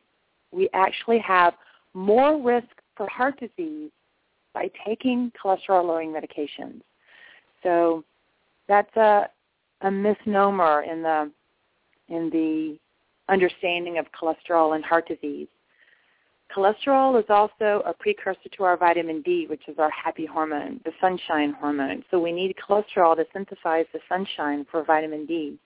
we 0.51 0.69
actually 0.75 1.19
have 1.19 1.55
more 1.95 2.41
risk 2.41 2.69
for 2.95 3.09
heart 3.09 3.39
disease 3.39 3.91
by 4.55 4.71
taking 4.87 5.33
cholesterol 5.43 5.85
lowering 5.87 6.13
medications. 6.13 6.81
So 7.63 8.05
that's 8.69 8.95
a 8.97 9.29
a 9.83 9.91
misnomer 9.91 10.83
in 10.83 11.03
the 11.03 11.31
in 12.09 12.31
the 12.31 12.79
understanding 13.29 13.99
of 13.99 14.07
cholesterol 14.13 14.75
and 14.75 14.85
heart 14.85 15.09
disease. 15.09 15.49
Cholesterol 16.55 17.19
is 17.19 17.25
also 17.31 17.83
a 17.87 17.95
precursor 17.99 18.49
to 18.57 18.65
our 18.65 18.77
vitamin 18.77 19.23
D, 19.23 19.47
which 19.49 19.63
is 19.69 19.79
our 19.79 19.91
happy 19.91 20.27
hormone, 20.27 20.81
the 20.85 20.93
sunshine 21.01 21.55
hormone. 21.59 22.05
So 22.11 22.21
we 22.21 22.31
need 22.31 22.55
cholesterol 22.57 23.17
to 23.17 23.25
synthesize 23.33 23.87
the 23.93 24.01
sunshine 24.09 24.67
for 24.71 24.85
vitamin 24.85 25.25
D. 25.25 25.59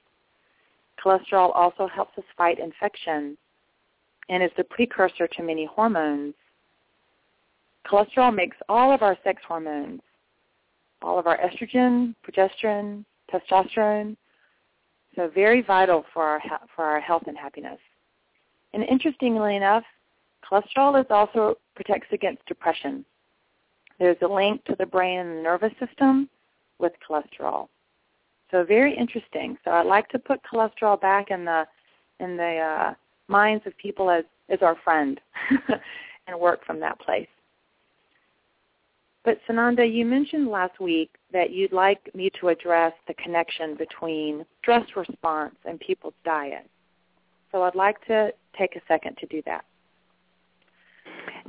Cholesterol 1.05 1.51
also 1.55 1.89
helps 1.89 2.16
us 2.18 2.24
fight 2.37 2.59
infections 2.61 3.37
and 4.28 4.43
is 4.43 4.51
the 4.57 4.64
precursor 4.64 5.26
to 5.26 5.43
many 5.43 5.66
hormones. 5.66 6.34
Cholesterol 7.87 8.34
makes 8.34 8.57
all 8.68 8.93
of 8.93 9.03
our 9.03 9.16
sex 9.22 9.43
hormones, 9.47 10.01
all 11.03 11.18
of 11.18 11.26
our 11.26 11.39
estrogen, 11.39 12.14
progesterone, 12.26 13.05
testosterone, 13.32 14.16
so 15.14 15.30
very 15.34 15.62
vital 15.62 16.05
for 16.12 16.22
our 16.22 16.41
for 16.74 16.84
our 16.84 17.01
health 17.01 17.24
and 17.26 17.37
happiness. 17.37 17.78
And 18.74 18.84
interestingly 18.84 19.57
enough, 19.57 19.84
cholesterol 20.45 21.01
is 21.01 21.07
also 21.11 21.57
protects 21.74 22.09
against 22.12 22.45
depression. 22.47 23.05
There's 23.99 24.18
a 24.20 24.26
link 24.26 24.64
to 24.66 24.76
the 24.78 24.87
brain 24.87 25.20
and 25.20 25.39
the 25.39 25.43
nervous 25.43 25.72
system 25.80 26.28
with 26.78 26.93
cholesterol. 27.09 27.68
So 28.51 28.64
very 28.64 28.97
interesting. 28.97 29.57
So 29.64 29.70
I'd 29.70 29.87
like 29.87 30.09
to 30.11 30.18
put 30.18 30.41
cholesterol 30.45 31.01
back 31.01 31.30
in 31.30 31.45
the 31.45 31.66
in 32.20 32.37
the 32.37 32.59
uh, 32.59 32.95
minds 33.28 33.66
of 33.66 33.76
people 33.78 34.11
as 34.11 34.24
as 34.49 34.61
our 34.61 34.76
friend 34.84 35.20
and 36.26 36.39
work 36.39 36.64
from 36.64 36.78
that 36.80 37.01
place. 37.01 37.28
But 39.27 39.41
Sananda, 39.49 39.93
you 39.93 40.07
mentioned 40.07 40.47
last 40.47 40.79
week 40.79 41.11
that 41.33 41.51
you'd 41.51 41.72
like 41.72 42.14
me 42.14 42.31
to 42.41 42.49
address 42.49 42.93
the 43.09 43.14
connection 43.14 43.74
between 43.74 44.47
stress 44.62 44.87
response 44.95 45.57
and 45.64 45.81
people's 45.81 46.14
diet. 46.24 46.70
So 47.51 47.64
I'd 47.64 47.74
like 47.74 48.07
to 48.07 48.33
take 48.57 48.77
a 48.77 48.81
second 48.87 49.16
to 49.18 49.27
do 49.27 49.43
that. 49.45 49.64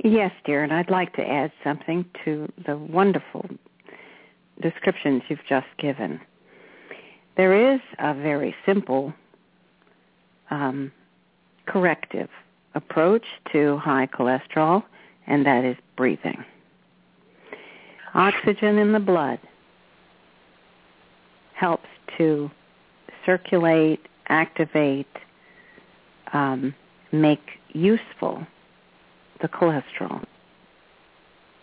Yes, 0.02 0.32
dear, 0.44 0.64
and 0.64 0.72
I'd 0.72 0.90
like 0.90 1.14
to 1.14 1.22
add 1.22 1.52
something 1.62 2.04
to 2.24 2.48
the 2.66 2.76
wonderful 2.76 3.48
descriptions 4.60 5.22
you've 5.28 5.46
just 5.48 5.68
given. 5.78 6.20
There 7.36 7.74
is 7.74 7.80
a 8.00 8.12
very 8.12 8.56
simple 8.66 9.14
um, 10.50 10.90
corrective 11.66 12.28
approach 12.74 13.24
to 13.52 13.76
high 13.76 14.08
cholesterol, 14.08 14.82
and 15.28 15.46
that 15.46 15.64
is 15.64 15.76
breathing 15.96 16.44
oxygen 18.18 18.78
in 18.78 18.92
the 18.92 18.98
blood 18.98 19.38
helps 21.54 21.86
to 22.18 22.50
circulate, 23.24 24.00
activate, 24.28 25.06
um, 26.32 26.74
make 27.12 27.40
useful 27.72 28.44
the 29.40 29.48
cholesterol, 29.48 30.24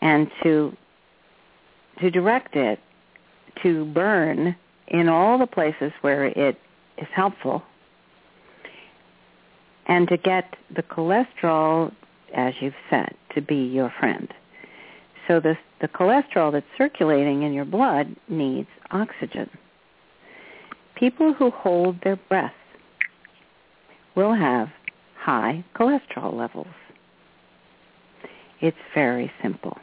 and 0.01 0.31
to 0.43 0.75
to 1.99 2.09
direct 2.09 2.55
it 2.55 2.79
to 3.63 3.85
burn 3.85 4.55
in 4.87 5.07
all 5.09 5.37
the 5.37 5.47
places 5.47 5.91
where 6.01 6.25
it 6.25 6.57
is 6.97 7.07
helpful, 7.13 7.63
and 9.87 10.07
to 10.07 10.17
get 10.17 10.55
the 10.73 10.83
cholesterol, 10.83 11.91
as 12.33 12.53
you've 12.61 12.73
said, 12.89 13.13
to 13.33 13.41
be 13.41 13.55
your 13.55 13.93
friend. 13.99 14.33
So 15.27 15.39
the, 15.39 15.55
the 15.81 15.87
cholesterol 15.87 16.51
that's 16.51 16.65
circulating 16.77 17.43
in 17.43 17.53
your 17.53 17.65
blood 17.65 18.15
needs 18.27 18.69
oxygen. 18.91 19.49
People 20.95 21.33
who 21.33 21.51
hold 21.51 21.97
their 22.03 22.15
breath 22.15 22.53
will 24.15 24.33
have 24.33 24.69
high 25.19 25.63
cholesterol 25.75 26.33
levels. 26.33 26.67
It's 28.61 28.77
very 28.93 29.31
simple. 29.41 29.77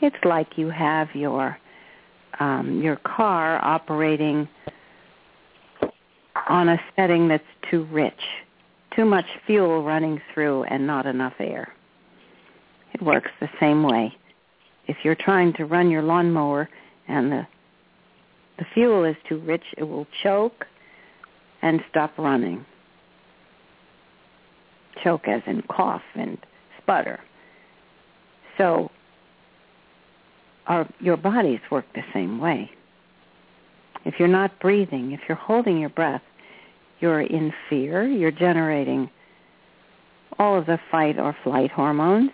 It's 0.00 0.16
like 0.24 0.56
you 0.56 0.70
have 0.70 1.08
your 1.14 1.58
um, 2.40 2.80
your 2.82 2.96
car 2.96 3.62
operating 3.62 4.48
on 6.48 6.70
a 6.70 6.80
setting 6.96 7.28
that's 7.28 7.44
too 7.70 7.84
rich, 7.84 8.14
too 8.96 9.04
much 9.04 9.26
fuel 9.46 9.84
running 9.84 10.20
through 10.32 10.64
and 10.64 10.86
not 10.86 11.06
enough 11.06 11.34
air. 11.38 11.72
Works 13.02 13.30
the 13.40 13.48
same 13.58 13.82
way. 13.82 14.14
If 14.86 14.98
you're 15.02 15.16
trying 15.16 15.54
to 15.54 15.64
run 15.64 15.90
your 15.90 16.02
lawnmower 16.02 16.68
and 17.08 17.32
the 17.32 17.46
the 18.58 18.64
fuel 18.74 19.04
is 19.04 19.16
too 19.28 19.38
rich, 19.40 19.64
it 19.76 19.82
will 19.82 20.06
choke 20.22 20.66
and 21.62 21.80
stop 21.90 22.16
running. 22.16 22.64
Choke 25.02 25.26
as 25.26 25.42
in 25.46 25.62
cough 25.62 26.02
and 26.14 26.38
sputter. 26.80 27.18
So 28.58 28.90
our, 30.66 30.88
your 31.00 31.16
bodies 31.16 31.60
work 31.70 31.86
the 31.94 32.04
same 32.12 32.38
way. 32.38 32.70
If 34.04 34.14
you're 34.18 34.28
not 34.28 34.60
breathing, 34.60 35.12
if 35.12 35.20
you're 35.28 35.36
holding 35.36 35.78
your 35.78 35.88
breath, 35.88 36.22
you're 37.00 37.22
in 37.22 37.52
fear, 37.68 38.06
you're 38.06 38.30
generating 38.30 39.10
all 40.38 40.56
of 40.56 40.66
the 40.66 40.78
fight 40.90 41.18
or 41.18 41.36
flight 41.42 41.70
hormones, 41.70 42.30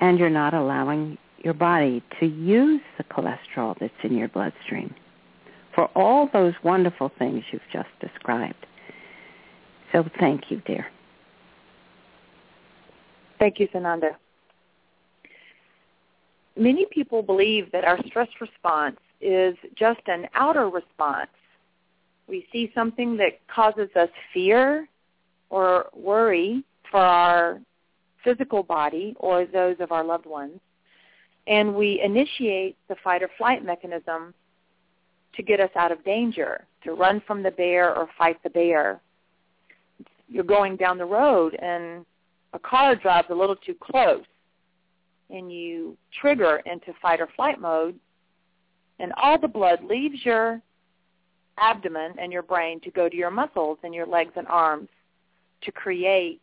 and 0.00 0.18
you're 0.18 0.30
not 0.30 0.54
allowing 0.54 1.18
your 1.38 1.54
body 1.54 2.02
to 2.18 2.26
use 2.26 2.80
the 2.98 3.04
cholesterol 3.04 3.76
that's 3.78 3.92
in 4.02 4.16
your 4.16 4.28
bloodstream 4.28 4.94
for 5.74 5.86
all 5.94 6.28
those 6.32 6.54
wonderful 6.62 7.10
things 7.18 7.44
you've 7.52 7.62
just 7.72 7.88
described. 8.00 8.66
So 9.92 10.04
thank 10.18 10.50
you, 10.50 10.60
dear. 10.66 10.86
Thank 13.38 13.58
you, 13.58 13.68
Sananda. 13.68 14.16
many 16.56 16.86
people 16.90 17.22
believe 17.22 17.72
that 17.72 17.84
our 17.84 17.98
stress 18.06 18.28
response 18.40 18.98
is 19.20 19.56
just 19.74 20.00
an 20.06 20.26
outer 20.34 20.68
response. 20.68 21.30
We 22.26 22.46
see 22.52 22.70
something 22.74 23.16
that 23.16 23.40
causes 23.48 23.88
us 23.96 24.10
fear 24.32 24.88
or 25.48 25.86
worry 25.94 26.64
for 26.90 27.00
our 27.00 27.60
physical 28.24 28.62
body 28.62 29.14
or 29.18 29.46
those 29.46 29.76
of 29.80 29.92
our 29.92 30.04
loved 30.04 30.26
ones, 30.26 30.60
and 31.46 31.74
we 31.74 32.00
initiate 32.02 32.76
the 32.88 32.96
fight 33.02 33.22
or 33.22 33.30
flight 33.38 33.64
mechanism 33.64 34.34
to 35.34 35.42
get 35.42 35.60
us 35.60 35.70
out 35.76 35.92
of 35.92 36.04
danger, 36.04 36.66
to 36.82 36.92
run 36.92 37.22
from 37.26 37.42
the 37.42 37.50
bear 37.50 37.94
or 37.94 38.08
fight 38.18 38.42
the 38.42 38.50
bear. 38.50 39.00
You're 40.28 40.44
going 40.44 40.76
down 40.76 40.98
the 40.98 41.04
road 41.04 41.56
and 41.60 42.04
a 42.52 42.58
car 42.58 42.94
drives 42.94 43.28
a 43.30 43.34
little 43.34 43.56
too 43.56 43.74
close 43.80 44.24
and 45.30 45.52
you 45.52 45.96
trigger 46.20 46.60
into 46.66 46.92
fight 47.00 47.20
or 47.20 47.28
flight 47.36 47.60
mode 47.60 47.94
and 48.98 49.12
all 49.16 49.38
the 49.38 49.48
blood 49.48 49.82
leaves 49.84 50.24
your 50.24 50.60
abdomen 51.58 52.12
and 52.18 52.32
your 52.32 52.42
brain 52.42 52.80
to 52.80 52.90
go 52.90 53.08
to 53.08 53.16
your 53.16 53.30
muscles 53.30 53.78
and 53.82 53.94
your 53.94 54.06
legs 54.06 54.32
and 54.36 54.46
arms 54.48 54.88
to 55.62 55.72
create 55.72 56.40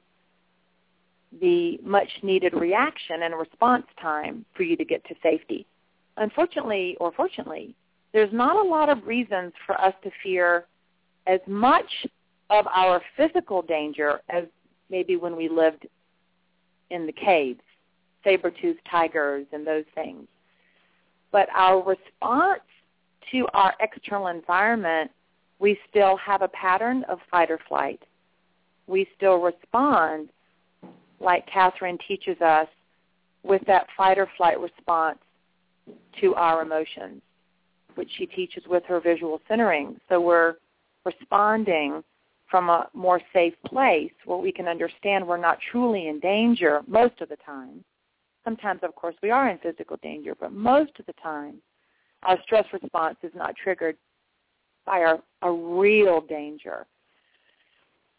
the 1.41 1.77
much 1.83 2.09
needed 2.23 2.53
reaction 2.53 3.23
and 3.23 3.37
response 3.37 3.85
time 4.01 4.45
for 4.55 4.63
you 4.63 4.75
to 4.77 4.85
get 4.85 5.03
to 5.05 5.15
safety. 5.21 5.65
Unfortunately 6.17 6.95
or 6.99 7.11
fortunately, 7.11 7.75
there's 8.13 8.33
not 8.33 8.55
a 8.55 8.69
lot 8.69 8.89
of 8.89 9.05
reasons 9.05 9.53
for 9.65 9.79
us 9.79 9.93
to 10.03 10.11
fear 10.23 10.65
as 11.27 11.39
much 11.45 12.07
of 12.49 12.65
our 12.67 13.01
physical 13.15 13.61
danger 13.61 14.21
as 14.29 14.45
maybe 14.89 15.17
when 15.17 15.35
we 15.35 15.49
lived 15.49 15.85
in 16.89 17.05
the 17.05 17.11
caves, 17.11 17.59
saber-toothed 18.23 18.79
tigers 18.89 19.45
and 19.51 19.67
those 19.67 19.83
things. 19.93 20.25
But 21.31 21.49
our 21.53 21.83
response 21.83 22.61
to 23.31 23.45
our 23.53 23.73
external 23.81 24.27
environment, 24.27 25.11
we 25.59 25.77
still 25.89 26.15
have 26.17 26.41
a 26.41 26.47
pattern 26.47 27.03
of 27.09 27.19
fight 27.29 27.51
or 27.51 27.59
flight. 27.67 28.01
We 28.87 29.07
still 29.17 29.41
respond, 29.41 30.29
like 31.19 31.47
Kathryn 31.49 31.97
teaches 32.07 32.39
us, 32.41 32.67
with 33.43 33.61
that 33.67 33.87
fight 33.95 34.17
or 34.17 34.27
flight 34.37 34.59
response 34.59 35.19
to 36.19 36.35
our 36.35 36.61
emotions 36.61 37.21
which 37.97 38.09
she 38.17 38.25
teaches 38.27 38.63
with 38.67 38.83
her 38.85 38.99
visual 39.01 39.41
centering. 39.47 39.99
So 40.07 40.21
we're 40.21 40.55
responding 41.03 42.03
from 42.49 42.69
a 42.69 42.87
more 42.93 43.19
safe 43.33 43.55
place 43.65 44.11
where 44.25 44.37
we 44.37 44.51
can 44.51 44.67
understand 44.67 45.27
we're 45.27 45.37
not 45.37 45.57
truly 45.71 46.07
in 46.07 46.19
danger 46.19 46.81
most 46.87 47.19
of 47.19 47.29
the 47.29 47.35
time. 47.37 47.83
Sometimes, 48.45 48.79
of 48.83 48.95
course, 48.95 49.15
we 49.21 49.31
are 49.31 49.49
in 49.49 49.57
physical 49.57 49.97
danger, 50.01 50.33
but 50.39 50.53
most 50.53 50.91
of 50.99 51.05
the 51.07 51.13
time, 51.21 51.55
our 52.23 52.37
stress 52.43 52.65
response 52.71 53.17
is 53.23 53.31
not 53.35 53.55
triggered 53.55 53.97
by 54.85 54.99
our, 54.99 55.19
a 55.41 55.51
real 55.51 56.21
danger, 56.21 56.85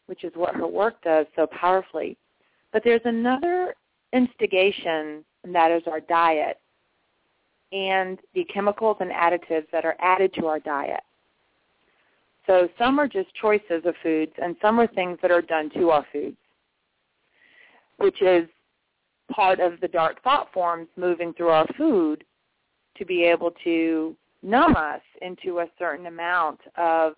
which 0.07 0.25
is 0.25 0.33
what 0.35 0.55
her 0.55 0.66
work 0.66 1.01
does 1.03 1.25
so 1.35 1.47
powerfully. 1.47 2.19
But 2.73 2.82
there's 2.85 3.01
another 3.05 3.74
instigation, 4.12 5.24
and 5.45 5.55
that 5.55 5.70
is 5.70 5.82
our 5.86 6.01
diet 6.01 6.59
and 7.73 8.19
the 8.35 8.45
chemicals 8.45 8.97
and 9.01 9.11
additives 9.11 9.66
that 9.73 9.85
are 9.85 9.97
added 10.01 10.32
to 10.35 10.47
our 10.47 10.59
diet. 10.59 11.03
So 12.47 12.69
some 12.78 12.99
are 12.99 13.09
just 13.09 13.35
choices 13.35 13.82
of 13.85 13.95
foods, 14.03 14.32
and 14.43 14.57
some 14.62 14.81
are 14.81 14.86
things 14.86 15.19
that 15.20 15.31
are 15.31 15.43
done 15.43 15.69
to 15.74 15.90
our 15.90 16.07
foods, 16.11 16.36
which 17.99 18.23
is 18.23 18.49
part 19.31 19.61
of 19.61 19.78
the 19.81 19.89
dark 19.89 20.23
thought 20.23 20.51
forms 20.55 20.89
moving 20.97 21.35
through 21.35 21.51
our 21.51 21.66
food 21.77 22.24
to 22.97 23.05
be 23.05 23.24
able 23.24 23.53
to 23.65 24.16
numb 24.43 24.77
us 24.77 25.03
into 25.20 25.59
a 25.59 25.66
certain 25.78 26.07
amount 26.07 26.61
of 26.77 27.12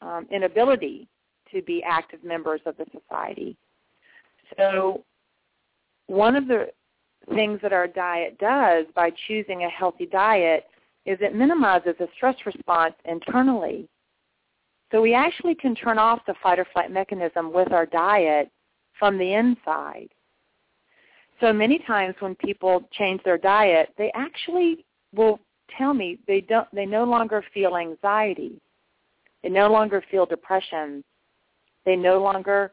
um, 0.00 0.28
inability 0.30 1.08
to 1.52 1.60
be 1.62 1.82
active 1.82 2.22
members 2.22 2.60
of 2.66 2.76
the 2.76 2.86
society. 2.92 3.56
So 4.56 5.04
one 6.06 6.36
of 6.36 6.46
the 6.46 6.68
things 7.34 7.60
that 7.62 7.72
our 7.72 7.88
diet 7.88 8.38
does 8.38 8.86
by 8.94 9.10
choosing 9.26 9.64
a 9.64 9.68
healthy 9.68 10.06
diet 10.06 10.64
is 11.04 11.18
it 11.20 11.34
minimizes 11.34 11.94
the 11.98 12.08
stress 12.16 12.36
response 12.44 12.94
internally. 13.04 13.88
So 14.92 15.00
we 15.00 15.14
actually 15.14 15.54
can 15.54 15.74
turn 15.74 15.98
off 15.98 16.20
the 16.26 16.34
fight 16.42 16.58
or 16.58 16.66
flight 16.72 16.90
mechanism 16.90 17.52
with 17.52 17.72
our 17.72 17.86
diet 17.86 18.50
from 18.98 19.18
the 19.18 19.34
inside. 19.34 20.08
So 21.40 21.52
many 21.52 21.78
times 21.80 22.14
when 22.20 22.34
people 22.36 22.88
change 22.92 23.22
their 23.24 23.38
diet, 23.38 23.92
they 23.98 24.10
actually 24.14 24.84
will 25.14 25.40
tell 25.76 25.92
me 25.92 26.18
they 26.26 26.40
don't 26.40 26.68
they 26.72 26.86
no 26.86 27.04
longer 27.04 27.44
feel 27.52 27.76
anxiety. 27.76 28.60
They 29.42 29.48
no 29.48 29.70
longer 29.70 30.02
feel 30.10 30.24
depression. 30.24 31.04
They 31.84 31.96
no 31.96 32.20
longer 32.20 32.72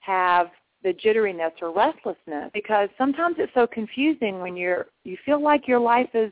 have 0.00 0.50
the 0.84 0.92
jitteriness 0.92 1.50
or 1.62 1.72
restlessness 1.72 2.50
because 2.52 2.90
sometimes 2.96 3.36
it's 3.38 3.52
so 3.54 3.66
confusing 3.66 4.40
when 4.40 4.56
you're 4.56 4.86
you 5.02 5.16
feel 5.24 5.42
like 5.42 5.66
your 5.66 5.80
life 5.80 6.10
is 6.12 6.30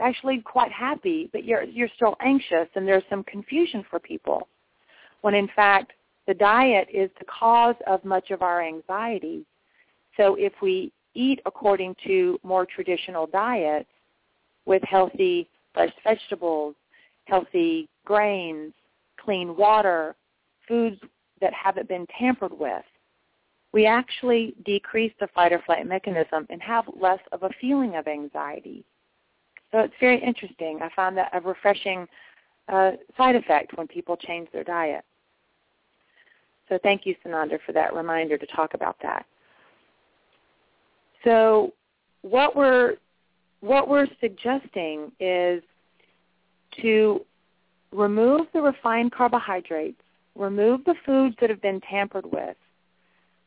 actually 0.00 0.42
quite 0.44 0.72
happy 0.72 1.30
but 1.32 1.44
you're 1.44 1.62
you're 1.62 1.88
still 1.94 2.16
anxious 2.20 2.68
and 2.74 2.86
there's 2.86 3.04
some 3.08 3.22
confusion 3.24 3.84
for 3.88 3.98
people. 4.00 4.48
When 5.22 5.34
in 5.34 5.48
fact 5.54 5.92
the 6.26 6.34
diet 6.34 6.88
is 6.92 7.08
the 7.18 7.24
cause 7.26 7.76
of 7.86 8.04
much 8.04 8.30
of 8.30 8.42
our 8.42 8.62
anxiety. 8.62 9.46
So 10.16 10.34
if 10.34 10.52
we 10.60 10.92
eat 11.14 11.40
according 11.46 11.94
to 12.04 12.38
more 12.42 12.66
traditional 12.66 13.26
diets 13.28 13.88
with 14.66 14.82
healthy 14.82 15.48
fresh 15.72 15.92
vegetables 16.02 16.74
healthy 17.26 17.88
grains 18.04 18.72
clean 19.24 19.56
water 19.56 20.16
foods 20.66 21.00
that 21.40 21.52
haven't 21.54 21.88
been 21.88 22.06
tampered 22.18 22.52
with 22.58 22.84
we 23.74 23.86
actually 23.86 24.54
decrease 24.64 25.12
the 25.18 25.26
fight 25.34 25.52
or 25.52 25.60
flight 25.66 25.84
mechanism 25.84 26.46
and 26.48 26.62
have 26.62 26.84
less 26.98 27.18
of 27.32 27.42
a 27.42 27.50
feeling 27.60 27.96
of 27.96 28.06
anxiety. 28.06 28.84
So 29.72 29.80
it's 29.80 29.94
very 29.98 30.22
interesting. 30.22 30.78
I 30.80 30.88
found 30.94 31.16
that 31.16 31.30
a 31.32 31.40
refreshing 31.40 32.06
uh, 32.68 32.92
side 33.16 33.34
effect 33.34 33.76
when 33.76 33.88
people 33.88 34.16
change 34.16 34.48
their 34.52 34.62
diet. 34.62 35.04
So 36.68 36.78
thank 36.84 37.04
you, 37.04 37.16
Sananda, 37.26 37.58
for 37.66 37.72
that 37.72 37.92
reminder 37.94 38.38
to 38.38 38.46
talk 38.46 38.74
about 38.74 38.96
that. 39.02 39.26
So 41.24 41.72
what 42.22 42.54
we're 42.54 42.94
what 43.60 43.88
we're 43.88 44.06
suggesting 44.20 45.10
is 45.18 45.64
to 46.80 47.22
remove 47.90 48.46
the 48.52 48.60
refined 48.60 49.10
carbohydrates, 49.10 50.00
remove 50.36 50.84
the 50.84 50.94
foods 51.04 51.34
that 51.40 51.50
have 51.50 51.60
been 51.60 51.80
tampered 51.80 52.26
with, 52.30 52.56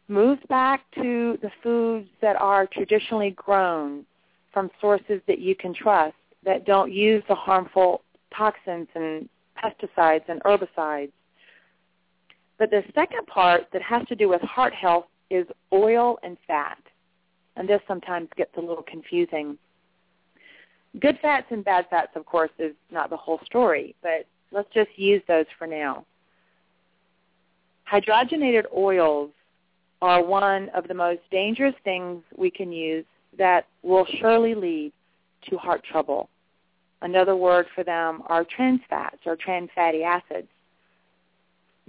Move 0.10 0.40
back 0.48 0.84
to 0.96 1.38
the 1.42 1.52
foods 1.62 2.08
that 2.22 2.36
are 2.38 2.66
traditionally 2.66 3.32
grown 3.32 4.06
from 4.54 4.72
sources 4.80 5.22
that 5.28 5.40
you 5.40 5.56
can 5.56 5.74
trust 5.74 6.16
that 6.46 6.66
don't 6.66 6.94
use 6.94 7.24
the 7.28 7.36
harmful 7.36 8.02
toxins 8.36 8.88
and 8.96 9.28
pesticides 9.62 10.24
and 10.30 10.42
herbicides. 10.44 11.12
But 12.58 12.72
the 12.72 12.84
second 12.96 13.28
part 13.28 13.68
that 13.74 13.82
has 13.82 14.08
to 14.08 14.16
do 14.16 14.30
with 14.30 14.42
heart 14.42 14.74
health 14.74 15.06
is 15.30 15.46
oil 15.74 16.18
and 16.24 16.38
fat. 16.48 16.80
And 17.58 17.68
this 17.68 17.82
sometimes 17.88 18.30
gets 18.38 18.56
a 18.58 18.62
little 18.62 18.84
confusing. 18.84 19.58
Good 21.00 21.20
fats 21.22 21.48
and 21.50 21.66
bad 21.66 21.88
fats, 21.90 22.12
of 22.16 22.26
course, 22.26 22.52
is 22.60 22.74
not 22.92 23.10
the 23.10 23.18
whole 23.18 23.40
story, 23.46 23.96
but 24.02 24.26
let's 24.52 24.70
just 24.74 24.90
use 24.96 25.22
those 25.28 25.46
for 25.58 25.68
now. 25.68 26.06
Hydrogenated 27.92 28.66
oils 28.76 29.32
are 30.02 30.24
one 30.24 30.69
of 30.69 30.88
the 30.88 30.94
most 30.94 31.22
dangerous 31.32 31.76
things 31.84 32.22
we 32.36 32.52
can 32.52 32.72
use 32.72 33.06
that 33.38 33.68
will 33.84 34.06
surely 34.19 34.56
lead 34.56 34.91
to 35.49 35.57
heart 35.57 35.84
trouble. 35.84 36.30
Another 37.02 37.36
word 37.36 37.68
for 37.76 37.84
them 37.84 38.24
are 38.28 38.44
trans 38.44 38.82
fats 38.90 39.19
or 39.26 39.36
trans 39.36 39.69
fatty 39.76 40.03
acids. 40.03 40.48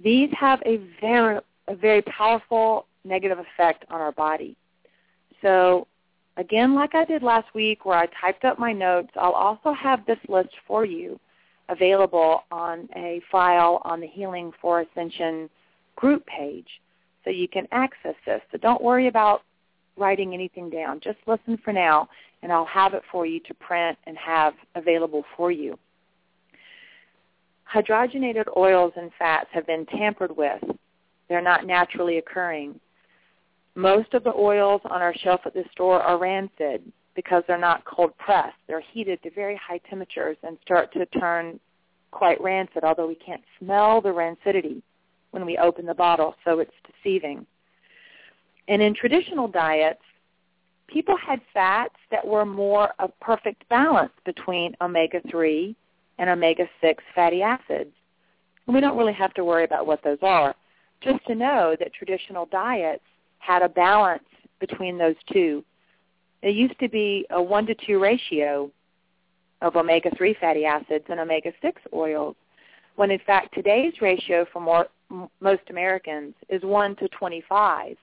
These 0.02 0.30
have 0.38 0.62
a 0.64 0.80
very, 1.00 1.40
a 1.66 1.74
very 1.74 2.02
powerful 2.02 2.86
negative 3.04 3.38
effect 3.38 3.84
on 3.90 4.00
our 4.00 4.12
body. 4.12 4.56
So 5.42 5.86
again, 6.36 6.74
like 6.74 6.94
I 6.94 7.04
did 7.04 7.22
last 7.22 7.52
week 7.54 7.84
where 7.84 7.98
I 7.98 8.06
typed 8.20 8.44
up 8.44 8.58
my 8.58 8.72
notes, 8.72 9.10
I'll 9.16 9.32
also 9.32 9.72
have 9.72 10.04
this 10.06 10.18
list 10.28 10.50
for 10.66 10.84
you 10.84 11.18
available 11.68 12.44
on 12.50 12.88
a 12.96 13.20
file 13.30 13.80
on 13.84 14.00
the 14.00 14.06
Healing 14.06 14.52
for 14.60 14.80
Ascension 14.80 15.50
group 15.96 16.24
page 16.26 16.80
so 17.28 17.32
you 17.32 17.46
can 17.46 17.68
access 17.72 18.14
this. 18.24 18.40
So 18.50 18.56
don't 18.56 18.82
worry 18.82 19.06
about 19.06 19.42
writing 19.98 20.32
anything 20.32 20.70
down. 20.70 20.98
Just 20.98 21.18
listen 21.26 21.58
for 21.62 21.74
now, 21.74 22.08
and 22.42 22.50
I'll 22.50 22.64
have 22.64 22.94
it 22.94 23.02
for 23.12 23.26
you 23.26 23.38
to 23.40 23.52
print 23.52 23.98
and 24.06 24.16
have 24.16 24.54
available 24.74 25.24
for 25.36 25.52
you. 25.52 25.78
Hydrogenated 27.70 28.46
oils 28.56 28.94
and 28.96 29.10
fats 29.18 29.50
have 29.52 29.66
been 29.66 29.84
tampered 29.84 30.34
with. 30.34 30.62
They're 31.28 31.42
not 31.42 31.66
naturally 31.66 32.16
occurring. 32.16 32.80
Most 33.74 34.14
of 34.14 34.24
the 34.24 34.32
oils 34.34 34.80
on 34.86 35.02
our 35.02 35.14
shelf 35.14 35.42
at 35.44 35.52
the 35.52 35.64
store 35.72 36.00
are 36.00 36.16
rancid. 36.16 36.80
because 37.14 37.42
they're 37.48 37.58
not 37.58 37.84
cold 37.84 38.16
pressed. 38.16 38.54
They're 38.68 38.80
heated 38.92 39.20
to 39.24 39.30
very 39.30 39.56
high 39.56 39.80
temperatures 39.90 40.36
and 40.44 40.56
start 40.62 40.92
to 40.92 41.04
turn 41.06 41.58
quite 42.12 42.40
rancid, 42.40 42.84
although 42.84 43.08
we 43.08 43.16
can't 43.16 43.42
smell 43.58 44.00
the 44.00 44.10
rancidity 44.10 44.82
when 45.30 45.44
we 45.44 45.58
open 45.58 45.86
the 45.86 45.94
bottle, 45.94 46.34
so 46.44 46.58
it's 46.58 46.72
deceiving. 46.86 47.46
And 48.68 48.82
in 48.82 48.94
traditional 48.94 49.48
diets, 49.48 50.02
people 50.86 51.16
had 51.16 51.40
fats 51.52 51.94
that 52.10 52.26
were 52.26 52.44
more 52.44 52.90
a 52.98 53.08
perfect 53.20 53.68
balance 53.68 54.12
between 54.24 54.74
omega-3 54.80 55.74
and 56.18 56.30
omega-6 56.30 56.96
fatty 57.14 57.42
acids. 57.42 57.92
And 58.66 58.74
we 58.74 58.80
don't 58.80 58.98
really 58.98 59.12
have 59.12 59.34
to 59.34 59.44
worry 59.44 59.64
about 59.64 59.86
what 59.86 60.02
those 60.02 60.18
are. 60.22 60.54
Just 61.00 61.24
to 61.26 61.34
know 61.34 61.76
that 61.78 61.94
traditional 61.94 62.46
diets 62.46 63.04
had 63.38 63.62
a 63.62 63.68
balance 63.68 64.24
between 64.58 64.98
those 64.98 65.14
two. 65.32 65.64
It 66.42 66.54
used 66.54 66.78
to 66.80 66.88
be 66.88 67.26
a 67.30 67.40
1 67.40 67.66
to 67.66 67.74
2 67.86 67.98
ratio 67.98 68.70
of 69.62 69.76
omega-3 69.76 70.38
fatty 70.38 70.64
acids 70.64 71.04
and 71.08 71.20
omega-6 71.20 71.72
oils, 71.94 72.36
when 72.98 73.12
in 73.12 73.20
fact 73.20 73.54
today's 73.54 73.92
ratio 74.00 74.44
for 74.52 74.60
more, 74.60 74.88
most 75.40 75.62
Americans 75.70 76.34
is 76.48 76.60
1 76.64 76.96
to 76.96 77.06
25, 77.08 77.96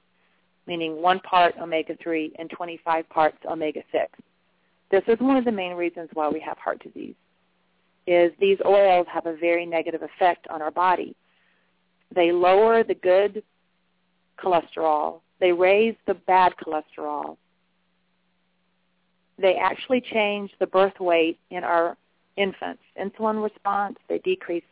meaning 0.67 1.01
1 1.01 1.19
part 1.19 1.53
omega-3 1.61 2.31
and 2.39 2.49
25 2.49 3.09
parts 3.09 3.38
omega-6. 3.45 4.05
This 4.89 5.03
is 5.09 5.19
one 5.19 5.35
of 5.35 5.43
the 5.43 5.51
main 5.51 5.73
reasons 5.73 6.09
why 6.13 6.30
we 6.30 6.39
have 6.39 6.57
heart 6.57 6.81
disease, 6.81 7.15
is 8.07 8.31
these 8.39 8.57
oils 8.65 9.05
have 9.11 9.26
a 9.26 9.35
very 9.35 9.65
negative 9.65 10.01
effect 10.01 10.47
on 10.47 10.61
our 10.61 10.72
body. 10.72 11.13
They 12.15 12.31
lower 12.31 12.81
the 12.81 12.95
good 12.95 13.43
cholesterol. 14.41 15.19
They 15.41 15.51
raise 15.51 15.95
the 16.07 16.13
bad 16.13 16.53
cholesterol 16.55 17.35
they 19.38 19.55
actually 19.55 19.99
change 19.99 20.49
the 20.59 20.67
birth 20.67 20.97
weight 20.97 21.38
in 21.49 21.65
our 21.65 21.97
infants. 22.38 22.81
Insulin 22.97 23.43
response, 23.43 23.97
they 24.07 24.19
decrease 24.19 24.63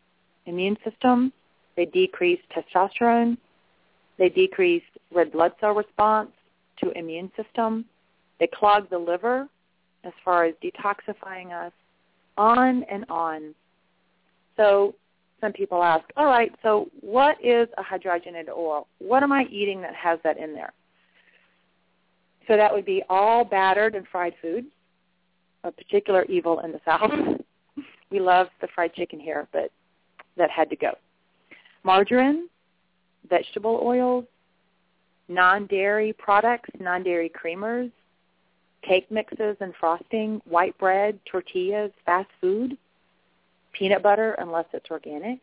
immune 0.45 0.77
system, 0.83 1.31
they 1.75 1.85
decrease 1.85 2.39
testosterone, 2.55 3.37
they 4.17 4.29
decrease 4.29 4.83
red 5.13 5.31
blood 5.31 5.53
cell 5.59 5.71
response 5.71 6.29
to 6.83 6.91
immune 6.91 7.31
system, 7.35 7.85
they 8.39 8.47
clog 8.47 8.89
the 8.89 8.97
liver 8.97 9.47
as 10.03 10.13
far 10.23 10.45
as 10.45 10.53
detoxifying 10.63 11.51
us, 11.51 11.71
on 12.37 12.83
and 12.83 13.05
on. 13.09 13.55
So 14.57 14.95
some 15.39 15.53
people 15.53 15.83
ask, 15.83 16.05
all 16.15 16.25
right, 16.25 16.53
so 16.61 16.89
what 17.01 17.37
is 17.43 17.67
a 17.77 17.83
hydrogenated 17.83 18.49
oil? 18.49 18.87
What 18.99 19.23
am 19.23 19.31
I 19.31 19.43
eating 19.49 19.81
that 19.81 19.95
has 19.95 20.19
that 20.23 20.37
in 20.37 20.53
there? 20.53 20.73
So 22.47 22.57
that 22.57 22.73
would 22.73 22.85
be 22.85 23.03
all 23.09 23.45
battered 23.45 23.95
and 23.95 24.05
fried 24.07 24.33
foods, 24.41 24.67
a 25.63 25.71
particular 25.71 26.25
evil 26.25 26.59
in 26.59 26.71
the 26.71 26.81
South. 26.85 27.11
we 28.09 28.19
love 28.19 28.47
the 28.61 28.67
fried 28.75 28.93
chicken 28.93 29.19
here, 29.19 29.47
but 29.53 29.71
that 30.37 30.49
had 30.49 30.69
to 30.69 30.75
go. 30.75 30.91
Margarine, 31.83 32.47
vegetable 33.29 33.79
oils, 33.83 34.25
non-dairy 35.27 36.13
products, 36.13 36.69
non-dairy 36.79 37.29
creamers, 37.29 37.91
cake 38.81 39.09
mixes 39.09 39.55
and 39.59 39.73
frosting, 39.79 40.41
white 40.45 40.77
bread, 40.77 41.19
tortillas, 41.29 41.91
fast 42.05 42.29
food, 42.41 42.77
peanut 43.71 44.03
butter 44.03 44.33
unless 44.39 44.65
it's 44.73 44.91
organic, 44.91 45.39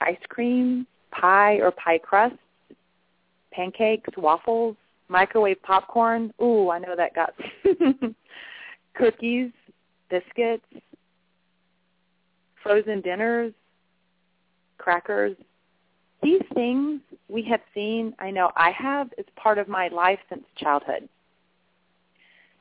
ice 0.00 0.16
cream, 0.28 0.86
pie 1.10 1.56
or 1.56 1.70
pie 1.72 1.98
crusts, 1.98 2.38
pancakes, 3.52 4.10
waffles, 4.16 4.76
microwave 5.08 5.62
popcorn. 5.62 6.32
Ooh, 6.40 6.70
I 6.70 6.78
know 6.78 6.96
that 6.96 7.14
got 7.14 7.34
cookies, 8.94 9.50
biscuits, 10.10 10.64
frozen 12.62 13.00
dinners, 13.00 13.52
crackers. 14.82 15.36
These 16.22 16.42
things 16.54 17.00
we 17.28 17.42
have 17.44 17.60
seen, 17.74 18.14
I 18.18 18.30
know 18.30 18.50
I 18.56 18.70
have, 18.72 19.12
is 19.16 19.24
part 19.36 19.58
of 19.58 19.68
my 19.68 19.88
life 19.88 20.18
since 20.28 20.44
childhood. 20.56 21.08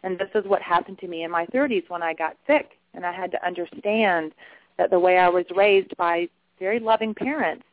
And 0.03 0.17
this 0.17 0.29
is 0.33 0.45
what 0.45 0.61
happened 0.61 0.99
to 0.99 1.07
me 1.07 1.23
in 1.23 1.31
my 1.31 1.45
30s 1.47 1.89
when 1.89 2.01
I 2.01 2.13
got 2.13 2.37
sick. 2.47 2.71
And 2.93 3.05
I 3.05 3.11
had 3.11 3.31
to 3.31 3.45
understand 3.45 4.33
that 4.77 4.89
the 4.89 4.99
way 4.99 5.17
I 5.17 5.29
was 5.29 5.45
raised 5.55 5.95
by 5.97 6.27
very 6.59 6.79
loving 6.79 7.13
parents, 7.13 7.65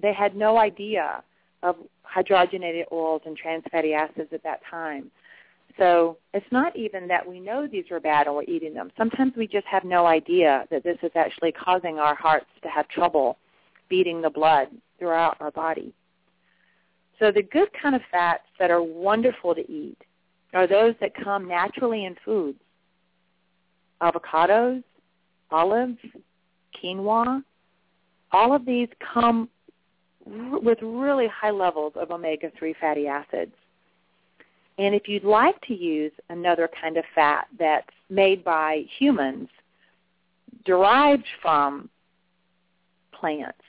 they 0.00 0.12
had 0.12 0.36
no 0.36 0.58
idea 0.58 1.22
of 1.62 1.76
hydrogenated 2.04 2.84
oils 2.92 3.22
and 3.26 3.36
trans 3.36 3.64
fatty 3.70 3.94
acids 3.94 4.32
at 4.32 4.42
that 4.42 4.60
time. 4.70 5.10
So 5.78 6.16
it's 6.32 6.50
not 6.50 6.74
even 6.74 7.06
that 7.08 7.28
we 7.28 7.38
know 7.40 7.66
these 7.66 7.90
are 7.90 8.00
bad 8.00 8.26
and 8.26 8.36
we're 8.36 8.44
eating 8.44 8.72
them. 8.72 8.90
Sometimes 8.96 9.34
we 9.36 9.46
just 9.46 9.66
have 9.66 9.84
no 9.84 10.06
idea 10.06 10.66
that 10.70 10.82
this 10.82 10.96
is 11.02 11.10
actually 11.14 11.52
causing 11.52 11.98
our 11.98 12.14
hearts 12.14 12.46
to 12.62 12.68
have 12.68 12.88
trouble 12.88 13.36
beating 13.88 14.22
the 14.22 14.30
blood 14.30 14.68
throughout 14.98 15.36
our 15.40 15.50
body. 15.50 15.92
So 17.18 17.30
the 17.30 17.42
good 17.42 17.68
kind 17.80 17.94
of 17.94 18.02
fats 18.10 18.44
that 18.58 18.70
are 18.70 18.82
wonderful 18.82 19.54
to 19.54 19.70
eat 19.70 19.98
are 20.52 20.66
those 20.66 20.94
that 21.00 21.14
come 21.14 21.48
naturally 21.48 22.04
in 22.04 22.16
foods. 22.24 22.58
Avocados, 24.02 24.82
olives, 25.50 25.98
quinoa, 26.82 27.42
all 28.32 28.54
of 28.54 28.66
these 28.66 28.88
come 29.14 29.48
with 30.26 30.78
really 30.82 31.28
high 31.28 31.50
levels 31.50 31.92
of 31.96 32.10
omega-3 32.10 32.74
fatty 32.80 33.06
acids. 33.06 33.54
And 34.78 34.94
if 34.94 35.08
you'd 35.08 35.24
like 35.24 35.58
to 35.62 35.74
use 35.74 36.12
another 36.28 36.68
kind 36.80 36.96
of 36.98 37.04
fat 37.14 37.46
that's 37.58 37.86
made 38.10 38.44
by 38.44 38.84
humans, 38.98 39.48
derived 40.64 41.24
from 41.40 41.88
plants, 43.12 43.62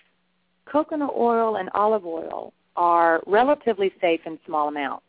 coconut 0.72 1.14
oil 1.15 1.57
and 1.57 1.69
olive 1.73 2.06
oil 2.06 2.53
are 2.76 3.22
relatively 3.26 3.91
safe 3.99 4.22
in 4.26 4.38
small 4.45 4.68
amounts. 4.68 5.06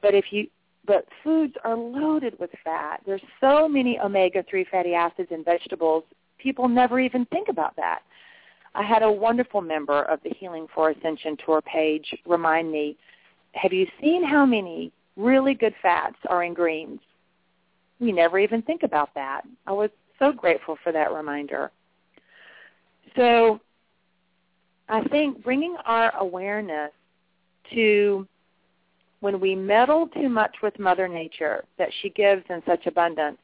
But 0.00 0.14
if 0.14 0.26
you 0.30 0.48
but 0.86 1.06
foods 1.22 1.54
are 1.64 1.76
loaded 1.76 2.38
with 2.38 2.50
fat. 2.62 3.00
There's 3.06 3.22
so 3.40 3.68
many 3.68 3.98
omega-3 3.98 4.68
fatty 4.68 4.94
acids 4.94 5.28
in 5.30 5.42
vegetables, 5.42 6.04
people 6.38 6.68
never 6.68 7.00
even 7.00 7.24
think 7.26 7.48
about 7.48 7.74
that. 7.76 8.00
I 8.74 8.82
had 8.82 9.02
a 9.02 9.10
wonderful 9.10 9.60
member 9.60 10.02
of 10.02 10.20
the 10.22 10.30
Healing 10.30 10.66
for 10.74 10.90
Ascension 10.90 11.36
tour 11.44 11.62
page 11.62 12.14
remind 12.26 12.70
me, 12.70 12.96
have 13.52 13.72
you 13.72 13.86
seen 14.00 14.24
how 14.24 14.44
many 14.44 14.92
really 15.16 15.54
good 15.54 15.74
fats 15.80 16.16
are 16.28 16.42
in 16.42 16.54
greens? 16.54 17.00
We 18.00 18.10
never 18.10 18.38
even 18.38 18.62
think 18.62 18.82
about 18.82 19.14
that. 19.14 19.42
I 19.66 19.72
was 19.72 19.90
so 20.18 20.32
grateful 20.32 20.76
for 20.82 20.92
that 20.92 21.12
reminder. 21.12 21.70
So 23.16 23.60
I 24.88 25.02
think 25.04 25.42
bringing 25.42 25.76
our 25.84 26.14
awareness 26.16 26.90
to 27.72 28.26
when 29.20 29.40
we 29.40 29.54
meddle 29.54 30.08
too 30.08 30.28
much 30.28 30.56
with 30.62 30.78
Mother 30.78 31.08
Nature 31.08 31.64
that 31.78 31.88
she 32.02 32.10
gives 32.10 32.44
in 32.50 32.62
such 32.66 32.86
abundance, 32.86 33.38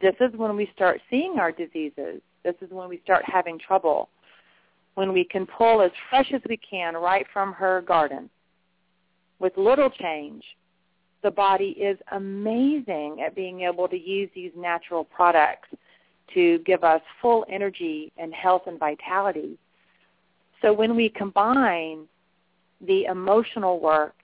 this 0.00 0.14
is 0.20 0.36
when 0.36 0.54
we 0.56 0.70
start 0.74 1.00
seeing 1.08 1.38
our 1.38 1.50
diseases. 1.50 2.20
This 2.44 2.54
is 2.60 2.70
when 2.70 2.88
we 2.88 3.00
start 3.04 3.24
having 3.26 3.58
trouble 3.58 4.10
when 4.94 5.12
we 5.12 5.24
can 5.24 5.46
pull 5.46 5.82
as 5.82 5.90
fresh 6.08 6.30
as 6.32 6.40
we 6.48 6.56
can 6.56 6.94
right 6.94 7.26
from 7.32 7.52
her 7.52 7.82
garden 7.82 8.30
with 9.38 9.56
little 9.56 9.90
change, 9.90 10.44
the 11.22 11.30
body 11.30 11.70
is 11.70 11.98
amazing 12.12 13.22
at 13.24 13.34
being 13.34 13.62
able 13.62 13.88
to 13.88 13.98
use 13.98 14.30
these 14.34 14.52
natural 14.56 15.04
products 15.04 15.68
to 16.32 16.58
give 16.60 16.84
us 16.84 17.00
full 17.20 17.44
energy 17.48 18.12
and 18.16 18.32
health 18.32 18.62
and 18.66 18.78
vitality. 18.78 19.58
So 20.64 20.72
when 20.72 20.96
we 20.96 21.10
combine 21.10 22.06
the 22.80 23.04
emotional 23.04 23.80
work 23.80 24.14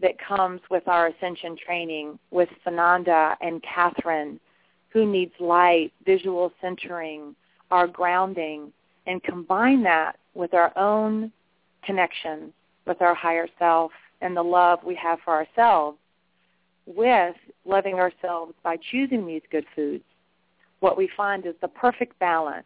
that 0.00 0.12
comes 0.18 0.62
with 0.70 0.88
our 0.88 1.08
ascension 1.08 1.58
training 1.62 2.18
with 2.30 2.48
Sananda 2.66 3.36
and 3.42 3.62
Kathryn, 3.62 4.40
who 4.88 5.04
needs 5.04 5.34
light, 5.38 5.92
visual 6.06 6.54
centering, 6.62 7.36
our 7.70 7.86
grounding, 7.86 8.72
and 9.06 9.22
combine 9.22 9.82
that 9.82 10.18
with 10.32 10.54
our 10.54 10.72
own 10.78 11.30
connection 11.84 12.50
with 12.86 13.02
our 13.02 13.14
higher 13.14 13.46
self 13.58 13.92
and 14.22 14.34
the 14.34 14.42
love 14.42 14.78
we 14.82 14.94
have 14.94 15.18
for 15.22 15.34
ourselves 15.34 15.98
with 16.86 17.36
loving 17.66 17.96
ourselves 17.96 18.54
by 18.62 18.78
choosing 18.90 19.26
these 19.26 19.42
good 19.52 19.66
foods, 19.76 20.04
what 20.80 20.96
we 20.96 21.10
find 21.14 21.44
is 21.44 21.54
the 21.60 21.68
perfect 21.68 22.18
balance, 22.18 22.64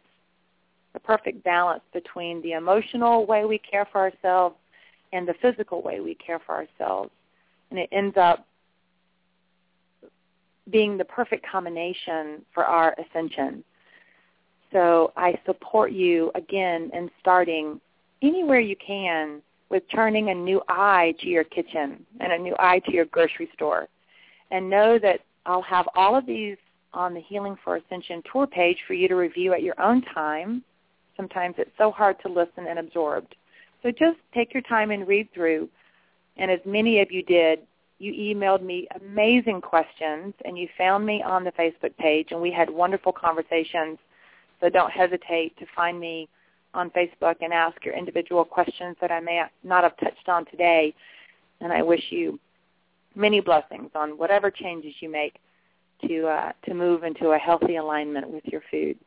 the 0.95 0.99
perfect 1.01 1.43
balance 1.43 1.83
between 1.93 2.41
the 2.41 2.53
emotional 2.53 3.25
way 3.25 3.43
we 3.43 3.59
care 3.59 3.85
for 3.91 3.99
ourselves 3.99 4.55
and 5.11 5.27
the 5.27 5.35
physical 5.41 5.81
way 5.81 5.99
we 5.99 6.15
care 6.15 6.39
for 6.39 6.55
ourselves. 6.55 7.11
And 7.69 7.77
it 7.77 7.89
ends 7.91 8.15
up 8.17 8.47
being 10.71 10.97
the 10.97 11.03
perfect 11.03 11.45
combination 11.45 12.43
for 12.53 12.63
our 12.63 12.95
ascension. 12.97 13.63
So 14.71 15.11
I 15.17 15.37
support 15.45 15.91
you 15.91 16.31
again 16.33 16.89
in 16.93 17.11
starting 17.19 17.81
anywhere 18.21 18.61
you 18.61 18.77
can 18.77 19.41
with 19.69 19.83
turning 19.93 20.29
a 20.29 20.33
new 20.33 20.61
eye 20.69 21.13
to 21.19 21.27
your 21.27 21.43
kitchen 21.43 22.05
and 22.21 22.31
a 22.31 22.37
new 22.37 22.55
eye 22.57 22.79
to 22.85 22.93
your 22.93 23.05
grocery 23.05 23.49
store. 23.53 23.87
And 24.49 24.69
know 24.69 24.97
that 24.99 25.19
I'll 25.45 25.61
have 25.63 25.89
all 25.95 26.15
of 26.15 26.25
these 26.25 26.55
on 26.93 27.13
the 27.13 27.19
Healing 27.19 27.57
for 27.65 27.75
Ascension 27.75 28.23
tour 28.31 28.47
page 28.47 28.77
for 28.87 28.93
you 28.93 29.09
to 29.09 29.15
review 29.15 29.53
at 29.53 29.61
your 29.61 29.79
own 29.81 30.01
time. 30.13 30.63
Sometimes 31.17 31.55
it's 31.57 31.71
so 31.77 31.91
hard 31.91 32.17
to 32.21 32.29
listen 32.29 32.67
and 32.67 32.79
absorb. 32.79 33.25
So 33.83 33.91
just 33.91 34.17
take 34.33 34.53
your 34.53 34.63
time 34.63 34.91
and 34.91 35.07
read 35.07 35.27
through. 35.33 35.69
And 36.37 36.51
as 36.51 36.59
many 36.65 36.99
of 37.01 37.11
you 37.11 37.23
did, 37.23 37.59
you 37.99 38.11
emailed 38.11 38.61
me 38.61 38.87
amazing 39.01 39.61
questions 39.61 40.33
and 40.43 40.57
you 40.57 40.67
found 40.77 41.05
me 41.05 41.23
on 41.23 41.43
the 41.43 41.51
Facebook 41.51 41.95
page 41.97 42.29
and 42.31 42.41
we 42.41 42.51
had 42.51 42.69
wonderful 42.69 43.13
conversations. 43.13 43.97
So 44.59 44.69
don't 44.69 44.91
hesitate 44.91 45.57
to 45.59 45.65
find 45.75 45.99
me 45.99 46.27
on 46.73 46.89
Facebook 46.89 47.35
and 47.41 47.53
ask 47.53 47.83
your 47.85 47.95
individual 47.95 48.43
questions 48.43 48.97
that 48.99 49.11
I 49.11 49.21
may 49.21 49.43
not 49.63 49.83
have 49.83 49.95
touched 49.97 50.27
on 50.27 50.45
today. 50.45 50.93
And 51.61 51.71
I 51.71 51.81
wish 51.81 52.03
you 52.09 52.37
many 53.15 53.39
blessings 53.39 53.91
on 53.95 54.17
whatever 54.17 54.51
changes 54.51 54.93
you 54.99 55.09
make 55.09 55.39
to 56.07 56.27
uh, 56.27 56.51
to 56.65 56.73
move 56.73 57.03
into 57.03 57.29
a 57.29 57.37
healthy 57.37 57.77
alignment 57.77 58.29
with 58.29 58.43
your 58.45 58.61
food. 58.69 58.97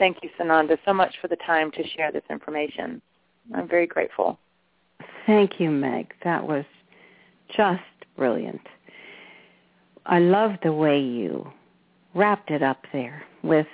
Thank 0.00 0.22
you, 0.22 0.30
Sananda, 0.40 0.78
so 0.86 0.94
much 0.94 1.14
for 1.20 1.28
the 1.28 1.36
time 1.36 1.70
to 1.72 1.86
share 1.94 2.10
this 2.10 2.22
information. 2.30 3.02
I'm 3.54 3.68
very 3.68 3.86
grateful. 3.86 4.38
Thank 5.26 5.60
you, 5.60 5.70
Meg. 5.70 6.14
That 6.24 6.48
was 6.48 6.64
just 7.54 7.82
brilliant. 8.16 8.62
I 10.06 10.18
love 10.18 10.52
the 10.62 10.72
way 10.72 10.98
you 10.98 11.46
wrapped 12.14 12.50
it 12.50 12.62
up 12.62 12.82
there 12.94 13.22
with 13.42 13.66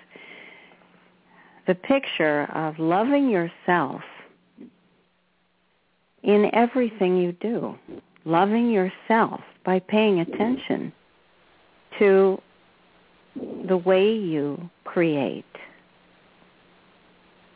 the 1.68 1.76
picture 1.76 2.50
of 2.52 2.76
loving 2.80 3.30
yourself 3.30 4.02
in 6.24 6.50
everything 6.52 7.16
you 7.18 7.30
do, 7.40 7.76
loving 8.24 8.68
yourself 8.68 9.42
by 9.64 9.78
paying 9.78 10.18
attention 10.18 10.92
to 12.00 12.42
the 13.68 13.76
way 13.76 14.12
you 14.12 14.68
create, 14.82 15.44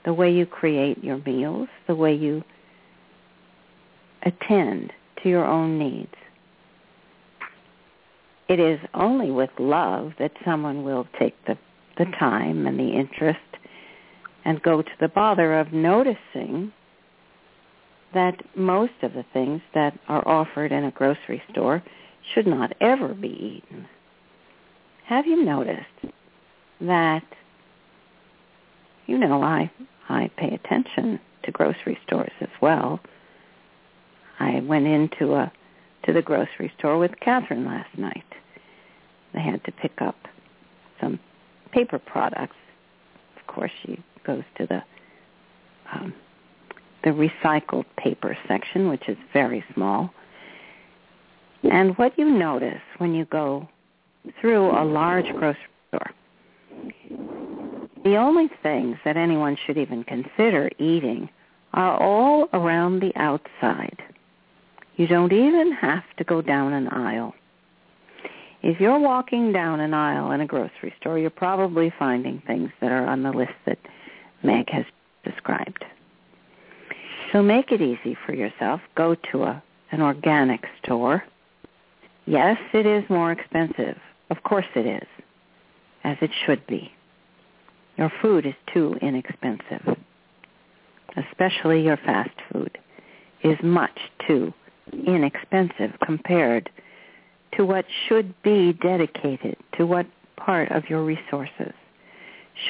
the 0.05 0.13
way 0.13 0.31
you 0.31 0.47
create 0.47 1.03
your 1.05 1.21
meals, 1.27 1.69
the 1.87 1.95
way 1.95 2.15
you 2.15 2.43
attend 4.23 4.93
to 5.23 5.29
your 5.29 5.45
own 5.45 5.79
needs. 5.79 6.15
It 8.49 8.59
is 8.59 8.81
only 8.95 9.31
with 9.31 9.51
love 9.59 10.13
that 10.19 10.33
someone 10.45 10.83
will 10.83 11.07
take 11.19 11.35
the, 11.47 11.57
the 11.99 12.07
time 12.19 12.67
and 12.67 12.79
the 12.79 12.93
interest 12.93 13.39
and 14.45 14.63
go 14.63 14.83
to 14.83 14.91
the 15.01 15.09
bother 15.09 15.59
of 15.59 15.73
noticing 15.73 16.73
that 18.13 18.43
most 18.57 18.93
of 19.03 19.13
the 19.13 19.25
things 19.33 19.61
that 19.75 19.97
are 20.09 20.27
offered 20.27 20.73
in 20.73 20.85
a 20.85 20.91
grocery 20.91 21.43
store 21.53 21.83
should 22.35 22.47
not 22.47 22.73
ever 22.81 23.15
be 23.15 23.29
eaten. 23.29 23.87
Have 25.07 25.27
you 25.27 25.45
noticed 25.45 25.85
that 26.81 27.25
you 29.11 29.19
know 29.19 29.43
I 29.43 29.69
I 30.09 30.31
pay 30.37 30.55
attention 30.55 31.19
to 31.43 31.51
grocery 31.51 31.99
stores 32.07 32.31
as 32.41 32.49
well. 32.63 33.01
I 34.39 34.61
went 34.61 34.87
into 34.87 35.35
a 35.35 35.51
to 36.07 36.13
the 36.13 36.23
grocery 36.23 36.73
store 36.79 36.97
with 36.97 37.11
Kathryn 37.21 37.67
last 37.67 37.99
night. 37.99 38.25
They 39.35 39.41
had 39.41 39.63
to 39.65 39.73
pick 39.73 40.01
up 40.01 40.17
some 41.01 41.19
paper 41.73 41.99
products. 41.99 42.57
Of 43.37 43.47
course, 43.53 43.73
she 43.83 44.01
goes 44.25 44.45
to 44.59 44.67
the 44.67 44.83
um, 45.93 46.15
the 47.03 47.11
recycled 47.11 47.87
paper 47.97 48.39
section, 48.47 48.89
which 48.89 49.09
is 49.09 49.17
very 49.33 49.65
small. 49.75 50.15
And 51.65 51.99
what 51.99 52.17
you 52.17 52.31
notice 52.31 52.83
when 52.99 53.13
you 53.13 53.25
go 53.25 53.69
through 54.41 54.71
a 54.71 54.85
large 54.85 55.27
grocery 55.35 55.59
store, 55.89 56.11
the 58.05 58.17
only 58.17 58.49
things 58.63 58.97
that 59.05 59.17
anyone 59.17 59.57
should 59.67 59.77
even 59.77 60.05
consider 60.05 60.71
eating 60.79 61.29
are 61.73 62.01
all 62.01 62.49
around 62.53 63.01
the 63.01 63.13
outside. 63.17 64.03
You 64.97 65.07
don't 65.07 65.33
even 65.33 65.73
have 65.73 66.05
to 66.19 66.25
go 66.25 66.43
down 66.43 66.73
an 66.73 66.89
aisle. 66.89 67.35
If 68.63 68.81
you're 68.81 68.99
walking 68.99 69.53
down 69.53 69.81
an 69.81 69.95
aisle 69.95 70.33
in 70.33 70.41
a 70.41 70.47
grocery 70.47 70.93
store, 71.01 71.19
you're 71.19 71.31
probably 71.31 71.93
finding 71.99 72.43
things 72.47 72.71
that 72.81 72.93
are 72.93 73.07
on 73.07 73.23
the 73.23 73.31
list 73.31 73.55
that 73.67 73.79
Meg 74.43 74.69
has 74.71 74.85
described. 75.25 75.85
So 77.33 77.43
make 77.43 77.71
it 77.73 77.81
easy 77.81 78.17
for 78.27 78.35
yourself. 78.35 78.81
Go 78.97 79.15
to 79.33 79.45
a, 79.45 79.63
an 79.93 80.03
organic 80.03 80.65
store. 80.83 81.25
Yes, 82.27 82.59
it 82.75 82.87
is 82.87 83.09
more 83.09 83.33
expensive. 83.33 83.97
Of 84.31 84.43
course 84.43 84.67
it 84.75 84.87
is, 84.87 85.09
as 86.05 86.17
it 86.21 86.31
should 86.45 86.67
be. 86.67 86.93
Your 88.01 88.11
food 88.23 88.47
is 88.47 88.55
too 88.73 88.97
inexpensive, 89.03 89.99
especially 91.19 91.83
your 91.83 91.99
fast 91.99 92.31
food 92.51 92.79
is 93.45 93.59
much 93.63 93.99
too 94.27 94.55
inexpensive 95.07 95.93
compared 96.03 96.71
to 97.59 97.67
what 97.67 97.85
should 98.09 98.35
be 98.43 98.73
dedicated 98.73 99.59
to 99.77 99.85
what 99.85 100.07
part 100.39 100.71
of 100.71 100.89
your 100.89 101.05
resources 101.05 101.75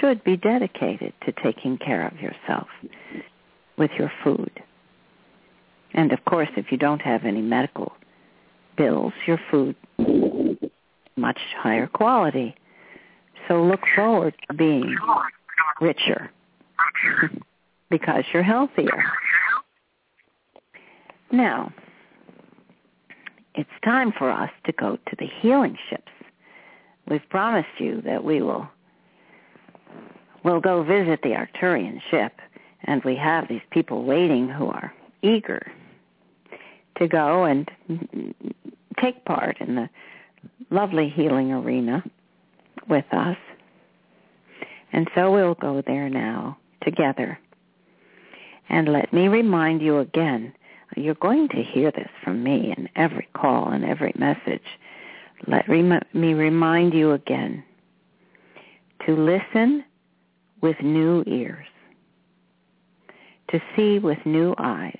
should 0.01 0.25
be 0.25 0.37
dedicated 0.37 1.13
to 1.25 1.33
taking 1.45 1.79
care 1.79 2.09
of 2.09 2.21
yourself 2.21 2.67
with 3.79 3.93
your 3.97 4.11
food. 4.25 4.51
And 5.95 6.11
of 6.11 6.25
course, 6.25 6.49
if 6.57 6.73
you 6.73 6.77
don't 6.77 7.03
have 7.03 7.25
any 7.25 7.41
medical 7.41 7.93
bills, 8.77 9.13
your 9.29 9.39
food 9.49 9.77
much 11.17 11.39
higher 11.57 11.87
quality. 11.87 12.57
So 13.51 13.65
look 13.65 13.81
forward 13.97 14.37
to 14.47 14.55
being 14.55 14.97
richer 15.81 16.31
because 17.91 18.23
you're 18.33 18.45
healthier. 18.45 19.03
Now, 21.33 21.73
it's 23.57 23.69
time 23.85 24.13
for 24.17 24.31
us 24.31 24.51
to 24.67 24.73
go 24.73 24.97
to 24.97 25.17
the 25.19 25.27
healing 25.41 25.77
ships. 25.89 26.13
We've 27.09 27.29
promised 27.29 27.81
you 27.81 28.01
that 28.03 28.23
we 28.23 28.41
will 28.41 28.69
we'll 30.45 30.61
go 30.61 30.85
visit 30.85 31.21
the 31.23 31.31
Arcturian 31.31 32.01
ship, 32.09 32.33
and 32.85 33.03
we 33.03 33.17
have 33.17 33.49
these 33.49 33.63
people 33.73 34.05
waiting 34.05 34.49
who 34.49 34.67
are 34.67 34.95
eager 35.23 35.73
to 36.99 37.09
go 37.09 37.47
and 37.47 37.69
take 39.01 39.25
part 39.25 39.61
in 39.61 39.75
the 39.75 39.91
lovely 40.71 41.09
healing 41.09 41.51
arena 41.51 42.05
with 42.91 43.05
us. 43.13 43.37
And 44.93 45.09
so 45.15 45.31
we'll 45.31 45.55
go 45.55 45.83
there 45.87 46.11
now 46.11 46.59
together. 46.83 47.39
And 48.69 48.93
let 48.93 49.13
me 49.13 49.29
remind 49.29 49.81
you 49.83 49.99
again, 49.99 50.53
you're 50.97 51.15
going 51.15 51.49
to 51.51 51.63
hear 51.63 51.93
this 51.93 52.09
from 52.25 52.43
me 52.43 52.75
in 52.77 52.89
every 52.97 53.29
call 53.35 53.69
and 53.71 53.85
every 53.85 54.13
message. 54.19 54.65
Let 55.47 55.69
me 55.69 56.35
remind 56.35 56.93
you 56.93 57.13
again 57.13 57.63
to 59.07 59.17
listen 59.17 59.85
with 60.61 60.77
new 60.83 61.25
ears, 61.27 61.67
to 63.51 63.61
see 63.75 63.99
with 63.99 64.19
new 64.27 64.55
eyes. 64.59 64.99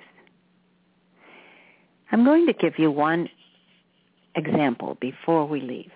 I'm 2.13 2.25
going 2.25 2.47
to 2.47 2.53
give 2.53 2.79
you 2.79 2.91
one 2.91 3.29
example 4.37 4.97
before 5.01 5.47
we 5.47 5.61
leave. 5.61 5.91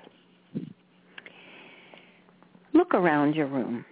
Look 2.75 2.93
around 2.93 3.35
your 3.35 3.47
room. 3.47 3.85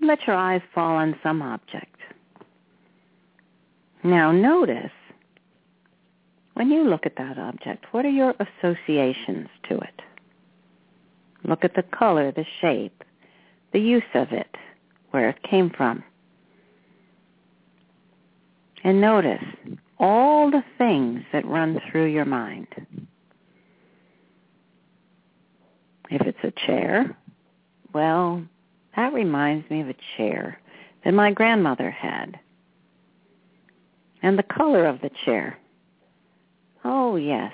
Let 0.00 0.20
your 0.26 0.36
eyes 0.36 0.62
fall 0.74 0.96
on 0.96 1.18
some 1.22 1.42
object. 1.42 1.96
Now 4.04 4.30
notice, 4.30 4.92
when 6.54 6.70
you 6.70 6.84
look 6.84 7.04
at 7.04 7.16
that 7.18 7.38
object, 7.38 7.86
what 7.90 8.04
are 8.04 8.10
your 8.10 8.34
associations 8.38 9.48
to 9.68 9.78
it? 9.78 10.02
Look 11.44 11.64
at 11.64 11.74
the 11.74 11.82
color, 11.82 12.30
the 12.30 12.46
shape, 12.60 13.02
the 13.72 13.80
use 13.80 14.02
of 14.14 14.28
it, 14.30 14.56
where 15.10 15.28
it 15.28 15.42
came 15.42 15.70
from. 15.70 16.04
And 18.84 19.00
notice 19.00 19.44
all 19.98 20.50
the 20.50 20.64
things 20.78 21.22
that 21.32 21.44
run 21.44 21.80
through 21.90 22.06
your 22.06 22.24
mind. 22.24 22.68
If 26.10 26.22
it's 26.22 26.38
a 26.42 26.66
chair, 26.66 27.16
well, 27.92 28.42
that 28.96 29.12
reminds 29.12 29.68
me 29.70 29.80
of 29.80 29.88
a 29.88 29.96
chair 30.16 30.58
that 31.04 31.14
my 31.14 31.32
grandmother 31.32 31.90
had. 31.90 32.38
And 34.22 34.38
the 34.38 34.42
color 34.42 34.86
of 34.86 35.00
the 35.00 35.10
chair. 35.24 35.58
Oh, 36.84 37.16
yes. 37.16 37.52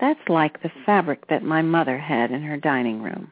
That's 0.00 0.28
like 0.28 0.62
the 0.62 0.72
fabric 0.84 1.28
that 1.28 1.42
my 1.42 1.62
mother 1.62 1.98
had 1.98 2.30
in 2.30 2.42
her 2.42 2.56
dining 2.56 3.02
room. 3.02 3.30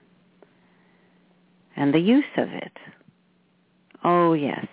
And 1.76 1.92
the 1.92 1.98
use 1.98 2.24
of 2.36 2.48
it. 2.48 2.76
Oh, 4.04 4.34
yes. 4.34 4.66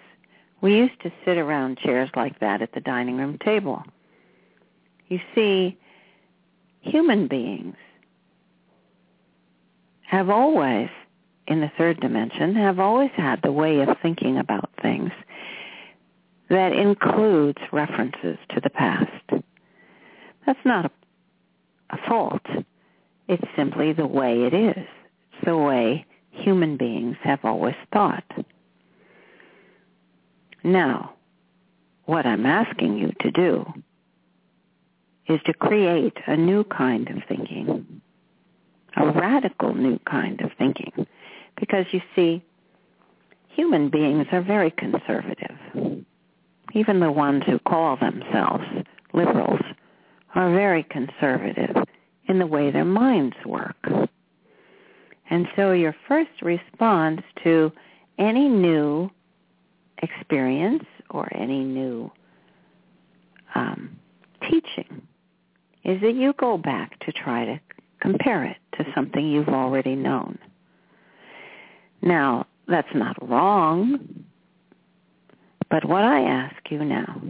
We 0.62 0.76
used 0.76 1.00
to 1.02 1.12
sit 1.26 1.38
around 1.38 1.80
chairs 1.80 2.10
like 2.16 2.40
that 2.40 2.62
at 2.62 2.74
the 2.74 2.82
dining 2.82 3.18
room 3.18 3.38
table. 3.44 3.84
You 5.08 5.20
see, 5.34 5.78
human 6.82 7.28
beings 7.28 7.76
have 10.10 10.32
always, 10.32 10.90
in 11.48 11.62
the 11.62 11.72
third 11.78 12.00
dimension, 12.00 12.56
have 12.56 12.80
always 12.80 13.12
had 13.16 13.42
the 13.44 13.52
way 13.52 13.80
of 13.82 13.90
thinking 14.02 14.40
about 14.40 14.72
things 14.82 15.12
that 16.50 16.72
includes 16.72 17.60
references 17.72 18.38
to 18.50 18.60
the 18.60 18.72
past. 18.72 19.44
That's 20.48 20.66
not 20.66 20.86
a, 20.86 20.92
a 21.92 21.98
fault. 22.08 22.42
It's 23.28 23.44
simply 23.56 23.94
the 23.94 24.08
way 24.08 24.46
it 24.46 24.54
is. 24.56 24.78
It's 24.78 25.46
the 25.46 25.56
way 25.56 26.08
human 26.32 26.76
beings 26.76 27.18
have 27.22 27.46
always 27.46 27.76
thought. 27.94 28.26
Now, 30.64 31.14
what 32.06 32.26
I'm 32.26 32.48
asking 32.48 32.98
you 32.98 33.12
to 33.22 33.30
do 33.30 33.72
is 35.28 35.40
to 35.46 35.54
create 35.54 36.18
a 36.26 36.36
new 36.36 36.64
kind 36.64 37.08
of 37.10 37.18
thinking, 37.28 38.02
a 38.98 39.12
radical 39.12 39.74
new 39.74 40.00
kind 40.10 40.42
of 40.42 40.52
thinking. 40.58 41.08
Because 41.60 41.86
you 41.92 42.02
see, 42.16 42.44
human 43.50 43.90
beings 43.90 44.28
are 44.32 44.42
very 44.42 44.72
conservative. 44.72 45.58
Even 46.74 47.00
the 47.00 47.12
ones 47.12 47.44
who 47.46 47.60
call 47.60 47.98
themselves 47.98 48.64
liberals 49.14 49.62
are 50.36 50.54
very 50.54 50.84
conservative 50.84 51.76
in 52.28 52.40
the 52.40 52.46
way 52.46 52.72
their 52.72 52.86
minds 52.86 53.36
work. 53.46 53.78
And 55.30 55.48
so 55.56 55.72
your 55.72 55.96
first 56.08 56.42
response 56.42 57.22
to 57.44 57.72
any 58.18 58.48
new 58.48 59.10
experience 60.02 60.86
or 61.10 61.28
any 61.36 61.64
new 61.64 62.12
um, 63.56 63.98
teaching 64.42 65.02
is 65.84 66.02
that 66.02 66.16
you 66.16 66.34
go 66.34 66.58
back 66.58 67.00
to 67.00 67.12
try 67.12 67.46
to 67.46 67.60
compare 68.00 68.46
it 68.46 68.58
to 68.78 68.86
something 68.96 69.28
you've 69.28 69.50
already 69.50 69.96
known. 69.96 70.38
Now, 72.02 72.48
that's 72.68 72.94
not 72.94 73.18
wrong, 73.28 74.26
but 75.70 75.86
what 75.86 76.04
I 76.04 76.22
ask 76.22 76.56
you 76.70 76.84
now 76.84 77.22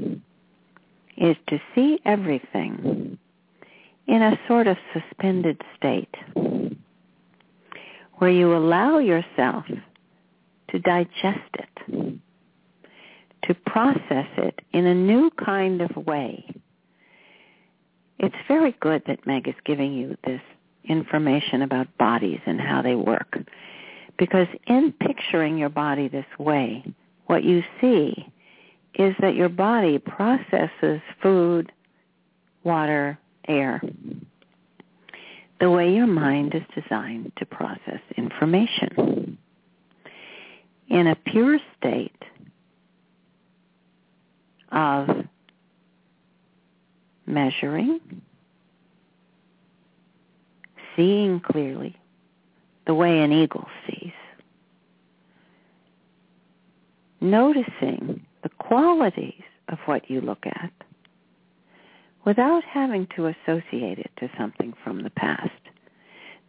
is 1.17 1.35
to 1.47 1.59
see 1.75 1.99
everything 2.05 3.17
in 4.07 4.21
a 4.21 4.39
sort 4.47 4.67
of 4.67 4.77
suspended 4.93 5.61
state 5.77 6.15
where 8.15 8.29
you 8.29 8.55
allow 8.55 8.99
yourself 8.99 9.65
to 10.69 10.79
digest 10.79 11.55
it, 11.55 12.19
to 13.43 13.53
process 13.65 14.27
it 14.37 14.59
in 14.73 14.85
a 14.85 14.93
new 14.93 15.31
kind 15.43 15.81
of 15.81 15.95
way. 16.05 16.45
It's 18.19 18.35
very 18.47 18.75
good 18.79 19.03
that 19.07 19.25
Meg 19.25 19.47
is 19.47 19.55
giving 19.65 19.93
you 19.93 20.17
this 20.25 20.41
information 20.89 21.61
about 21.61 21.87
bodies 21.97 22.39
and 22.45 22.59
how 22.59 22.81
they 22.81 22.95
work. 22.95 23.37
Because 24.17 24.47
in 24.67 24.93
picturing 24.99 25.57
your 25.57 25.69
body 25.69 26.09
this 26.09 26.25
way, 26.37 26.83
what 27.27 27.43
you 27.43 27.63
see 27.79 28.27
is 28.95 29.15
that 29.21 29.35
your 29.35 29.49
body 29.49 29.97
processes 29.97 30.99
food, 31.21 31.71
water, 32.63 33.17
air, 33.47 33.81
the 35.59 35.69
way 35.69 35.93
your 35.93 36.07
mind 36.07 36.53
is 36.55 36.63
designed 36.81 37.31
to 37.37 37.45
process 37.45 37.99
information. 38.17 39.37
In 40.89 41.07
a 41.07 41.15
pure 41.15 41.59
state 41.77 42.23
of 44.71 45.07
measuring, 47.25 47.99
seeing 50.95 51.39
clearly, 51.39 51.95
the 52.87 52.93
way 52.93 53.19
an 53.19 53.31
eagle 53.31 53.67
sees, 53.85 54.13
noticing 57.21 58.25
the 58.43 58.49
qualities 58.57 59.43
of 59.67 59.77
what 59.85 60.09
you 60.09 60.21
look 60.21 60.45
at, 60.45 60.71
without 62.25 62.63
having 62.63 63.07
to 63.15 63.27
associate 63.27 63.99
it 63.99 64.11
to 64.17 64.29
something 64.37 64.73
from 64.83 65.03
the 65.03 65.09
past. 65.11 65.51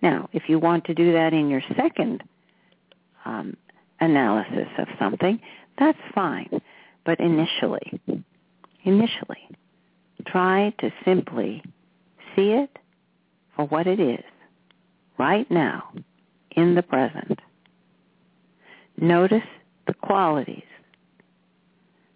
Now, 0.02 0.28
if 0.32 0.48
you 0.48 0.58
want 0.58 0.84
to 0.86 0.94
do 0.94 1.12
that 1.12 1.32
in 1.32 1.48
your 1.48 1.62
second 1.76 2.22
um, 3.24 3.56
analysis 4.00 4.68
of 4.78 4.88
something, 4.98 5.40
that's 5.78 5.98
fine. 6.14 6.60
But 7.04 7.20
initially, 7.20 8.00
initially, 8.84 9.48
try 10.26 10.74
to 10.78 10.90
simply 11.04 11.62
see 12.34 12.50
it 12.50 12.78
for 13.60 13.66
what 13.66 13.86
it 13.86 14.00
is, 14.00 14.24
right 15.18 15.50
now, 15.50 15.92
in 16.52 16.74
the 16.74 16.82
present. 16.82 17.38
Notice 18.96 19.42
the 19.86 19.92
qualities. 19.92 20.62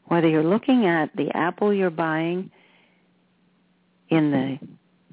Whether 0.06 0.28
you're 0.28 0.42
looking 0.42 0.86
at 0.86 1.14
the 1.14 1.28
apple 1.36 1.74
you're 1.74 1.90
buying 1.90 2.50
in 4.08 4.30
the 4.30 4.58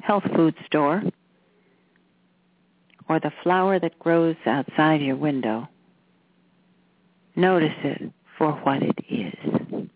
health 0.02 0.24
food 0.34 0.56
store 0.68 1.04
or 3.10 3.20
the 3.20 3.32
flower 3.44 3.78
that 3.78 4.00
grows 4.00 4.38
outside 4.46 5.02
your 5.02 5.18
window, 5.18 5.68
notice 7.36 7.76
it 7.84 8.10
for 8.38 8.54
what 8.64 8.82
it 8.82 8.98
is. 9.10 9.90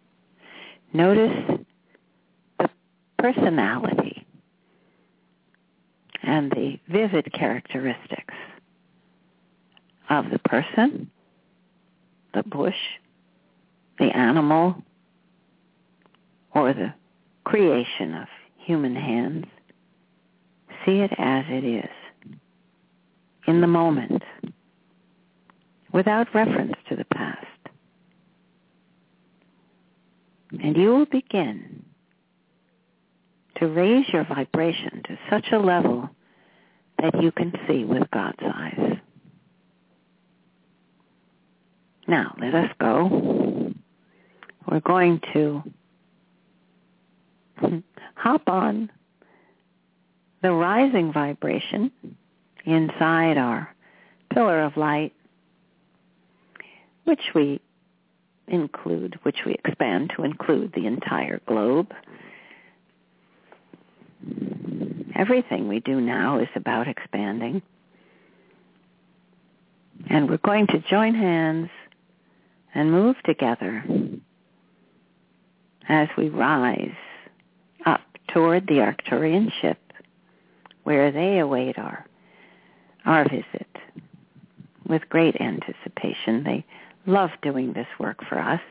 Notice 0.92 1.62
the 2.60 2.70
personality 3.18 4.15
and 6.26 6.52
the 6.52 6.80
vivid 6.88 7.32
characteristics 7.34 8.34
of 10.10 10.30
the 10.30 10.40
person, 10.40 11.10
the 12.34 12.44
bush, 12.44 12.76
the 14.00 14.16
animal, 14.16 14.76
or 16.54 16.74
the 16.74 16.94
creation 17.44 18.14
of 18.14 18.28
human 18.58 18.96
hands. 18.96 19.46
See 20.86 21.00
it 21.00 21.12
as 21.18 21.46
it 21.48 21.64
is, 21.64 22.40
in 23.48 23.62
the 23.62 23.68
moment, 23.68 24.24
without 25.92 26.34
reference 26.34 26.74
to 26.90 26.96
the 26.96 27.06
past. 27.06 27.46
And 30.62 30.78
you 30.78 30.90
will 30.90 31.06
begin 31.06 31.75
to 33.58 33.68
raise 33.68 34.06
your 34.12 34.26
vibration 34.26 35.02
to 35.06 35.18
such 35.30 35.46
a 35.52 35.58
level 35.58 36.10
that 37.02 37.22
you 37.22 37.32
can 37.32 37.54
see 37.68 37.84
with 37.84 38.10
God's 38.12 38.40
eyes. 38.44 38.98
Now, 42.08 42.36
let 42.40 42.54
us 42.54 42.70
go. 42.80 43.74
We're 44.70 44.80
going 44.80 45.22
to 45.34 45.64
hop 48.16 48.48
on 48.48 48.92
the 50.42 50.52
rising 50.52 51.12
vibration 51.12 51.92
inside 52.66 53.38
our 53.38 53.74
pillar 54.34 54.62
of 54.64 54.78
light, 54.78 55.14
which 57.06 57.22
we 57.34 57.60
include, 58.48 59.18
which 59.24 59.40
we 59.46 59.54
expand 59.54 60.12
to 60.16 60.24
include 60.24 60.72
the 60.74 60.86
entire 60.86 61.40
globe. 61.48 61.92
Everything 65.16 65.68
we 65.68 65.80
do 65.80 66.02
now 66.02 66.40
is 66.40 66.50
about 66.56 66.88
expanding. 66.88 67.62
And 70.10 70.30
we're 70.30 70.38
going 70.38 70.68
to 70.68 70.80
join 70.90 71.16
hands 71.16 71.70
and 72.74 72.92
move 72.92 73.16
together 73.26 73.84
as 75.88 76.10
we 76.18 76.30
rise 76.30 76.96
up 77.86 78.02
toward 78.34 78.68
the 78.68 78.76
Arcturian 78.76 79.52
ship 79.62 79.80
where 80.84 81.12
they 81.12 81.40
await 81.40 81.80
our, 81.80 82.06
our 83.06 83.24
visit 83.24 83.68
with 84.88 85.08
great 85.10 85.40
anticipation. 85.40 86.44
They 86.44 86.66
love 87.06 87.32
doing 87.42 87.74
this 87.74 87.88
work 88.00 88.18
for 88.28 88.40
us 88.40 88.62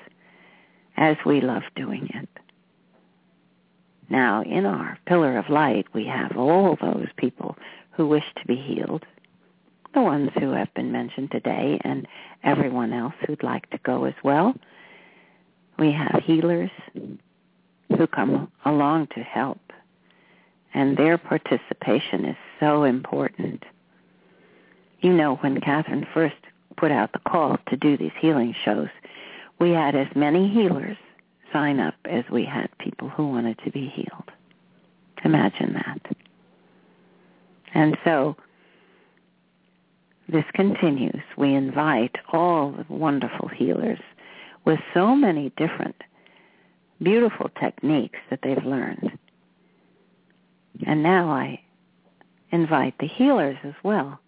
as 0.97 1.17
we 1.25 1.41
love 1.41 1.63
doing 1.75 2.09
it. 2.15 2.29
Now, 4.11 4.43
in 4.43 4.67
our 4.67 4.99
pillar 5.07 5.39
of 5.39 5.49
light, 5.49 5.87
we 5.95 6.07
have 6.07 6.37
all 6.37 6.77
those 6.81 7.09
people 7.17 7.57
who 7.93 8.07
wish 8.07 8.25
to 8.37 8.47
be 8.47 8.57
healed, 8.57 9.05
the 9.95 10.03
ones 10.03 10.31
who 10.39 10.51
have 10.53 10.73
been 10.75 10.93
mentioned 10.93 11.31
today, 11.31 11.81
and 11.85 12.07
everyone 12.43 12.93
else 12.93 13.15
who'd 13.27 13.43
like 13.43 13.69
to 13.71 13.79
go 13.79 14.05
as 14.05 14.15
well. 14.23 14.55
We 15.79 15.93
have 15.93 16.23
healers 16.25 16.71
who 17.97 18.07
come 18.09 18.51
along 18.65 19.09
to 19.15 19.21
help, 19.23 19.61
and 20.75 20.97
their 20.97 21.19
participation 21.19 22.25
is 22.25 22.37
so 22.61 22.85
important. 22.85 23.65
You 25.01 25.13
know, 25.13 25.37
when 25.37 25.61
Kathryn 25.61 26.07
first 26.13 26.37
put 26.77 26.91
out 26.91 27.13
the 27.13 27.21
call 27.21 27.59
to 27.69 27.77
do 27.77 27.97
these 27.97 28.13
healing 28.21 28.55
shows, 28.65 28.89
we 29.61 29.71
had 29.71 29.95
as 29.95 30.09
many 30.15 30.49
healers 30.49 30.97
sign 31.55 31.81
up 31.81 31.95
as 32.05 32.25
we 32.31 32.45
had 32.45 32.69
people 32.79 33.09
who 33.09 33.29
wanted 33.29 33.59
to 33.65 33.71
be 33.71 33.87
healed. 33.89 34.31
Imagine 35.25 35.73
that. 35.75 36.17
And 37.73 37.97
so 38.05 38.37
this 40.29 40.45
continues. 40.53 41.23
We 41.39 41.55
invite 41.55 42.17
all 42.33 42.73
the 42.73 42.85
wonderful 42.93 43.49
healers 43.49 44.01
with 44.65 44.81
so 44.93 45.15
many 45.15 45.53
different 45.57 45.97
beautiful 47.03 47.51
techniques 47.61 48.19
that 48.31 48.41
they've 48.43 48.65
learned. 48.65 49.13
And 50.87 51.03
now 51.03 51.31
I 51.31 51.61
invite 52.51 52.95
the 52.99 53.07
healers 53.07 53.59
as 53.65 53.75
well 53.83 54.19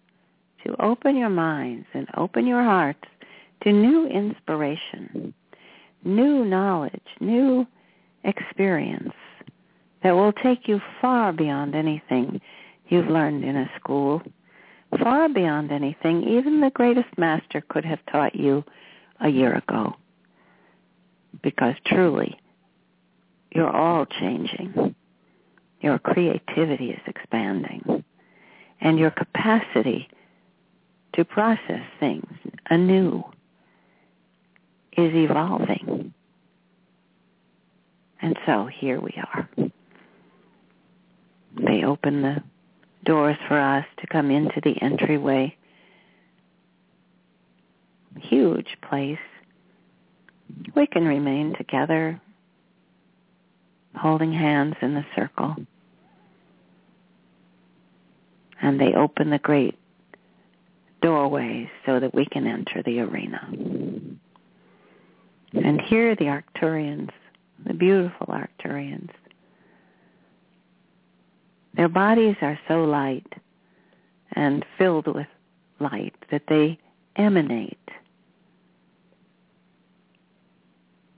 to 0.65 0.81
open 0.81 1.15
your 1.15 1.29
minds 1.29 1.87
and 1.93 2.07
open 2.15 2.47
your 2.47 2.63
hearts 2.63 3.03
to 3.63 3.71
new 3.71 4.07
inspiration, 4.07 5.33
new 6.03 6.45
knowledge, 6.45 7.01
new 7.19 7.65
experience 8.23 9.13
that 10.03 10.11
will 10.11 10.33
take 10.33 10.67
you 10.67 10.79
far 11.01 11.33
beyond 11.33 11.75
anything 11.75 12.39
you've 12.87 13.07
learned 13.07 13.43
in 13.43 13.55
a 13.55 13.69
school, 13.79 14.21
far 15.01 15.27
beyond 15.29 15.71
anything 15.71 16.23
even 16.23 16.61
the 16.61 16.69
greatest 16.69 17.09
master 17.17 17.61
could 17.67 17.85
have 17.85 17.99
taught 18.11 18.35
you 18.35 18.63
a 19.19 19.29
year 19.29 19.55
ago. 19.55 19.95
Because 21.41 21.75
truly, 21.85 22.39
you're 23.51 23.75
all 23.75 24.05
changing. 24.05 24.95
Your 25.81 25.99
creativity 25.99 26.91
is 26.91 27.01
expanding. 27.05 28.03
And 28.79 28.99
your 28.99 29.11
capacity 29.11 30.07
to 31.13 31.25
process 31.25 31.83
things 31.99 32.31
anew 32.69 33.23
is 34.97 35.13
evolving. 35.13 36.13
And 38.21 38.37
so 38.45 38.65
here 38.65 38.99
we 38.99 39.13
are. 39.15 39.49
They 41.55 41.83
open 41.83 42.23
the 42.23 42.43
doors 43.05 43.37
for 43.47 43.59
us 43.59 43.85
to 43.99 44.07
come 44.07 44.31
into 44.31 44.59
the 44.63 44.81
entryway. 44.81 45.55
Huge 48.19 48.77
place. 48.81 49.19
We 50.75 50.87
can 50.87 51.05
remain 51.05 51.55
together, 51.55 52.19
holding 53.95 54.33
hands 54.33 54.75
in 54.81 54.95
the 54.95 55.05
circle. 55.15 55.55
And 58.59 58.79
they 58.79 58.93
open 58.93 59.29
the 59.29 59.37
great 59.37 59.77
doorways 61.01 61.67
so 61.85 61.99
that 61.99 62.15
we 62.15 62.25
can 62.25 62.47
enter 62.47 62.81
the 62.83 63.01
arena. 63.01 63.47
And 65.63 65.81
here 65.81 66.11
are 66.11 66.15
the 66.15 66.25
Arcturians, 66.25 67.09
the 67.65 67.73
beautiful 67.73 68.27
Arcturians, 68.27 69.11
their 71.75 71.89
bodies 71.89 72.35
are 72.41 72.59
so 72.67 72.83
light 72.83 73.31
and 74.33 74.65
filled 74.77 75.07
with 75.07 75.27
light 75.79 76.15
that 76.31 76.43
they 76.47 76.79
emanate 77.15 77.77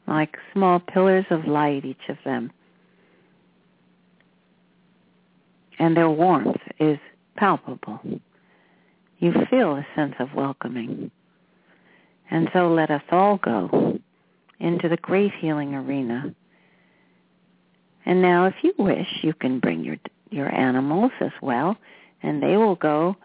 like 0.10 0.38
small 0.54 0.80
pillars 0.80 1.26
of 1.30 1.46
light, 1.46 1.86
each 1.86 2.10
of 2.10 2.18
them. 2.26 2.52
And 5.78 5.96
their 5.96 6.10
warmth 6.10 6.60
is 6.80 6.98
palpable. 7.38 8.02
You 9.20 9.34
feel 9.50 9.76
a 9.76 9.88
sense 9.96 10.16
of 10.20 10.34
welcoming. 10.34 11.12
And 12.32 12.50
so 12.54 12.74
let 12.74 12.90
us 12.90 13.04
all 13.12 13.38
go 13.38 14.00
into 14.60 14.90
the 14.90 14.98
great 14.98 15.32
healing 15.40 15.74
arena. 15.76 16.34
And 18.06 18.22
now 18.22 18.46
if 18.46 18.56
you 18.62 18.74
wish, 18.78 19.08
you 19.22 19.34
can 19.34 19.60
bring 19.60 19.84
your 19.84 19.98
your 20.32 20.54
animals 20.54 21.12
as 21.22 21.32
well, 21.42 21.76
and 22.22 22.42
they 22.42 22.56
will 22.58 22.76
go 22.76 23.16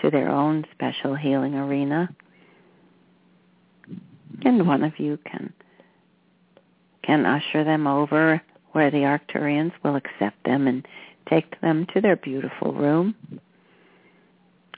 to 0.00 0.10
their 0.10 0.28
own 0.28 0.64
special 0.72 1.14
healing 1.14 1.54
arena. 1.54 2.08
And 4.44 4.66
one 4.66 4.82
of 4.82 4.98
you 4.98 5.18
can 5.24 5.52
can 7.02 7.26
usher 7.26 7.64
them 7.64 7.86
over 7.86 8.42
where 8.72 8.90
the 8.90 8.98
Arcturians 8.98 9.72
will 9.82 9.96
accept 9.96 10.42
them 10.44 10.66
and 10.66 10.86
take 11.28 11.60
them 11.60 11.86
to 11.94 12.00
their 12.00 12.16
beautiful 12.16 12.72
room. 12.72 13.14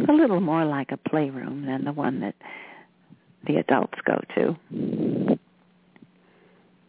A 0.09 0.13
little 0.13 0.41
more 0.41 0.65
like 0.65 0.93
a 0.93 0.97
playroom 0.97 1.65
than 1.65 1.85
the 1.85 1.93
one 1.93 2.21
that 2.21 2.35
the 3.47 3.57
adults 3.57 3.99
go 4.05 4.21
to. 4.35 5.39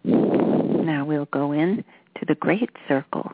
Now 0.08 1.06
we'll 1.06 1.26
go 1.26 1.52
in 1.52 1.84
to 2.20 2.26
the 2.26 2.36
great 2.36 2.70
circle 2.88 3.34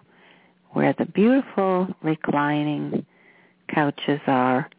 where 0.71 0.93
the 0.97 1.05
beautiful 1.05 1.87
reclining 2.01 3.05
couches 3.73 4.19
are, 4.27 4.69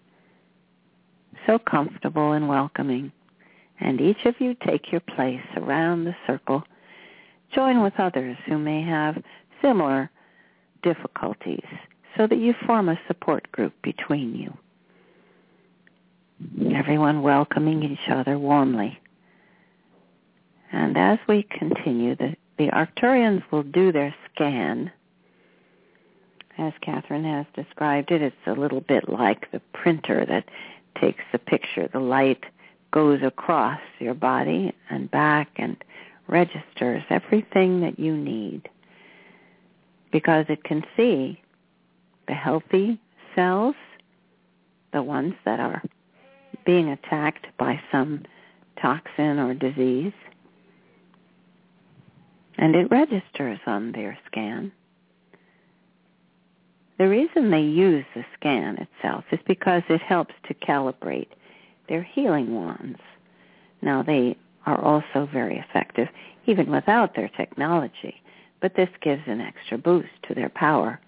so 1.46 1.58
comfortable 1.58 2.32
and 2.32 2.48
welcoming. 2.48 3.12
And 3.80 4.00
each 4.00 4.24
of 4.24 4.34
you 4.40 4.56
take 4.66 4.90
your 4.90 5.00
place 5.00 5.42
around 5.56 6.04
the 6.04 6.16
circle. 6.26 6.64
Join 7.54 7.82
with 7.82 7.94
others 7.98 8.36
who 8.46 8.58
may 8.58 8.82
have 8.82 9.22
similar 9.62 10.10
difficulties 10.82 11.64
so 12.16 12.26
that 12.26 12.38
you 12.38 12.54
form 12.66 12.88
a 12.88 13.00
support 13.06 13.50
group 13.52 13.72
between 13.82 14.34
you. 14.34 14.52
Everyone 16.74 17.22
welcoming 17.22 17.82
each 17.82 18.10
other 18.10 18.38
warmly. 18.38 18.98
And 20.72 20.96
as 20.96 21.18
we 21.28 21.44
continue, 21.44 22.16
the, 22.16 22.36
the 22.58 22.68
Arcturians 22.68 23.42
will 23.50 23.62
do 23.62 23.92
their 23.92 24.14
scan 24.32 24.90
as 26.58 26.72
Kathryn 26.82 27.24
has 27.24 27.46
described 27.54 28.10
it, 28.10 28.22
it's 28.22 28.36
a 28.46 28.52
little 28.52 28.80
bit 28.80 29.08
like 29.08 29.50
the 29.50 29.60
printer 29.72 30.24
that 30.26 30.44
takes 31.00 31.24
the 31.32 31.38
picture. 31.38 31.88
The 31.92 32.00
light 32.00 32.44
goes 32.92 33.20
across 33.22 33.80
your 33.98 34.14
body 34.14 34.72
and 34.88 35.10
back 35.10 35.48
and 35.56 35.76
registers 36.28 37.02
everything 37.10 37.80
that 37.80 37.98
you 37.98 38.16
need 38.16 38.68
because 40.12 40.46
it 40.48 40.62
can 40.62 40.84
see 40.96 41.40
the 42.28 42.34
healthy 42.34 43.00
cells, 43.34 43.74
the 44.92 45.02
ones 45.02 45.34
that 45.44 45.58
are 45.58 45.82
being 46.64 46.88
attacked 46.88 47.46
by 47.58 47.80
some 47.90 48.22
toxin 48.80 49.40
or 49.40 49.54
disease, 49.54 50.12
and 52.64 52.74
it 52.74 52.90
registers 52.90 53.60
on 53.66 53.92
their 53.92 54.16
scan 54.26 54.72
the 56.96 57.08
reason 57.08 57.50
they 57.50 57.60
use 57.60 58.04
the 58.14 58.24
scan 58.38 58.78
itself 58.78 59.24
is 59.32 59.40
because 59.46 59.82
it 59.88 60.00
helps 60.00 60.34
to 60.46 60.54
calibrate 60.54 61.28
their 61.88 62.02
healing 62.02 62.54
wands. 62.54 63.00
Now 63.82 64.02
they 64.02 64.36
are 64.64 64.80
also 64.80 65.28
very 65.32 65.58
effective 65.58 66.08
even 66.46 66.70
without 66.70 67.16
their 67.16 67.28
technology, 67.28 68.22
but 68.60 68.76
this 68.76 68.88
gives 69.02 69.22
an 69.26 69.40
extra 69.40 69.76
boost 69.76 70.12
to 70.28 70.34
their 70.34 70.48
power 70.48 71.00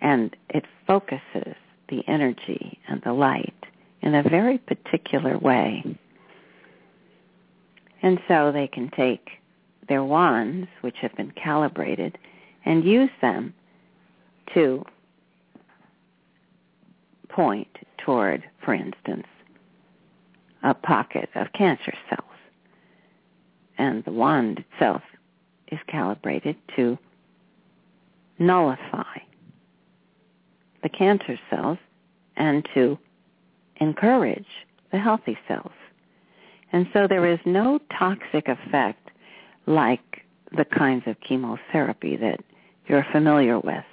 and 0.00 0.36
it 0.50 0.64
focuses 0.86 1.54
the 1.88 2.02
energy 2.06 2.78
and 2.88 3.02
the 3.02 3.12
light 3.12 3.66
in 4.02 4.14
a 4.14 4.22
very 4.22 4.58
particular 4.58 5.36
way. 5.36 5.84
And 8.02 8.20
so 8.28 8.52
they 8.52 8.68
can 8.68 8.90
take 8.96 9.30
their 9.88 10.04
wands, 10.04 10.68
which 10.80 10.96
have 11.00 11.14
been 11.16 11.32
calibrated, 11.32 12.18
and 12.64 12.84
use 12.84 13.10
them 13.20 13.54
to 14.54 14.84
point 17.28 17.68
toward, 17.98 18.44
for 18.64 18.74
instance, 18.74 19.26
a 20.62 20.74
pocket 20.74 21.28
of 21.34 21.52
cancer 21.52 21.92
cells. 22.08 22.22
And 23.78 24.04
the 24.04 24.12
wand 24.12 24.64
itself 24.72 25.02
is 25.70 25.78
calibrated 25.86 26.56
to 26.76 26.98
nullify 28.38 29.18
the 30.82 30.88
cancer 30.88 31.38
cells 31.50 31.78
and 32.36 32.66
to 32.74 32.98
encourage 33.76 34.46
the 34.92 34.98
healthy 34.98 35.36
cells. 35.48 35.72
And 36.72 36.86
so 36.92 37.06
there 37.06 37.26
is 37.26 37.38
no 37.44 37.80
toxic 37.98 38.48
effect 38.48 39.05
like 39.66 40.22
the 40.56 40.64
kinds 40.64 41.04
of 41.06 41.16
chemotherapy 41.20 42.16
that 42.16 42.40
you're 42.86 43.06
familiar 43.12 43.58
with. 43.58 43.84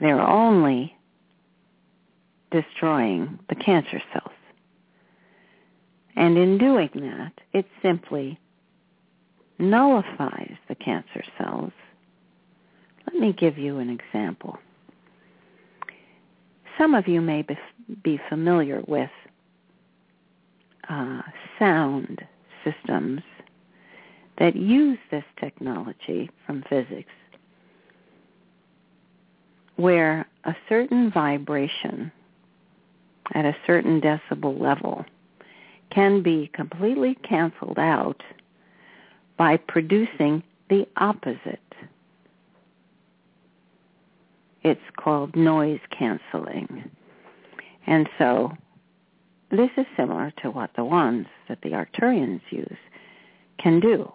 They're 0.00 0.20
only 0.20 0.94
destroying 2.50 3.38
the 3.48 3.54
cancer 3.54 4.02
cells. 4.12 4.34
And 6.16 6.38
in 6.38 6.58
doing 6.58 6.90
that, 6.94 7.32
it 7.52 7.66
simply 7.82 8.38
nullifies 9.58 10.56
the 10.68 10.74
cancer 10.74 11.24
cells. 11.38 11.72
Let 13.06 13.20
me 13.20 13.32
give 13.32 13.58
you 13.58 13.78
an 13.78 13.90
example. 13.90 14.58
Some 16.78 16.94
of 16.94 17.06
you 17.06 17.20
may 17.20 17.46
be 18.02 18.20
familiar 18.28 18.82
with 18.86 19.10
uh, 20.88 21.22
sound 21.58 22.20
systems 22.64 23.22
that 24.38 24.56
use 24.56 24.98
this 25.10 25.24
technology 25.38 26.30
from 26.46 26.62
physics 26.68 27.10
where 29.76 30.26
a 30.44 30.54
certain 30.68 31.10
vibration 31.10 32.10
at 33.34 33.44
a 33.44 33.56
certain 33.66 34.00
decibel 34.00 34.60
level 34.60 35.04
can 35.90 36.22
be 36.22 36.50
completely 36.52 37.16
canceled 37.28 37.78
out 37.78 38.22
by 39.36 39.56
producing 39.56 40.42
the 40.68 40.86
opposite. 40.96 41.60
It's 44.62 44.80
called 44.96 45.36
noise 45.36 45.80
canceling. 45.96 46.90
And 47.86 48.08
so 48.18 48.52
this 49.50 49.70
is 49.76 49.86
similar 49.96 50.32
to 50.42 50.50
what 50.50 50.70
the 50.74 50.84
ones 50.84 51.26
that 51.48 51.60
the 51.62 51.70
Arcturians 51.70 52.40
use 52.50 52.78
can 53.58 53.80
do. 53.80 54.10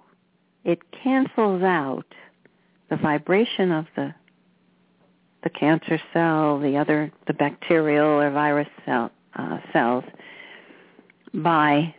It 0.64 0.80
cancels 0.92 1.64
out 1.64 2.06
the 2.90 2.98
vibration 2.98 3.72
of 3.72 3.86
the 3.96 4.14
the 5.42 5.50
cancer 5.50 6.00
cell, 6.12 6.60
the 6.60 6.76
other 6.76 7.12
the 7.28 7.34
bacterial 7.34 8.08
or 8.08 8.30
virus 8.30 8.68
cell, 8.86 9.10
uh, 9.38 9.60
cells 9.72 10.04
by 11.34 11.96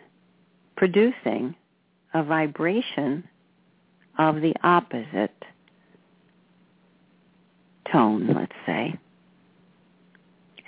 producing 0.77 1.55
a 2.13 2.23
vibration 2.23 3.27
of 4.19 4.37
the 4.37 4.55
opposite 4.63 5.45
tone, 7.91 8.27
let's 8.35 8.53
say. 8.67 8.95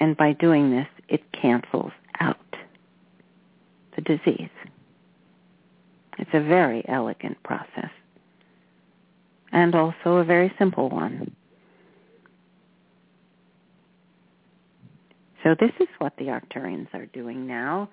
And 0.00 0.16
by 0.16 0.32
doing 0.32 0.70
this, 0.70 0.88
it 1.08 1.22
cancels 1.32 1.92
out 2.20 2.36
the 3.94 4.02
disease. 4.02 4.48
It's 6.18 6.30
a 6.34 6.40
very 6.40 6.84
elegant 6.88 7.42
process 7.42 7.90
and 9.52 9.74
also 9.74 10.16
a 10.16 10.24
very 10.24 10.52
simple 10.58 10.88
one. 10.88 11.34
So 15.42 15.54
this 15.58 15.72
is 15.80 15.88
what 15.98 16.12
the 16.18 16.26
Arcturians 16.26 16.92
are 16.94 17.06
doing 17.06 17.46
now. 17.46 17.88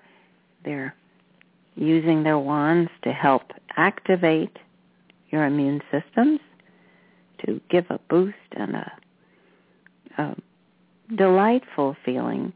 They're 0.64 0.94
using 1.74 2.22
their 2.22 2.38
wands 2.38 2.90
to 3.02 3.12
help 3.12 3.42
activate 3.76 4.56
your 5.30 5.46
immune 5.46 5.80
systems, 5.90 6.40
to 7.44 7.60
give 7.70 7.86
a 7.90 7.98
boost 8.08 8.36
and 8.52 8.76
a, 8.76 8.92
a 10.18 10.36
delightful 11.16 11.96
feeling 12.04 12.52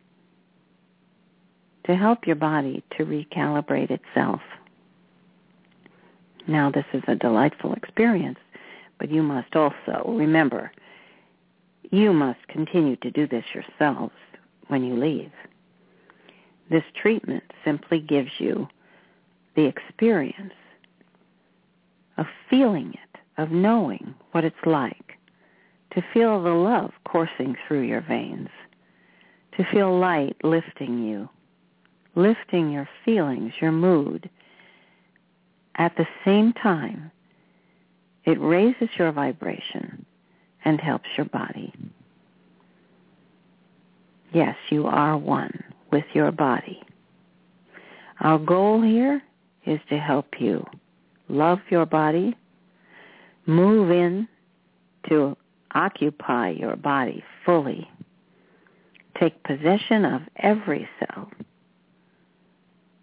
to 1.86 1.94
help 1.94 2.26
your 2.26 2.36
body 2.36 2.82
to 2.96 3.04
recalibrate 3.04 3.90
itself. 3.90 4.40
Now 6.46 6.70
this 6.70 6.84
is 6.92 7.02
a 7.08 7.14
delightful 7.14 7.72
experience, 7.74 8.38
but 8.98 9.10
you 9.10 9.22
must 9.22 9.56
also 9.56 10.04
remember, 10.06 10.70
you 11.90 12.12
must 12.12 12.46
continue 12.48 12.96
to 12.96 13.10
do 13.10 13.26
this 13.26 13.44
yourselves 13.54 14.14
when 14.68 14.84
you 14.84 14.96
leave. 14.96 15.32
This 16.70 16.84
treatment 17.00 17.44
simply 17.64 18.00
gives 18.00 18.30
you 18.38 18.68
the 19.54 19.64
experience 19.66 20.54
of 22.16 22.26
feeling 22.48 22.94
it, 22.94 23.20
of 23.40 23.50
knowing 23.50 24.14
what 24.32 24.44
it's 24.44 24.56
like, 24.66 25.18
to 25.92 26.02
feel 26.12 26.42
the 26.42 26.50
love 26.50 26.92
coursing 27.04 27.56
through 27.66 27.82
your 27.82 28.00
veins, 28.00 28.48
to 29.56 29.64
feel 29.72 29.98
light 29.98 30.36
lifting 30.42 31.04
you, 31.04 31.28
lifting 32.16 32.70
your 32.70 32.88
feelings, 33.04 33.52
your 33.60 33.72
mood. 33.72 34.28
At 35.76 35.96
the 35.96 36.06
same 36.24 36.52
time, 36.52 37.10
it 38.24 38.40
raises 38.40 38.88
your 38.96 39.12
vibration 39.12 40.06
and 40.64 40.80
helps 40.80 41.08
your 41.16 41.26
body. 41.26 41.72
Yes, 44.32 44.56
you 44.70 44.86
are 44.86 45.16
one 45.16 45.62
with 45.92 46.04
your 46.12 46.32
body. 46.32 46.82
Our 48.20 48.38
goal 48.38 48.82
here 48.82 49.22
is 49.66 49.80
to 49.88 49.98
help 49.98 50.26
you 50.40 50.64
love 51.28 51.58
your 51.70 51.86
body, 51.86 52.36
move 53.46 53.90
in 53.90 54.28
to 55.08 55.36
occupy 55.74 56.50
your 56.50 56.76
body 56.76 57.22
fully, 57.44 57.88
take 59.18 59.42
possession 59.42 60.04
of 60.04 60.22
every 60.36 60.88
cell, 60.98 61.30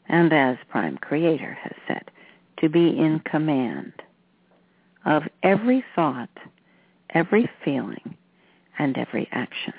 and 0.08 0.34
as 0.34 0.58
Prime 0.70 0.98
Creator 0.98 1.58
has 1.62 1.74
said, 1.88 2.12
to 2.62 2.70
be 2.70 2.90
in 2.90 3.20
command 3.26 3.92
of 5.06 5.24
every 5.44 5.84
thought, 5.96 6.30
every 7.10 7.50
feeling, 7.66 8.16
and 8.78 8.98
every 8.98 9.28
action. 9.32 9.74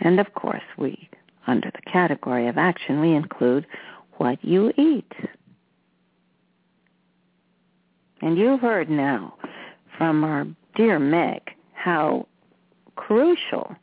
And 0.00 0.20
of 0.20 0.32
course, 0.34 0.62
we, 0.78 1.08
under 1.46 1.70
the 1.70 1.90
category 1.90 2.46
of 2.46 2.58
action, 2.58 3.00
we 3.00 3.14
include 3.14 3.66
what 4.18 4.42
you 4.44 4.72
eat. 4.76 5.12
And 8.20 8.36
you've 8.36 8.60
heard 8.60 8.90
now 8.90 9.34
from 9.96 10.24
our 10.24 10.46
dear 10.74 10.98
Meg 10.98 11.40
how 11.72 12.26
crucial 12.96 13.74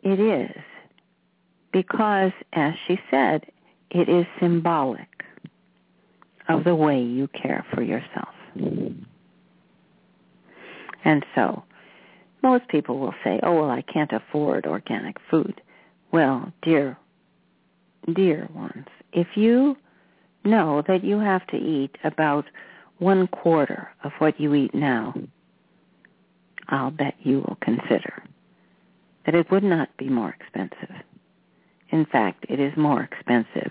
it 0.00 0.20
is 0.20 0.62
because, 1.72 2.32
as 2.52 2.74
she 2.86 2.98
said, 3.10 3.46
it 3.90 4.08
is 4.10 4.26
symbolic 4.38 5.08
of 6.48 6.64
the 6.64 6.74
way 6.74 7.00
you 7.00 7.28
care 7.28 7.64
for 7.74 7.82
yourself. 7.82 8.34
And 11.04 11.24
so 11.34 11.62
most 12.42 12.68
people 12.68 12.98
will 12.98 13.14
say, 13.24 13.40
oh, 13.42 13.54
well, 13.54 13.70
I 13.70 13.82
can't 13.82 14.12
afford 14.12 14.66
organic 14.66 15.16
food. 15.30 15.60
Well, 16.12 16.52
dear, 16.62 16.96
dear 18.12 18.48
ones, 18.54 18.86
if 19.12 19.26
you 19.36 19.76
know 20.44 20.82
that 20.86 21.04
you 21.04 21.18
have 21.18 21.46
to 21.48 21.56
eat 21.56 21.96
about 22.04 22.44
one 22.98 23.26
quarter 23.26 23.88
of 24.04 24.12
what 24.18 24.40
you 24.40 24.54
eat 24.54 24.74
now, 24.74 25.14
I'll 26.68 26.90
bet 26.90 27.14
you 27.22 27.38
will 27.38 27.58
consider 27.60 28.22
that 29.24 29.34
it 29.34 29.50
would 29.50 29.64
not 29.64 29.96
be 29.96 30.08
more 30.08 30.34
expensive. 30.40 30.94
In 31.90 32.06
fact, 32.06 32.46
it 32.48 32.60
is 32.60 32.76
more 32.76 33.02
expensive 33.02 33.70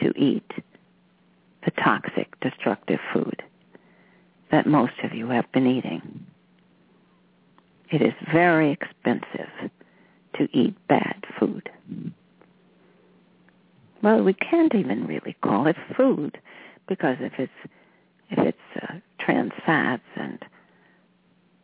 to 0.00 0.12
eat 0.18 0.50
the 1.64 1.70
toxic, 1.82 2.38
destructive 2.40 3.00
food 3.12 3.42
that 4.50 4.66
most 4.66 4.92
of 5.02 5.12
you 5.12 5.28
have 5.28 5.50
been 5.52 5.66
eating. 5.66 6.26
It 7.90 8.02
is 8.02 8.12
very 8.32 8.70
expensive 8.70 9.70
to 10.36 10.48
eat 10.52 10.76
bad 10.88 11.24
food. 11.38 11.68
Well, 14.02 14.22
we 14.22 14.34
can't 14.34 14.74
even 14.74 15.06
really 15.06 15.36
call 15.42 15.66
it 15.66 15.76
food 15.96 16.38
because 16.86 17.16
if 17.20 17.32
it's 17.38 17.52
if 18.30 18.38
it's 18.38 18.82
uh, 18.82 18.94
trans 19.18 19.52
fats 19.64 20.02
and 20.16 20.38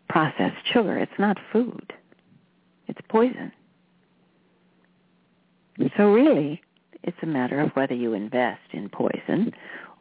processed 0.08 0.66
sugar, 0.72 0.96
it's 0.98 1.18
not 1.18 1.38
food. 1.52 1.92
It's 2.88 3.00
poison. 3.08 3.52
So 5.96 6.12
really, 6.12 6.60
it's 7.02 7.16
a 7.22 7.26
matter 7.26 7.60
of 7.60 7.70
whether 7.70 7.94
you 7.94 8.14
invest 8.14 8.60
in 8.72 8.88
poison 8.88 9.52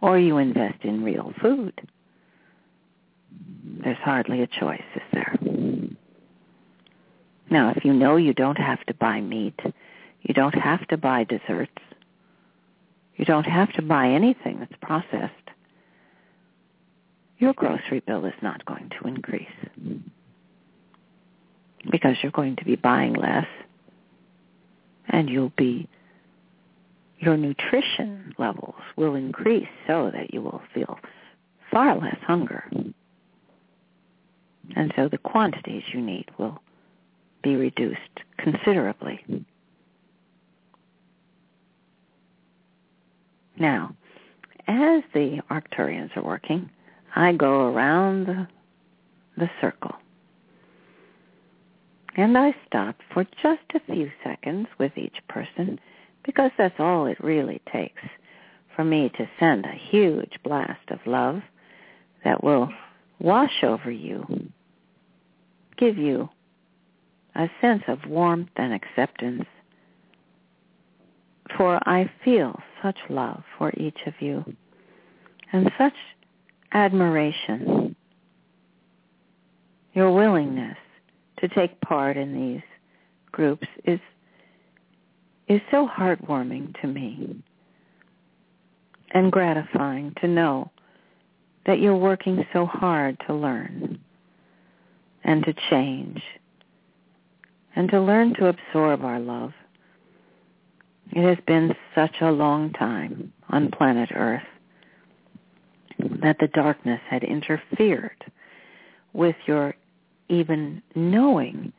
or 0.02 0.18
you 0.18 0.38
invest 0.38 0.84
in 0.84 1.04
real 1.04 1.34
food. 1.42 1.74
There's 3.84 3.98
hardly 3.98 4.42
a 4.42 4.48
choice, 4.48 4.82
is 4.96 5.02
there? 5.14 5.38
Now, 7.50 7.74
if 7.76 7.84
you 7.84 7.94
know 7.94 8.16
you 8.16 8.34
don't 8.34 8.58
have 8.58 8.84
to 8.86 8.94
buy 8.94 9.22
meat, 9.22 9.60
you 10.22 10.34
don't 10.34 10.56
have 10.56 10.88
to 10.90 10.98
buy 10.98 11.24
desserts, 11.24 11.72
you 13.16 13.26
don't 13.26 13.46
have 13.46 13.72
to 13.74 13.82
buy 13.82 14.10
anything 14.10 14.60
that's 14.60 14.76
processed, 14.82 15.34
your 17.40 17.54
grocery 17.54 18.02
bill 18.06 18.26
is 18.26 18.34
not 18.42 18.66
going 18.66 18.90
to 19.00 19.08
increase 19.08 19.48
because 21.90 22.18
you're 22.22 22.32
going 22.32 22.58
to 22.58 22.66
be 22.66 22.76
buying 22.76 23.14
less 23.14 23.48
and 25.08 25.30
you'll 25.30 25.54
be 25.58 25.88
your 27.20 27.38
nutrition 27.38 28.34
levels 28.38 28.76
will 28.96 29.16
increase 29.16 29.68
so 29.86 30.10
that 30.14 30.34
you 30.34 30.41
will 30.41 30.62
feel 30.74 30.98
far 31.72 31.98
less 31.98 32.18
hunger. 32.26 32.70
And 34.76 34.94
so 34.96 35.10
the 35.10 35.18
quantities 35.18 35.84
you 35.94 36.02
need 36.02 36.26
will 36.38 36.62
be 37.44 37.56
reduced 37.56 38.00
considerably. 38.38 39.46
Now, 43.58 43.96
as 44.68 45.04
the 45.14 45.41
Arcturians 45.50 46.16
are 46.16 46.24
working, 46.24 46.70
I 47.16 47.34
go 47.34 47.74
around 47.74 48.28
the, 48.28 48.48
the 49.38 49.50
circle. 49.60 49.96
And 52.16 52.38
I 52.38 52.56
stop 52.68 52.96
for 53.14 53.26
just 53.41 53.62
a 53.74 53.94
few 53.94 54.12
seconds 54.24 54.68
with 54.78 54.98
each 54.98 55.18
person 55.28 55.80
because 56.30 56.51
that's 56.60 56.76
all 56.77 57.07
it 57.07 57.19
really 57.23 57.60
takes 57.73 58.03
for 58.76 58.84
me 58.84 59.10
to 59.18 59.27
send 59.39 59.65
a 59.65 59.89
huge 59.89 60.34
blast 60.43 60.91
of 60.91 60.99
love 61.07 61.41
that 62.23 62.43
will 62.43 62.69
wash 63.18 63.64
over 63.64 63.89
you, 63.89 64.23
give 65.76 65.97
you 65.97 66.30
a 67.34 67.49
sense 67.60 67.81
of 67.88 67.97
warmth 68.06 68.51
and 68.57 68.76
acceptance. 68.76 69.45
For 71.57 71.80
I 71.89 72.11
feel 72.23 72.60
such 72.84 72.99
love 73.10 73.41
for 73.57 73.72
each 73.76 73.97
of 74.06 74.14
you 74.19 74.45
and 75.51 75.72
such 75.80 75.95
admiration. 76.73 77.95
Your 79.93 80.14
willingness 80.14 80.77
to 81.39 81.47
take 81.47 81.81
part 81.81 82.18
in 82.18 82.35
these 82.35 82.61
groups 83.31 83.65
is 83.84 83.99
is 85.50 85.62
so 85.72 85.88
heartwarming 85.88 86.80
to 86.80 86.88
me 86.88 87.36
and 89.12 89.32
gratifying 89.32 90.14
to 90.22 90.28
know 90.28 90.72
that 91.66 91.80
you're 91.80 91.98
working 91.98 92.46
so 92.54 92.66
hard 92.66 93.18
to 93.28 93.34
learn 93.34 94.00
and 95.24 95.44
to 95.44 95.54
change 95.70 96.22
and 97.76 97.90
to 97.90 98.00
learn 98.00 98.34
to 98.36 98.48
absorb 98.48 99.04
our 99.04 99.20
love. 99.20 99.52
It 101.12 101.28
has 101.28 101.44
been 101.48 101.76
such 101.96 102.16
a 102.22 102.32
long 102.32 102.72
time 102.74 103.34
on 103.50 103.72
planet 103.72 104.10
Earth 104.14 104.44
that 106.22 106.38
the 106.40 106.48
darkness 106.48 107.02
had 107.10 107.24
interfered 107.24 108.32
with 109.14 109.36
your 109.48 109.76
even 110.30 110.82
knowing 110.96 111.74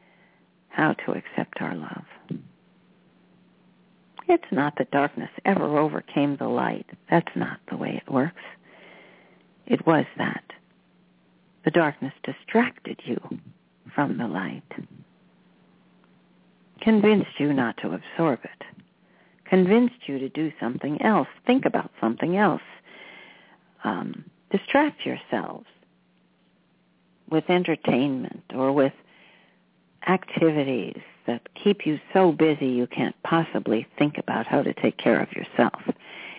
how 0.69 0.93
to 0.93 1.13
accept 1.13 1.61
our 1.61 1.75
love. 1.75 2.05
It's 4.31 4.53
not 4.53 4.79
that 4.79 4.93
darkness 4.93 5.31
ever 5.45 5.77
overcame 5.77 6.37
the 6.37 6.47
light. 6.47 6.87
That's 7.11 7.35
not 7.35 7.59
the 7.69 7.77
way 7.77 8.01
it 8.01 8.09
works. 8.09 8.43
It 9.67 9.85
was 9.85 10.05
that. 10.19 10.45
The 11.65 11.73
darkness 11.73 12.13
distracted 12.23 13.01
you 13.05 13.21
from 13.93 14.19
the 14.19 14.29
light, 14.29 14.63
convinced 16.81 17.41
you 17.41 17.53
not 17.53 17.77
to 17.79 17.93
absorb 17.93 18.39
it, 18.45 18.65
convinced 19.47 20.07
you 20.07 20.21
to 20.21 20.29
do 20.29 20.53
something 20.61 21.03
else, 21.03 21.29
think 21.45 21.65
about 21.65 21.91
something 22.01 22.37
else, 22.37 22.63
um, 23.83 24.25
distract 24.51 25.05
yourselves 25.05 25.67
with 27.29 27.51
entertainment 27.51 28.45
or 28.55 28.71
with 28.71 28.93
activities 30.09 31.01
that 31.27 31.43
keep 31.55 31.87
you 31.87 31.99
so 32.13 32.33
busy 32.33 32.67
you 32.67 32.87
can't 32.87 33.15
possibly 33.23 33.87
think 33.99 34.19
about 34.19 34.47
how 34.47 34.63
to 34.63 34.73
take 34.75 34.97
care 34.97 35.21
of 35.21 35.33
yourself. 35.33 35.83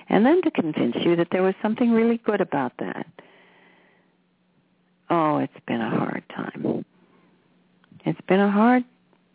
And 0.10 0.26
then 0.26 0.42
to 0.42 0.52
convince 0.52 0.98
you 0.98 1.16
that 1.16 1.30
there 1.32 1.44
was 1.44 1.56
something 1.62 1.92
really 1.92 2.18
good 2.18 2.42
about 2.42 2.74
that. 2.80 3.08
Oh, 5.10 5.38
it's 5.38 5.54
been 5.68 5.82
a 5.82 5.90
hard 5.90 6.24
time. 6.30 6.86
It's 8.06 8.22
been 8.28 8.40
a 8.40 8.52
hard 8.52 8.84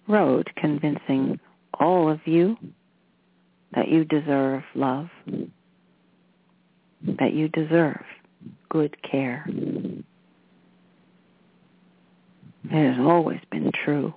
road 0.09 0.51
convincing 0.57 1.39
all 1.79 2.11
of 2.11 2.21
you 2.27 2.57
that 3.75 3.89
you 3.89 4.05
deserve 4.05 4.63
love, 4.75 5.09
that 7.03 7.33
you 7.33 7.49
deserve 7.49 8.05
good 8.69 8.97
care. 9.03 9.47
It 12.71 12.95
has 12.95 12.99
always 12.99 13.41
been 13.51 13.71
true. 13.85 14.13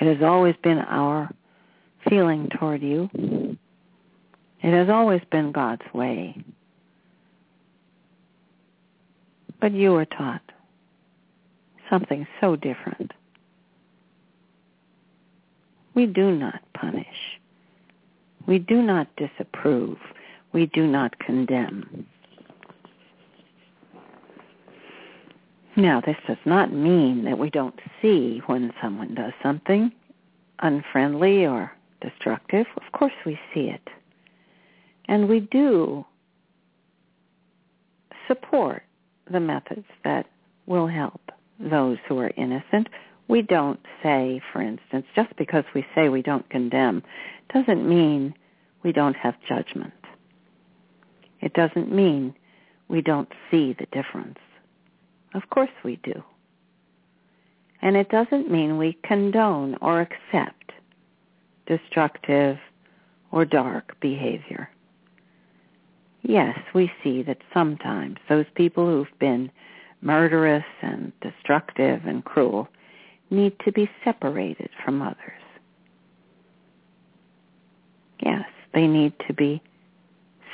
It 0.00 0.16
has 0.16 0.22
always 0.22 0.54
been 0.62 0.78
our 0.78 1.30
feeling 2.08 2.48
toward 2.48 2.82
you. 2.82 3.10
It 4.62 4.70
has 4.72 4.88
always 4.88 5.20
been 5.30 5.52
God's 5.52 5.82
way. 5.92 6.42
But 9.60 9.72
you 9.72 9.92
were 9.92 10.06
taught 10.06 10.42
something 11.90 12.26
so 12.40 12.56
different. 12.56 13.12
We 15.94 16.06
do 16.06 16.30
not 16.30 16.60
punish. 16.74 17.38
We 18.46 18.58
do 18.58 18.82
not 18.82 19.08
disapprove. 19.16 19.98
We 20.52 20.66
do 20.66 20.86
not 20.86 21.18
condemn. 21.18 22.06
Now, 25.76 26.00
this 26.00 26.16
does 26.26 26.38
not 26.46 26.72
mean 26.72 27.24
that 27.24 27.38
we 27.38 27.50
don't 27.50 27.78
see 28.00 28.40
when 28.46 28.72
someone 28.82 29.14
does 29.14 29.34
something 29.42 29.92
unfriendly 30.60 31.46
or 31.46 31.70
destructive. 32.00 32.66
Of 32.76 32.92
course 32.98 33.12
we 33.26 33.38
see 33.52 33.68
it. 33.68 33.86
And 35.06 35.28
we 35.28 35.40
do 35.40 36.04
support 38.26 38.82
the 39.30 39.40
methods 39.40 39.84
that 40.02 40.26
will 40.64 40.86
help 40.86 41.20
those 41.60 41.98
who 42.08 42.18
are 42.20 42.32
innocent. 42.38 42.88
We 43.28 43.42
don't 43.42 43.80
say, 44.02 44.40
for 44.52 44.62
instance, 44.62 45.04
just 45.14 45.36
because 45.36 45.64
we 45.74 45.84
say 45.94 46.08
we 46.08 46.22
don't 46.22 46.48
condemn 46.48 47.02
doesn't 47.52 47.86
mean 47.86 48.34
we 48.82 48.92
don't 48.92 49.16
have 49.16 49.34
judgment. 49.46 49.92
It 51.40 51.52
doesn't 51.52 51.92
mean 51.92 52.34
we 52.88 53.02
don't 53.02 53.28
see 53.50 53.76
the 53.78 53.86
difference. 53.92 54.38
Of 55.36 55.50
course 55.50 55.70
we 55.84 55.96
do. 55.96 56.24
And 57.82 57.94
it 57.94 58.08
doesn't 58.08 58.50
mean 58.50 58.78
we 58.78 58.98
condone 59.04 59.76
or 59.82 60.00
accept 60.00 60.72
destructive 61.66 62.56
or 63.30 63.44
dark 63.44 64.00
behavior. 64.00 64.70
Yes, 66.22 66.58
we 66.74 66.90
see 67.04 67.22
that 67.24 67.42
sometimes 67.52 68.16
those 68.30 68.46
people 68.54 68.86
who've 68.86 69.18
been 69.18 69.50
murderous 70.00 70.64
and 70.80 71.12
destructive 71.20 72.06
and 72.06 72.24
cruel 72.24 72.66
need 73.28 73.58
to 73.66 73.72
be 73.72 73.90
separated 74.04 74.70
from 74.82 75.02
others. 75.02 75.42
Yes, 78.20 78.48
they 78.72 78.86
need 78.86 79.12
to 79.26 79.34
be 79.34 79.60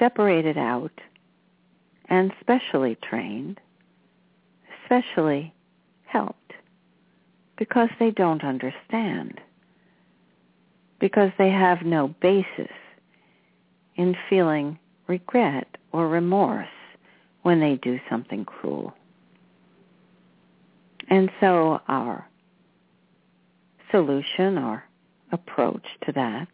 separated 0.01 0.59
out 0.59 1.01
and 2.09 2.33
specially 2.41 2.97
trained 2.97 3.61
especially 4.93 5.55
helped 6.05 6.53
because 7.57 7.89
they 7.99 8.11
don't 8.11 8.45
understand, 8.45 9.41
because 11.01 11.31
they 11.39 11.51
have 11.51 11.83
no 11.83 12.09
basis 12.21 12.71
in 13.97 14.17
feeling 14.29 14.79
regret 15.07 15.67
or 15.93 16.09
remorse 16.09 16.67
when 17.43 17.61
they 17.61 17.77
do 17.77 17.99
something 18.11 18.45
cruel. 18.45 18.93
And 21.09 21.31
so 21.41 21.81
our 21.89 22.27
solution 23.91 24.59
or 24.59 24.85
approach 25.31 25.87
to 26.07 26.13
that 26.13 26.49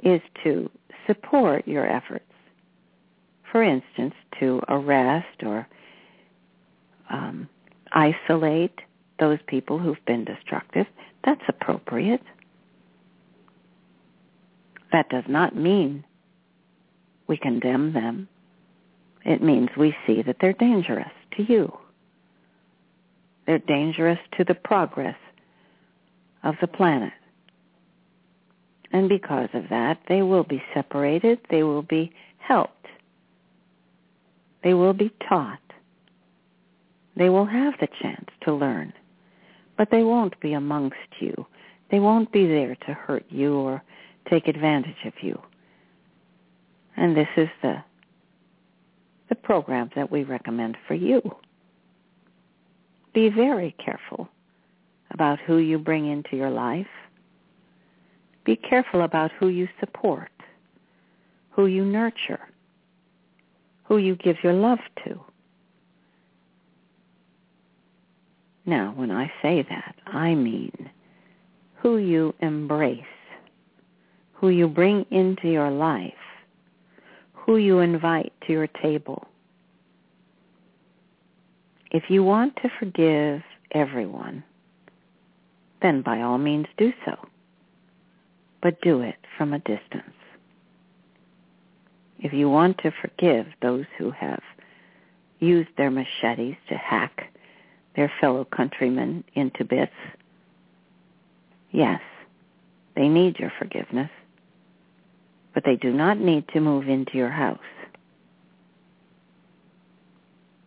is 0.00 0.20
to 0.44 0.70
support 1.06 1.66
your 1.66 1.86
efforts. 1.86 2.24
For 3.50 3.62
instance, 3.62 4.14
to 4.38 4.60
arrest 4.68 5.42
or 5.42 5.66
um, 7.10 7.48
isolate 7.92 8.78
those 9.18 9.38
people 9.46 9.78
who've 9.78 10.04
been 10.06 10.24
destructive. 10.24 10.86
That's 11.24 11.42
appropriate. 11.48 12.22
That 14.92 15.08
does 15.08 15.24
not 15.28 15.54
mean 15.54 16.04
we 17.26 17.36
condemn 17.36 17.92
them. 17.92 18.28
It 19.24 19.42
means 19.42 19.68
we 19.76 19.94
see 20.06 20.22
that 20.22 20.36
they're 20.40 20.52
dangerous 20.54 21.12
to 21.36 21.42
you. 21.42 21.72
They're 23.46 23.58
dangerous 23.58 24.18
to 24.36 24.44
the 24.44 24.54
progress 24.54 25.16
of 26.42 26.54
the 26.60 26.66
planet. 26.66 27.12
And 28.92 29.08
because 29.08 29.48
of 29.54 29.68
that, 29.70 29.98
they 30.08 30.22
will 30.22 30.42
be 30.42 30.62
separated. 30.74 31.38
They 31.50 31.62
will 31.62 31.82
be 31.82 32.12
helped. 32.38 32.86
They 34.64 34.74
will 34.74 34.92
be 34.92 35.12
taught 35.28 35.60
they 37.16 37.28
will 37.28 37.46
have 37.46 37.74
the 37.80 37.88
chance 38.00 38.28
to 38.42 38.54
learn, 38.54 38.92
but 39.76 39.88
they 39.90 40.02
won't 40.02 40.38
be 40.40 40.52
amongst 40.52 40.96
you. 41.20 41.46
They 41.90 42.00
won't 42.00 42.32
be 42.32 42.46
there 42.46 42.76
to 42.86 42.94
hurt 42.94 43.24
you 43.28 43.54
or 43.56 43.82
take 44.30 44.46
advantage 44.46 45.04
of 45.04 45.12
you. 45.22 45.40
And 46.96 47.16
this 47.16 47.28
is 47.36 47.48
the 47.62 47.82
the 49.28 49.34
program 49.36 49.88
that 49.94 50.10
we 50.10 50.24
recommend 50.24 50.76
for 50.88 50.94
you. 50.94 51.22
Be 53.14 53.28
very 53.28 53.74
careful 53.84 54.28
about 55.12 55.38
who 55.40 55.58
you 55.58 55.78
bring 55.78 56.10
into 56.10 56.36
your 56.36 56.50
life. 56.50 56.86
Be 58.44 58.56
careful 58.56 59.02
about 59.02 59.30
who 59.38 59.48
you 59.48 59.68
support, 59.78 60.30
who 61.50 61.66
you 61.66 61.84
nurture, 61.84 62.40
who 63.84 63.98
you 63.98 64.16
give 64.16 64.36
your 64.42 64.52
love 64.52 64.80
to. 65.04 65.20
Now, 68.70 68.92
when 68.94 69.10
I 69.10 69.32
say 69.42 69.66
that, 69.68 69.96
I 70.06 70.36
mean 70.36 70.90
who 71.78 71.96
you 71.98 72.36
embrace, 72.38 73.02
who 74.32 74.50
you 74.50 74.68
bring 74.68 75.04
into 75.10 75.48
your 75.48 75.72
life, 75.72 76.12
who 77.32 77.56
you 77.56 77.80
invite 77.80 78.32
to 78.46 78.52
your 78.52 78.68
table. 78.68 79.26
If 81.90 82.04
you 82.10 82.22
want 82.22 82.54
to 82.62 82.70
forgive 82.78 83.42
everyone, 83.72 84.44
then 85.82 86.02
by 86.02 86.20
all 86.22 86.38
means 86.38 86.66
do 86.78 86.92
so. 87.04 87.16
But 88.62 88.80
do 88.82 89.00
it 89.00 89.16
from 89.36 89.52
a 89.52 89.58
distance. 89.58 90.14
If 92.20 92.32
you 92.32 92.48
want 92.48 92.78
to 92.84 92.92
forgive 93.02 93.46
those 93.62 93.86
who 93.98 94.12
have 94.12 94.42
used 95.40 95.70
their 95.76 95.90
machetes 95.90 96.54
to 96.68 96.76
hack 96.76 97.29
their 97.96 98.12
fellow 98.20 98.44
countrymen 98.44 99.24
into 99.34 99.64
bits, 99.64 99.92
yes, 101.70 102.00
they 102.96 103.08
need 103.08 103.38
your 103.38 103.52
forgiveness, 103.58 104.10
but 105.54 105.64
they 105.64 105.76
do 105.76 105.92
not 105.92 106.18
need 106.18 106.46
to 106.48 106.60
move 106.60 106.88
into 106.88 107.16
your 107.16 107.30
house. 107.30 107.58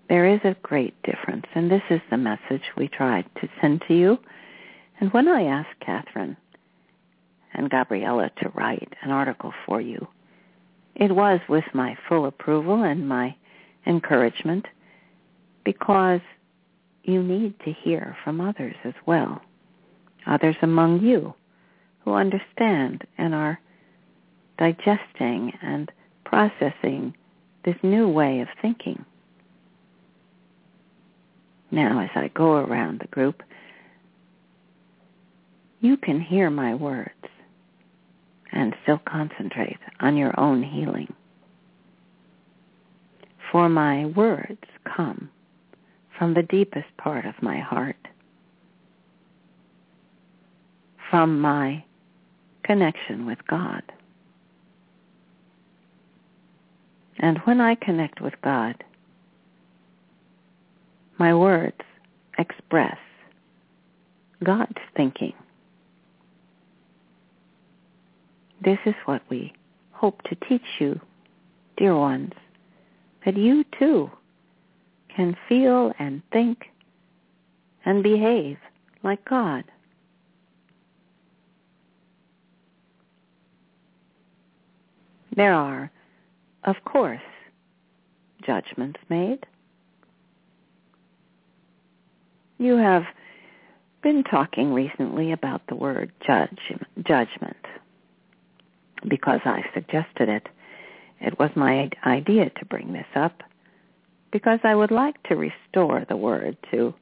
There 0.09 0.27
is 0.27 0.41
a 0.43 0.55
great 0.61 0.93
difference, 1.03 1.45
and 1.55 1.71
this 1.71 1.81
is 1.89 2.01
the 2.09 2.17
message 2.17 2.61
we 2.77 2.87
tried 2.87 3.25
to 3.41 3.49
send 3.61 3.81
to 3.87 3.95
you. 3.95 4.17
And 4.99 5.11
when 5.13 5.27
I 5.27 5.43
asked 5.43 5.79
Kathryn 5.81 6.35
and 7.53 7.69
Gabriella 7.69 8.29
to 8.41 8.49
write 8.49 8.93
an 9.01 9.11
article 9.11 9.53
for 9.65 9.81
you, 9.81 10.07
it 10.95 11.11
was 11.11 11.39
with 11.49 11.63
my 11.73 11.97
full 12.07 12.25
approval 12.25 12.83
and 12.83 13.07
my 13.07 13.35
encouragement 13.87 14.67
because 15.63 16.21
you 17.03 17.21
need 17.21 17.53
to 17.65 17.73
hear 17.83 18.15
from 18.23 18.41
others 18.41 18.75
as 18.83 18.93
well, 19.05 19.41
others 20.25 20.55
among 20.61 21.01
you 21.01 21.33
who 22.03 22.13
understand 22.13 23.03
and 23.17 23.33
are 23.33 23.59
digesting 24.57 25.51
and 25.61 25.91
processing 26.25 27.13
this 27.65 27.75
new 27.83 28.07
way 28.07 28.39
of 28.39 28.47
thinking. 28.61 29.03
Now, 31.71 32.01
as 32.01 32.09
I 32.15 32.29
go 32.29 32.53
around 32.53 32.99
the 32.99 33.07
group, 33.07 33.41
you 35.81 35.97
can 35.97 36.21
hear 36.21 36.49
my 36.49 36.75
words 36.75 37.11
and 38.51 38.75
still 38.83 39.01
concentrate 39.05 39.79
on 39.99 40.15
your 40.15 40.39
own 40.39 40.61
healing. 40.61 41.11
For 43.51 43.69
my 43.69 44.05
words 44.05 44.61
come 44.95 45.29
from 46.23 46.35
the 46.35 46.43
deepest 46.43 46.87
part 46.95 47.25
of 47.25 47.33
my 47.41 47.59
heart, 47.59 47.97
from 51.09 51.41
my 51.41 51.83
connection 52.63 53.25
with 53.25 53.39
God. 53.49 53.83
And 57.19 57.39
when 57.39 57.59
I 57.59 57.75
connect 57.75 58.21
with 58.21 58.35
God, 58.41 58.81
my 61.19 61.35
words 61.35 61.81
express 62.37 62.97
God's 64.45 64.79
thinking. 64.95 65.33
This 68.63 68.79
is 68.85 68.95
what 69.03 69.23
we 69.29 69.51
hope 69.91 70.21
to 70.29 70.35
teach 70.47 70.79
you, 70.79 71.01
dear 71.75 71.97
ones, 71.97 72.31
that 73.25 73.35
you 73.35 73.65
too 73.77 74.09
can 75.15 75.35
feel 75.47 75.93
and 75.99 76.21
think 76.31 76.69
and 77.85 78.03
behave 78.03 78.57
like 79.03 79.23
God. 79.25 79.63
There 85.35 85.53
are, 85.53 85.91
of 86.63 86.75
course, 86.85 87.21
judgments 88.45 88.99
made. 89.09 89.45
You 92.59 92.77
have 92.77 93.03
been 94.03 94.23
talking 94.23 94.73
recently 94.73 95.31
about 95.31 95.61
the 95.67 95.75
word 95.75 96.11
judge, 96.25 96.73
judgment 97.03 97.57
because 99.07 99.39
I 99.45 99.65
suggested 99.73 100.29
it. 100.29 100.47
It 101.19 101.39
was 101.39 101.49
my 101.55 101.89
idea 102.05 102.49
to 102.49 102.65
bring 102.65 102.93
this 102.93 103.07
up 103.15 103.41
because 104.33 104.59
I 104.63 104.73
would 104.73 104.91
like 104.91 105.21
to 105.23 105.35
restore 105.35 106.03
the 106.09 106.17
word 106.17 106.57
to 106.71 106.93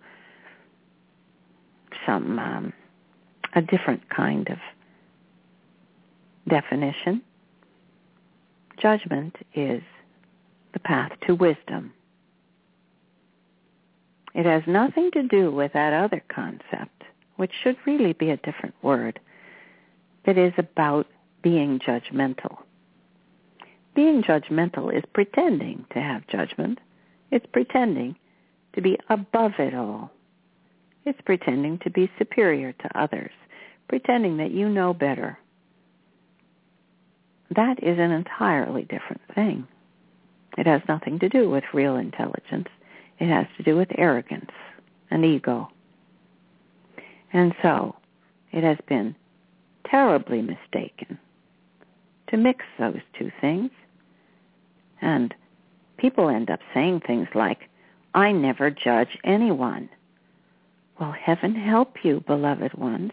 some 2.05 2.37
um, 2.37 2.73
a 3.55 3.61
different 3.61 4.07
kind 4.09 4.49
of 4.49 4.57
definition. 6.47 7.21
Judgment 8.77 9.35
is 9.55 9.81
the 10.73 10.79
path 10.79 11.11
to 11.25 11.33
wisdom. 11.33 11.93
It 14.35 14.45
has 14.45 14.63
nothing 14.67 15.09
to 15.11 15.23
do 15.23 15.51
with 15.51 15.71
that 15.73 15.93
other 15.93 16.21
concept, 16.33 17.03
which 17.37 17.51
should 17.63 17.77
really 17.85 18.13
be 18.13 18.29
a 18.31 18.37
different 18.37 18.75
word, 18.81 19.19
that 20.25 20.37
is 20.37 20.53
about 20.57 21.07
being 21.41 21.79
judgmental. 21.79 22.57
Being 23.95 24.21
judgmental 24.21 24.93
is 24.93 25.03
pretending 25.13 25.85
to 25.93 25.99
have 25.99 26.27
judgment. 26.27 26.79
It's 27.31 27.45
pretending 27.51 28.15
to 28.73 28.81
be 28.81 28.97
above 29.09 29.53
it 29.59 29.73
all. 29.73 30.11
It's 31.05 31.19
pretending 31.25 31.79
to 31.79 31.89
be 31.89 32.11
superior 32.17 32.73
to 32.73 32.99
others, 32.99 33.31
pretending 33.87 34.37
that 34.37 34.51
you 34.51 34.69
know 34.69 34.93
better. 34.93 35.37
That 37.55 37.83
is 37.83 37.97
an 37.97 38.11
entirely 38.11 38.83
different 38.83 39.21
thing. 39.33 39.67
It 40.57 40.67
has 40.67 40.81
nothing 40.87 41.19
to 41.19 41.29
do 41.29 41.49
with 41.49 41.63
real 41.73 41.95
intelligence. 41.95 42.67
It 43.19 43.27
has 43.27 43.47
to 43.57 43.63
do 43.63 43.75
with 43.75 43.89
arrogance 43.97 44.51
and 45.09 45.25
ego. 45.25 45.69
And 47.33 47.53
so 47.61 47.95
it 48.51 48.63
has 48.63 48.77
been 48.87 49.15
terribly 49.89 50.41
mistaken 50.41 51.17
to 52.29 52.37
mix 52.37 52.63
those 52.79 52.99
two 53.17 53.31
things. 53.41 53.71
And 55.01 55.33
people 56.01 56.29
end 56.29 56.49
up 56.49 56.59
saying 56.73 57.01
things 57.05 57.27
like, 57.35 57.69
I 58.15 58.31
never 58.31 58.71
judge 58.71 59.17
anyone. 59.23 59.87
Well, 60.99 61.11
heaven 61.11 61.55
help 61.55 62.03
you, 62.03 62.23
beloved 62.25 62.73
ones. 62.73 63.11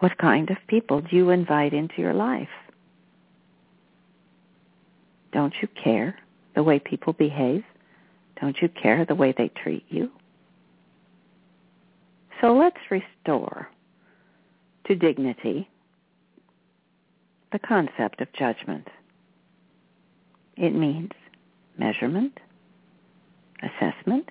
What 0.00 0.18
kind 0.18 0.50
of 0.50 0.58
people 0.68 1.00
do 1.00 1.16
you 1.16 1.30
invite 1.30 1.72
into 1.72 2.00
your 2.00 2.14
life? 2.14 2.48
Don't 5.32 5.54
you 5.60 5.68
care 5.82 6.18
the 6.54 6.62
way 6.62 6.78
people 6.78 7.12
behave? 7.14 7.64
Don't 8.40 8.60
you 8.60 8.68
care 8.68 9.04
the 9.04 9.14
way 9.14 9.34
they 9.36 9.48
treat 9.48 9.84
you? 9.88 10.10
So 12.40 12.54
let's 12.54 12.78
restore 12.90 13.68
to 14.86 14.94
dignity 14.94 15.68
the 17.52 17.58
concept 17.58 18.20
of 18.20 18.32
judgment. 18.32 18.88
It 20.60 20.74
means 20.74 21.10
measurement, 21.78 22.38
assessment, 23.62 24.28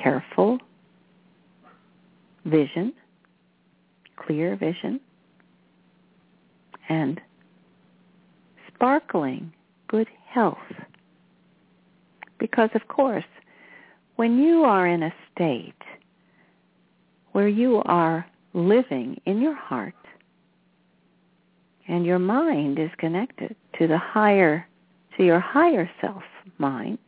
careful 0.00 0.60
vision, 2.44 2.92
clear 4.14 4.54
vision, 4.54 5.00
and 6.88 7.20
sparkling 8.72 9.52
good 9.88 10.06
health. 10.28 10.56
Because 12.38 12.70
of 12.76 12.86
course, 12.86 13.24
when 14.14 14.38
you 14.38 14.62
are 14.62 14.86
in 14.86 15.02
a 15.02 15.12
state 15.34 15.82
where 17.32 17.48
you 17.48 17.82
are 17.86 18.24
living 18.54 19.20
in 19.26 19.42
your 19.42 19.56
heart 19.56 19.94
and 21.88 22.04
your 22.04 22.18
mind 22.18 22.78
is 22.78 22.90
connected 22.98 23.56
to 23.78 23.86
the 23.86 23.98
higher 23.98 24.66
to 25.16 25.24
your 25.24 25.40
higher 25.40 25.90
self 26.00 26.22
mind. 26.58 26.98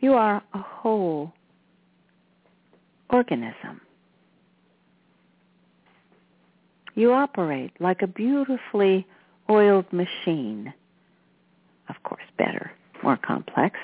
You 0.00 0.14
are 0.14 0.42
a 0.52 0.58
whole 0.58 1.32
organism. 3.10 3.80
You 6.94 7.12
operate 7.12 7.72
like 7.80 8.02
a 8.02 8.06
beautifully 8.06 9.06
oiled 9.50 9.92
machine. 9.92 10.72
Of 11.88 11.96
course 12.02 12.24
better 12.38 12.72
more 13.04 13.16
complex. 13.18 13.78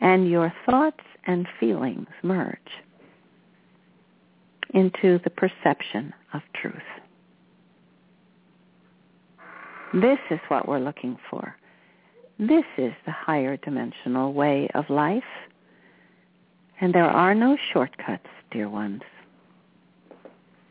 And 0.00 0.28
your 0.28 0.52
thoughts 0.66 1.04
and 1.26 1.48
feelings 1.58 2.08
merge 2.22 2.58
into 4.72 5.18
the 5.24 5.30
perception 5.30 6.12
of 6.32 6.42
truth. 6.54 6.74
This 9.92 10.18
is 10.30 10.40
what 10.48 10.66
we're 10.66 10.78
looking 10.78 11.18
for. 11.30 11.54
This 12.38 12.64
is 12.78 12.92
the 13.04 13.12
higher 13.12 13.56
dimensional 13.58 14.32
way 14.32 14.68
of 14.74 14.88
life. 14.88 15.22
And 16.80 16.94
there 16.94 17.10
are 17.10 17.34
no 17.34 17.56
shortcuts, 17.72 18.28
dear 18.50 18.68
ones. 18.68 19.02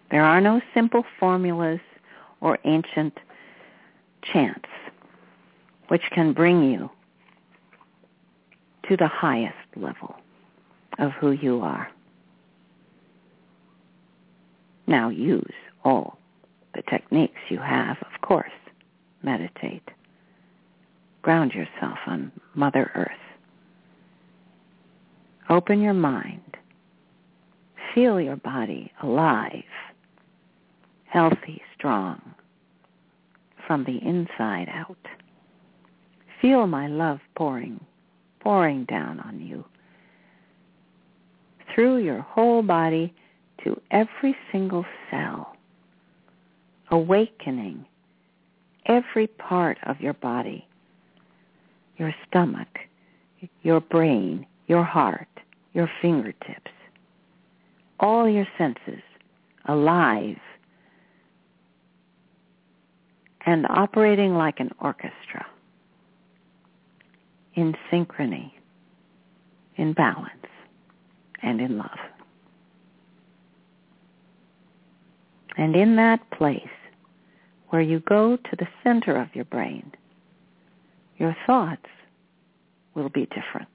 There 0.09 0.23
are 0.23 0.41
no 0.41 0.59
simple 0.73 1.05
formulas 1.19 1.79
or 2.41 2.57
ancient 2.65 3.17
chants 4.23 4.67
which 5.87 6.03
can 6.11 6.33
bring 6.33 6.63
you 6.63 6.89
to 8.89 8.97
the 8.97 9.07
highest 9.07 9.55
level 9.75 10.15
of 10.99 11.11
who 11.11 11.31
you 11.31 11.61
are. 11.61 11.89
Now 14.91 15.07
use 15.07 15.53
all 15.85 16.17
the 16.75 16.81
techniques 16.81 17.39
you 17.49 17.59
have, 17.59 17.95
of 18.01 18.19
course. 18.19 18.51
Meditate. 19.23 19.87
Ground 21.21 21.53
yourself 21.53 21.97
on 22.07 22.29
Mother 22.55 22.91
Earth. 22.93 23.11
Open 25.49 25.79
your 25.81 25.93
mind. 25.93 26.57
Feel 27.95 28.19
your 28.19 28.35
body 28.35 28.91
alive, 29.01 29.63
healthy, 31.05 31.61
strong, 31.77 32.19
from 33.65 33.85
the 33.85 33.97
inside 34.05 34.67
out. 34.69 34.97
Feel 36.41 36.67
my 36.67 36.87
love 36.87 37.19
pouring, 37.37 37.79
pouring 38.41 38.83
down 38.85 39.21
on 39.21 39.39
you 39.39 39.63
through 41.73 41.99
your 41.99 42.19
whole 42.19 42.61
body 42.61 43.13
to 43.63 43.79
every 43.91 44.35
single 44.51 44.85
cell, 45.09 45.55
awakening 46.89 47.85
every 48.85 49.27
part 49.27 49.77
of 49.85 49.99
your 49.99 50.13
body, 50.13 50.67
your 51.97 52.13
stomach, 52.27 52.79
your 53.61 53.79
brain, 53.79 54.45
your 54.67 54.83
heart, 54.83 55.27
your 55.73 55.89
fingertips, 56.01 56.71
all 57.99 58.27
your 58.27 58.47
senses 58.57 59.01
alive 59.65 60.37
and 63.45 63.65
operating 63.69 64.35
like 64.35 64.59
an 64.59 64.69
orchestra 64.79 65.45
in 67.55 67.75
synchrony, 67.91 68.51
in 69.75 69.93
balance, 69.93 70.29
and 71.41 71.59
in 71.59 71.77
love. 71.77 71.99
And 75.61 75.75
in 75.75 75.95
that 75.97 76.27
place 76.31 76.57
where 77.69 77.83
you 77.83 77.99
go 77.99 78.35
to 78.35 78.55
the 78.57 78.67
center 78.83 79.15
of 79.15 79.27
your 79.35 79.45
brain, 79.45 79.91
your 81.19 81.37
thoughts 81.45 81.85
will 82.95 83.09
be 83.09 83.27
different. 83.27 83.69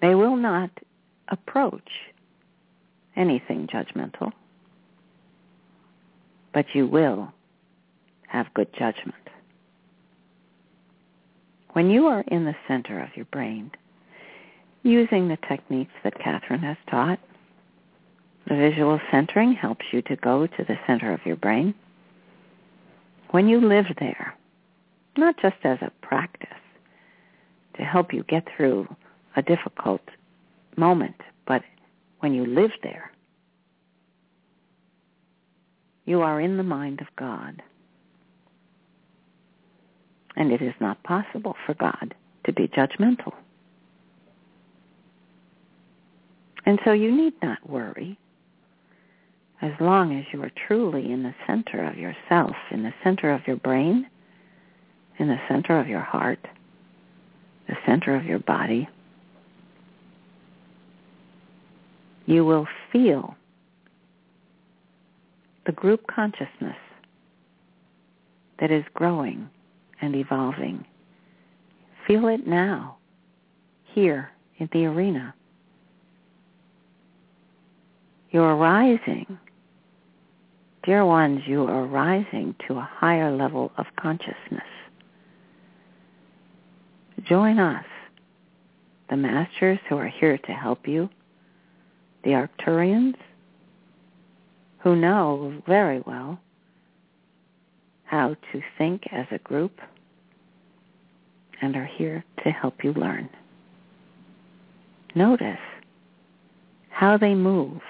They 0.00 0.14
will 0.14 0.34
not 0.34 0.70
approach 1.28 1.90
anything 3.16 3.66
judgmental, 3.66 4.32
but 6.54 6.64
you 6.72 6.86
will 6.86 7.30
have 8.28 8.46
good 8.54 8.72
judgment. 8.78 9.14
When 11.74 11.90
you 11.90 12.06
are 12.06 12.24
in 12.28 12.46
the 12.46 12.56
center 12.66 12.98
of 13.02 13.10
your 13.14 13.26
brain, 13.26 13.72
using 14.84 15.28
the 15.28 15.38
techniques 15.46 15.92
that 16.02 16.18
Kathryn 16.18 16.62
has 16.62 16.78
taught, 16.90 17.18
the 18.48 18.56
visual 18.56 18.98
centering 19.10 19.52
helps 19.52 19.84
you 19.92 20.00
to 20.02 20.16
go 20.16 20.46
to 20.46 20.64
the 20.64 20.78
center 20.86 21.12
of 21.12 21.20
your 21.26 21.36
brain. 21.36 21.74
When 23.30 23.46
you 23.46 23.60
live 23.60 23.86
there, 24.00 24.34
not 25.16 25.36
just 25.40 25.56
as 25.64 25.78
a 25.82 25.92
practice 26.00 26.48
to 27.76 27.82
help 27.82 28.12
you 28.12 28.24
get 28.24 28.44
through 28.56 28.88
a 29.36 29.42
difficult 29.42 30.00
moment, 30.76 31.20
but 31.46 31.62
when 32.20 32.32
you 32.32 32.46
live 32.46 32.70
there, 32.82 33.12
you 36.06 36.22
are 36.22 36.40
in 36.40 36.56
the 36.56 36.62
mind 36.62 37.00
of 37.02 37.06
God. 37.16 37.62
And 40.36 40.52
it 40.52 40.62
is 40.62 40.74
not 40.80 41.02
possible 41.02 41.54
for 41.66 41.74
God 41.74 42.14
to 42.46 42.52
be 42.52 42.66
judgmental. 42.68 43.34
And 46.64 46.78
so 46.84 46.92
you 46.92 47.14
need 47.14 47.34
not 47.42 47.68
worry 47.68 48.18
as 49.60 49.72
long 49.80 50.16
as 50.16 50.24
you 50.32 50.42
are 50.42 50.52
truly 50.66 51.10
in 51.10 51.22
the 51.22 51.34
center 51.46 51.84
of 51.84 51.96
yourself, 51.98 52.54
in 52.70 52.82
the 52.82 52.94
center 53.02 53.32
of 53.32 53.46
your 53.46 53.56
brain, 53.56 54.08
in 55.18 55.28
the 55.28 55.40
center 55.48 55.78
of 55.80 55.88
your 55.88 56.00
heart, 56.00 56.38
the 57.68 57.76
center 57.84 58.14
of 58.14 58.24
your 58.24 58.38
body, 58.38 58.88
you 62.26 62.44
will 62.44 62.68
feel 62.92 63.34
the 65.66 65.72
group 65.72 66.06
consciousness 66.06 66.76
that 68.60 68.70
is 68.70 68.84
growing 68.94 69.48
and 70.00 70.14
evolving. 70.14 70.84
Feel 72.06 72.28
it 72.28 72.46
now, 72.46 72.96
here 73.92 74.30
in 74.58 74.68
the 74.72 74.86
arena. 74.86 75.34
You're 78.30 78.56
rising. 78.56 79.38
Dear 80.88 81.04
ones, 81.04 81.42
you 81.44 81.64
are 81.64 81.84
rising 81.84 82.54
to 82.66 82.78
a 82.78 82.90
higher 82.90 83.30
level 83.30 83.72
of 83.76 83.84
consciousness. 84.00 84.62
Join 87.24 87.58
us, 87.58 87.84
the 89.10 89.18
masters 89.18 89.78
who 89.86 89.98
are 89.98 90.08
here 90.08 90.38
to 90.38 90.52
help 90.52 90.88
you, 90.88 91.10
the 92.24 92.30
Arcturians, 92.30 93.16
who 94.78 94.96
know 94.96 95.62
very 95.66 96.00
well 96.06 96.40
how 98.04 98.34
to 98.52 98.62
think 98.78 99.02
as 99.12 99.26
a 99.30 99.38
group 99.40 99.82
and 101.60 101.76
are 101.76 101.84
here 101.98 102.24
to 102.44 102.50
help 102.50 102.82
you 102.82 102.94
learn. 102.94 103.28
Notice 105.14 105.58
how 106.88 107.18
they 107.18 107.34
move, 107.34 107.82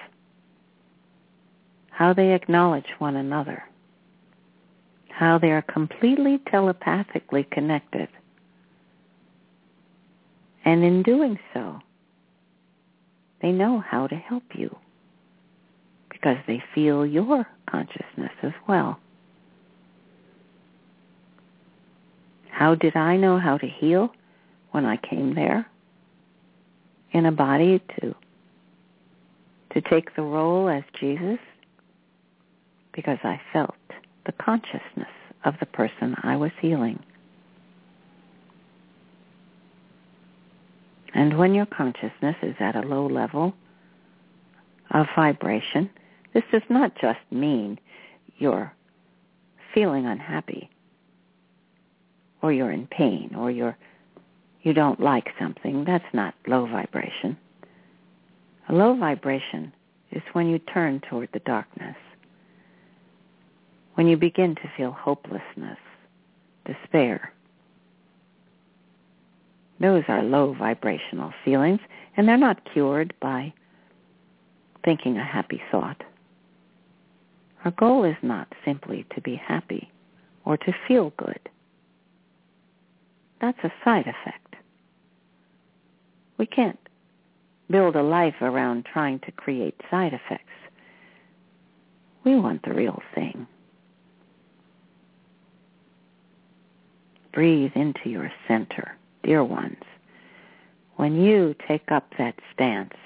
how 1.99 2.13
they 2.13 2.33
acknowledge 2.33 2.87
one 3.01 3.17
another, 3.17 3.65
how 5.09 5.37
they 5.37 5.51
are 5.51 5.63
completely 5.63 6.39
telepathically 6.49 7.43
connected. 7.51 8.07
And 10.65 10.85
in 10.85 11.03
doing 11.03 11.41
so, 11.53 11.81
they 13.43 13.51
know 13.51 13.81
how 13.81 14.07
to 14.07 14.15
help 14.15 14.45
you 14.55 14.77
because 16.09 16.37
they 16.47 16.63
feel 16.73 17.05
your 17.05 17.45
consciousness 17.69 18.31
as 18.45 18.53
well. 18.69 19.01
How 22.49 22.77
did 22.77 22.95
I 22.95 23.17
know 23.17 23.41
how 23.41 23.59
to 23.59 23.67
heal 23.67 24.13
when 24.71 24.85
I 24.85 24.99
came 24.99 25.35
there? 25.35 25.67
In 27.11 27.27
a 27.27 27.33
body 27.33 27.83
to 28.01 28.15
to 29.73 29.81
take 29.81 30.15
the 30.15 30.23
role 30.23 30.69
as 30.69 30.85
Jesus? 31.01 31.41
Because 32.99 33.19
I 33.23 33.41
felt 33.53 33.77
the 34.27 34.33
consciousness 34.33 35.07
of 35.45 35.55
the 35.61 35.67
person 35.67 36.17
I 36.25 36.35
was 36.35 36.51
healing. 36.61 36.99
And 41.15 41.39
when 41.39 41.55
your 41.55 41.67
consciousness 41.67 42.35
is 42.43 42.57
at 42.59 42.75
a 42.75 42.81
low 42.81 43.07
level 43.07 43.55
of 44.91 45.07
vibration, 45.15 45.89
this 46.35 46.43
does 46.51 46.69
not 46.69 46.93
just 47.01 47.21
mean 47.31 47.79
you're 48.39 48.73
feeling 49.73 50.05
unhappy 50.05 50.69
or 52.43 52.53
you're 52.53 52.73
in 52.73 52.89
pain 52.89 53.33
or 53.39 53.49
you're 53.49 53.77
you 54.63 54.73
don't 54.73 54.99
like 54.99 55.29
something. 55.39 55.85
That's 55.85 56.13
not 56.13 56.35
low 56.49 56.67
vibration. 56.67 57.37
A 58.69 58.75
low 58.75 58.97
vibration 58.97 59.73
is 60.11 60.23
when 60.33 60.49
you 60.49 60.59
turn 60.59 61.01
toward 61.09 61.29
the 61.33 61.39
darkness. 61.39 61.95
When 63.99 64.07
you 64.07 64.17
begin 64.17 64.55
to 64.55 64.71
feel 64.77 64.93
hopelessness, 64.93 65.77
despair. 66.65 67.33
Those 69.81 70.05
are 70.07 70.23
low 70.23 70.55
vibrational 70.55 71.33
feelings 71.45 71.81
and 72.17 72.29
they're 72.29 72.37
not 72.37 72.63
cured 72.73 73.13
by 73.21 73.53
thinking 74.85 75.17
a 75.17 75.25
happy 75.25 75.61
thought. 75.73 76.01
Our 77.65 77.73
goal 77.73 78.05
is 78.05 78.15
not 78.23 78.47
simply 78.65 79.05
to 79.17 79.21
be 79.21 79.35
happy 79.35 79.91
or 80.45 80.57
to 80.59 80.73
feel 80.87 81.13
good. 81.17 81.41
That's 83.41 83.59
a 83.65 83.73
side 83.85 84.07
effect. 84.07 84.55
We 86.37 86.47
can't 86.47 86.79
build 87.69 87.97
a 87.97 88.03
life 88.05 88.41
around 88.43 88.87
trying 88.87 89.19
to 89.27 89.33
create 89.33 89.75
side 89.91 90.13
effects. 90.13 90.45
We 92.23 92.37
want 92.37 92.63
the 92.63 92.75
real 92.75 93.03
thing. 93.13 93.49
Breathe 97.39 97.71
into 97.77 98.11
your 98.11 98.33
center, 98.49 98.97
dear 99.23 99.45
ones. 99.45 99.85
When 100.97 101.23
you 101.23 101.55
take 101.69 101.89
up 101.93 102.05
that 102.19 102.35
stance 102.53 102.97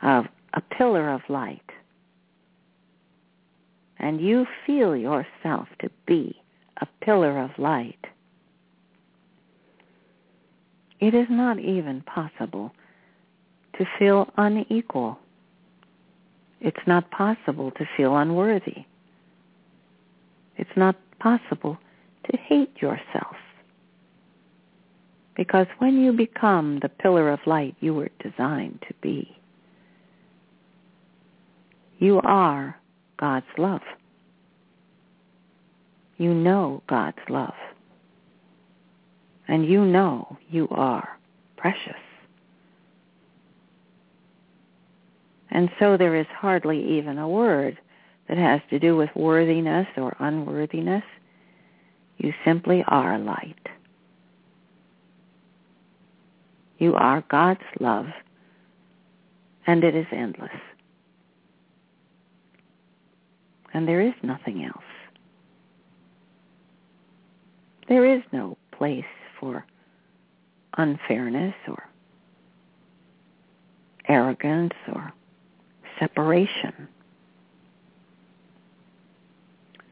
of 0.00 0.26
a 0.54 0.60
pillar 0.60 1.10
of 1.10 1.22
light, 1.28 1.68
and 3.98 4.20
you 4.20 4.46
feel 4.64 4.94
yourself 4.94 5.66
to 5.80 5.90
be 6.06 6.40
a 6.80 6.86
pillar 7.04 7.36
of 7.40 7.50
light, 7.58 7.98
it 11.00 11.14
is 11.14 11.26
not 11.28 11.58
even 11.58 12.00
possible 12.02 12.70
to 13.76 13.84
feel 13.98 14.32
unequal. 14.36 15.18
It's 16.60 16.86
not 16.86 17.10
possible 17.10 17.72
to 17.72 17.88
feel 17.96 18.16
unworthy. 18.18 18.84
It's 20.56 20.76
not 20.76 20.94
possible 21.20 21.78
to 22.30 22.36
hate 22.36 22.72
yourself. 22.80 23.36
Because 25.36 25.66
when 25.78 26.02
you 26.02 26.12
become 26.12 26.80
the 26.82 26.88
pillar 26.88 27.30
of 27.30 27.38
light 27.46 27.76
you 27.80 27.94
were 27.94 28.10
designed 28.22 28.84
to 28.88 28.94
be, 29.00 29.36
you 31.98 32.20
are 32.24 32.78
God's 33.18 33.46
love. 33.56 33.82
You 36.16 36.34
know 36.34 36.82
God's 36.88 37.18
love. 37.28 37.54
And 39.48 39.66
you 39.66 39.84
know 39.84 40.36
you 40.50 40.68
are 40.70 41.18
precious. 41.56 41.94
And 45.50 45.70
so 45.78 45.96
there 45.96 46.16
is 46.16 46.26
hardly 46.36 46.98
even 46.98 47.18
a 47.18 47.28
word 47.28 47.78
that 48.30 48.38
has 48.38 48.60
to 48.70 48.78
do 48.78 48.96
with 48.96 49.10
worthiness 49.16 49.88
or 49.96 50.14
unworthiness. 50.20 51.02
You 52.18 52.32
simply 52.44 52.84
are 52.86 53.18
light. 53.18 53.66
You 56.78 56.94
are 56.94 57.24
God's 57.28 57.60
love, 57.80 58.06
and 59.66 59.82
it 59.82 59.96
is 59.96 60.06
endless. 60.12 60.48
And 63.74 63.88
there 63.88 64.00
is 64.00 64.14
nothing 64.22 64.64
else. 64.64 64.84
There 67.88 68.04
is 68.04 68.22
no 68.32 68.56
place 68.70 69.04
for 69.40 69.66
unfairness 70.78 71.54
or 71.66 71.88
arrogance 74.08 74.74
or 74.94 75.12
separation. 75.98 76.86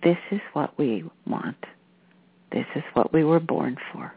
This 0.03 0.19
is 0.31 0.41
what 0.53 0.79
we 0.79 1.05
want. 1.27 1.65
This 2.53 2.67
is 2.75 2.85
what 2.95 3.13
we 3.13 3.25
were 3.25 3.41
born 3.41 3.77
for. 3.93 4.15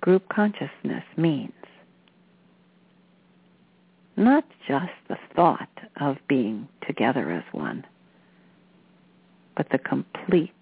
Group 0.00 0.28
consciousness 0.28 1.04
means 1.16 1.52
not 4.16 4.44
just 4.68 4.92
the 5.08 5.16
thought 5.34 5.68
of 6.00 6.16
being 6.28 6.68
together 6.86 7.30
as 7.30 7.44
one, 7.52 7.84
but 9.56 9.68
the 9.70 9.78
complete 9.78 10.52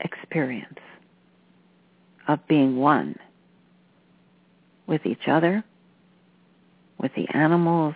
experience 0.00 0.78
of 2.28 2.46
being 2.48 2.76
one 2.76 3.16
with 4.86 5.04
each 5.04 5.28
other, 5.28 5.64
with 6.98 7.12
the 7.14 7.28
animals, 7.34 7.94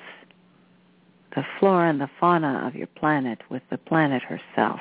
the 1.37 1.45
flora 1.61 1.91
and 1.91 2.01
the 2.01 2.11
fauna 2.19 2.67
of 2.67 2.75
your 2.75 2.89
planet, 2.89 3.39
with 3.51 3.63
the 3.71 3.77
planet 3.77 4.23
herself, 4.23 4.81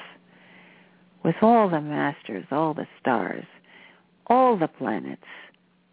with 1.23 1.35
all 1.41 1.69
the 1.69 1.81
masters, 1.81 2.45
all 2.49 2.73
the 2.73 2.87
stars, 2.99 3.45
all 4.27 4.57
the 4.57 4.67
planets, 4.67 5.21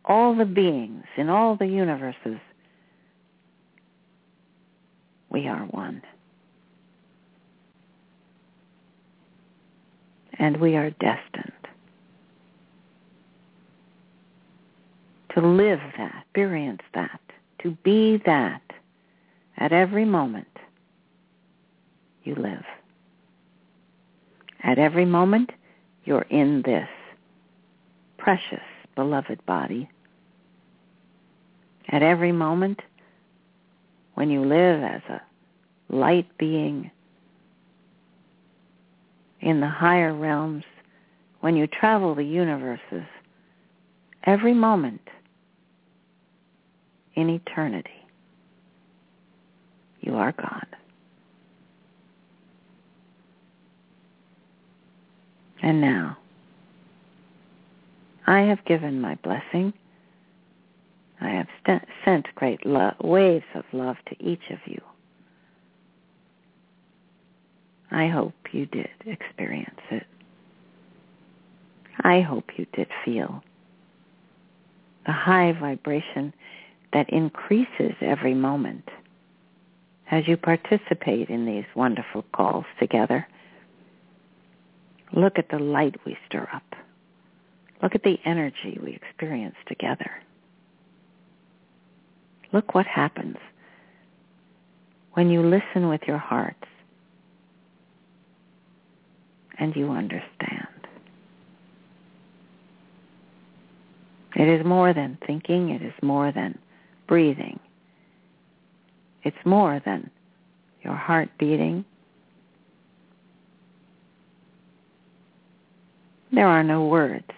all 0.05 0.34
the 0.34 0.44
beings 0.44 1.05
in 1.16 1.28
all 1.28 1.56
the 1.56 1.66
universes. 1.66 2.39
We 5.30 5.48
are 5.48 5.64
one. 5.66 6.01
And 10.39 10.59
we 10.59 10.76
are 10.76 10.90
destined 10.90 11.52
to 15.34 15.40
live 15.40 15.80
that, 15.98 16.24
experience 16.26 16.82
that, 16.94 17.20
to 17.62 17.70
be 17.82 18.22
that 18.26 18.62
at 19.62 19.72
every 19.72 20.05
moment 20.05 20.48
you 22.24 22.34
live. 22.34 22.64
At 24.64 24.76
every 24.76 25.05
moment 25.05 25.51
you're 26.05 26.26
in 26.30 26.62
this 26.62 26.89
precious, 28.18 28.66
beloved 28.97 29.47
body. 29.47 29.89
At 31.89 32.02
every 32.02 32.32
moment 32.32 32.80
when 34.14 34.30
you 34.30 34.44
live 34.44 34.82
as 34.82 35.02
a 35.09 35.22
light 35.89 36.26
being 36.39 36.90
in 39.40 39.60
the 39.60 39.68
higher 39.68 40.12
realms, 40.12 40.64
when 41.39 41.55
you 41.55 41.68
travel 41.68 42.16
the 42.16 42.24
universes, 42.24 43.06
every 44.24 44.55
moment 44.55 45.09
in 47.14 47.30
eternity, 47.30 48.02
you 50.03 50.16
are 50.16 50.33
God. 50.33 50.66
And 55.62 55.81
now, 55.81 56.19
I 58.27 58.41
have 58.41 58.65
given 58.65 59.01
my 59.01 59.15
blessing. 59.16 59.73
I 61.20 61.29
have 61.31 61.47
st- 61.62 61.85
sent 62.05 62.35
great 62.35 62.66
lo- 62.66 62.95
waves 63.01 63.45
of 63.55 63.65
love 63.73 63.97
to 64.09 64.23
each 64.23 64.51
of 64.51 64.59
you. 64.66 64.81
I 67.93 68.09
hope 68.09 68.35
you 68.53 68.66
did 68.66 68.89
experience 69.07 69.81
it. 69.91 70.07
I 72.01 72.20
hope 72.20 72.45
you 72.57 72.66
did 72.73 72.89
feel 73.05 73.45
the 75.07 75.12
high 75.12 75.53
vibration 75.53 76.33
that 76.93 77.11
increases 77.11 77.93
every 78.01 78.35
moment 78.35 78.89
as 80.12 80.28
you 80.28 80.36
participate 80.36 81.30
in 81.30 81.47
these 81.47 81.64
wonderful 81.74 82.22
calls 82.34 82.66
together. 82.78 83.26
Look 85.14 85.39
at 85.39 85.48
the 85.48 85.59
light 85.59 85.97
we 86.05 86.18
stir 86.28 86.47
up. 86.52 86.76
Look 87.82 87.94
at 87.94 88.02
the 88.02 88.18
energy 88.24 88.78
we 88.80 88.93
experience 88.93 89.56
together. 89.66 90.10
Look 92.52 92.74
what 92.74 92.86
happens 92.86 93.39
when 95.14 95.30
you 95.30 95.43
listen 95.43 95.89
with 95.89 96.02
your 96.06 96.18
hearts 96.18 96.66
and 99.59 99.74
you 99.74 99.90
understand. 99.90 100.68
It 104.36 104.48
is 104.48 104.64
more 104.64 104.93
than 104.93 105.18
thinking. 105.26 105.70
It 105.70 105.82
is 105.82 105.94
more 106.02 106.32
than 106.32 106.59
breathing. 107.06 107.59
It's 109.24 109.36
more 109.44 109.81
than 109.85 110.11
your 110.82 110.94
heart 110.94 111.28
beating. 111.39 111.85
There 116.32 116.49
are 116.49 116.65
no 116.65 116.86
words 116.86 117.31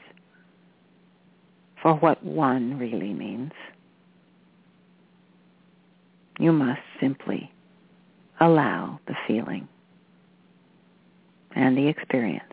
for 1.83 1.95
what 1.95 2.25
one 2.25 2.79
really 2.79 3.13
means. 3.13 3.53
You 6.39 6.53
must 6.53 6.81
simply 7.01 7.53
allow 8.41 8.99
the 9.07 9.15
feeling 9.27 9.69
and 11.55 11.77
the 11.77 11.87
experience 11.89 12.45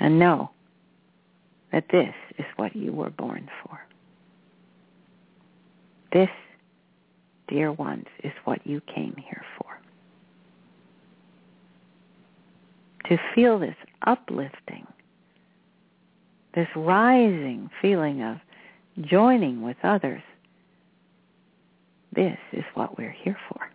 and 0.00 0.18
know 0.18 0.50
that 1.72 1.84
this 1.90 2.14
is 2.38 2.46
what 2.56 2.74
you 2.74 2.92
were 2.92 3.10
born 3.10 3.48
for. 3.62 3.80
This, 6.12 6.30
dear 7.48 7.72
ones, 7.72 8.06
is 8.22 8.32
what 8.44 8.66
you 8.66 8.80
came 8.82 9.14
here 9.16 9.44
for. 9.56 9.66
To 13.08 13.18
feel 13.34 13.58
this 13.58 13.76
uplifting, 14.06 14.86
this 16.54 16.68
rising 16.76 17.70
feeling 17.80 18.22
of 18.22 18.38
joining 19.00 19.62
with 19.62 19.76
others, 19.82 20.22
this 22.14 22.38
is 22.52 22.64
what 22.74 22.98
we're 22.98 23.10
here 23.22 23.38
for. 23.48 23.70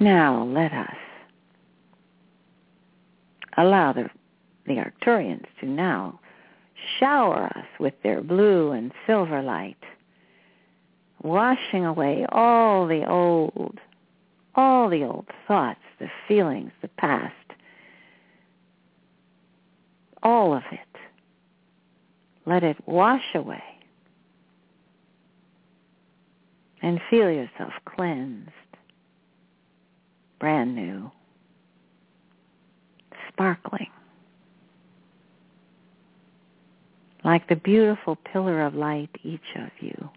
Now 0.00 0.42
let 0.42 0.72
us 0.72 0.96
allow 3.56 3.92
the, 3.92 4.10
the 4.66 4.74
Arcturians 4.74 5.46
to 5.60 5.66
now 5.66 6.18
shower 6.98 7.46
us 7.56 7.66
with 7.78 7.94
their 8.02 8.22
blue 8.22 8.72
and 8.72 8.92
silver 9.06 9.42
light, 9.42 9.82
washing 11.22 11.84
away 11.84 12.26
all 12.30 12.86
the 12.86 13.08
old, 13.08 13.78
all 14.54 14.88
the 14.88 15.04
old 15.04 15.26
thoughts, 15.46 15.80
the 15.98 16.08
feelings, 16.26 16.72
the 16.82 16.88
past, 16.88 17.34
all 20.22 20.54
of 20.54 20.62
it. 20.70 20.78
Let 22.44 22.64
it 22.64 22.76
wash 22.86 23.34
away 23.34 23.62
and 26.82 27.00
feel 27.08 27.30
yourself 27.30 27.72
cleansed, 27.84 28.50
brand 30.40 30.74
new, 30.74 31.10
sparkling. 33.28 33.90
Like 37.24 37.48
the 37.48 37.56
beautiful 37.56 38.16
pillar 38.16 38.62
of 38.62 38.74
light 38.74 39.10
each 39.22 39.40
of 39.56 39.70
you 39.80 40.10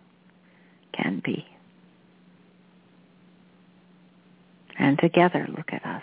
can 0.94 1.22
be. 1.24 1.46
And 4.78 4.98
together, 5.00 5.48
look 5.56 5.72
at 5.72 5.86
us. 5.86 6.02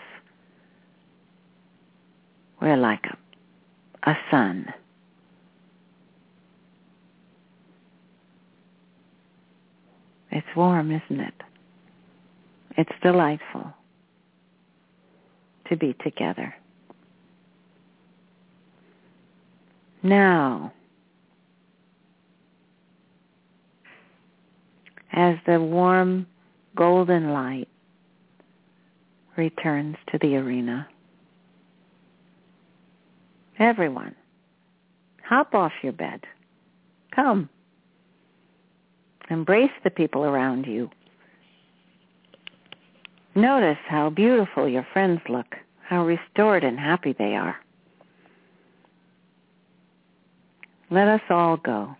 We're 2.61 2.77
like 2.77 3.05
a, 3.07 4.11
a 4.11 4.17
sun. 4.31 4.73
It's 10.31 10.47
warm, 10.57 10.91
isn't 10.91 11.21
it? 11.21 11.35
It's 12.79 12.93
delightful 13.03 13.75
to 15.69 15.77
be 15.77 15.95
together. 16.03 16.55
Now, 20.03 20.73
as 25.13 25.37
the 25.47 25.61
warm 25.61 26.27
golden 26.77 27.33
light 27.33 27.69
returns 29.37 29.97
to 30.11 30.19
the 30.19 30.37
arena, 30.37 30.87
everyone, 33.59 34.15
hop 35.25 35.55
off 35.55 35.73
your 35.83 35.93
bed. 35.93 36.21
Come. 37.15 37.49
Embrace 39.31 39.71
the 39.85 39.91
people 39.91 40.25
around 40.25 40.67
you. 40.67 40.91
Notice 43.35 43.79
how 43.89 44.11
beautiful 44.11 44.69
your 44.69 44.87
friends 44.93 45.21
look, 45.29 45.57
how 45.83 46.05
restored 46.05 46.65
and 46.65 46.79
happy 46.79 47.15
they 47.19 47.35
are. 47.35 47.57
Let 50.91 51.09
us 51.09 51.23
all 51.31 51.57
go. 51.57 51.97